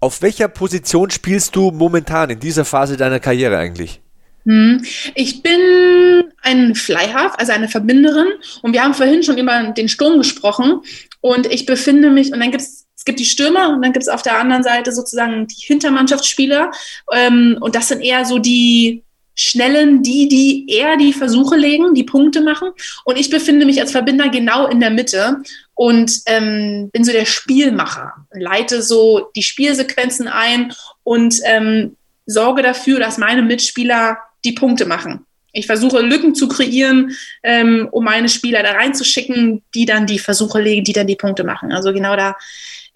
Auf 0.00 0.22
welcher 0.22 0.48
Position 0.48 1.10
spielst 1.10 1.56
du 1.56 1.70
momentan 1.70 2.30
in 2.30 2.40
dieser 2.40 2.64
Phase 2.64 2.96
deiner 2.96 3.20
Karriere 3.20 3.56
eigentlich? 3.56 4.00
Hm. 4.44 4.84
Ich 5.14 5.42
bin 5.42 6.32
ein 6.42 6.74
Flyhalf, 6.74 7.32
also 7.36 7.52
eine 7.52 7.68
Verbinderin. 7.68 8.28
Und 8.62 8.72
wir 8.72 8.82
haben 8.82 8.94
vorhin 8.94 9.22
schon 9.22 9.38
über 9.38 9.72
den 9.76 9.88
Sturm 9.88 10.18
gesprochen. 10.18 10.82
Und 11.20 11.46
ich 11.52 11.66
befinde 11.66 12.10
mich, 12.10 12.32
und 12.32 12.40
dann 12.40 12.50
gibt 12.50 12.62
es 12.62 12.85
gibt 13.06 13.20
die 13.20 13.24
Stürmer 13.24 13.70
und 13.70 13.80
dann 13.80 13.92
gibt 13.92 14.02
es 14.02 14.08
auf 14.08 14.22
der 14.22 14.38
anderen 14.38 14.62
Seite 14.62 14.92
sozusagen 14.92 15.46
die 15.46 15.64
Hintermannschaftsspieler. 15.66 16.70
Ähm, 17.12 17.56
und 17.60 17.74
das 17.74 17.88
sind 17.88 18.02
eher 18.02 18.26
so 18.26 18.38
die 18.38 19.02
Schnellen, 19.34 20.02
die, 20.02 20.28
die 20.28 20.66
eher 20.68 20.96
die 20.96 21.12
Versuche 21.12 21.56
legen, 21.56 21.94
die 21.94 22.04
Punkte 22.04 22.40
machen. 22.40 22.70
Und 23.04 23.18
ich 23.18 23.30
befinde 23.30 23.66
mich 23.66 23.80
als 23.80 23.92
Verbinder 23.92 24.28
genau 24.30 24.66
in 24.66 24.80
der 24.80 24.90
Mitte 24.90 25.42
und 25.74 26.20
ähm, 26.26 26.90
bin 26.90 27.04
so 27.04 27.12
der 27.12 27.26
Spielmacher, 27.26 28.14
leite 28.32 28.82
so 28.82 29.30
die 29.36 29.42
Spielsequenzen 29.42 30.26
ein 30.26 30.72
und 31.04 31.38
ähm, 31.44 31.96
sorge 32.24 32.62
dafür, 32.62 32.98
dass 32.98 33.18
meine 33.18 33.42
Mitspieler 33.42 34.18
die 34.44 34.52
Punkte 34.52 34.86
machen. 34.86 35.26
Ich 35.52 35.66
versuche 35.66 36.00
Lücken 36.00 36.34
zu 36.34 36.48
kreieren, 36.48 37.12
ähm, 37.42 37.88
um 37.90 38.04
meine 38.04 38.28
Spieler 38.28 38.62
da 38.62 38.72
reinzuschicken, 38.72 39.62
die 39.74 39.86
dann 39.86 40.06
die 40.06 40.18
Versuche 40.18 40.60
legen, 40.60 40.84
die 40.84 40.92
dann 40.92 41.06
die 41.06 41.16
Punkte 41.16 41.44
machen. 41.44 41.72
Also 41.72 41.92
genau 41.92 42.16
da 42.16 42.36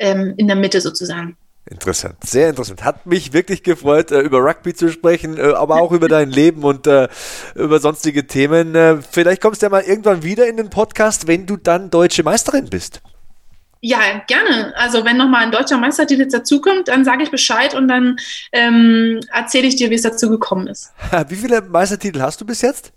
ähm, 0.00 0.34
in 0.36 0.48
der 0.48 0.56
Mitte 0.56 0.80
sozusagen. 0.80 1.36
Interessant, 1.66 2.16
sehr 2.24 2.48
interessant. 2.48 2.82
Hat 2.82 3.06
mich 3.06 3.32
wirklich 3.32 3.62
gefreut, 3.62 4.10
äh, 4.10 4.20
über 4.20 4.38
Rugby 4.38 4.74
zu 4.74 4.88
sprechen, 4.88 5.38
äh, 5.38 5.52
aber 5.52 5.76
auch 5.76 5.92
über 5.92 6.08
dein 6.08 6.30
Leben 6.30 6.64
und 6.64 6.88
äh, 6.88 7.08
über 7.54 7.78
sonstige 7.78 8.26
Themen. 8.26 9.02
Vielleicht 9.08 9.40
kommst 9.40 9.62
du 9.62 9.66
ja 9.66 9.70
mal 9.70 9.82
irgendwann 9.82 10.24
wieder 10.24 10.48
in 10.48 10.56
den 10.56 10.70
Podcast, 10.70 11.28
wenn 11.28 11.46
du 11.46 11.56
dann 11.56 11.90
deutsche 11.90 12.24
Meisterin 12.24 12.68
bist. 12.68 13.02
Ja, 13.82 13.98
gerne. 14.26 14.74
Also 14.76 15.04
wenn 15.04 15.16
nochmal 15.16 15.44
ein 15.44 15.52
deutscher 15.52 15.78
Meistertitel 15.78 16.26
dazukommt, 16.26 16.88
dann 16.88 17.04
sage 17.04 17.22
ich 17.22 17.30
Bescheid 17.30 17.74
und 17.74 17.88
dann 17.88 18.16
ähm, 18.52 19.20
erzähle 19.32 19.68
ich 19.68 19.76
dir, 19.76 19.90
wie 19.90 19.94
es 19.94 20.02
dazu 20.02 20.28
gekommen 20.28 20.66
ist. 20.66 20.92
Wie 21.28 21.36
viele 21.36 21.62
Meistertitel 21.62 22.20
hast 22.20 22.40
du 22.40 22.44
bis 22.44 22.60
jetzt? 22.60 22.92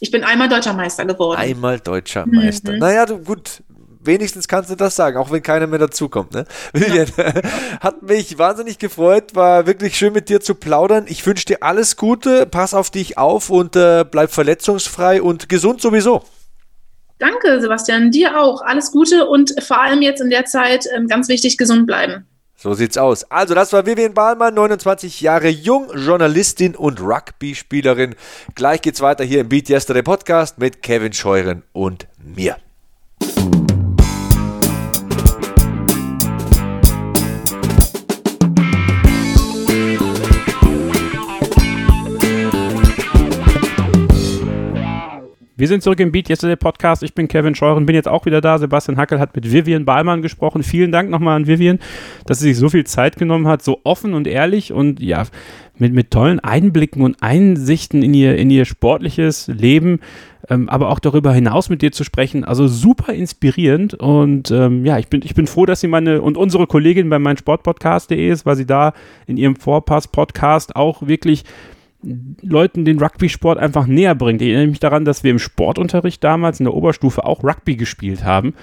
Ich 0.00 0.10
bin 0.10 0.22
einmal 0.22 0.48
deutscher 0.48 0.72
Meister 0.72 1.04
geworden. 1.04 1.38
Einmal 1.40 1.80
deutscher 1.80 2.24
Meister. 2.24 2.72
Mhm. 2.72 2.78
Naja, 2.78 3.04
du, 3.04 3.18
gut, 3.18 3.62
wenigstens 4.08 4.48
kannst 4.48 4.70
du 4.70 4.74
das 4.74 4.96
sagen, 4.96 5.16
auch 5.18 5.30
wenn 5.30 5.42
keiner 5.42 5.68
mehr 5.68 5.78
dazukommt. 5.78 6.34
Ne? 6.34 6.46
Vivian, 6.72 7.06
ja. 7.16 7.32
hat 7.80 8.02
mich 8.02 8.36
wahnsinnig 8.38 8.80
gefreut, 8.80 9.36
war 9.36 9.66
wirklich 9.66 9.96
schön 9.96 10.12
mit 10.12 10.28
dir 10.28 10.40
zu 10.40 10.56
plaudern. 10.56 11.04
Ich 11.06 11.24
wünsche 11.24 11.44
dir 11.44 11.62
alles 11.62 11.96
Gute, 11.96 12.46
pass 12.46 12.74
auf 12.74 12.90
dich 12.90 13.16
auf 13.16 13.50
und 13.50 13.76
äh, 13.76 14.04
bleib 14.10 14.32
verletzungsfrei 14.32 15.22
und 15.22 15.48
gesund 15.48 15.80
sowieso. 15.80 16.24
Danke, 17.18 17.60
Sebastian, 17.60 18.10
dir 18.10 18.40
auch. 18.40 18.62
Alles 18.62 18.90
Gute 18.90 19.26
und 19.26 19.54
vor 19.62 19.80
allem 19.80 20.02
jetzt 20.02 20.20
in 20.20 20.30
der 20.30 20.44
Zeit 20.44 20.86
ähm, 20.94 21.06
ganz 21.06 21.28
wichtig, 21.28 21.56
gesund 21.58 21.86
bleiben. 21.86 22.26
So 22.60 22.74
sieht's 22.74 22.98
aus. 22.98 23.22
Also, 23.30 23.54
das 23.54 23.72
war 23.72 23.86
Vivian 23.86 24.14
Bahlmann, 24.14 24.54
29 24.54 25.20
Jahre 25.20 25.48
jung, 25.48 25.92
Journalistin 25.94 26.74
und 26.74 27.00
Rugby-Spielerin. 27.00 28.16
Gleich 28.56 28.82
geht's 28.82 29.00
weiter 29.00 29.22
hier 29.22 29.42
im 29.42 29.48
Beat 29.48 29.68
Yesterday 29.68 30.02
Podcast 30.02 30.58
mit 30.58 30.82
Kevin 30.82 31.12
Scheuren 31.12 31.62
und 31.72 32.08
mir. 32.18 32.56
Wir 45.58 45.66
sind 45.66 45.82
zurück 45.82 45.98
im 45.98 46.12
Beat 46.12 46.28
Yesterday 46.28 46.54
Podcast. 46.54 47.02
Ich 47.02 47.14
bin 47.14 47.26
Kevin 47.26 47.56
Scheuren, 47.56 47.84
bin 47.84 47.96
jetzt 47.96 48.06
auch 48.06 48.26
wieder 48.26 48.40
da. 48.40 48.58
Sebastian 48.58 48.96
Hackel 48.96 49.18
hat 49.18 49.34
mit 49.34 49.50
Vivian 49.50 49.84
Ballmann 49.84 50.22
gesprochen. 50.22 50.62
Vielen 50.62 50.92
Dank 50.92 51.10
nochmal 51.10 51.34
an 51.34 51.48
Vivian, 51.48 51.80
dass 52.26 52.38
sie 52.38 52.50
sich 52.50 52.58
so 52.58 52.68
viel 52.68 52.84
Zeit 52.84 53.16
genommen 53.16 53.48
hat, 53.48 53.62
so 53.62 53.80
offen 53.82 54.14
und 54.14 54.28
ehrlich 54.28 54.72
und 54.72 55.00
ja, 55.00 55.24
mit, 55.76 55.92
mit 55.94 56.12
tollen 56.12 56.38
Einblicken 56.38 57.02
und 57.02 57.24
Einsichten 57.24 58.04
in 58.04 58.14
ihr, 58.14 58.36
in 58.36 58.50
ihr 58.50 58.66
sportliches 58.66 59.48
Leben, 59.48 59.98
ähm, 60.48 60.68
aber 60.68 60.90
auch 60.90 61.00
darüber 61.00 61.32
hinaus 61.32 61.70
mit 61.70 61.82
dir 61.82 61.90
zu 61.90 62.04
sprechen. 62.04 62.44
Also 62.44 62.68
super 62.68 63.12
inspirierend 63.12 63.94
und 63.94 64.52
ähm, 64.52 64.86
ja, 64.86 65.00
ich 65.00 65.08
bin, 65.08 65.22
ich 65.24 65.34
bin 65.34 65.48
froh, 65.48 65.66
dass 65.66 65.80
sie 65.80 65.88
meine 65.88 66.22
und 66.22 66.36
unsere 66.36 66.68
Kollegin 66.68 67.10
bei 67.10 67.18
meinsportpodcast.de 67.18 68.30
ist, 68.30 68.46
weil 68.46 68.54
sie 68.54 68.66
da 68.66 68.92
in 69.26 69.36
ihrem 69.36 69.56
Vorpass-Podcast 69.56 70.76
auch 70.76 71.08
wirklich 71.08 71.42
Leuten 72.42 72.84
den 72.84 72.98
Rugby-Sport 72.98 73.58
einfach 73.58 73.86
näher 73.86 74.14
bringt. 74.14 74.42
Ich 74.42 74.48
erinnere 74.48 74.68
mich 74.68 74.80
daran, 74.80 75.04
dass 75.04 75.24
wir 75.24 75.30
im 75.30 75.38
Sportunterricht 75.38 76.22
damals 76.22 76.60
in 76.60 76.64
der 76.64 76.74
Oberstufe 76.74 77.24
auch 77.24 77.42
Rugby 77.42 77.76
gespielt 77.76 78.24
haben. 78.24 78.54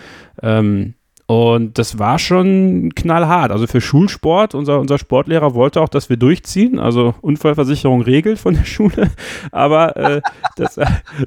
Ähm, 0.42 0.96
und 1.28 1.80
das 1.80 1.98
war 1.98 2.20
schon 2.20 2.92
knallhart. 2.94 3.52
Also 3.52 3.66
für 3.66 3.82
Schulsport, 3.82 4.54
unser, 4.54 4.80
unser 4.80 5.00
Sportlehrer 5.00 5.56
wollte 5.56 5.82
auch, 5.82 5.90
dass 5.90 6.10
wir 6.10 6.18
durchziehen. 6.18 6.78
Also 6.78 7.16
Unfallversicherung 7.22 8.02
regelt 8.02 8.38
von 8.38 8.54
der 8.54 8.66
Schule. 8.66 9.10
Aber 9.52 9.98
äh, 9.98 10.22
das, 10.56 10.80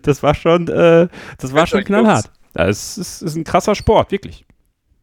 das 0.03 0.23
war 0.23 0.35
schon, 0.35 0.69
äh, 0.69 1.09
das 1.39 1.53
war 1.53 1.67
schon 1.67 1.83
knallhart. 1.83 2.31
Es 2.55 2.97
ist, 2.97 3.23
ist 3.23 3.37
ein 3.37 3.45
krasser 3.45 3.75
Sport, 3.75 4.13
wirklich. 4.13 4.45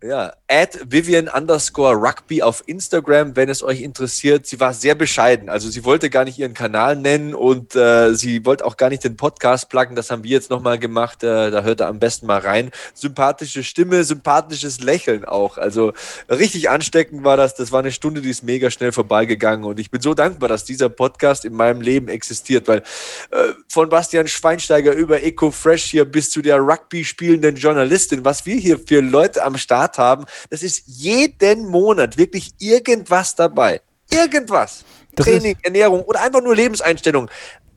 Ja, 0.06 0.34
at 0.48 0.78
Vivian 0.86 1.28
underscore 1.28 1.96
Rugby 1.96 2.44
auf 2.44 2.62
Instagram, 2.68 3.36
wenn 3.36 3.50
es 3.50 3.64
euch 3.64 3.82
interessiert. 3.82 4.46
Sie 4.46 4.60
war 4.60 4.72
sehr 4.76 4.94
bescheiden. 4.94 5.50
Also 5.50 5.68
sie 5.72 5.84
wollte 5.84 6.12
gar 6.12 6.26
nicht 6.26 6.38
ihren 6.38 6.54
Kanal 6.54 6.96
nennen 6.96 7.34
und 7.34 7.76
äh, 7.76 8.14
sie 8.14 8.46
wollte 8.46 8.66
auch 8.66 8.78
gar 8.78 8.90
nicht 8.90 9.04
den 9.04 9.18
Podcast 9.18 9.68
pluggen. 9.70 9.96
Das 9.96 10.12
haben 10.12 10.24
wir 10.24 10.30
jetzt 10.30 10.52
nochmal 10.52 10.78
gemacht. 10.78 11.24
Äh, 11.24 11.50
da 11.50 11.64
hört 11.64 11.80
er 11.80 11.88
am 11.88 11.98
besten 11.98 12.28
mal 12.28 12.38
rein. 12.38 12.70
Sympathische 12.94 13.64
Stimme, 13.64 14.04
sympathisches 14.04 14.80
Lächeln 14.80 15.26
auch. 15.26 15.58
Also 15.58 15.94
richtig 16.30 16.70
ansteckend 16.70 17.24
war 17.24 17.36
das. 17.36 17.56
Das 17.56 17.72
war 17.72 17.80
eine 17.80 17.92
Stunde, 17.92 18.22
die 18.22 18.30
ist 18.30 18.44
mega 18.44 18.70
schnell 18.70 18.92
vorbeigegangen. 18.92 19.66
Und 19.66 19.80
ich 19.80 19.90
bin 19.90 20.02
so 20.02 20.14
dankbar, 20.14 20.50
dass 20.50 20.66
dieser 20.66 20.90
Podcast 20.90 21.46
in 21.46 21.54
meinem 21.54 21.82
Leben 21.82 22.10
existiert, 22.10 22.68
weil 22.68 22.84
äh, 23.32 23.54
von 23.70 23.90
Bastian 23.90 24.28
Schweinsteiger 24.28 24.94
über 24.94 25.24
Eco 25.24 25.50
Fresh 25.50 25.86
hier 25.86 26.06
bis 26.06 26.30
zu 26.30 26.44
der 26.44 26.60
Rugby 26.60 27.04
spielenden 27.04 27.56
Journalistin, 27.56 28.24
was 28.24 28.46
wir 28.46 28.56
hier 28.56 28.78
für 28.78 29.02
Leute 29.02 29.44
am 29.44 29.58
Start 29.58 29.95
haben. 29.98 30.26
Das 30.50 30.64
ist 30.64 30.84
jeden 30.86 31.68
Monat 31.68 32.18
wirklich 32.18 32.52
irgendwas 32.60 33.36
dabei. 33.36 33.82
Irgendwas. 34.12 34.86
Das 35.16 35.26
Training, 35.26 35.58
Ernährung 35.64 36.02
oder 36.04 36.22
einfach 36.22 36.42
nur 36.42 36.56
Lebenseinstellung, 36.56 37.30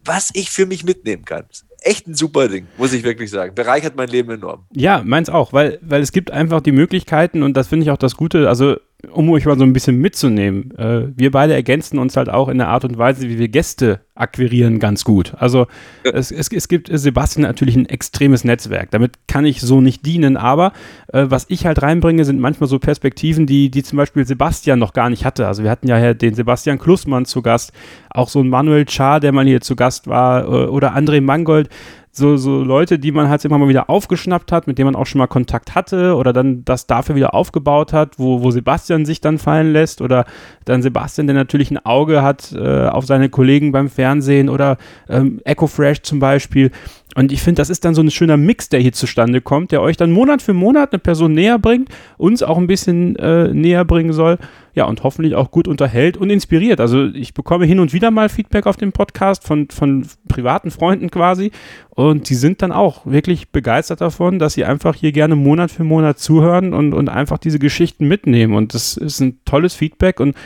was 0.05 0.31
ich 0.35 0.51
für 0.51 0.67
mich 0.67 0.85
mitnehmen 0.85 1.25
kann 1.25 1.45
echt 1.83 2.07
ein 2.07 2.15
super 2.15 2.49
Ding, 2.49 2.67
muss 2.77 2.93
ich 2.93 3.03
wirklich 3.03 3.31
sagen. 3.31 3.55
Bereichert 3.55 3.97
mein 3.97 4.09
Leben 4.09 4.31
enorm. 4.31 4.67
Ja, 4.73 5.03
meins 5.05 5.29
auch, 5.31 5.53
weil, 5.53 5.79
weil 5.83 6.03
es 6.03 6.13
gibt 6.13 6.31
einfach 6.31 6.61
die 6.61 6.73
Möglichkeiten 6.73 7.43
und 7.43 7.57
das 7.57 7.69
finde 7.69 7.85
ich 7.85 7.91
auch 7.91 7.99
das 7.99 8.17
Gute. 8.17 8.49
Also 8.49 8.77
um 9.13 9.31
euch 9.31 9.47
mal 9.47 9.57
so 9.57 9.63
ein 9.63 9.73
bisschen 9.73 9.99
mitzunehmen, 9.99 10.77
äh, 10.77 11.07
wir 11.15 11.31
beide 11.31 11.55
ergänzen 11.55 11.99
uns 11.99 12.17
halt 12.17 12.29
auch 12.29 12.49
in 12.49 12.59
der 12.59 12.69
Art 12.69 12.85
und 12.85 12.99
Weise, 12.99 13.29
wie 13.29 13.39
wir 13.39 13.47
Gäste 13.47 14.01
akquirieren, 14.17 14.81
ganz 14.81 15.05
gut. 15.05 15.35
Also 15.37 15.69
ja. 16.05 16.11
es, 16.13 16.33
es, 16.33 16.51
es 16.51 16.67
gibt 16.67 16.91
Sebastian 16.93 17.43
natürlich 17.43 17.77
ein 17.77 17.87
extremes 17.87 18.43
Netzwerk. 18.43 18.91
Damit 18.91 19.13
kann 19.29 19.45
ich 19.45 19.61
so 19.61 19.81
nicht 19.81 20.05
dienen, 20.05 20.37
aber 20.37 20.73
äh, 21.13 21.27
was 21.29 21.47
ich 21.49 21.65
halt 21.65 21.81
reinbringe, 21.81 22.25
sind 22.25 22.41
manchmal 22.41 22.69
so 22.69 22.81
Perspektiven, 22.81 23.47
die, 23.47 23.71
die 23.71 23.85
zum 23.85 23.99
Beispiel 23.99 24.27
Sebastian 24.27 24.81
noch 24.81 24.93
gar 24.93 25.11
nicht 25.11 25.25
hatte. 25.25 25.47
Also 25.47 25.63
wir 25.63 25.71
hatten 25.71 25.87
ja 25.87 26.13
den 26.13 26.35
Sebastian 26.35 26.81
Klussmann 26.81 27.25
zu 27.25 27.41
Gast, 27.41 27.73
auch 28.11 28.29
so 28.29 28.41
ein 28.41 28.49
Manuel 28.49 28.85
Char, 28.89 29.21
der 29.21 29.31
mal 29.31 29.47
hier 29.47 29.61
zu 29.61 29.77
Gast 29.77 30.09
war, 30.09 30.43
äh, 30.45 30.67
oder 30.67 30.97
André 30.97 31.21
Mangold 31.21 31.69
so, 32.13 32.37
so 32.37 32.63
Leute, 32.63 32.99
die 32.99 33.13
man 33.13 33.29
halt 33.29 33.45
immer 33.45 33.59
mal 33.59 33.69
wieder 33.69 33.91
aufgeschnappt 33.91 34.53
hat, 34.53 34.67
mit 34.67 34.79
denen 34.79 34.93
man 34.93 34.97
auch 34.97 35.07
schon 35.07 35.19
mal 35.19 35.27
Kontakt 35.27 35.75
hatte 35.75 36.15
oder 36.17 36.33
dann 36.33 36.65
das 36.65 36.87
dafür 36.87 37.15
wieder 37.15 37.35
aufgebaut 37.35 37.93
hat, 37.93 38.19
wo, 38.19 38.43
wo 38.43 38.51
Sebastian 38.51 39.05
sich 39.05 39.21
dann 39.21 39.39
fallen 39.39 39.73
lässt 39.73 40.01
oder 40.01 40.25
dann 40.65 40.83
Sebastian, 40.83 41.27
der 41.27 41.35
natürlich 41.37 41.71
ein 41.71 41.85
Auge 41.85 42.23
hat 42.23 42.53
äh, 42.53 42.87
auf 42.87 43.07
seine 43.07 43.29
Kollegen 43.29 43.73
beim 43.73 43.89
Fernsehen 43.89 44.49
oder 44.49 44.79
ähm, 45.09 45.41
Echo 45.45 45.67
Fresh 45.67 46.03
zum 46.03 46.19
Beispiel. 46.19 46.71
Und 47.19 47.33
ich 47.33 47.43
finde, 47.43 47.61
das 47.61 47.69
ist 47.69 47.85
dann 47.85 47.97
so 47.97 48.01
ein 48.01 48.13
schöner 48.13 48.37
Mix, 48.37 48.69
der 48.69 48.79
hier 48.79 48.93
zustande 48.93 49.41
kommt, 49.41 49.73
der 49.73 49.83
euch 49.83 49.97
dann 49.97 50.13
Monat 50.13 50.41
für 50.41 50.55
Monat 50.55 50.93
eine 50.93 51.01
Person 51.01 51.33
näher 51.33 51.59
bringt, 51.59 51.89
uns 52.17 52.45
auch 52.45 52.57
ein 52.57 52.69
bisschen 52.69 53.17
äh, 53.17 53.53
näher 53.53 53.85
bringen 53.85 54.13
soll. 54.13 54.39
ja, 54.73 54.85
und 54.85 55.03
hoffentlich 55.03 55.35
auch 55.35 55.51
gut 55.51 55.67
unterhält 55.67 56.17
und 56.17 56.31
inspiriert. 56.31 56.79
Also 56.79 57.07
ich 57.07 57.35
bekomme 57.35 57.65
hin 57.65 57.81
und 57.81 57.93
wieder 57.93 58.13
mal 58.13 58.29
Feedback 58.29 58.67
auf 58.67 58.77
dem 58.77 58.93
Podcast 58.93 59.45
von, 59.45 59.67
von 59.69 60.07
privaten 60.29 60.71
Freunden 60.71 61.11
quasi 61.11 61.51
und 61.91 62.31
die 62.31 62.37
sind 62.37 62.63
dann 62.63 62.71
auch 62.71 63.05
wirklich 63.05 63.49
begeistert 63.51 64.01
davon, 64.01 64.39
dass 64.39 64.53
sie 64.53 64.65
einfach 64.65 64.95
hier 64.95 65.11
gerne 65.11 65.35
Monat 65.35 65.73
für 65.73 65.83
Monat 65.83 66.21
zuhören 66.21 66.73
und, 66.73 66.95
und 66.95 67.09
einfach 67.09 67.39
diese 67.39 67.59
Geschichten 67.59 68.07
mitnehmen 68.07 68.55
und 68.55 68.75
das 68.75 68.97
ist 68.97 69.19
ein 69.19 69.41
tolles 69.45 69.75
Feedback 69.75 70.21
und 70.21 70.37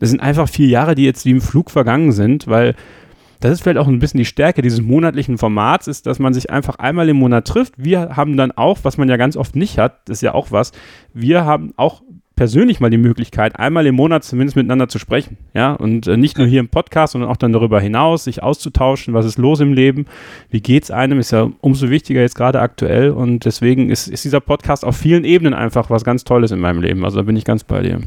das 0.00 0.10
sind 0.10 0.20
einfach 0.20 0.50
vier 0.50 0.68
Jahre, 0.68 0.94
die 0.94 1.04
jetzt 1.06 1.24
wie 1.24 1.30
im 1.30 1.40
Flug 1.40 1.70
vergangen 1.70 2.12
sind, 2.12 2.46
weil 2.46 2.74
das 3.40 3.52
ist 3.52 3.62
vielleicht 3.62 3.78
auch 3.78 3.88
ein 3.88 3.98
bisschen 3.98 4.18
die 4.18 4.26
Stärke 4.26 4.62
dieses 4.62 4.82
monatlichen 4.82 5.38
Formats, 5.38 5.88
ist, 5.88 6.06
dass 6.06 6.18
man 6.18 6.34
sich 6.34 6.50
einfach 6.50 6.76
einmal 6.76 7.08
im 7.08 7.16
Monat 7.16 7.46
trifft. 7.46 7.74
Wir 7.76 8.16
haben 8.16 8.36
dann 8.36 8.52
auch, 8.52 8.78
was 8.82 8.98
man 8.98 9.08
ja 9.08 9.16
ganz 9.16 9.36
oft 9.36 9.56
nicht 9.56 9.78
hat, 9.78 10.00
das 10.06 10.18
ist 10.18 10.22
ja 10.22 10.34
auch 10.34 10.52
was, 10.52 10.72
wir 11.14 11.44
haben 11.44 11.72
auch 11.76 12.02
persönlich 12.36 12.80
mal 12.80 12.88
die 12.88 12.96
Möglichkeit, 12.96 13.58
einmal 13.58 13.86
im 13.86 13.94
Monat 13.96 14.24
zumindest 14.24 14.56
miteinander 14.56 14.88
zu 14.88 14.98
sprechen. 14.98 15.36
Ja, 15.52 15.74
und 15.74 16.06
äh, 16.06 16.16
nicht 16.16 16.38
nur 16.38 16.46
hier 16.46 16.60
im 16.60 16.68
Podcast, 16.68 17.12
sondern 17.12 17.30
auch 17.30 17.36
dann 17.36 17.52
darüber 17.52 17.80
hinaus, 17.82 18.24
sich 18.24 18.42
auszutauschen, 18.42 19.12
was 19.12 19.26
ist 19.26 19.36
los 19.36 19.60
im 19.60 19.74
Leben, 19.74 20.06
wie 20.48 20.62
geht 20.62 20.84
es 20.84 20.90
einem, 20.90 21.18
ist 21.18 21.32
ja 21.32 21.50
umso 21.60 21.90
wichtiger 21.90 22.22
jetzt 22.22 22.36
gerade 22.36 22.60
aktuell. 22.60 23.10
Und 23.10 23.44
deswegen 23.44 23.90
ist, 23.90 24.08
ist 24.08 24.24
dieser 24.24 24.40
Podcast 24.40 24.86
auf 24.86 24.96
vielen 24.96 25.24
Ebenen 25.24 25.52
einfach 25.52 25.90
was 25.90 26.02
ganz 26.02 26.24
Tolles 26.24 26.50
in 26.50 26.60
meinem 26.60 26.80
Leben. 26.80 27.04
Also 27.04 27.18
da 27.18 27.24
bin 27.24 27.36
ich 27.36 27.44
ganz 27.44 27.62
bei 27.62 27.82
dir 27.82 28.00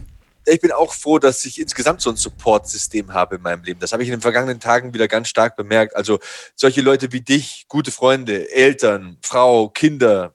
ich 0.45 0.61
bin 0.61 0.71
auch 0.71 0.93
froh, 0.93 1.19
dass 1.19 1.45
ich 1.45 1.59
insgesamt 1.59 2.01
so 2.01 2.09
ein 2.09 2.15
Support-System 2.15 3.13
habe 3.13 3.35
in 3.35 3.41
meinem 3.41 3.63
Leben. 3.63 3.79
Das 3.79 3.93
habe 3.93 4.03
ich 4.03 4.09
in 4.09 4.15
den 4.15 4.21
vergangenen 4.21 4.59
Tagen 4.59 4.93
wieder 4.93 5.07
ganz 5.07 5.29
stark 5.29 5.55
bemerkt. 5.55 5.95
Also 5.95 6.19
solche 6.55 6.81
Leute 6.81 7.11
wie 7.11 7.21
dich, 7.21 7.65
gute 7.67 7.91
Freunde, 7.91 8.51
Eltern, 8.51 9.17
Frau, 9.21 9.69
Kinder, 9.69 10.33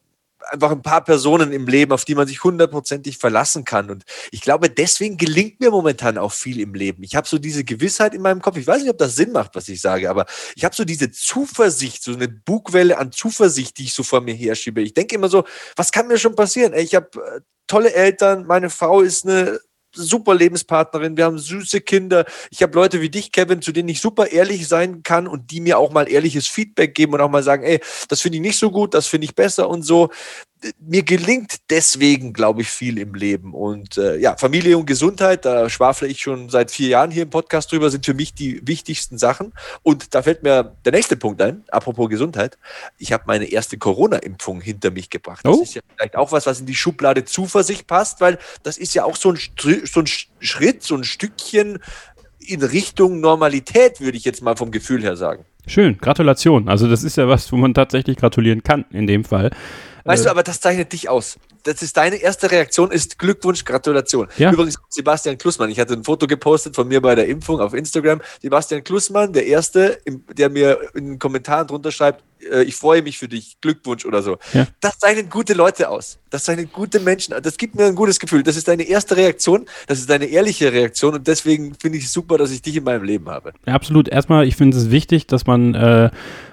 einfach 0.51 0.71
ein 0.71 0.83
paar 0.83 1.05
Personen 1.05 1.53
im 1.53 1.67
Leben, 1.67 1.93
auf 1.93 2.05
die 2.05 2.15
man 2.15 2.27
sich 2.27 2.43
hundertprozentig 2.43 3.19
verlassen 3.19 3.65
kann. 3.65 3.91
Und 3.91 4.05
ich 4.31 4.41
glaube, 4.41 4.71
deswegen 4.71 5.17
gelingt 5.17 5.61
mir 5.61 5.71
momentan 5.71 6.19
auch 6.19 6.33
viel 6.33 6.61
im 6.61 6.75
Leben. 6.75 7.03
Ich 7.03 7.15
habe 7.15 7.29
so 7.29 7.39
diese 7.39 7.65
Gewissheit 7.65 8.15
in 8.15 8.23
meinem 8.23 8.41
Kopf. 8.41 8.57
Ich 8.57 8.67
weiß 8.67 8.83
nicht, 8.83 8.91
ob 8.91 8.99
das 8.99 9.17
Sinn 9.17 9.33
macht, 9.33 9.55
was 9.55 9.69
ich 9.69 9.81
sage, 9.81 10.09
aber 10.09 10.27
ich 10.55 10.65
habe 10.65 10.75
so 10.75 10.85
diese 10.85 11.11
Zuversicht, 11.11 12.03
so 12.03 12.13
eine 12.13 12.29
Bugwelle 12.29 12.99
an 12.99 13.13
Zuversicht, 13.13 13.79
die 13.79 13.85
ich 13.85 13.95
so 13.95 14.03
vor 14.03 14.21
mir 14.21 14.35
herschiebe. 14.35 14.81
Ich 14.81 14.95
denke 14.95 15.15
immer 15.15 15.29
so, 15.29 15.45
was 15.77 15.93
kann 15.93 16.09
mir 16.09 16.19
schon 16.19 16.35
passieren? 16.35 16.75
Ich 16.75 16.95
habe 16.95 17.09
äh, 17.15 17.41
tolle 17.67 17.93
Eltern, 17.93 18.47
meine 18.47 18.71
Frau 18.71 19.01
ist 19.01 19.27
eine 19.27 19.61
super 19.95 20.35
Lebenspartnerin, 20.35 21.17
wir 21.17 21.25
haben 21.25 21.39
süße 21.39 21.81
Kinder. 21.81 22.25
Ich 22.51 22.63
habe 22.63 22.75
Leute 22.75 23.01
wie 23.01 23.11
dich, 23.11 23.33
Kevin, 23.33 23.63
zu 23.63 23.73
denen 23.73 23.89
ich 23.89 24.01
super 24.01 24.31
ehrlich 24.31 24.69
sein 24.69 25.03
kann 25.03 25.27
und 25.27 25.51
die 25.51 25.61
mir 25.61 25.79
auch 25.79 25.93
mal 25.93 26.09
ehrliches 26.09 26.47
Feedback 26.47 26.95
geben 26.95 27.15
und 27.15 27.21
auch 27.21 27.31
mal 27.31 27.43
sagen, 27.43 27.65
ey, 27.65 27.81
das 28.09 28.21
finde 28.21 28.37
ich 28.37 28.43
nicht 28.43 28.59
so 28.59 28.71
gut, 28.71 28.95
das 28.95 29.07
finde 29.07 29.25
ich 29.27 29.35
besser 29.35 29.69
und 29.69 29.83
so 29.83 30.11
mir 30.81 31.03
gelingt 31.03 31.71
deswegen, 31.71 32.33
glaube 32.33 32.63
ich, 32.63 32.69
viel 32.69 32.99
im 32.99 33.15
Leben. 33.15 33.55
Und 33.55 33.97
äh, 33.97 34.17
ja, 34.17 34.37
Familie 34.37 34.77
und 34.77 34.87
Gesundheit, 34.87 35.45
da 35.45 35.71
schwafle 35.71 36.09
ich 36.09 36.21
schon 36.21 36.49
seit 36.49 36.71
vier 36.71 36.89
Jahren 36.89 37.11
hier 37.11 37.25
im 37.25 37.31
Podcast 37.31 37.71
drüber, 37.71 37.91
sind 37.91 38.05
für 38.05 38.15
mich 38.15 38.35
die 38.35 38.67
wichtigsten 38.67 39.19
Sachen. 39.19 39.53
Und 39.83 40.15
da 40.15 40.23
fällt 40.23 40.43
mir 40.43 40.77
der 40.85 40.93
nächste 40.93 41.17
Punkt 41.17 41.41
ein, 41.43 41.65
apropos 41.69 42.09
Gesundheit. 42.09 42.59
Ich 42.99 43.13
habe 43.13 43.25
meine 43.27 43.47
erste 43.47 43.79
Corona-Impfung 43.79 44.61
hinter 44.61 44.91
mich 44.91 45.11
gebracht. 45.11 45.45
Das 45.45 45.57
oh. 45.57 45.63
ist 45.63 45.75
ja 45.75 45.83
vielleicht 45.95 46.17
auch 46.17 46.33
was, 46.33 46.47
was 46.47 46.61
in 46.61 46.67
die 46.67 46.75
Schublade 46.75 47.25
Zuversicht 47.25 47.87
passt, 47.87 48.21
weil 48.21 48.39
das 48.63 48.79
ist 48.79 48.95
ja 48.95 49.05
auch 49.05 49.17
so 49.17 49.33
ein, 49.33 49.39
so 49.85 50.01
ein 50.01 50.07
Schritt, 50.07 50.83
so 50.83 50.97
ein 50.97 51.05
Stückchen 51.05 51.79
in 52.41 52.63
Richtung 52.63 53.21
Normalität, 53.21 54.01
würde 54.01 54.17
ich 54.17 54.25
jetzt 54.25 54.43
mal 54.43 54.57
vom 54.57 54.71
Gefühl 54.71 55.03
her 55.03 55.17
sagen. 55.17 55.45
Schön, 55.67 55.99
Gratulation. 55.99 56.69
Also 56.69 56.89
das 56.89 57.05
ist 57.05 57.17
ja 57.17 57.29
was, 57.29 57.53
wo 57.53 57.57
man 57.57 57.75
tatsächlich 57.75 58.17
gratulieren 58.17 58.63
kann 58.63 58.87
in 58.91 59.07
dem 59.07 59.25
Fall. 59.25 59.51
Weißt 60.09 60.25
du, 60.25 60.29
äh, 60.29 60.31
aber 60.31 60.43
das 60.43 60.61
zeichnet 60.61 60.93
dich 60.93 61.09
aus. 61.09 61.39
Das 61.65 61.83
ist 61.83 61.97
deine 61.97 62.17
erste 62.17 62.51
Reaktion, 62.51 62.91
ist 62.91 63.19
Glückwunsch, 63.19 63.65
Gratulation. 63.65 64.29
Ja. 64.39 64.51
Übrigens, 64.51 64.77
Sebastian 64.89 65.37
Klussmann, 65.37 65.69
ich 65.69 65.79
hatte 65.79 65.93
ein 65.93 66.03
Foto 66.03 66.27
gepostet 66.27 66.75
von 66.75 66.89
mir 66.89 67.03
bei 67.03 67.15
der 67.15 67.29
Impfung 67.29 67.61
auf 67.61 67.75
Instagram. 67.75 68.23
Sebastian 68.41 68.83
Klussmann, 68.83 69.35
der 69.35 69.47
Erste, 69.47 70.01
der 70.07 70.49
mir 70.49 70.79
in 70.95 71.07
den 71.07 71.19
Kommentaren 71.19 71.67
drunter 71.67 71.93
schreibt, 71.93 72.25
ich 72.63 72.77
freue 72.77 73.03
mich 73.03 73.19
für 73.19 73.29
dich, 73.29 73.61
Glückwunsch 73.61 74.05
oder 74.05 74.23
so. 74.23 74.39
Ja. 74.53 74.67
Das 74.81 74.99
zeichnet 74.99 75.31
gute 75.31 75.55
Leute 75.55 75.89
aus. 75.89 76.19
Das 76.31 76.45
zeichnet 76.45 76.73
gute 76.73 77.01
Menschen. 77.01 77.35
Das 77.43 77.57
gibt 77.57 77.75
mir 77.75 77.87
ein 77.87 77.95
gutes 77.95 78.19
Gefühl. 78.21 78.43
Das 78.43 78.57
ist 78.57 78.69
deine 78.69 78.85
erste 78.85 79.17
Reaktion. 79.17 79.67
Das 79.87 79.99
ist 79.99 80.11
deine 80.11 80.27
ehrliche 80.27 80.73
Reaktion. 80.73 81.15
Und 81.15 81.27
deswegen 81.27 81.75
finde 81.75 81.99
ich 81.99 82.05
es 82.05 82.13
super, 82.13 82.39
dass 82.39 82.51
ich 82.51 82.63
dich 82.63 82.77
in 82.77 82.85
meinem 82.85 83.05
Leben 83.05 83.29
habe. 83.29 83.53
Ja, 83.67 83.75
absolut. 83.75 84.09
Erstmal, 84.09 84.47
ich 84.47 84.57
finde 84.57 84.77
es 84.77 84.91
wichtig, 84.91 85.27
dass 85.27 85.47
man 85.47 85.75
äh, 85.75 86.11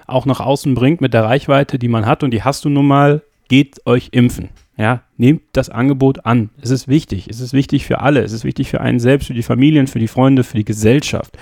auch 0.07 0.25
nach 0.25 0.39
außen 0.39 0.75
bringt 0.75 1.01
mit 1.01 1.13
der 1.13 1.23
Reichweite, 1.23 1.79
die 1.79 1.87
man 1.87 2.05
hat. 2.05 2.23
Und 2.23 2.31
die 2.31 2.43
hast 2.43 2.65
du 2.65 2.69
nun 2.69 2.87
mal 2.87 3.21
geht 3.47 3.85
euch 3.85 4.09
impfen. 4.11 4.49
Ja, 4.77 5.03
nehmt 5.17 5.43
das 5.53 5.69
Angebot 5.69 6.25
an. 6.25 6.49
Es 6.61 6.69
ist 6.69 6.87
wichtig. 6.87 7.27
Es 7.29 7.39
ist 7.39 7.53
wichtig 7.53 7.85
für 7.85 8.01
alle. 8.01 8.21
Es 8.21 8.33
ist 8.33 8.43
wichtig 8.43 8.69
für 8.69 8.81
einen 8.81 8.99
selbst, 8.99 9.27
für 9.27 9.33
die 9.33 9.43
Familien, 9.43 9.87
für 9.87 9.99
die 9.99 10.09
Freunde, 10.09 10.43
für 10.43 10.57
die 10.57 10.65
Gesellschaft. 10.65 11.37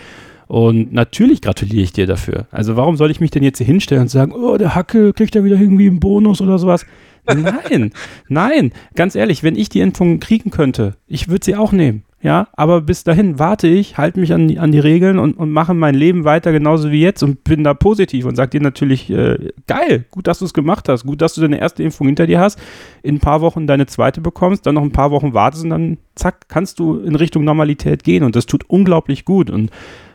Und 0.48 0.94
natürlich 0.94 1.42
gratuliere 1.42 1.84
ich 1.84 1.94
dir 1.94 2.08
dafür. 2.08 2.48
Also 2.52 2.76
warum 2.76 2.98
soll 2.98 3.12
ich 3.12 3.20
mich 3.20 3.32
denn 3.32 3.44
jetzt 3.44 3.58
hier 3.58 3.68
hinstellen 3.68 4.04
und 4.04 4.10
sagen, 4.10 4.34
oh, 4.34 4.58
der 4.58 4.76
Hacke 4.76 5.14
kriegt 5.14 5.36
ja 5.36 5.44
wieder 5.44 5.60
irgendwie 5.60 5.88
einen 5.88 6.00
Bonus 6.00 6.42
oder 6.42 6.60
sowas? 6.60 6.86
Nein, 7.26 7.92
nein, 8.28 8.74
ganz 8.96 9.16
ehrlich, 9.16 9.44
wenn 9.44 9.56
ich 9.56 9.70
die 9.70 9.80
Impfung 9.80 10.20
kriegen 10.20 10.52
könnte, 10.52 10.96
ich 11.08 11.30
würde 11.30 11.46
sie 11.46 11.56
auch 11.56 11.72
nehmen. 11.72 12.04
Ja, 12.24 12.48
aber 12.54 12.80
bis 12.80 13.04
dahin 13.04 13.38
warte 13.38 13.68
ich, 13.68 13.98
halte 13.98 14.18
mich 14.18 14.32
an 14.32 14.48
die, 14.48 14.58
an 14.58 14.72
die 14.72 14.80
Regeln 14.80 15.20
und, 15.20 15.34
und 15.34 15.52
mache 15.52 15.74
mein 15.74 15.94
Leben 15.94 16.24
weiter 16.24 16.54
genauso 16.54 16.90
wie 16.90 17.02
jetzt 17.02 17.22
und 17.22 17.44
bin 17.44 17.66
da 17.66 17.74
positiv 17.74 18.24
und 18.24 18.38
sage 18.38 18.52
dir 18.52 18.62
natürlich, 18.62 19.10
äh, 19.10 19.52
geil, 19.68 20.06
gut, 20.10 20.28
dass 20.28 20.40
du 20.40 20.46
es 20.46 20.54
gemacht 20.54 20.88
hast, 20.88 21.06
gut, 21.06 21.22
dass 21.22 21.34
du 21.34 21.42
deine 21.42 21.60
erste 21.60 21.84
Impfung 21.84 22.08
hinter 22.08 22.26
dir 22.26 22.40
hast, 22.40 22.58
in 23.02 23.16
ein 23.16 23.20
paar 23.20 23.42
Wochen 23.42 23.68
deine 23.68 23.88
zweite 23.88 24.22
bekommst, 24.22 24.66
dann 24.66 24.76
noch 24.76 24.84
ein 24.84 24.94
paar 24.94 25.12
Wochen 25.12 25.34
wartest 25.34 25.66
und 25.66 25.72
dann 25.72 25.98
zack, 26.16 26.48
kannst 26.48 26.80
du 26.80 26.98
in 27.00 27.16
Richtung 27.16 27.44
Normalität 27.44 28.06
gehen 28.06 28.24
und 28.24 28.38
das 28.38 28.46
tut 28.46 28.70
unglaublich 28.70 29.26
gut 29.26 29.50
und 29.50 29.70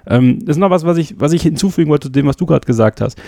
ähm, 0.08 0.44
das 0.44 0.56
ist 0.56 0.60
noch 0.60 0.70
was, 0.70 0.84
was 0.84 0.98
ich, 0.98 1.20
was 1.20 1.32
ich 1.32 1.42
hinzufügen 1.42 1.90
wollte 1.90 2.08
zu 2.08 2.12
dem, 2.12 2.26
was 2.26 2.36
du 2.36 2.46
gerade 2.46 2.66
gesagt 2.66 3.00
hast. 3.00 3.20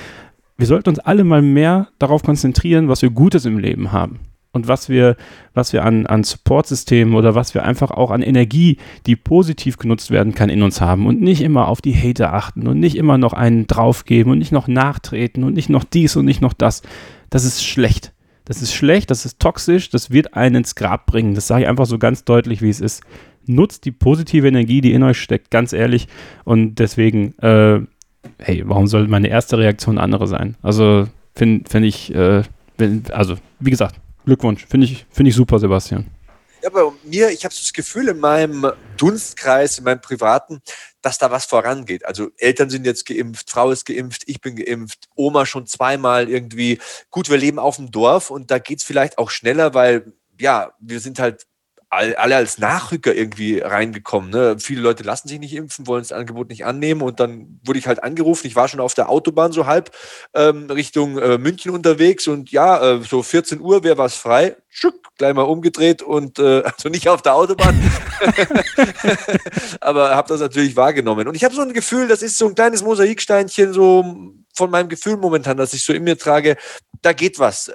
Wir 0.57 0.67
sollten 0.67 0.91
uns 0.91 0.99
alle 0.99 1.25
mal 1.25 1.43
mehr 1.43 1.89
darauf 1.99 2.23
konzentrieren, 2.23 2.89
was 2.89 3.03
wir 3.03 3.11
Gutes 3.11 3.45
im 3.45 3.59
Leben 3.59 3.93
haben 3.93 4.21
und 4.53 4.69
was 4.69 4.89
wir, 4.89 5.17
was 5.55 5.73
wir 5.73 5.85
an, 5.85 6.07
an 6.07 6.25
Support-Systemen 6.25 7.15
oder 7.15 7.35
was 7.35 7.55
wir 7.55 7.65
einfach 7.65 7.91
auch 7.91 8.11
an 8.11 8.23
Energie, 8.23 8.79
die 9.07 9.17
positiv 9.17 9.79
genutzt 9.79 10.11
werden 10.11 10.35
kann, 10.35 10.51
in 10.51 10.63
uns 10.63 10.81
haben 10.81 11.07
und 11.07 11.21
nicht 11.21 11.41
immer 11.41 11.69
auf 11.69 11.81
die 11.81 11.95
Hater 11.95 12.35
achten 12.35 12.67
und 12.67 12.81
nicht 12.81 12.97
immer 12.97 13.17
noch 13.17 13.33
einen 13.33 13.67
draufgeben 13.67 14.33
und 14.33 14.39
nicht 14.39 14.53
noch 14.53 14.69
nachtreten 14.69 15.45
und 15.45 15.55
nicht 15.55 15.71
noch 15.71 15.85
dies 15.85 16.17
und 16.17 16.25
nicht 16.25 16.41
noch 16.41 16.53
das. 16.53 16.83
Das 17.31 17.45
ist 17.45 17.65
schlecht. 17.65 18.13
Das 18.45 18.63
ist 18.63 18.75
schlecht, 18.75 19.11
das 19.11 19.25
ist 19.25 19.39
toxisch, 19.39 19.91
das 19.91 20.11
wird 20.11 20.35
einen 20.35 20.57
ins 20.57 20.75
Grab 20.75 21.07
bringen. 21.07 21.35
Das 21.35 21.47
sage 21.47 21.63
ich 21.63 21.69
einfach 21.69 21.87
so 21.87 21.99
ganz 21.99 22.25
deutlich, 22.25 22.63
wie 22.63 22.71
es 22.71 22.81
ist. 22.81 23.03
Nutzt 23.47 23.85
die 23.85 23.93
positive 23.93 24.47
Energie, 24.47 24.81
die 24.81 24.93
in 24.93 25.03
euch 25.03 25.21
steckt, 25.21 25.51
ganz 25.51 25.73
ehrlich. 25.73 26.09
Und 26.45 26.77
deswegen, 26.77 27.37
äh, 27.39 27.81
hey, 28.39 28.63
warum 28.67 28.87
soll 28.87 29.09
meine 29.09 29.29
erste 29.29 29.59
Reaktion 29.59 29.99
andere 29.99 30.27
sein? 30.27 30.57
Also 30.63 31.09
finde 31.35 31.69
find 31.69 31.87
ich, 31.87 32.15
äh, 32.15 32.43
also 33.11 33.37
wie 33.59 33.71
gesagt, 33.71 33.97
Glückwunsch. 34.25 34.67
Finde 34.67 34.87
ich, 34.87 35.07
find 35.11 35.29
ich 35.29 35.35
super, 35.35 35.59
Sebastian. 35.59 36.07
Ja, 36.63 36.69
bei 36.69 36.83
mir, 37.05 37.31
ich 37.31 37.45
habe 37.45 37.55
so 37.55 37.61
das 37.63 37.73
Gefühl 37.73 38.09
in 38.09 38.19
meinem 38.19 38.71
Dunstkreis, 38.99 39.79
in 39.79 39.85
meinem 39.85 40.03
privaten, 40.03 40.61
dass 41.01 41.17
da 41.17 41.31
was 41.31 41.47
vorangeht. 41.47 42.05
Also 42.05 42.29
Eltern 42.37 42.69
sind 42.69 42.85
jetzt 42.85 43.07
geimpft, 43.07 43.51
Frau 43.51 43.71
ist 43.71 43.87
geimpft, 43.87 44.25
ich 44.27 44.43
bin 44.43 44.57
geimpft, 44.57 45.09
Oma 45.17 45.47
schon 45.47 45.67
zweimal 45.67 46.29
irgendwie. 46.29 46.79
Gut, 47.11 47.31
wir 47.31 47.39
leben 47.39 47.59
auf 47.59 47.77
dem 47.77 47.91
Dorf 47.91 48.31
und 48.31 48.51
da 48.51 48.59
geht 48.59 48.81
es 48.81 48.85
vielleicht 48.85 49.17
auch 49.17 49.31
schneller, 49.31 49.73
weil 49.73 50.13
ja, 50.39 50.73
wir 50.81 51.01
sind 51.01 51.19
halt 51.19 51.47
alle 51.91 52.37
als 52.37 52.59
Nachrücker 52.59 53.15
irgendwie 53.15 53.59
reingekommen. 53.59 54.31
Ne? 54.31 54.57
Viele 54.61 54.81
Leute 54.81 55.03
lassen 55.03 55.27
sich 55.27 55.41
nicht 55.41 55.55
impfen, 55.55 55.89
wollen 55.89 56.03
das 56.03 56.13
Angebot 56.13 56.49
nicht 56.49 56.65
annehmen 56.65 57.03
und 57.03 57.19
dann 57.19 57.61
wurde 57.65 57.81
ich 57.81 57.89
halt 57.89 58.05
angerufen. 58.05 58.47
Ich 58.47 58.55
war 58.55 58.69
schon 58.69 58.79
auf 58.79 58.95
der 58.95 59.09
Autobahn 59.09 59.51
so 59.51 59.67
halb 59.67 59.91
ähm, 60.33 60.71
Richtung 60.71 61.19
äh, 61.19 61.37
München 61.37 61.73
unterwegs 61.73 62.29
und 62.29 62.53
ja, 62.53 62.95
äh, 62.95 63.03
so 63.03 63.25
14 63.25 63.61
Uhr 63.61 63.83
wäre 63.83 63.99
was 63.99 64.15
frei. 64.15 64.57
Schuck, 64.69 65.09
gleich 65.19 65.35
mal 65.35 65.43
umgedreht 65.43 66.01
und 66.01 66.39
äh, 66.39 66.63
also 66.65 66.89
nicht 66.89 67.09
auf 67.09 67.23
der 67.23 67.35
Autobahn, 67.35 67.77
aber 69.81 70.15
habe 70.15 70.29
das 70.29 70.41
natürlich 70.41 70.77
wahrgenommen. 70.77 71.27
Und 71.27 71.35
ich 71.35 71.43
habe 71.43 71.57
so 71.57 71.63
ein 71.63 71.73
Gefühl, 71.73 72.07
das 72.07 72.23
ist 72.23 72.39
so 72.39 72.47
ein 72.47 72.55
kleines 72.55 72.85
Mosaiksteinchen 72.85 73.73
so 73.73 74.33
von 74.55 74.71
meinem 74.71 74.89
Gefühl 74.89 75.17
momentan, 75.17 75.57
dass 75.57 75.75
ich 75.75 75.85
so 75.85 75.93
in 75.93 76.05
mir 76.05 76.17
trage, 76.17 76.57
da 77.03 77.13
geht 77.13 77.41
was 77.41 77.69
äh, 77.69 77.73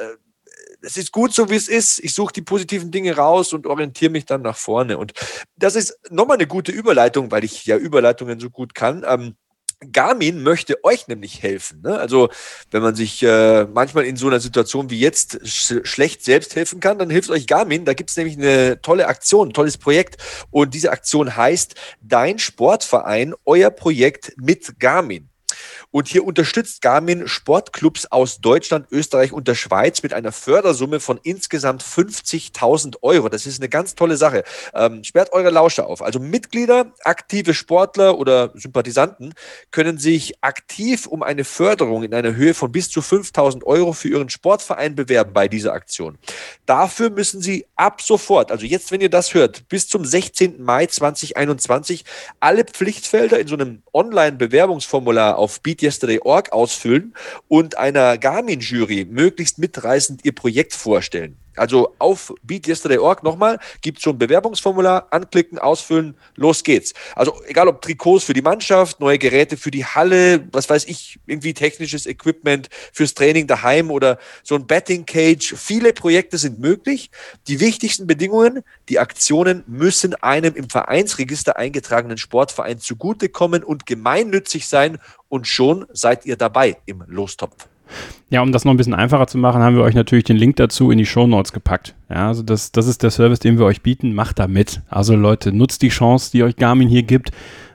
es 0.86 0.98
ist 0.98 1.12
gut 1.12 1.34
so, 1.34 1.50
wie 1.50 1.56
es 1.56 1.68
ist. 1.68 2.00
Ich 2.00 2.14
suche 2.14 2.34
die 2.34 2.42
positiven 2.42 2.92
Dinge 2.92 3.16
raus 3.16 3.54
und 3.54 3.68
orientiere 3.68 4.12
mich 4.12 4.26
dann 4.26 4.42
nach 4.42 4.58
vorne. 4.58 4.98
Und 4.98 5.14
das 5.58 5.76
ist 5.76 5.98
nochmal 6.10 6.38
eine 6.38 6.48
gute 6.48 6.72
Überleitung, 6.72 7.32
weil 7.32 7.44
ich 7.44 7.66
ja 7.66 7.78
Überleitungen 7.78 8.40
so 8.40 8.50
gut 8.50 8.76
kann. 8.76 9.04
Ähm, 9.08 9.36
Garmin 9.92 10.42
möchte 10.42 10.84
euch 10.84 11.08
nämlich 11.08 11.44
helfen. 11.44 11.82
Ne? 11.82 12.00
Also 12.00 12.30
wenn 12.72 12.82
man 12.82 12.96
sich 12.96 13.22
äh, 13.24 13.66
manchmal 13.66 14.06
in 14.06 14.16
so 14.16 14.28
einer 14.28 14.40
Situation 14.40 14.90
wie 14.90 15.00
jetzt 15.00 15.46
sch 15.46 15.82
schlecht 15.84 16.24
selbst 16.24 16.56
helfen 16.56 16.80
kann, 16.80 16.98
dann 16.98 17.10
hilft 17.10 17.30
euch 17.30 17.46
Garmin. 17.46 17.86
Da 17.86 17.94
gibt 17.94 18.10
es 18.10 18.18
nämlich 18.18 18.38
eine 18.38 18.82
tolle 18.82 19.08
Aktion, 19.08 19.50
ein 19.50 19.54
tolles 19.54 19.78
Projekt. 19.78 20.22
Und 20.50 20.74
diese 20.74 20.92
Aktion 20.92 21.36
heißt 21.36 21.76
Dein 22.02 22.40
Sportverein, 22.40 23.34
euer 23.44 23.70
Projekt 23.70 24.34
mit 24.38 24.80
Garmin. 24.80 25.30
Und 25.96 26.10
hier 26.10 26.26
unterstützt 26.26 26.82
Garmin 26.82 27.26
Sportclubs 27.26 28.08
aus 28.08 28.42
Deutschland, 28.42 28.86
Österreich 28.92 29.32
und 29.32 29.48
der 29.48 29.56
Schweiz 29.56 30.04
mit 30.04 30.12
einer 30.12 30.34
Fördersumme 30.34 31.00
von 31.00 31.22
insgesamt 31.24 31.82
50.000 31.82 32.98
Euro. 33.02 33.30
Das 33.30 33.46
ist 33.46 33.62
eine 33.62 33.70
ganz 33.70 33.96
tolle 33.96 34.18
Sache. 34.18 34.44
Ähm, 34.74 35.06
sperrt 35.06 35.32
eure 35.32 35.52
Lausche 35.52 35.86
auf. 35.86 36.02
Also 36.02 36.20
Mitglieder, 36.20 36.92
aktive 37.06 37.54
Sportler 37.54 38.18
oder 38.18 38.52
Sympathisanten 38.56 39.36
können 39.72 39.98
sich 39.98 40.34
aktiv 40.42 41.08
um 41.08 41.24
eine 41.24 41.46
Förderung 41.46 42.04
in 42.04 42.14
einer 42.14 42.36
Höhe 42.36 42.54
von 42.54 42.74
bis 42.74 42.90
zu 42.90 43.00
5.000 43.00 43.64
Euro 43.64 43.94
für 43.94 44.10
ihren 44.10 44.30
Sportverein 44.30 44.96
bewerben 44.96 45.32
bei 45.32 45.48
dieser 45.48 45.72
Aktion. 45.72 46.18
Dafür 46.66 47.10
müssen 47.10 47.40
sie 47.40 47.68
ab 47.78 48.02
sofort, 48.02 48.52
also 48.52 48.66
jetzt, 48.66 48.92
wenn 48.92 49.00
ihr 49.00 49.10
das 49.10 49.34
hört, 49.34 49.70
bis 49.70 49.88
zum 49.88 50.04
16. 50.04 50.62
Mai 50.62 50.88
2021 50.88 52.04
alle 52.42 52.66
Pflichtfelder 52.66 53.40
in 53.40 53.48
so 53.48 53.56
einem 53.56 53.82
Online-Bewerbungsformular 53.94 55.38
auf 55.38 55.62
beatyesterday.org 55.86 56.52
ausfüllen 56.52 57.14
und 57.48 57.78
einer 57.78 58.18
Garmin-Jury 58.18 59.06
möglichst 59.06 59.60
mitreißend 59.60 60.26
ihr 60.26 60.34
Projekt 60.34 60.74
vorstellen. 60.74 61.38
Also 61.56 61.94
auf 62.00 62.34
beatyesterday.org 62.44 63.24
nochmal, 63.24 63.60
gibt 63.82 64.02
so 64.02 64.12
ein 64.12 64.18
Bewerbungsformular, 64.18 65.08
anklicken, 65.12 65.58
ausfüllen, 65.58 66.16
los 66.36 66.64
geht's. 66.64 66.94
Also 67.16 67.42
egal 67.48 67.68
ob 67.68 67.82
Trikots 67.82 68.26
für 68.26 68.34
die 68.34 68.42
Mannschaft, 68.42 69.00
neue 69.00 69.18
Geräte 69.18 69.58
für 69.58 69.72
die 69.72 69.86
Halle, 69.86 70.48
was 70.52 70.70
weiß 70.70 70.86
ich, 70.86 71.20
irgendwie 71.26 71.54
technisches 71.54 72.06
Equipment 72.06 72.70
fürs 72.92 73.14
Training 73.14 73.48
daheim 73.48 73.92
oder 73.92 74.20
so 74.44 74.56
ein 74.56 74.68
Betting 74.68 75.06
Cage. 75.06 75.56
Viele 75.58 75.94
Projekte 75.94 76.38
sind 76.38 76.60
möglich. 76.60 77.12
Die 77.48 77.60
wichtigsten 77.60 78.08
Bedingungen, 78.08 78.64
die 78.90 79.00
Aktionen 79.00 79.64
müssen 79.68 80.16
einem 80.16 80.56
im 80.56 80.70
Vereinsregister 80.70 81.58
eingetragenen 81.58 82.18
Sportverein 82.18 82.80
zugutekommen 82.80 83.64
und 83.64 83.86
gemeinnützig 83.86 84.68
sein 84.68 84.98
und 85.30 85.48
schon 85.48 85.86
seid 85.92 86.26
ihr 86.26 86.38
dabei 86.38 86.78
im 86.86 87.04
Lostopf. 87.08 87.68
Ja, 88.30 88.42
um 88.42 88.52
das 88.52 88.66
noch 88.66 88.74
ein 88.74 88.78
bisschen 88.78 88.94
einfacher 88.94 89.28
zu 89.28 89.38
machen, 89.38 89.62
haben 89.62 89.76
wir 89.76 89.84
euch 89.84 89.96
natürlich 89.96 90.26
den 90.26 90.38
Link 90.38 90.56
dazu 90.56 90.92
in 90.92 90.98
die 90.98 91.06
Show 91.06 91.28
Notes 91.28 91.54
gepackt. 91.54 91.96
Ja, 92.10 92.28
also 92.28 92.44
das, 92.44 92.72
das 92.72 92.88
ist 92.88 93.04
der 93.04 93.12
Service, 93.12 93.40
den 93.40 93.58
wir 93.58 93.66
euch 93.66 93.82
bieten. 93.82 94.14
Macht 94.14 94.40
da 94.40 94.48
mit. 94.48 94.82
Also 94.90 95.16
Leute, 95.16 95.52
nutzt 95.52 95.82
die 95.82 95.90
Chance, 95.90 96.32
die 96.32 96.44
euch 96.44 96.56
Garmin 96.56 96.88
hier 96.88 97.04
gibt 97.04 97.32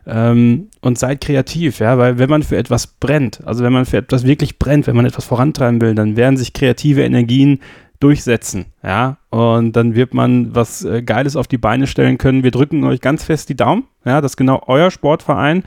ähm, 0.07 0.69
und 0.81 0.99
seid 0.99 1.21
kreativ, 1.21 1.79
ja, 1.79 1.99
weil 1.99 2.19
wenn 2.19 2.31
man 2.31 2.43
für 2.43 2.57
etwas 2.57 2.87
brennt, 2.87 3.47
also 3.47 3.65
wenn 3.65 3.73
man 3.73 3.87
für 3.87 3.99
etwas 3.99 4.25
wirklich 4.25 4.59
brennt, 4.59 4.87
wenn 4.87 4.97
man 4.97 5.07
etwas 5.07 5.25
vorantreiben 5.25 5.81
will, 5.81 5.95
dann 5.95 6.17
werden 6.17 6.37
sich 6.37 6.53
kreative 6.53 7.03
Energien 7.03 7.61
durchsetzen, 8.01 8.67
ja, 8.83 9.19
und 9.29 9.77
dann 9.77 9.95
wird 9.95 10.15
man 10.15 10.55
was 10.55 10.85
äh, 10.85 11.03
Geiles 11.03 11.37
auf 11.37 11.47
die 11.47 11.59
Beine 11.59 11.87
stellen 11.87 12.17
können. 12.17 12.43
Wir 12.43 12.51
drücken 12.51 12.83
euch 12.85 13.01
ganz 13.01 13.25
fest 13.25 13.51
die 13.51 13.57
Daumen, 13.57 13.85
ja, 14.05 14.21
dass 14.21 14.37
genau 14.37 14.63
euer 14.67 14.91
Sportverein 14.91 15.65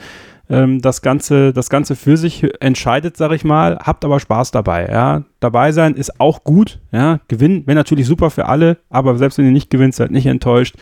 ähm, 0.50 0.82
das, 0.82 1.02
Ganze, 1.02 1.54
das 1.54 1.70
Ganze 1.70 1.96
für 1.96 2.18
sich 2.18 2.46
entscheidet, 2.62 3.18
sag 3.18 3.32
ich 3.32 3.44
mal. 3.44 3.78
Habt 3.78 4.04
aber 4.06 4.20
Spaß 4.20 4.52
dabei. 4.52 4.88
Ja? 4.88 5.24
Dabei 5.40 5.72
sein 5.72 5.96
ist 5.96 6.20
auch 6.20 6.44
gut. 6.44 6.80
Ja? 6.92 7.20
Gewinnen 7.28 7.66
wäre 7.66 7.76
natürlich 7.76 8.08
super 8.08 8.30
für 8.30 8.46
alle, 8.48 8.78
aber 8.90 9.18
selbst 9.18 9.38
wenn 9.38 9.46
ihr 9.46 9.52
nicht 9.52 9.70
gewinnt, 9.70 9.96
seid 9.96 10.12
nicht 10.12 10.26
enttäuscht. 10.26 10.76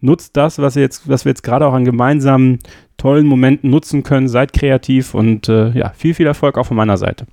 Nutzt 0.00 0.36
das, 0.36 0.58
was, 0.58 0.76
ihr 0.76 0.82
jetzt, 0.82 1.08
was 1.08 1.24
wir 1.24 1.30
jetzt 1.30 1.42
gerade 1.42 1.66
auch 1.66 1.72
an 1.72 1.84
gemeinsamen 1.84 2.58
tollen 2.96 3.26
Momenten 3.26 3.70
nutzen 3.70 4.02
können. 4.02 4.28
Seid 4.28 4.52
kreativ 4.52 5.14
und 5.14 5.48
äh, 5.48 5.70
ja, 5.70 5.90
viel, 5.90 6.14
viel 6.14 6.26
Erfolg 6.26 6.58
auch 6.58 6.66
von 6.66 6.76
meiner 6.76 6.96
Seite. 6.96 7.26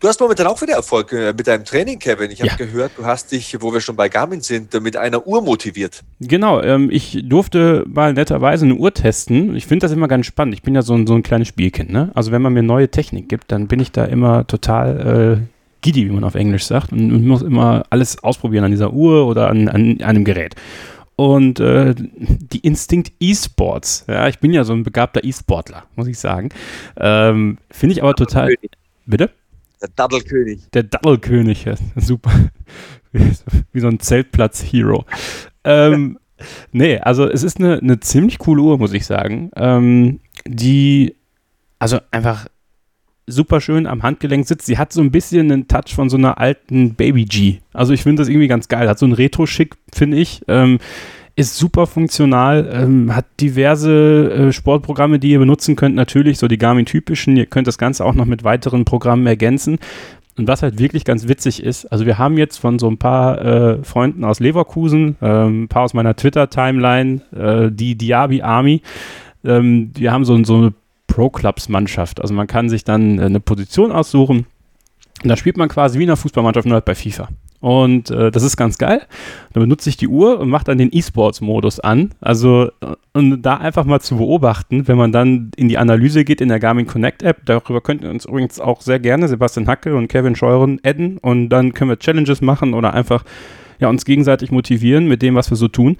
Du 0.00 0.08
hast 0.08 0.20
momentan 0.20 0.46
auch 0.46 0.60
wieder 0.62 0.74
Erfolg 0.74 1.12
äh, 1.12 1.32
mit 1.36 1.46
deinem 1.46 1.64
Training, 1.64 1.98
Kevin. 1.98 2.30
Ich 2.30 2.40
habe 2.40 2.50
ja. 2.50 2.56
gehört, 2.56 2.92
du 2.96 3.04
hast 3.04 3.32
dich, 3.32 3.56
wo 3.60 3.72
wir 3.72 3.80
schon 3.80 3.96
bei 3.96 4.08
Garmin 4.08 4.40
sind, 4.40 4.72
mit 4.82 4.96
einer 4.96 5.26
Uhr 5.26 5.42
motiviert. 5.42 6.02
Genau, 6.20 6.60
ähm, 6.62 6.90
ich 6.90 7.24
durfte 7.24 7.84
mal 7.86 8.12
netterweise 8.12 8.64
eine 8.64 8.74
Uhr 8.74 8.92
testen. 8.92 9.54
Ich 9.56 9.66
finde 9.66 9.84
das 9.84 9.92
immer 9.92 10.08
ganz 10.08 10.26
spannend. 10.26 10.54
Ich 10.54 10.62
bin 10.62 10.74
ja 10.74 10.82
so 10.82 10.94
ein, 10.94 11.06
so 11.06 11.14
ein 11.14 11.22
kleines 11.22 11.48
Spielkind. 11.48 11.90
Ne? 11.90 12.10
Also 12.14 12.32
wenn 12.32 12.42
man 12.42 12.52
mir 12.52 12.62
neue 12.62 12.90
Technik 12.90 13.28
gibt, 13.28 13.52
dann 13.52 13.68
bin 13.68 13.80
ich 13.80 13.92
da 13.92 14.04
immer 14.04 14.46
total 14.46 15.40
äh, 15.40 15.46
giddy, 15.80 16.06
wie 16.06 16.12
man 16.12 16.24
auf 16.24 16.34
Englisch 16.34 16.66
sagt. 16.66 16.92
Und, 16.92 17.12
und 17.12 17.26
muss 17.26 17.42
immer 17.42 17.84
alles 17.90 18.22
ausprobieren 18.22 18.64
an 18.64 18.70
dieser 18.70 18.92
Uhr 18.92 19.26
oder 19.26 19.48
an, 19.48 19.68
an 19.68 20.00
einem 20.02 20.24
Gerät 20.24 20.54
und 21.18 21.58
äh, 21.58 21.96
die 21.96 22.60
Instinct 22.60 23.12
E-Sports. 23.18 24.04
Ja, 24.06 24.28
ich 24.28 24.38
bin 24.38 24.52
ja 24.52 24.62
so 24.62 24.72
ein 24.72 24.84
begabter 24.84 25.24
E-Sportler, 25.24 25.82
muss 25.96 26.06
ich 26.06 26.16
sagen. 26.16 26.50
Ähm, 26.96 27.58
Finde 27.70 27.94
ich 27.94 28.04
aber 28.04 28.14
total. 28.14 28.54
Bitte? 29.04 29.30
Der 29.80 29.88
Daddelkönig. 29.94 30.70
Der 30.72 30.82
Daddelkönig, 30.82 31.64
ja, 31.64 31.74
super. 31.96 32.32
Wie 33.72 33.80
so 33.80 33.88
ein 33.88 34.00
Zeltplatz-Hero. 34.00 35.04
ähm, 35.64 36.18
nee, 36.72 36.98
also 36.98 37.28
es 37.28 37.42
ist 37.42 37.58
eine, 37.58 37.78
eine 37.78 38.00
ziemlich 38.00 38.38
coole 38.38 38.62
Uhr, 38.62 38.78
muss 38.78 38.92
ich 38.92 39.06
sagen. 39.06 39.50
Ähm, 39.56 40.20
die, 40.46 41.14
also 41.78 41.98
einfach 42.10 42.46
super 43.26 43.60
schön 43.60 43.86
am 43.86 44.02
Handgelenk 44.02 44.46
sitzt. 44.46 44.66
Sie 44.66 44.78
hat 44.78 44.92
so 44.92 45.00
ein 45.00 45.10
bisschen 45.10 45.52
einen 45.52 45.68
Touch 45.68 45.94
von 45.94 46.08
so 46.08 46.16
einer 46.16 46.38
alten 46.38 46.94
Baby 46.94 47.24
G. 47.24 47.58
Also 47.72 47.92
ich 47.92 48.02
finde 48.02 48.22
das 48.22 48.28
irgendwie 48.28 48.48
ganz 48.48 48.68
geil. 48.68 48.88
Hat 48.88 48.98
so 48.98 49.06
ein 49.06 49.12
Retro-Schick, 49.12 49.76
finde 49.92 50.16
ich. 50.16 50.42
Ähm, 50.48 50.78
ist 51.38 51.56
super 51.56 51.86
funktional, 51.86 52.68
ähm, 52.72 53.14
hat 53.14 53.26
diverse 53.40 54.48
äh, 54.48 54.52
Sportprogramme, 54.52 55.20
die 55.20 55.30
ihr 55.30 55.38
benutzen 55.38 55.76
könnt, 55.76 55.94
natürlich, 55.94 56.36
so 56.36 56.48
die 56.48 56.58
Garmin-typischen. 56.58 57.36
Ihr 57.36 57.46
könnt 57.46 57.68
das 57.68 57.78
Ganze 57.78 58.04
auch 58.04 58.14
noch 58.14 58.24
mit 58.24 58.42
weiteren 58.42 58.84
Programmen 58.84 59.24
ergänzen. 59.24 59.78
Und 60.36 60.48
was 60.48 60.62
halt 60.62 60.80
wirklich 60.80 61.04
ganz 61.04 61.28
witzig 61.28 61.62
ist, 61.62 61.86
also 61.86 62.06
wir 62.06 62.18
haben 62.18 62.38
jetzt 62.38 62.56
von 62.58 62.80
so 62.80 62.88
ein 62.88 62.98
paar 62.98 63.40
äh, 63.44 63.84
Freunden 63.84 64.24
aus 64.24 64.40
Leverkusen, 64.40 65.16
äh, 65.20 65.46
ein 65.46 65.68
paar 65.68 65.82
aus 65.82 65.94
meiner 65.94 66.16
Twitter-Timeline, 66.16 67.20
äh, 67.32 67.70
die 67.70 67.94
Diaby 67.94 68.42
Army, 68.42 68.82
ähm, 69.44 69.92
die 69.92 70.10
haben 70.10 70.24
so, 70.24 70.42
so 70.42 70.56
eine 70.56 70.74
Pro-Clubs-Mannschaft. 71.06 72.20
Also 72.20 72.34
man 72.34 72.48
kann 72.48 72.68
sich 72.68 72.82
dann 72.82 73.20
äh, 73.20 73.22
eine 73.22 73.38
Position 73.38 73.92
aussuchen 73.92 74.46
und 75.22 75.28
da 75.28 75.36
spielt 75.36 75.56
man 75.56 75.68
quasi 75.68 76.00
wie 76.00 76.04
in 76.04 76.10
einer 76.10 76.16
Fußballmannschaft 76.16 76.66
nur 76.66 76.74
halt 76.74 76.84
bei 76.84 76.96
FIFA. 76.96 77.28
Und 77.60 78.10
äh, 78.10 78.30
das 78.30 78.44
ist 78.44 78.56
ganz 78.56 78.78
geil. 78.78 79.02
Dann 79.52 79.62
benutze 79.62 79.88
ich 79.88 79.96
die 79.96 80.06
Uhr 80.06 80.38
und 80.38 80.48
mache 80.48 80.64
dann 80.64 80.78
den 80.78 80.90
E-Sports-Modus 80.92 81.80
an. 81.80 82.10
Also, 82.20 82.70
äh, 82.80 82.94
und 83.14 83.42
da 83.42 83.56
einfach 83.56 83.84
mal 83.84 84.00
zu 84.00 84.16
beobachten, 84.16 84.86
wenn 84.86 84.96
man 84.96 85.10
dann 85.10 85.50
in 85.56 85.68
die 85.68 85.78
Analyse 85.78 86.24
geht 86.24 86.40
in 86.40 86.48
der 86.48 86.60
Garmin 86.60 86.86
Connect 86.86 87.22
App. 87.22 87.38
Darüber 87.46 87.80
könnt 87.80 88.02
ihr 88.02 88.10
uns 88.10 88.26
übrigens 88.26 88.60
auch 88.60 88.80
sehr 88.80 89.00
gerne, 89.00 89.26
Sebastian 89.26 89.66
Hacke 89.66 89.96
und 89.96 90.08
Kevin 90.08 90.36
Scheuren, 90.36 90.78
adden. 90.84 91.18
Und 91.18 91.48
dann 91.48 91.74
können 91.74 91.90
wir 91.90 91.98
Challenges 91.98 92.40
machen 92.40 92.74
oder 92.74 92.94
einfach 92.94 93.24
ja, 93.80 93.88
uns 93.88 94.04
gegenseitig 94.04 94.50
motivieren 94.50 95.08
mit 95.08 95.22
dem, 95.22 95.34
was 95.34 95.50
wir 95.50 95.56
so 95.56 95.68
tun. 95.68 95.96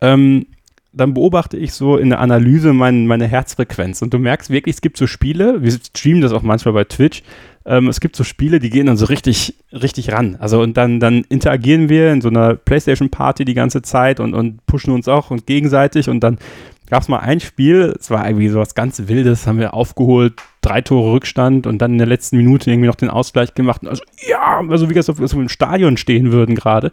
Ähm, 0.00 0.46
dann 0.92 1.12
beobachte 1.12 1.56
ich 1.58 1.72
so 1.72 1.98
in 1.98 2.08
der 2.08 2.20
Analyse 2.20 2.72
mein, 2.72 3.06
meine 3.06 3.26
Herzfrequenz. 3.26 4.00
Und 4.02 4.14
du 4.14 4.18
merkst 4.18 4.50
wirklich, 4.50 4.76
es 4.76 4.80
gibt 4.80 4.96
so 4.96 5.06
Spiele, 5.06 5.62
wir 5.62 5.70
streamen 5.70 6.22
das 6.22 6.32
auch 6.32 6.42
manchmal 6.42 6.72
bei 6.72 6.84
Twitch, 6.84 7.22
ähm, 7.66 7.88
es 7.88 8.00
gibt 8.00 8.16
so 8.16 8.24
Spiele, 8.24 8.60
die 8.60 8.70
gehen 8.70 8.86
dann 8.86 8.96
so 8.96 9.06
richtig, 9.06 9.56
richtig 9.72 10.12
ran. 10.12 10.36
Also 10.38 10.60
und 10.62 10.76
dann, 10.76 11.00
dann 11.00 11.24
interagieren 11.28 11.88
wir 11.88 12.12
in 12.12 12.20
so 12.20 12.28
einer 12.28 12.54
Playstation-Party 12.54 13.44
die 13.44 13.54
ganze 13.54 13.82
Zeit 13.82 14.20
und, 14.20 14.34
und 14.34 14.64
pushen 14.66 14.92
uns 14.92 15.08
auch 15.08 15.30
und 15.30 15.46
gegenseitig 15.46 16.08
und 16.08 16.20
dann 16.20 16.38
gab 16.88 17.02
es 17.02 17.08
mal 17.08 17.18
ein 17.18 17.40
Spiel, 17.40 17.96
es 17.98 18.10
war 18.10 18.24
irgendwie 18.26 18.48
so 18.48 18.60
was 18.60 18.76
ganz 18.76 19.08
Wildes, 19.08 19.48
haben 19.48 19.58
wir 19.58 19.74
aufgeholt, 19.74 20.34
drei 20.60 20.80
Tore 20.80 21.12
Rückstand 21.12 21.66
und 21.66 21.78
dann 21.78 21.92
in 21.92 21.98
der 21.98 22.06
letzten 22.06 22.36
Minute 22.36 22.70
irgendwie 22.70 22.86
noch 22.86 22.94
den 22.94 23.10
Ausgleich 23.10 23.54
gemacht. 23.54 23.80
Also 23.86 24.04
ja, 24.28 24.62
also 24.68 24.88
wie 24.88 24.94
wir 24.94 25.02
so 25.02 25.40
im 25.40 25.48
Stadion 25.48 25.96
stehen 25.96 26.30
würden 26.30 26.54
gerade 26.54 26.92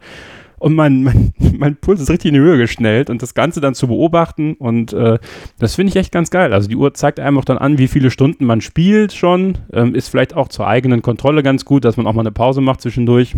und 0.64 0.76
mein, 0.76 1.04
mein, 1.04 1.34
mein 1.58 1.76
Puls 1.76 2.00
ist 2.00 2.10
richtig 2.10 2.30
in 2.30 2.36
die 2.36 2.40
Höhe 2.40 2.58
geschnellt 2.58 3.10
und 3.10 3.22
das 3.22 3.34
Ganze 3.34 3.60
dann 3.60 3.76
zu 3.76 3.88
beobachten 3.88 4.54
und 4.54 4.94
äh, 4.94 5.20
das 5.60 5.76
finde 5.76 5.90
ich 5.90 5.98
echt 5.98 6.14
ganz 6.14 6.30
geil. 6.32 6.54
Also 6.54 6.70
die 6.70 6.78
Uhr 6.78 6.94
zeigt 6.94 7.20
einem 7.20 7.38
auch 7.38 7.44
dann 7.44 7.58
an, 7.58 7.78
wie 7.78 7.90
viele 7.90 8.10
Stunden 8.10 8.46
man 8.46 8.62
spielt 8.62 9.12
schon, 9.12 9.58
ähm, 9.74 9.94
ist 9.94 10.08
vielleicht 10.08 10.34
auch 10.34 10.48
zur 10.48 10.66
eigenen 10.66 11.02
Kontrolle 11.02 11.44
ganz 11.44 11.66
gut, 11.66 11.84
dass 11.84 11.98
man 11.98 12.08
auch 12.08 12.14
mal 12.14 12.22
eine 12.22 12.32
Pause 12.32 12.62
macht 12.62 12.80
zwischendurch. 12.80 13.36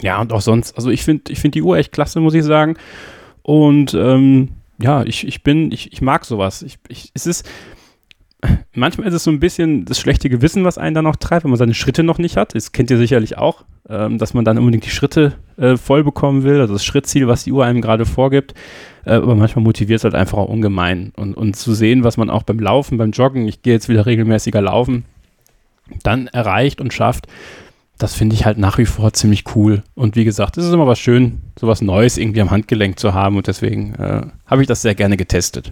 Ja, 0.00 0.18
und 0.18 0.32
auch 0.32 0.40
sonst, 0.40 0.76
also 0.76 0.88
ich 0.88 1.02
finde 1.04 1.30
ich 1.30 1.40
find 1.40 1.54
die 1.54 1.62
Uhr 1.62 1.76
echt 1.76 1.92
klasse, 1.92 2.20
muss 2.20 2.32
ich 2.32 2.44
sagen. 2.44 2.76
Und 3.42 3.92
ähm, 3.92 4.48
ja, 4.80 5.02
ich, 5.02 5.26
ich 5.26 5.42
bin, 5.42 5.70
ich, 5.72 5.92
ich 5.92 6.00
mag 6.00 6.24
sowas. 6.24 6.62
Ich, 6.62 6.78
ich, 6.88 7.10
es 7.12 7.26
ist, 7.26 7.46
manchmal 8.74 9.06
ist 9.08 9.14
es 9.14 9.24
so 9.24 9.30
ein 9.30 9.40
bisschen 9.40 9.84
das 9.84 9.98
schlechte 9.98 10.28
Gewissen, 10.28 10.64
was 10.64 10.78
einen 10.78 10.94
dann 10.94 11.06
auch 11.06 11.16
treibt, 11.16 11.44
wenn 11.44 11.50
man 11.50 11.58
seine 11.58 11.74
Schritte 11.74 12.02
noch 12.02 12.18
nicht 12.18 12.36
hat. 12.36 12.54
Das 12.54 12.72
kennt 12.72 12.90
ihr 12.90 12.96
sicherlich 12.96 13.38
auch, 13.38 13.64
ähm, 13.88 14.18
dass 14.18 14.34
man 14.34 14.44
dann 14.44 14.58
unbedingt 14.58 14.86
die 14.86 14.90
Schritte 14.90 15.34
äh, 15.56 15.76
voll 15.76 16.04
bekommen 16.04 16.42
will, 16.42 16.60
also 16.60 16.72
das 16.72 16.84
Schrittziel, 16.84 17.28
was 17.28 17.44
die 17.44 17.52
Uhr 17.52 17.64
einem 17.64 17.80
gerade 17.80 18.06
vorgibt. 18.06 18.54
Äh, 19.04 19.14
aber 19.14 19.34
manchmal 19.34 19.64
motiviert 19.64 19.98
es 19.98 20.04
halt 20.04 20.14
einfach 20.14 20.38
auch 20.38 20.48
ungemein. 20.48 21.12
Und, 21.16 21.34
und 21.34 21.56
zu 21.56 21.74
sehen, 21.74 22.04
was 22.04 22.16
man 22.16 22.30
auch 22.30 22.42
beim 22.42 22.58
Laufen, 22.58 22.98
beim 22.98 23.10
Joggen, 23.10 23.46
ich 23.48 23.62
gehe 23.62 23.74
jetzt 23.74 23.88
wieder 23.88 24.06
regelmäßiger 24.06 24.62
laufen, 24.62 25.04
dann 26.02 26.28
erreicht 26.28 26.80
und 26.80 26.92
schafft, 26.92 27.26
das 27.98 28.14
finde 28.14 28.34
ich 28.34 28.46
halt 28.46 28.56
nach 28.56 28.78
wie 28.78 28.86
vor 28.86 29.12
ziemlich 29.12 29.44
cool. 29.54 29.82
Und 29.94 30.16
wie 30.16 30.24
gesagt, 30.24 30.56
es 30.56 30.64
ist 30.64 30.72
immer 30.72 30.86
was 30.86 30.98
schön, 30.98 31.40
so 31.58 31.66
was 31.66 31.82
Neues 31.82 32.16
irgendwie 32.16 32.40
am 32.40 32.50
Handgelenk 32.50 32.98
zu 32.98 33.12
haben. 33.12 33.36
Und 33.36 33.46
deswegen 33.46 33.94
äh, 33.96 34.22
habe 34.46 34.62
ich 34.62 34.68
das 34.68 34.80
sehr 34.80 34.94
gerne 34.94 35.18
getestet. 35.18 35.70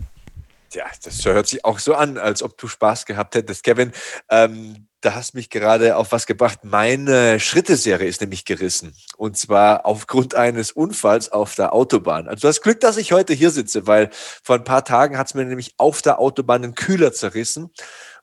Ja, 0.73 0.87
das 1.03 1.25
hört 1.25 1.47
sich 1.47 1.65
auch 1.65 1.79
so 1.79 1.95
an, 1.95 2.19
als 2.19 2.43
ob 2.43 2.59
du 2.59 2.69
Spaß 2.69 3.07
gehabt 3.07 3.35
hättest. 3.35 3.65
Kevin, 3.65 3.93
ähm, 4.29 4.89
da 5.01 5.15
hast 5.15 5.35
mich 5.35 5.49
gerade 5.49 5.97
auf 5.97 6.11
was 6.13 6.27
gebracht. 6.27 6.61
Meine 6.65 7.39
Schritteserie 7.39 8.09
ist 8.09 8.21
nämlich 8.21 8.45
gerissen. 8.45 8.95
Und 9.17 9.39
zwar 9.39 9.87
aufgrund 9.87 10.35
eines 10.35 10.73
Unfalls 10.73 11.31
auf 11.31 11.55
der 11.55 11.73
Autobahn. 11.73 12.27
Also 12.27 12.43
du 12.43 12.49
hast 12.49 12.63
Glück, 12.63 12.81
dass 12.81 12.97
ich 12.97 13.13
heute 13.13 13.33
hier 13.33 13.51
sitze, 13.51 13.87
weil 13.87 14.11
vor 14.43 14.57
ein 14.57 14.65
paar 14.65 14.85
Tagen 14.85 15.17
hat 15.17 15.29
es 15.29 15.35
mir 15.35 15.45
nämlich 15.45 15.75
auf 15.79 16.03
der 16.03 16.19
Autobahn 16.19 16.65
einen 16.65 16.75
Kühler 16.75 17.13
zerrissen. 17.13 17.71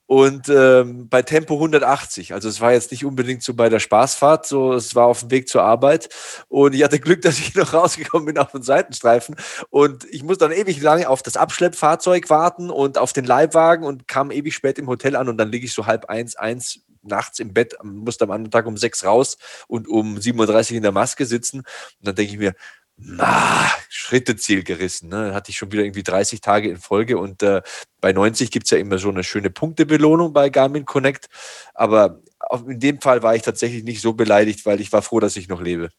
Und 0.08 0.50
ähm, 0.50 1.10
bei 1.10 1.24
Tempo 1.24 1.56
180. 1.56 2.34
Also 2.34 2.48
es 2.48 2.62
war 2.62 2.74
jetzt 2.74 2.92
nicht 2.92 3.06
unbedingt 3.06 3.42
so 3.42 3.56
bei 3.56 3.70
der 3.70 3.80
Spaßfahrt, 3.80 4.46
so 4.46 4.74
es 4.74 4.94
war 4.94 5.08
auf 5.08 5.22
dem 5.22 5.32
Weg 5.32 5.50
zur 5.50 5.64
Arbeit. 5.64 6.10
Und 6.48 6.76
ich 6.76 6.84
hatte 6.84 7.00
Glück, 7.00 7.22
dass 7.24 7.40
ich 7.40 7.56
noch 7.56 7.74
rausgekommen 7.74 8.26
bin 8.26 8.38
auf 8.38 8.52
den 8.52 8.62
Seitenstreifen. 8.62 9.36
Und 9.70 10.06
ich 10.12 10.24
musste 10.24 10.48
dann 10.48 10.58
ewig 10.58 10.82
lange 10.82 11.10
auf 11.10 11.24
das 11.24 11.38
Abschleppfahrzeug 11.38 12.30
warten 12.30 12.70
und 12.70 12.98
auf 12.98 13.14
den 13.14 13.26
Leibwagen 13.26 13.84
und 13.86 14.08
kam 14.08 14.32
ewig 14.32 14.54
spät 14.54 14.78
im 14.78 14.88
Hotel 14.88 15.16
an. 15.16 15.28
Und 15.28 15.38
dann 15.38 15.52
liege 15.52 15.66
ich 15.66 15.74
so 15.74 15.88
halb 15.88 16.06
eins, 16.06 16.36
eins 16.36 16.82
nachts 17.02 17.40
im 17.40 17.54
Bett, 17.54 17.76
musste 17.84 18.26
am 18.26 18.32
anderen 18.32 18.52
Tag 18.52 18.66
um 18.66 18.78
sechs 18.78 19.04
raus 19.04 19.38
und 19.68 19.88
um 19.88 20.18
7.30 20.18 20.72
Uhr 20.72 20.78
in 20.78 20.84
der 20.84 20.92
Maske 20.92 21.26
sitzen. 21.26 21.60
Und 21.60 21.68
dann 22.02 22.16
denke 22.16 22.34
ich 22.34 22.40
mir, 22.40 22.54
na, 22.98 23.70
Schritteziel 23.90 24.64
gerissen. 24.64 25.10
Ne? 25.10 25.34
Hatte 25.34 25.52
ich 25.52 25.58
schon 25.58 25.72
wieder 25.72 25.84
irgendwie 25.84 26.04
30 26.04 26.42
Tage 26.42 26.70
in 26.70 26.78
Folge 26.78 27.18
und 27.18 27.44
äh, 27.44 27.62
bei 28.02 28.14
90 28.14 28.52
gibt 28.52 28.66
es 28.66 28.72
ja 28.72 28.78
immer 28.78 28.98
so 28.98 29.10
eine 29.10 29.24
schöne 29.24 29.50
Punktebelohnung 29.50 30.34
bei 30.34 30.50
Garmin 30.50 30.86
Connect. 30.86 31.28
Aber 31.74 32.20
in 32.68 32.80
dem 32.80 33.02
Fall 33.02 33.24
war 33.24 33.36
ich 33.36 33.42
tatsächlich 33.42 33.84
nicht 33.84 34.02
so 34.02 34.14
beleidigt, 34.14 34.66
weil 34.66 34.80
ich 34.80 34.94
war 34.94 35.02
froh, 35.02 35.20
dass 35.20 35.38
ich 35.38 35.50
noch 35.50 35.62
lebe. 35.62 35.90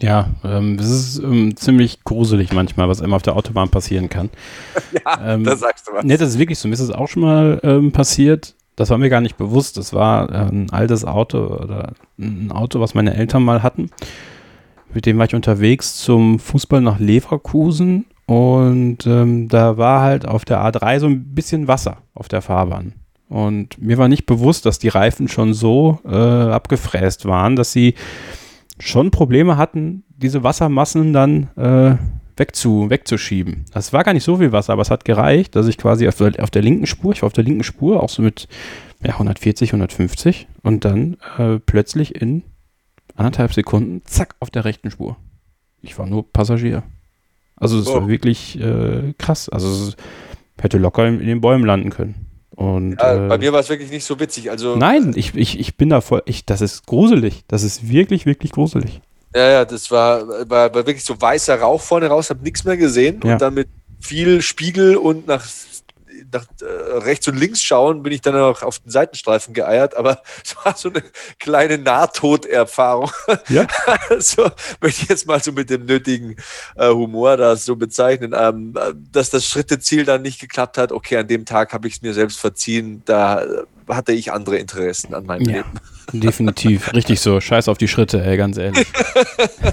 Ja, 0.00 0.30
ähm, 0.44 0.78
es 0.78 0.88
ist 0.88 1.18
ähm, 1.18 1.56
ziemlich 1.56 2.04
gruselig 2.04 2.52
manchmal, 2.52 2.88
was 2.88 3.02
einem 3.02 3.12
auf 3.12 3.22
der 3.22 3.36
Autobahn 3.36 3.68
passieren 3.68 4.08
kann. 4.08 4.30
ja, 4.92 5.34
ähm, 5.34 5.44
da 5.44 5.56
sagst 5.56 5.88
du 5.88 5.92
was. 5.92 6.04
Ne, 6.04 6.16
das 6.16 6.30
ist 6.30 6.38
wirklich 6.38 6.58
so. 6.58 6.68
Mir 6.68 6.74
ist 6.74 6.80
es 6.80 6.90
auch 6.90 7.08
schon 7.08 7.22
mal 7.22 7.60
ähm, 7.62 7.92
passiert. 7.92 8.54
Das 8.76 8.88
war 8.88 8.96
mir 8.96 9.10
gar 9.10 9.20
nicht 9.20 9.36
bewusst. 9.36 9.76
Das 9.76 9.92
war 9.92 10.30
äh, 10.30 10.48
ein 10.48 10.70
altes 10.70 11.04
Auto 11.04 11.38
oder 11.38 11.92
ein 12.18 12.50
Auto, 12.50 12.80
was 12.80 12.94
meine 12.94 13.14
Eltern 13.14 13.42
mal 13.42 13.62
hatten. 13.62 13.90
Mit 14.92 15.06
dem 15.06 15.18
war 15.18 15.26
ich 15.26 15.34
unterwegs 15.34 15.96
zum 15.98 16.38
Fußball 16.38 16.80
nach 16.80 16.98
Leverkusen 16.98 18.06
und 18.26 19.06
ähm, 19.06 19.48
da 19.48 19.76
war 19.76 20.02
halt 20.02 20.26
auf 20.26 20.44
der 20.44 20.58
A3 20.58 21.00
so 21.00 21.06
ein 21.06 21.34
bisschen 21.34 21.68
Wasser 21.68 21.98
auf 22.14 22.28
der 22.28 22.42
Fahrbahn. 22.42 22.94
Und 23.28 23.80
mir 23.80 23.98
war 23.98 24.08
nicht 24.08 24.26
bewusst, 24.26 24.66
dass 24.66 24.80
die 24.80 24.88
Reifen 24.88 25.28
schon 25.28 25.54
so 25.54 26.00
äh, 26.04 26.16
abgefräst 26.16 27.26
waren, 27.26 27.54
dass 27.54 27.72
sie 27.72 27.94
schon 28.80 29.12
Probleme 29.12 29.56
hatten, 29.56 30.02
diese 30.16 30.42
Wassermassen 30.42 31.12
dann 31.12 31.48
äh, 31.56 31.96
wegzu, 32.36 32.90
wegzuschieben. 32.90 33.66
Das 33.72 33.92
war 33.92 34.02
gar 34.02 34.14
nicht 34.14 34.24
so 34.24 34.38
viel 34.38 34.50
Wasser, 34.50 34.72
aber 34.72 34.82
es 34.82 34.90
hat 34.90 35.04
gereicht, 35.04 35.54
dass 35.54 35.68
ich 35.68 35.78
quasi 35.78 36.08
auf 36.08 36.16
der, 36.16 36.42
auf 36.42 36.50
der 36.50 36.62
linken 36.62 36.86
Spur, 36.86 37.12
ich 37.12 37.22
war 37.22 37.28
auf 37.28 37.32
der 37.32 37.44
linken 37.44 37.62
Spur, 37.62 38.02
auch 38.02 38.08
so 38.08 38.22
mit 38.22 38.48
ja, 39.04 39.12
140, 39.12 39.70
150 39.70 40.48
und 40.62 40.84
dann 40.84 41.16
äh, 41.38 41.58
plötzlich 41.58 42.20
in 42.20 42.42
anderthalb 43.16 43.52
Sekunden, 43.52 44.02
zack, 44.04 44.34
auf 44.40 44.50
der 44.50 44.64
rechten 44.64 44.90
Spur. 44.90 45.16
Ich 45.82 45.98
war 45.98 46.06
nur 46.06 46.30
Passagier. 46.30 46.82
Also 47.56 47.78
es 47.78 47.86
oh. 47.88 47.94
war 47.94 48.08
wirklich 48.08 48.58
äh, 48.60 49.14
krass. 49.18 49.48
Also 49.48 49.92
hätte 50.60 50.78
locker 50.78 51.06
in, 51.06 51.20
in, 51.20 51.26
den 51.26 51.40
Bäumen 51.40 51.64
landen 51.64 51.90
können. 51.90 52.26
Und, 52.50 52.96
ja, 52.98 53.26
äh, 53.26 53.28
bei 53.28 53.38
mir 53.38 53.52
war 53.52 53.60
es 53.60 53.68
wirklich 53.68 53.90
nicht 53.90 54.04
so 54.04 54.20
witzig. 54.20 54.50
Also, 54.50 54.76
nein, 54.76 55.12
ich, 55.16 55.34
ich, 55.34 55.58
ich 55.58 55.76
bin 55.76 55.88
da 55.88 56.00
voll, 56.00 56.22
ich, 56.26 56.44
das 56.44 56.60
ist 56.60 56.86
gruselig. 56.86 57.44
Das 57.48 57.62
ist 57.62 57.88
wirklich, 57.88 58.26
wirklich 58.26 58.52
gruselig. 58.52 59.00
Ja, 59.34 59.50
ja, 59.50 59.64
das 59.64 59.90
war, 59.90 60.28
war, 60.28 60.74
war 60.74 60.86
wirklich 60.86 61.04
so 61.04 61.18
weißer 61.18 61.60
Rauch 61.60 61.80
vorne 61.80 62.08
raus, 62.08 62.30
habe 62.30 62.42
nichts 62.42 62.64
mehr 62.64 62.76
gesehen 62.76 63.20
ja. 63.24 63.34
und 63.34 63.42
dann 63.42 63.54
mit 63.54 63.68
viel 64.00 64.42
Spiegel 64.42 64.96
und 64.96 65.26
nach 65.26 65.44
nach 66.32 66.46
äh, 66.60 66.64
rechts 66.98 67.28
und 67.28 67.36
links 67.36 67.62
schauen, 67.62 68.02
bin 68.02 68.12
ich 68.12 68.20
dann 68.20 68.36
auch 68.36 68.62
auf 68.62 68.78
den 68.78 68.90
Seitenstreifen 68.90 69.54
geeiert, 69.54 69.96
aber 69.96 70.22
es 70.44 70.56
war 70.64 70.76
so 70.76 70.88
eine 70.90 71.02
kleine 71.38 71.78
Nahtoderfahrung. 71.78 73.10
Ja. 73.48 73.66
so 74.18 74.50
möchte 74.80 75.02
ich 75.02 75.08
jetzt 75.08 75.26
mal 75.26 75.42
so 75.42 75.52
mit 75.52 75.70
dem 75.70 75.86
nötigen 75.86 76.36
äh, 76.76 76.88
Humor 76.88 77.36
das 77.36 77.64
so 77.64 77.76
bezeichnen, 77.76 78.34
ähm, 78.36 78.74
dass 79.12 79.30
das 79.30 79.46
Schritteziel 79.46 80.04
dann 80.04 80.22
nicht 80.22 80.40
geklappt 80.40 80.78
hat. 80.78 80.92
Okay, 80.92 81.16
an 81.16 81.28
dem 81.28 81.44
Tag 81.44 81.72
habe 81.72 81.88
ich 81.88 81.94
es 81.94 82.02
mir 82.02 82.14
selbst 82.14 82.40
verziehen, 82.40 83.02
da 83.04 83.42
äh, 83.42 83.64
hatte 83.90 84.12
ich 84.12 84.32
andere 84.32 84.56
Interessen 84.56 85.14
an 85.14 85.26
meinem 85.26 85.48
ja. 85.48 85.56
Leben. 85.58 85.70
Definitiv, 86.12 86.92
richtig 86.94 87.20
so. 87.20 87.40
Scheiß 87.40 87.68
auf 87.68 87.78
die 87.78 87.88
Schritte, 87.88 88.24
ey, 88.24 88.36
ganz 88.36 88.58
ehrlich. 88.58 88.86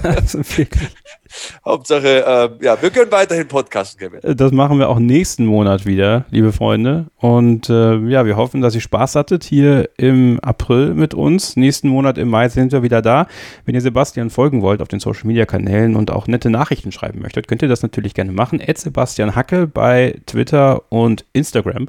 also. 0.02 0.40
Hauptsache, 1.64 2.24
äh, 2.60 2.64
ja, 2.64 2.80
wir 2.80 2.90
können 2.90 3.12
weiterhin 3.12 3.46
podcasten, 3.46 4.00
Kevin. 4.00 4.22
Äh, 4.22 4.34
das 4.34 4.52
machen 4.52 4.78
wir 4.78 4.88
auch 4.88 4.98
nächsten 4.98 5.44
Monat 5.44 5.84
wieder, 5.84 6.24
liebe 6.30 6.52
Freunde. 6.52 7.06
Und 7.16 7.68
äh, 7.68 7.96
ja, 8.08 8.24
wir 8.24 8.36
hoffen, 8.36 8.60
dass 8.60 8.74
ihr 8.74 8.80
Spaß 8.80 9.14
hattet 9.14 9.44
hier 9.44 9.90
im 9.96 10.40
April 10.40 10.94
mit 10.94 11.14
uns. 11.14 11.56
Nächsten 11.56 11.88
Monat 11.88 12.18
im 12.18 12.28
Mai 12.28 12.48
sind 12.48 12.72
wir 12.72 12.82
wieder 12.82 13.02
da. 13.02 13.26
Wenn 13.64 13.74
ihr 13.74 13.80
Sebastian 13.80 14.30
folgen 14.30 14.62
wollt 14.62 14.80
auf 14.80 14.88
den 14.88 15.00
Social 15.00 15.26
Media 15.26 15.44
Kanälen 15.44 15.96
und 15.96 16.10
auch 16.10 16.26
nette 16.26 16.50
Nachrichten 16.50 16.92
schreiben 16.92 17.20
möchtet, 17.20 17.48
könnt 17.48 17.62
ihr 17.62 17.68
das 17.68 17.82
natürlich 17.82 18.14
gerne 18.14 18.32
machen. 18.32 18.62
Sebastian 18.74 19.34
Hacke 19.34 19.66
bei 19.66 20.20
Twitter 20.26 20.82
und 20.90 21.24
Instagram. 21.32 21.88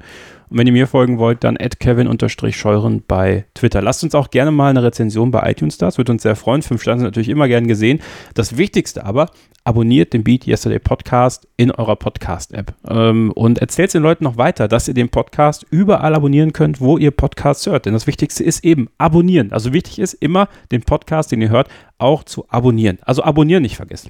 Und 0.50 0.58
wenn 0.58 0.68
ihr 0.68 0.74
mir 0.74 0.88
folgen 0.88 1.20
wollt, 1.20 1.44
dann 1.44 1.58
kevin-scheuren 1.58 3.04
bei 3.08 3.46
Twitter. 3.54 3.82
Lasst 3.82 4.04
uns 4.04 4.16
auch 4.16 4.32
gerne 4.32 4.52
mal 4.52 4.70
eine 4.70 4.82
Rezension 4.84 5.30
bei 5.30 5.50
iTunes 5.52 5.78
da. 5.78 5.86
Das 5.86 5.98
würde 5.98 6.12
uns 6.12 6.24
sehr 6.24 6.36
freuen. 6.36 6.62
Fünf 6.62 6.82
Sterne 6.82 7.00
sind 7.00 7.08
natürlich 7.08 7.30
immer 7.30 7.48
gern 7.48 7.68
gesehen. 7.68 8.00
Das 8.34 8.58
Wichtigste 8.58 9.06
aber, 9.06 9.30
abonniert 9.64 10.14
den 10.14 10.24
Beat 10.24 10.48
Yesterday 10.48 10.80
Podcast 10.80 11.48
in 11.56 11.70
eurer 11.70 11.96
Podcast-App. 11.96 12.74
Ähm, 12.88 13.32
und 13.34 13.60
erzählt 13.60 13.94
den 13.94 14.02
Leuten 14.02 14.24
noch 14.24 14.38
weiter, 14.38 14.68
dass 14.68 14.88
ihr 14.88 14.96
den 14.96 15.10
Podcast 15.10 15.66
überall 15.70 16.16
abonnieren 16.16 16.54
könnt, 16.54 16.82
wo 16.82 16.98
ihr 16.98 17.12
Podcasts 17.12 17.68
hört. 17.68 17.86
Denn 17.86 17.94
das 17.94 18.08
Wichtigste 18.08 18.44
ist 18.44 18.64
eben 18.64 18.90
abonnieren. 18.98 19.52
Also 19.52 19.72
wichtig 19.74 20.00
ist 20.00 20.14
immer, 20.14 20.50
den 20.72 20.82
Podcast, 20.82 21.32
den 21.32 21.42
ihr 21.42 21.50
hört, 21.50 21.70
auch 22.00 22.24
zu 22.24 22.46
abonnieren. 22.50 22.98
Also 23.04 23.24
abonnieren 23.24 23.62
nicht 23.62 23.76
vergessen. 23.76 24.10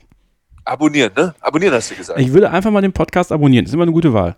Abonnieren, 0.63 1.11
ne? 1.17 1.33
Abonnieren 1.41 1.73
hast 1.73 1.91
du 1.91 1.95
gesagt. 1.95 2.19
Ich 2.19 2.31
würde 2.31 2.51
einfach 2.51 2.71
mal 2.71 2.81
den 2.81 2.93
Podcast 2.93 3.31
abonnieren. 3.31 3.65
Das 3.65 3.71
ist 3.71 3.73
immer 3.73 3.83
eine 3.83 3.91
gute 3.91 4.13
Wahl. 4.13 4.37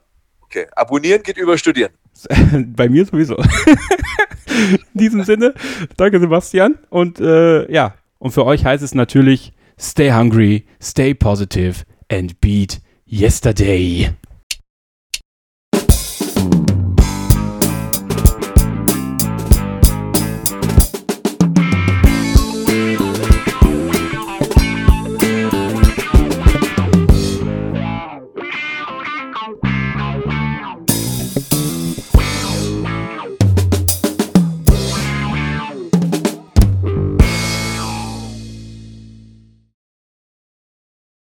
Okay, 0.52 0.68
abonnieren 0.76 1.24
geht 1.24 1.38
über 1.38 1.58
studieren. 1.58 1.94
Bei 2.76 2.90
mir 2.90 3.06
sowieso. 3.06 3.38
In 3.38 5.00
diesem 5.00 5.24
Sinne, 5.24 5.54
danke 5.96 6.20
Sebastian. 6.20 6.78
Und 6.90 7.22
äh, 7.22 7.72
ja, 7.72 7.94
und 8.20 8.32
für 8.32 8.46
euch 8.46 8.66
heißt 8.66 8.84
es 8.84 8.94
natürlich, 8.94 9.54
stay 9.80 10.12
hungry, 10.12 10.66
stay 10.84 11.14
positive 11.14 11.86
and 12.12 12.42
beat 12.42 12.82
yesterday. 13.10 14.10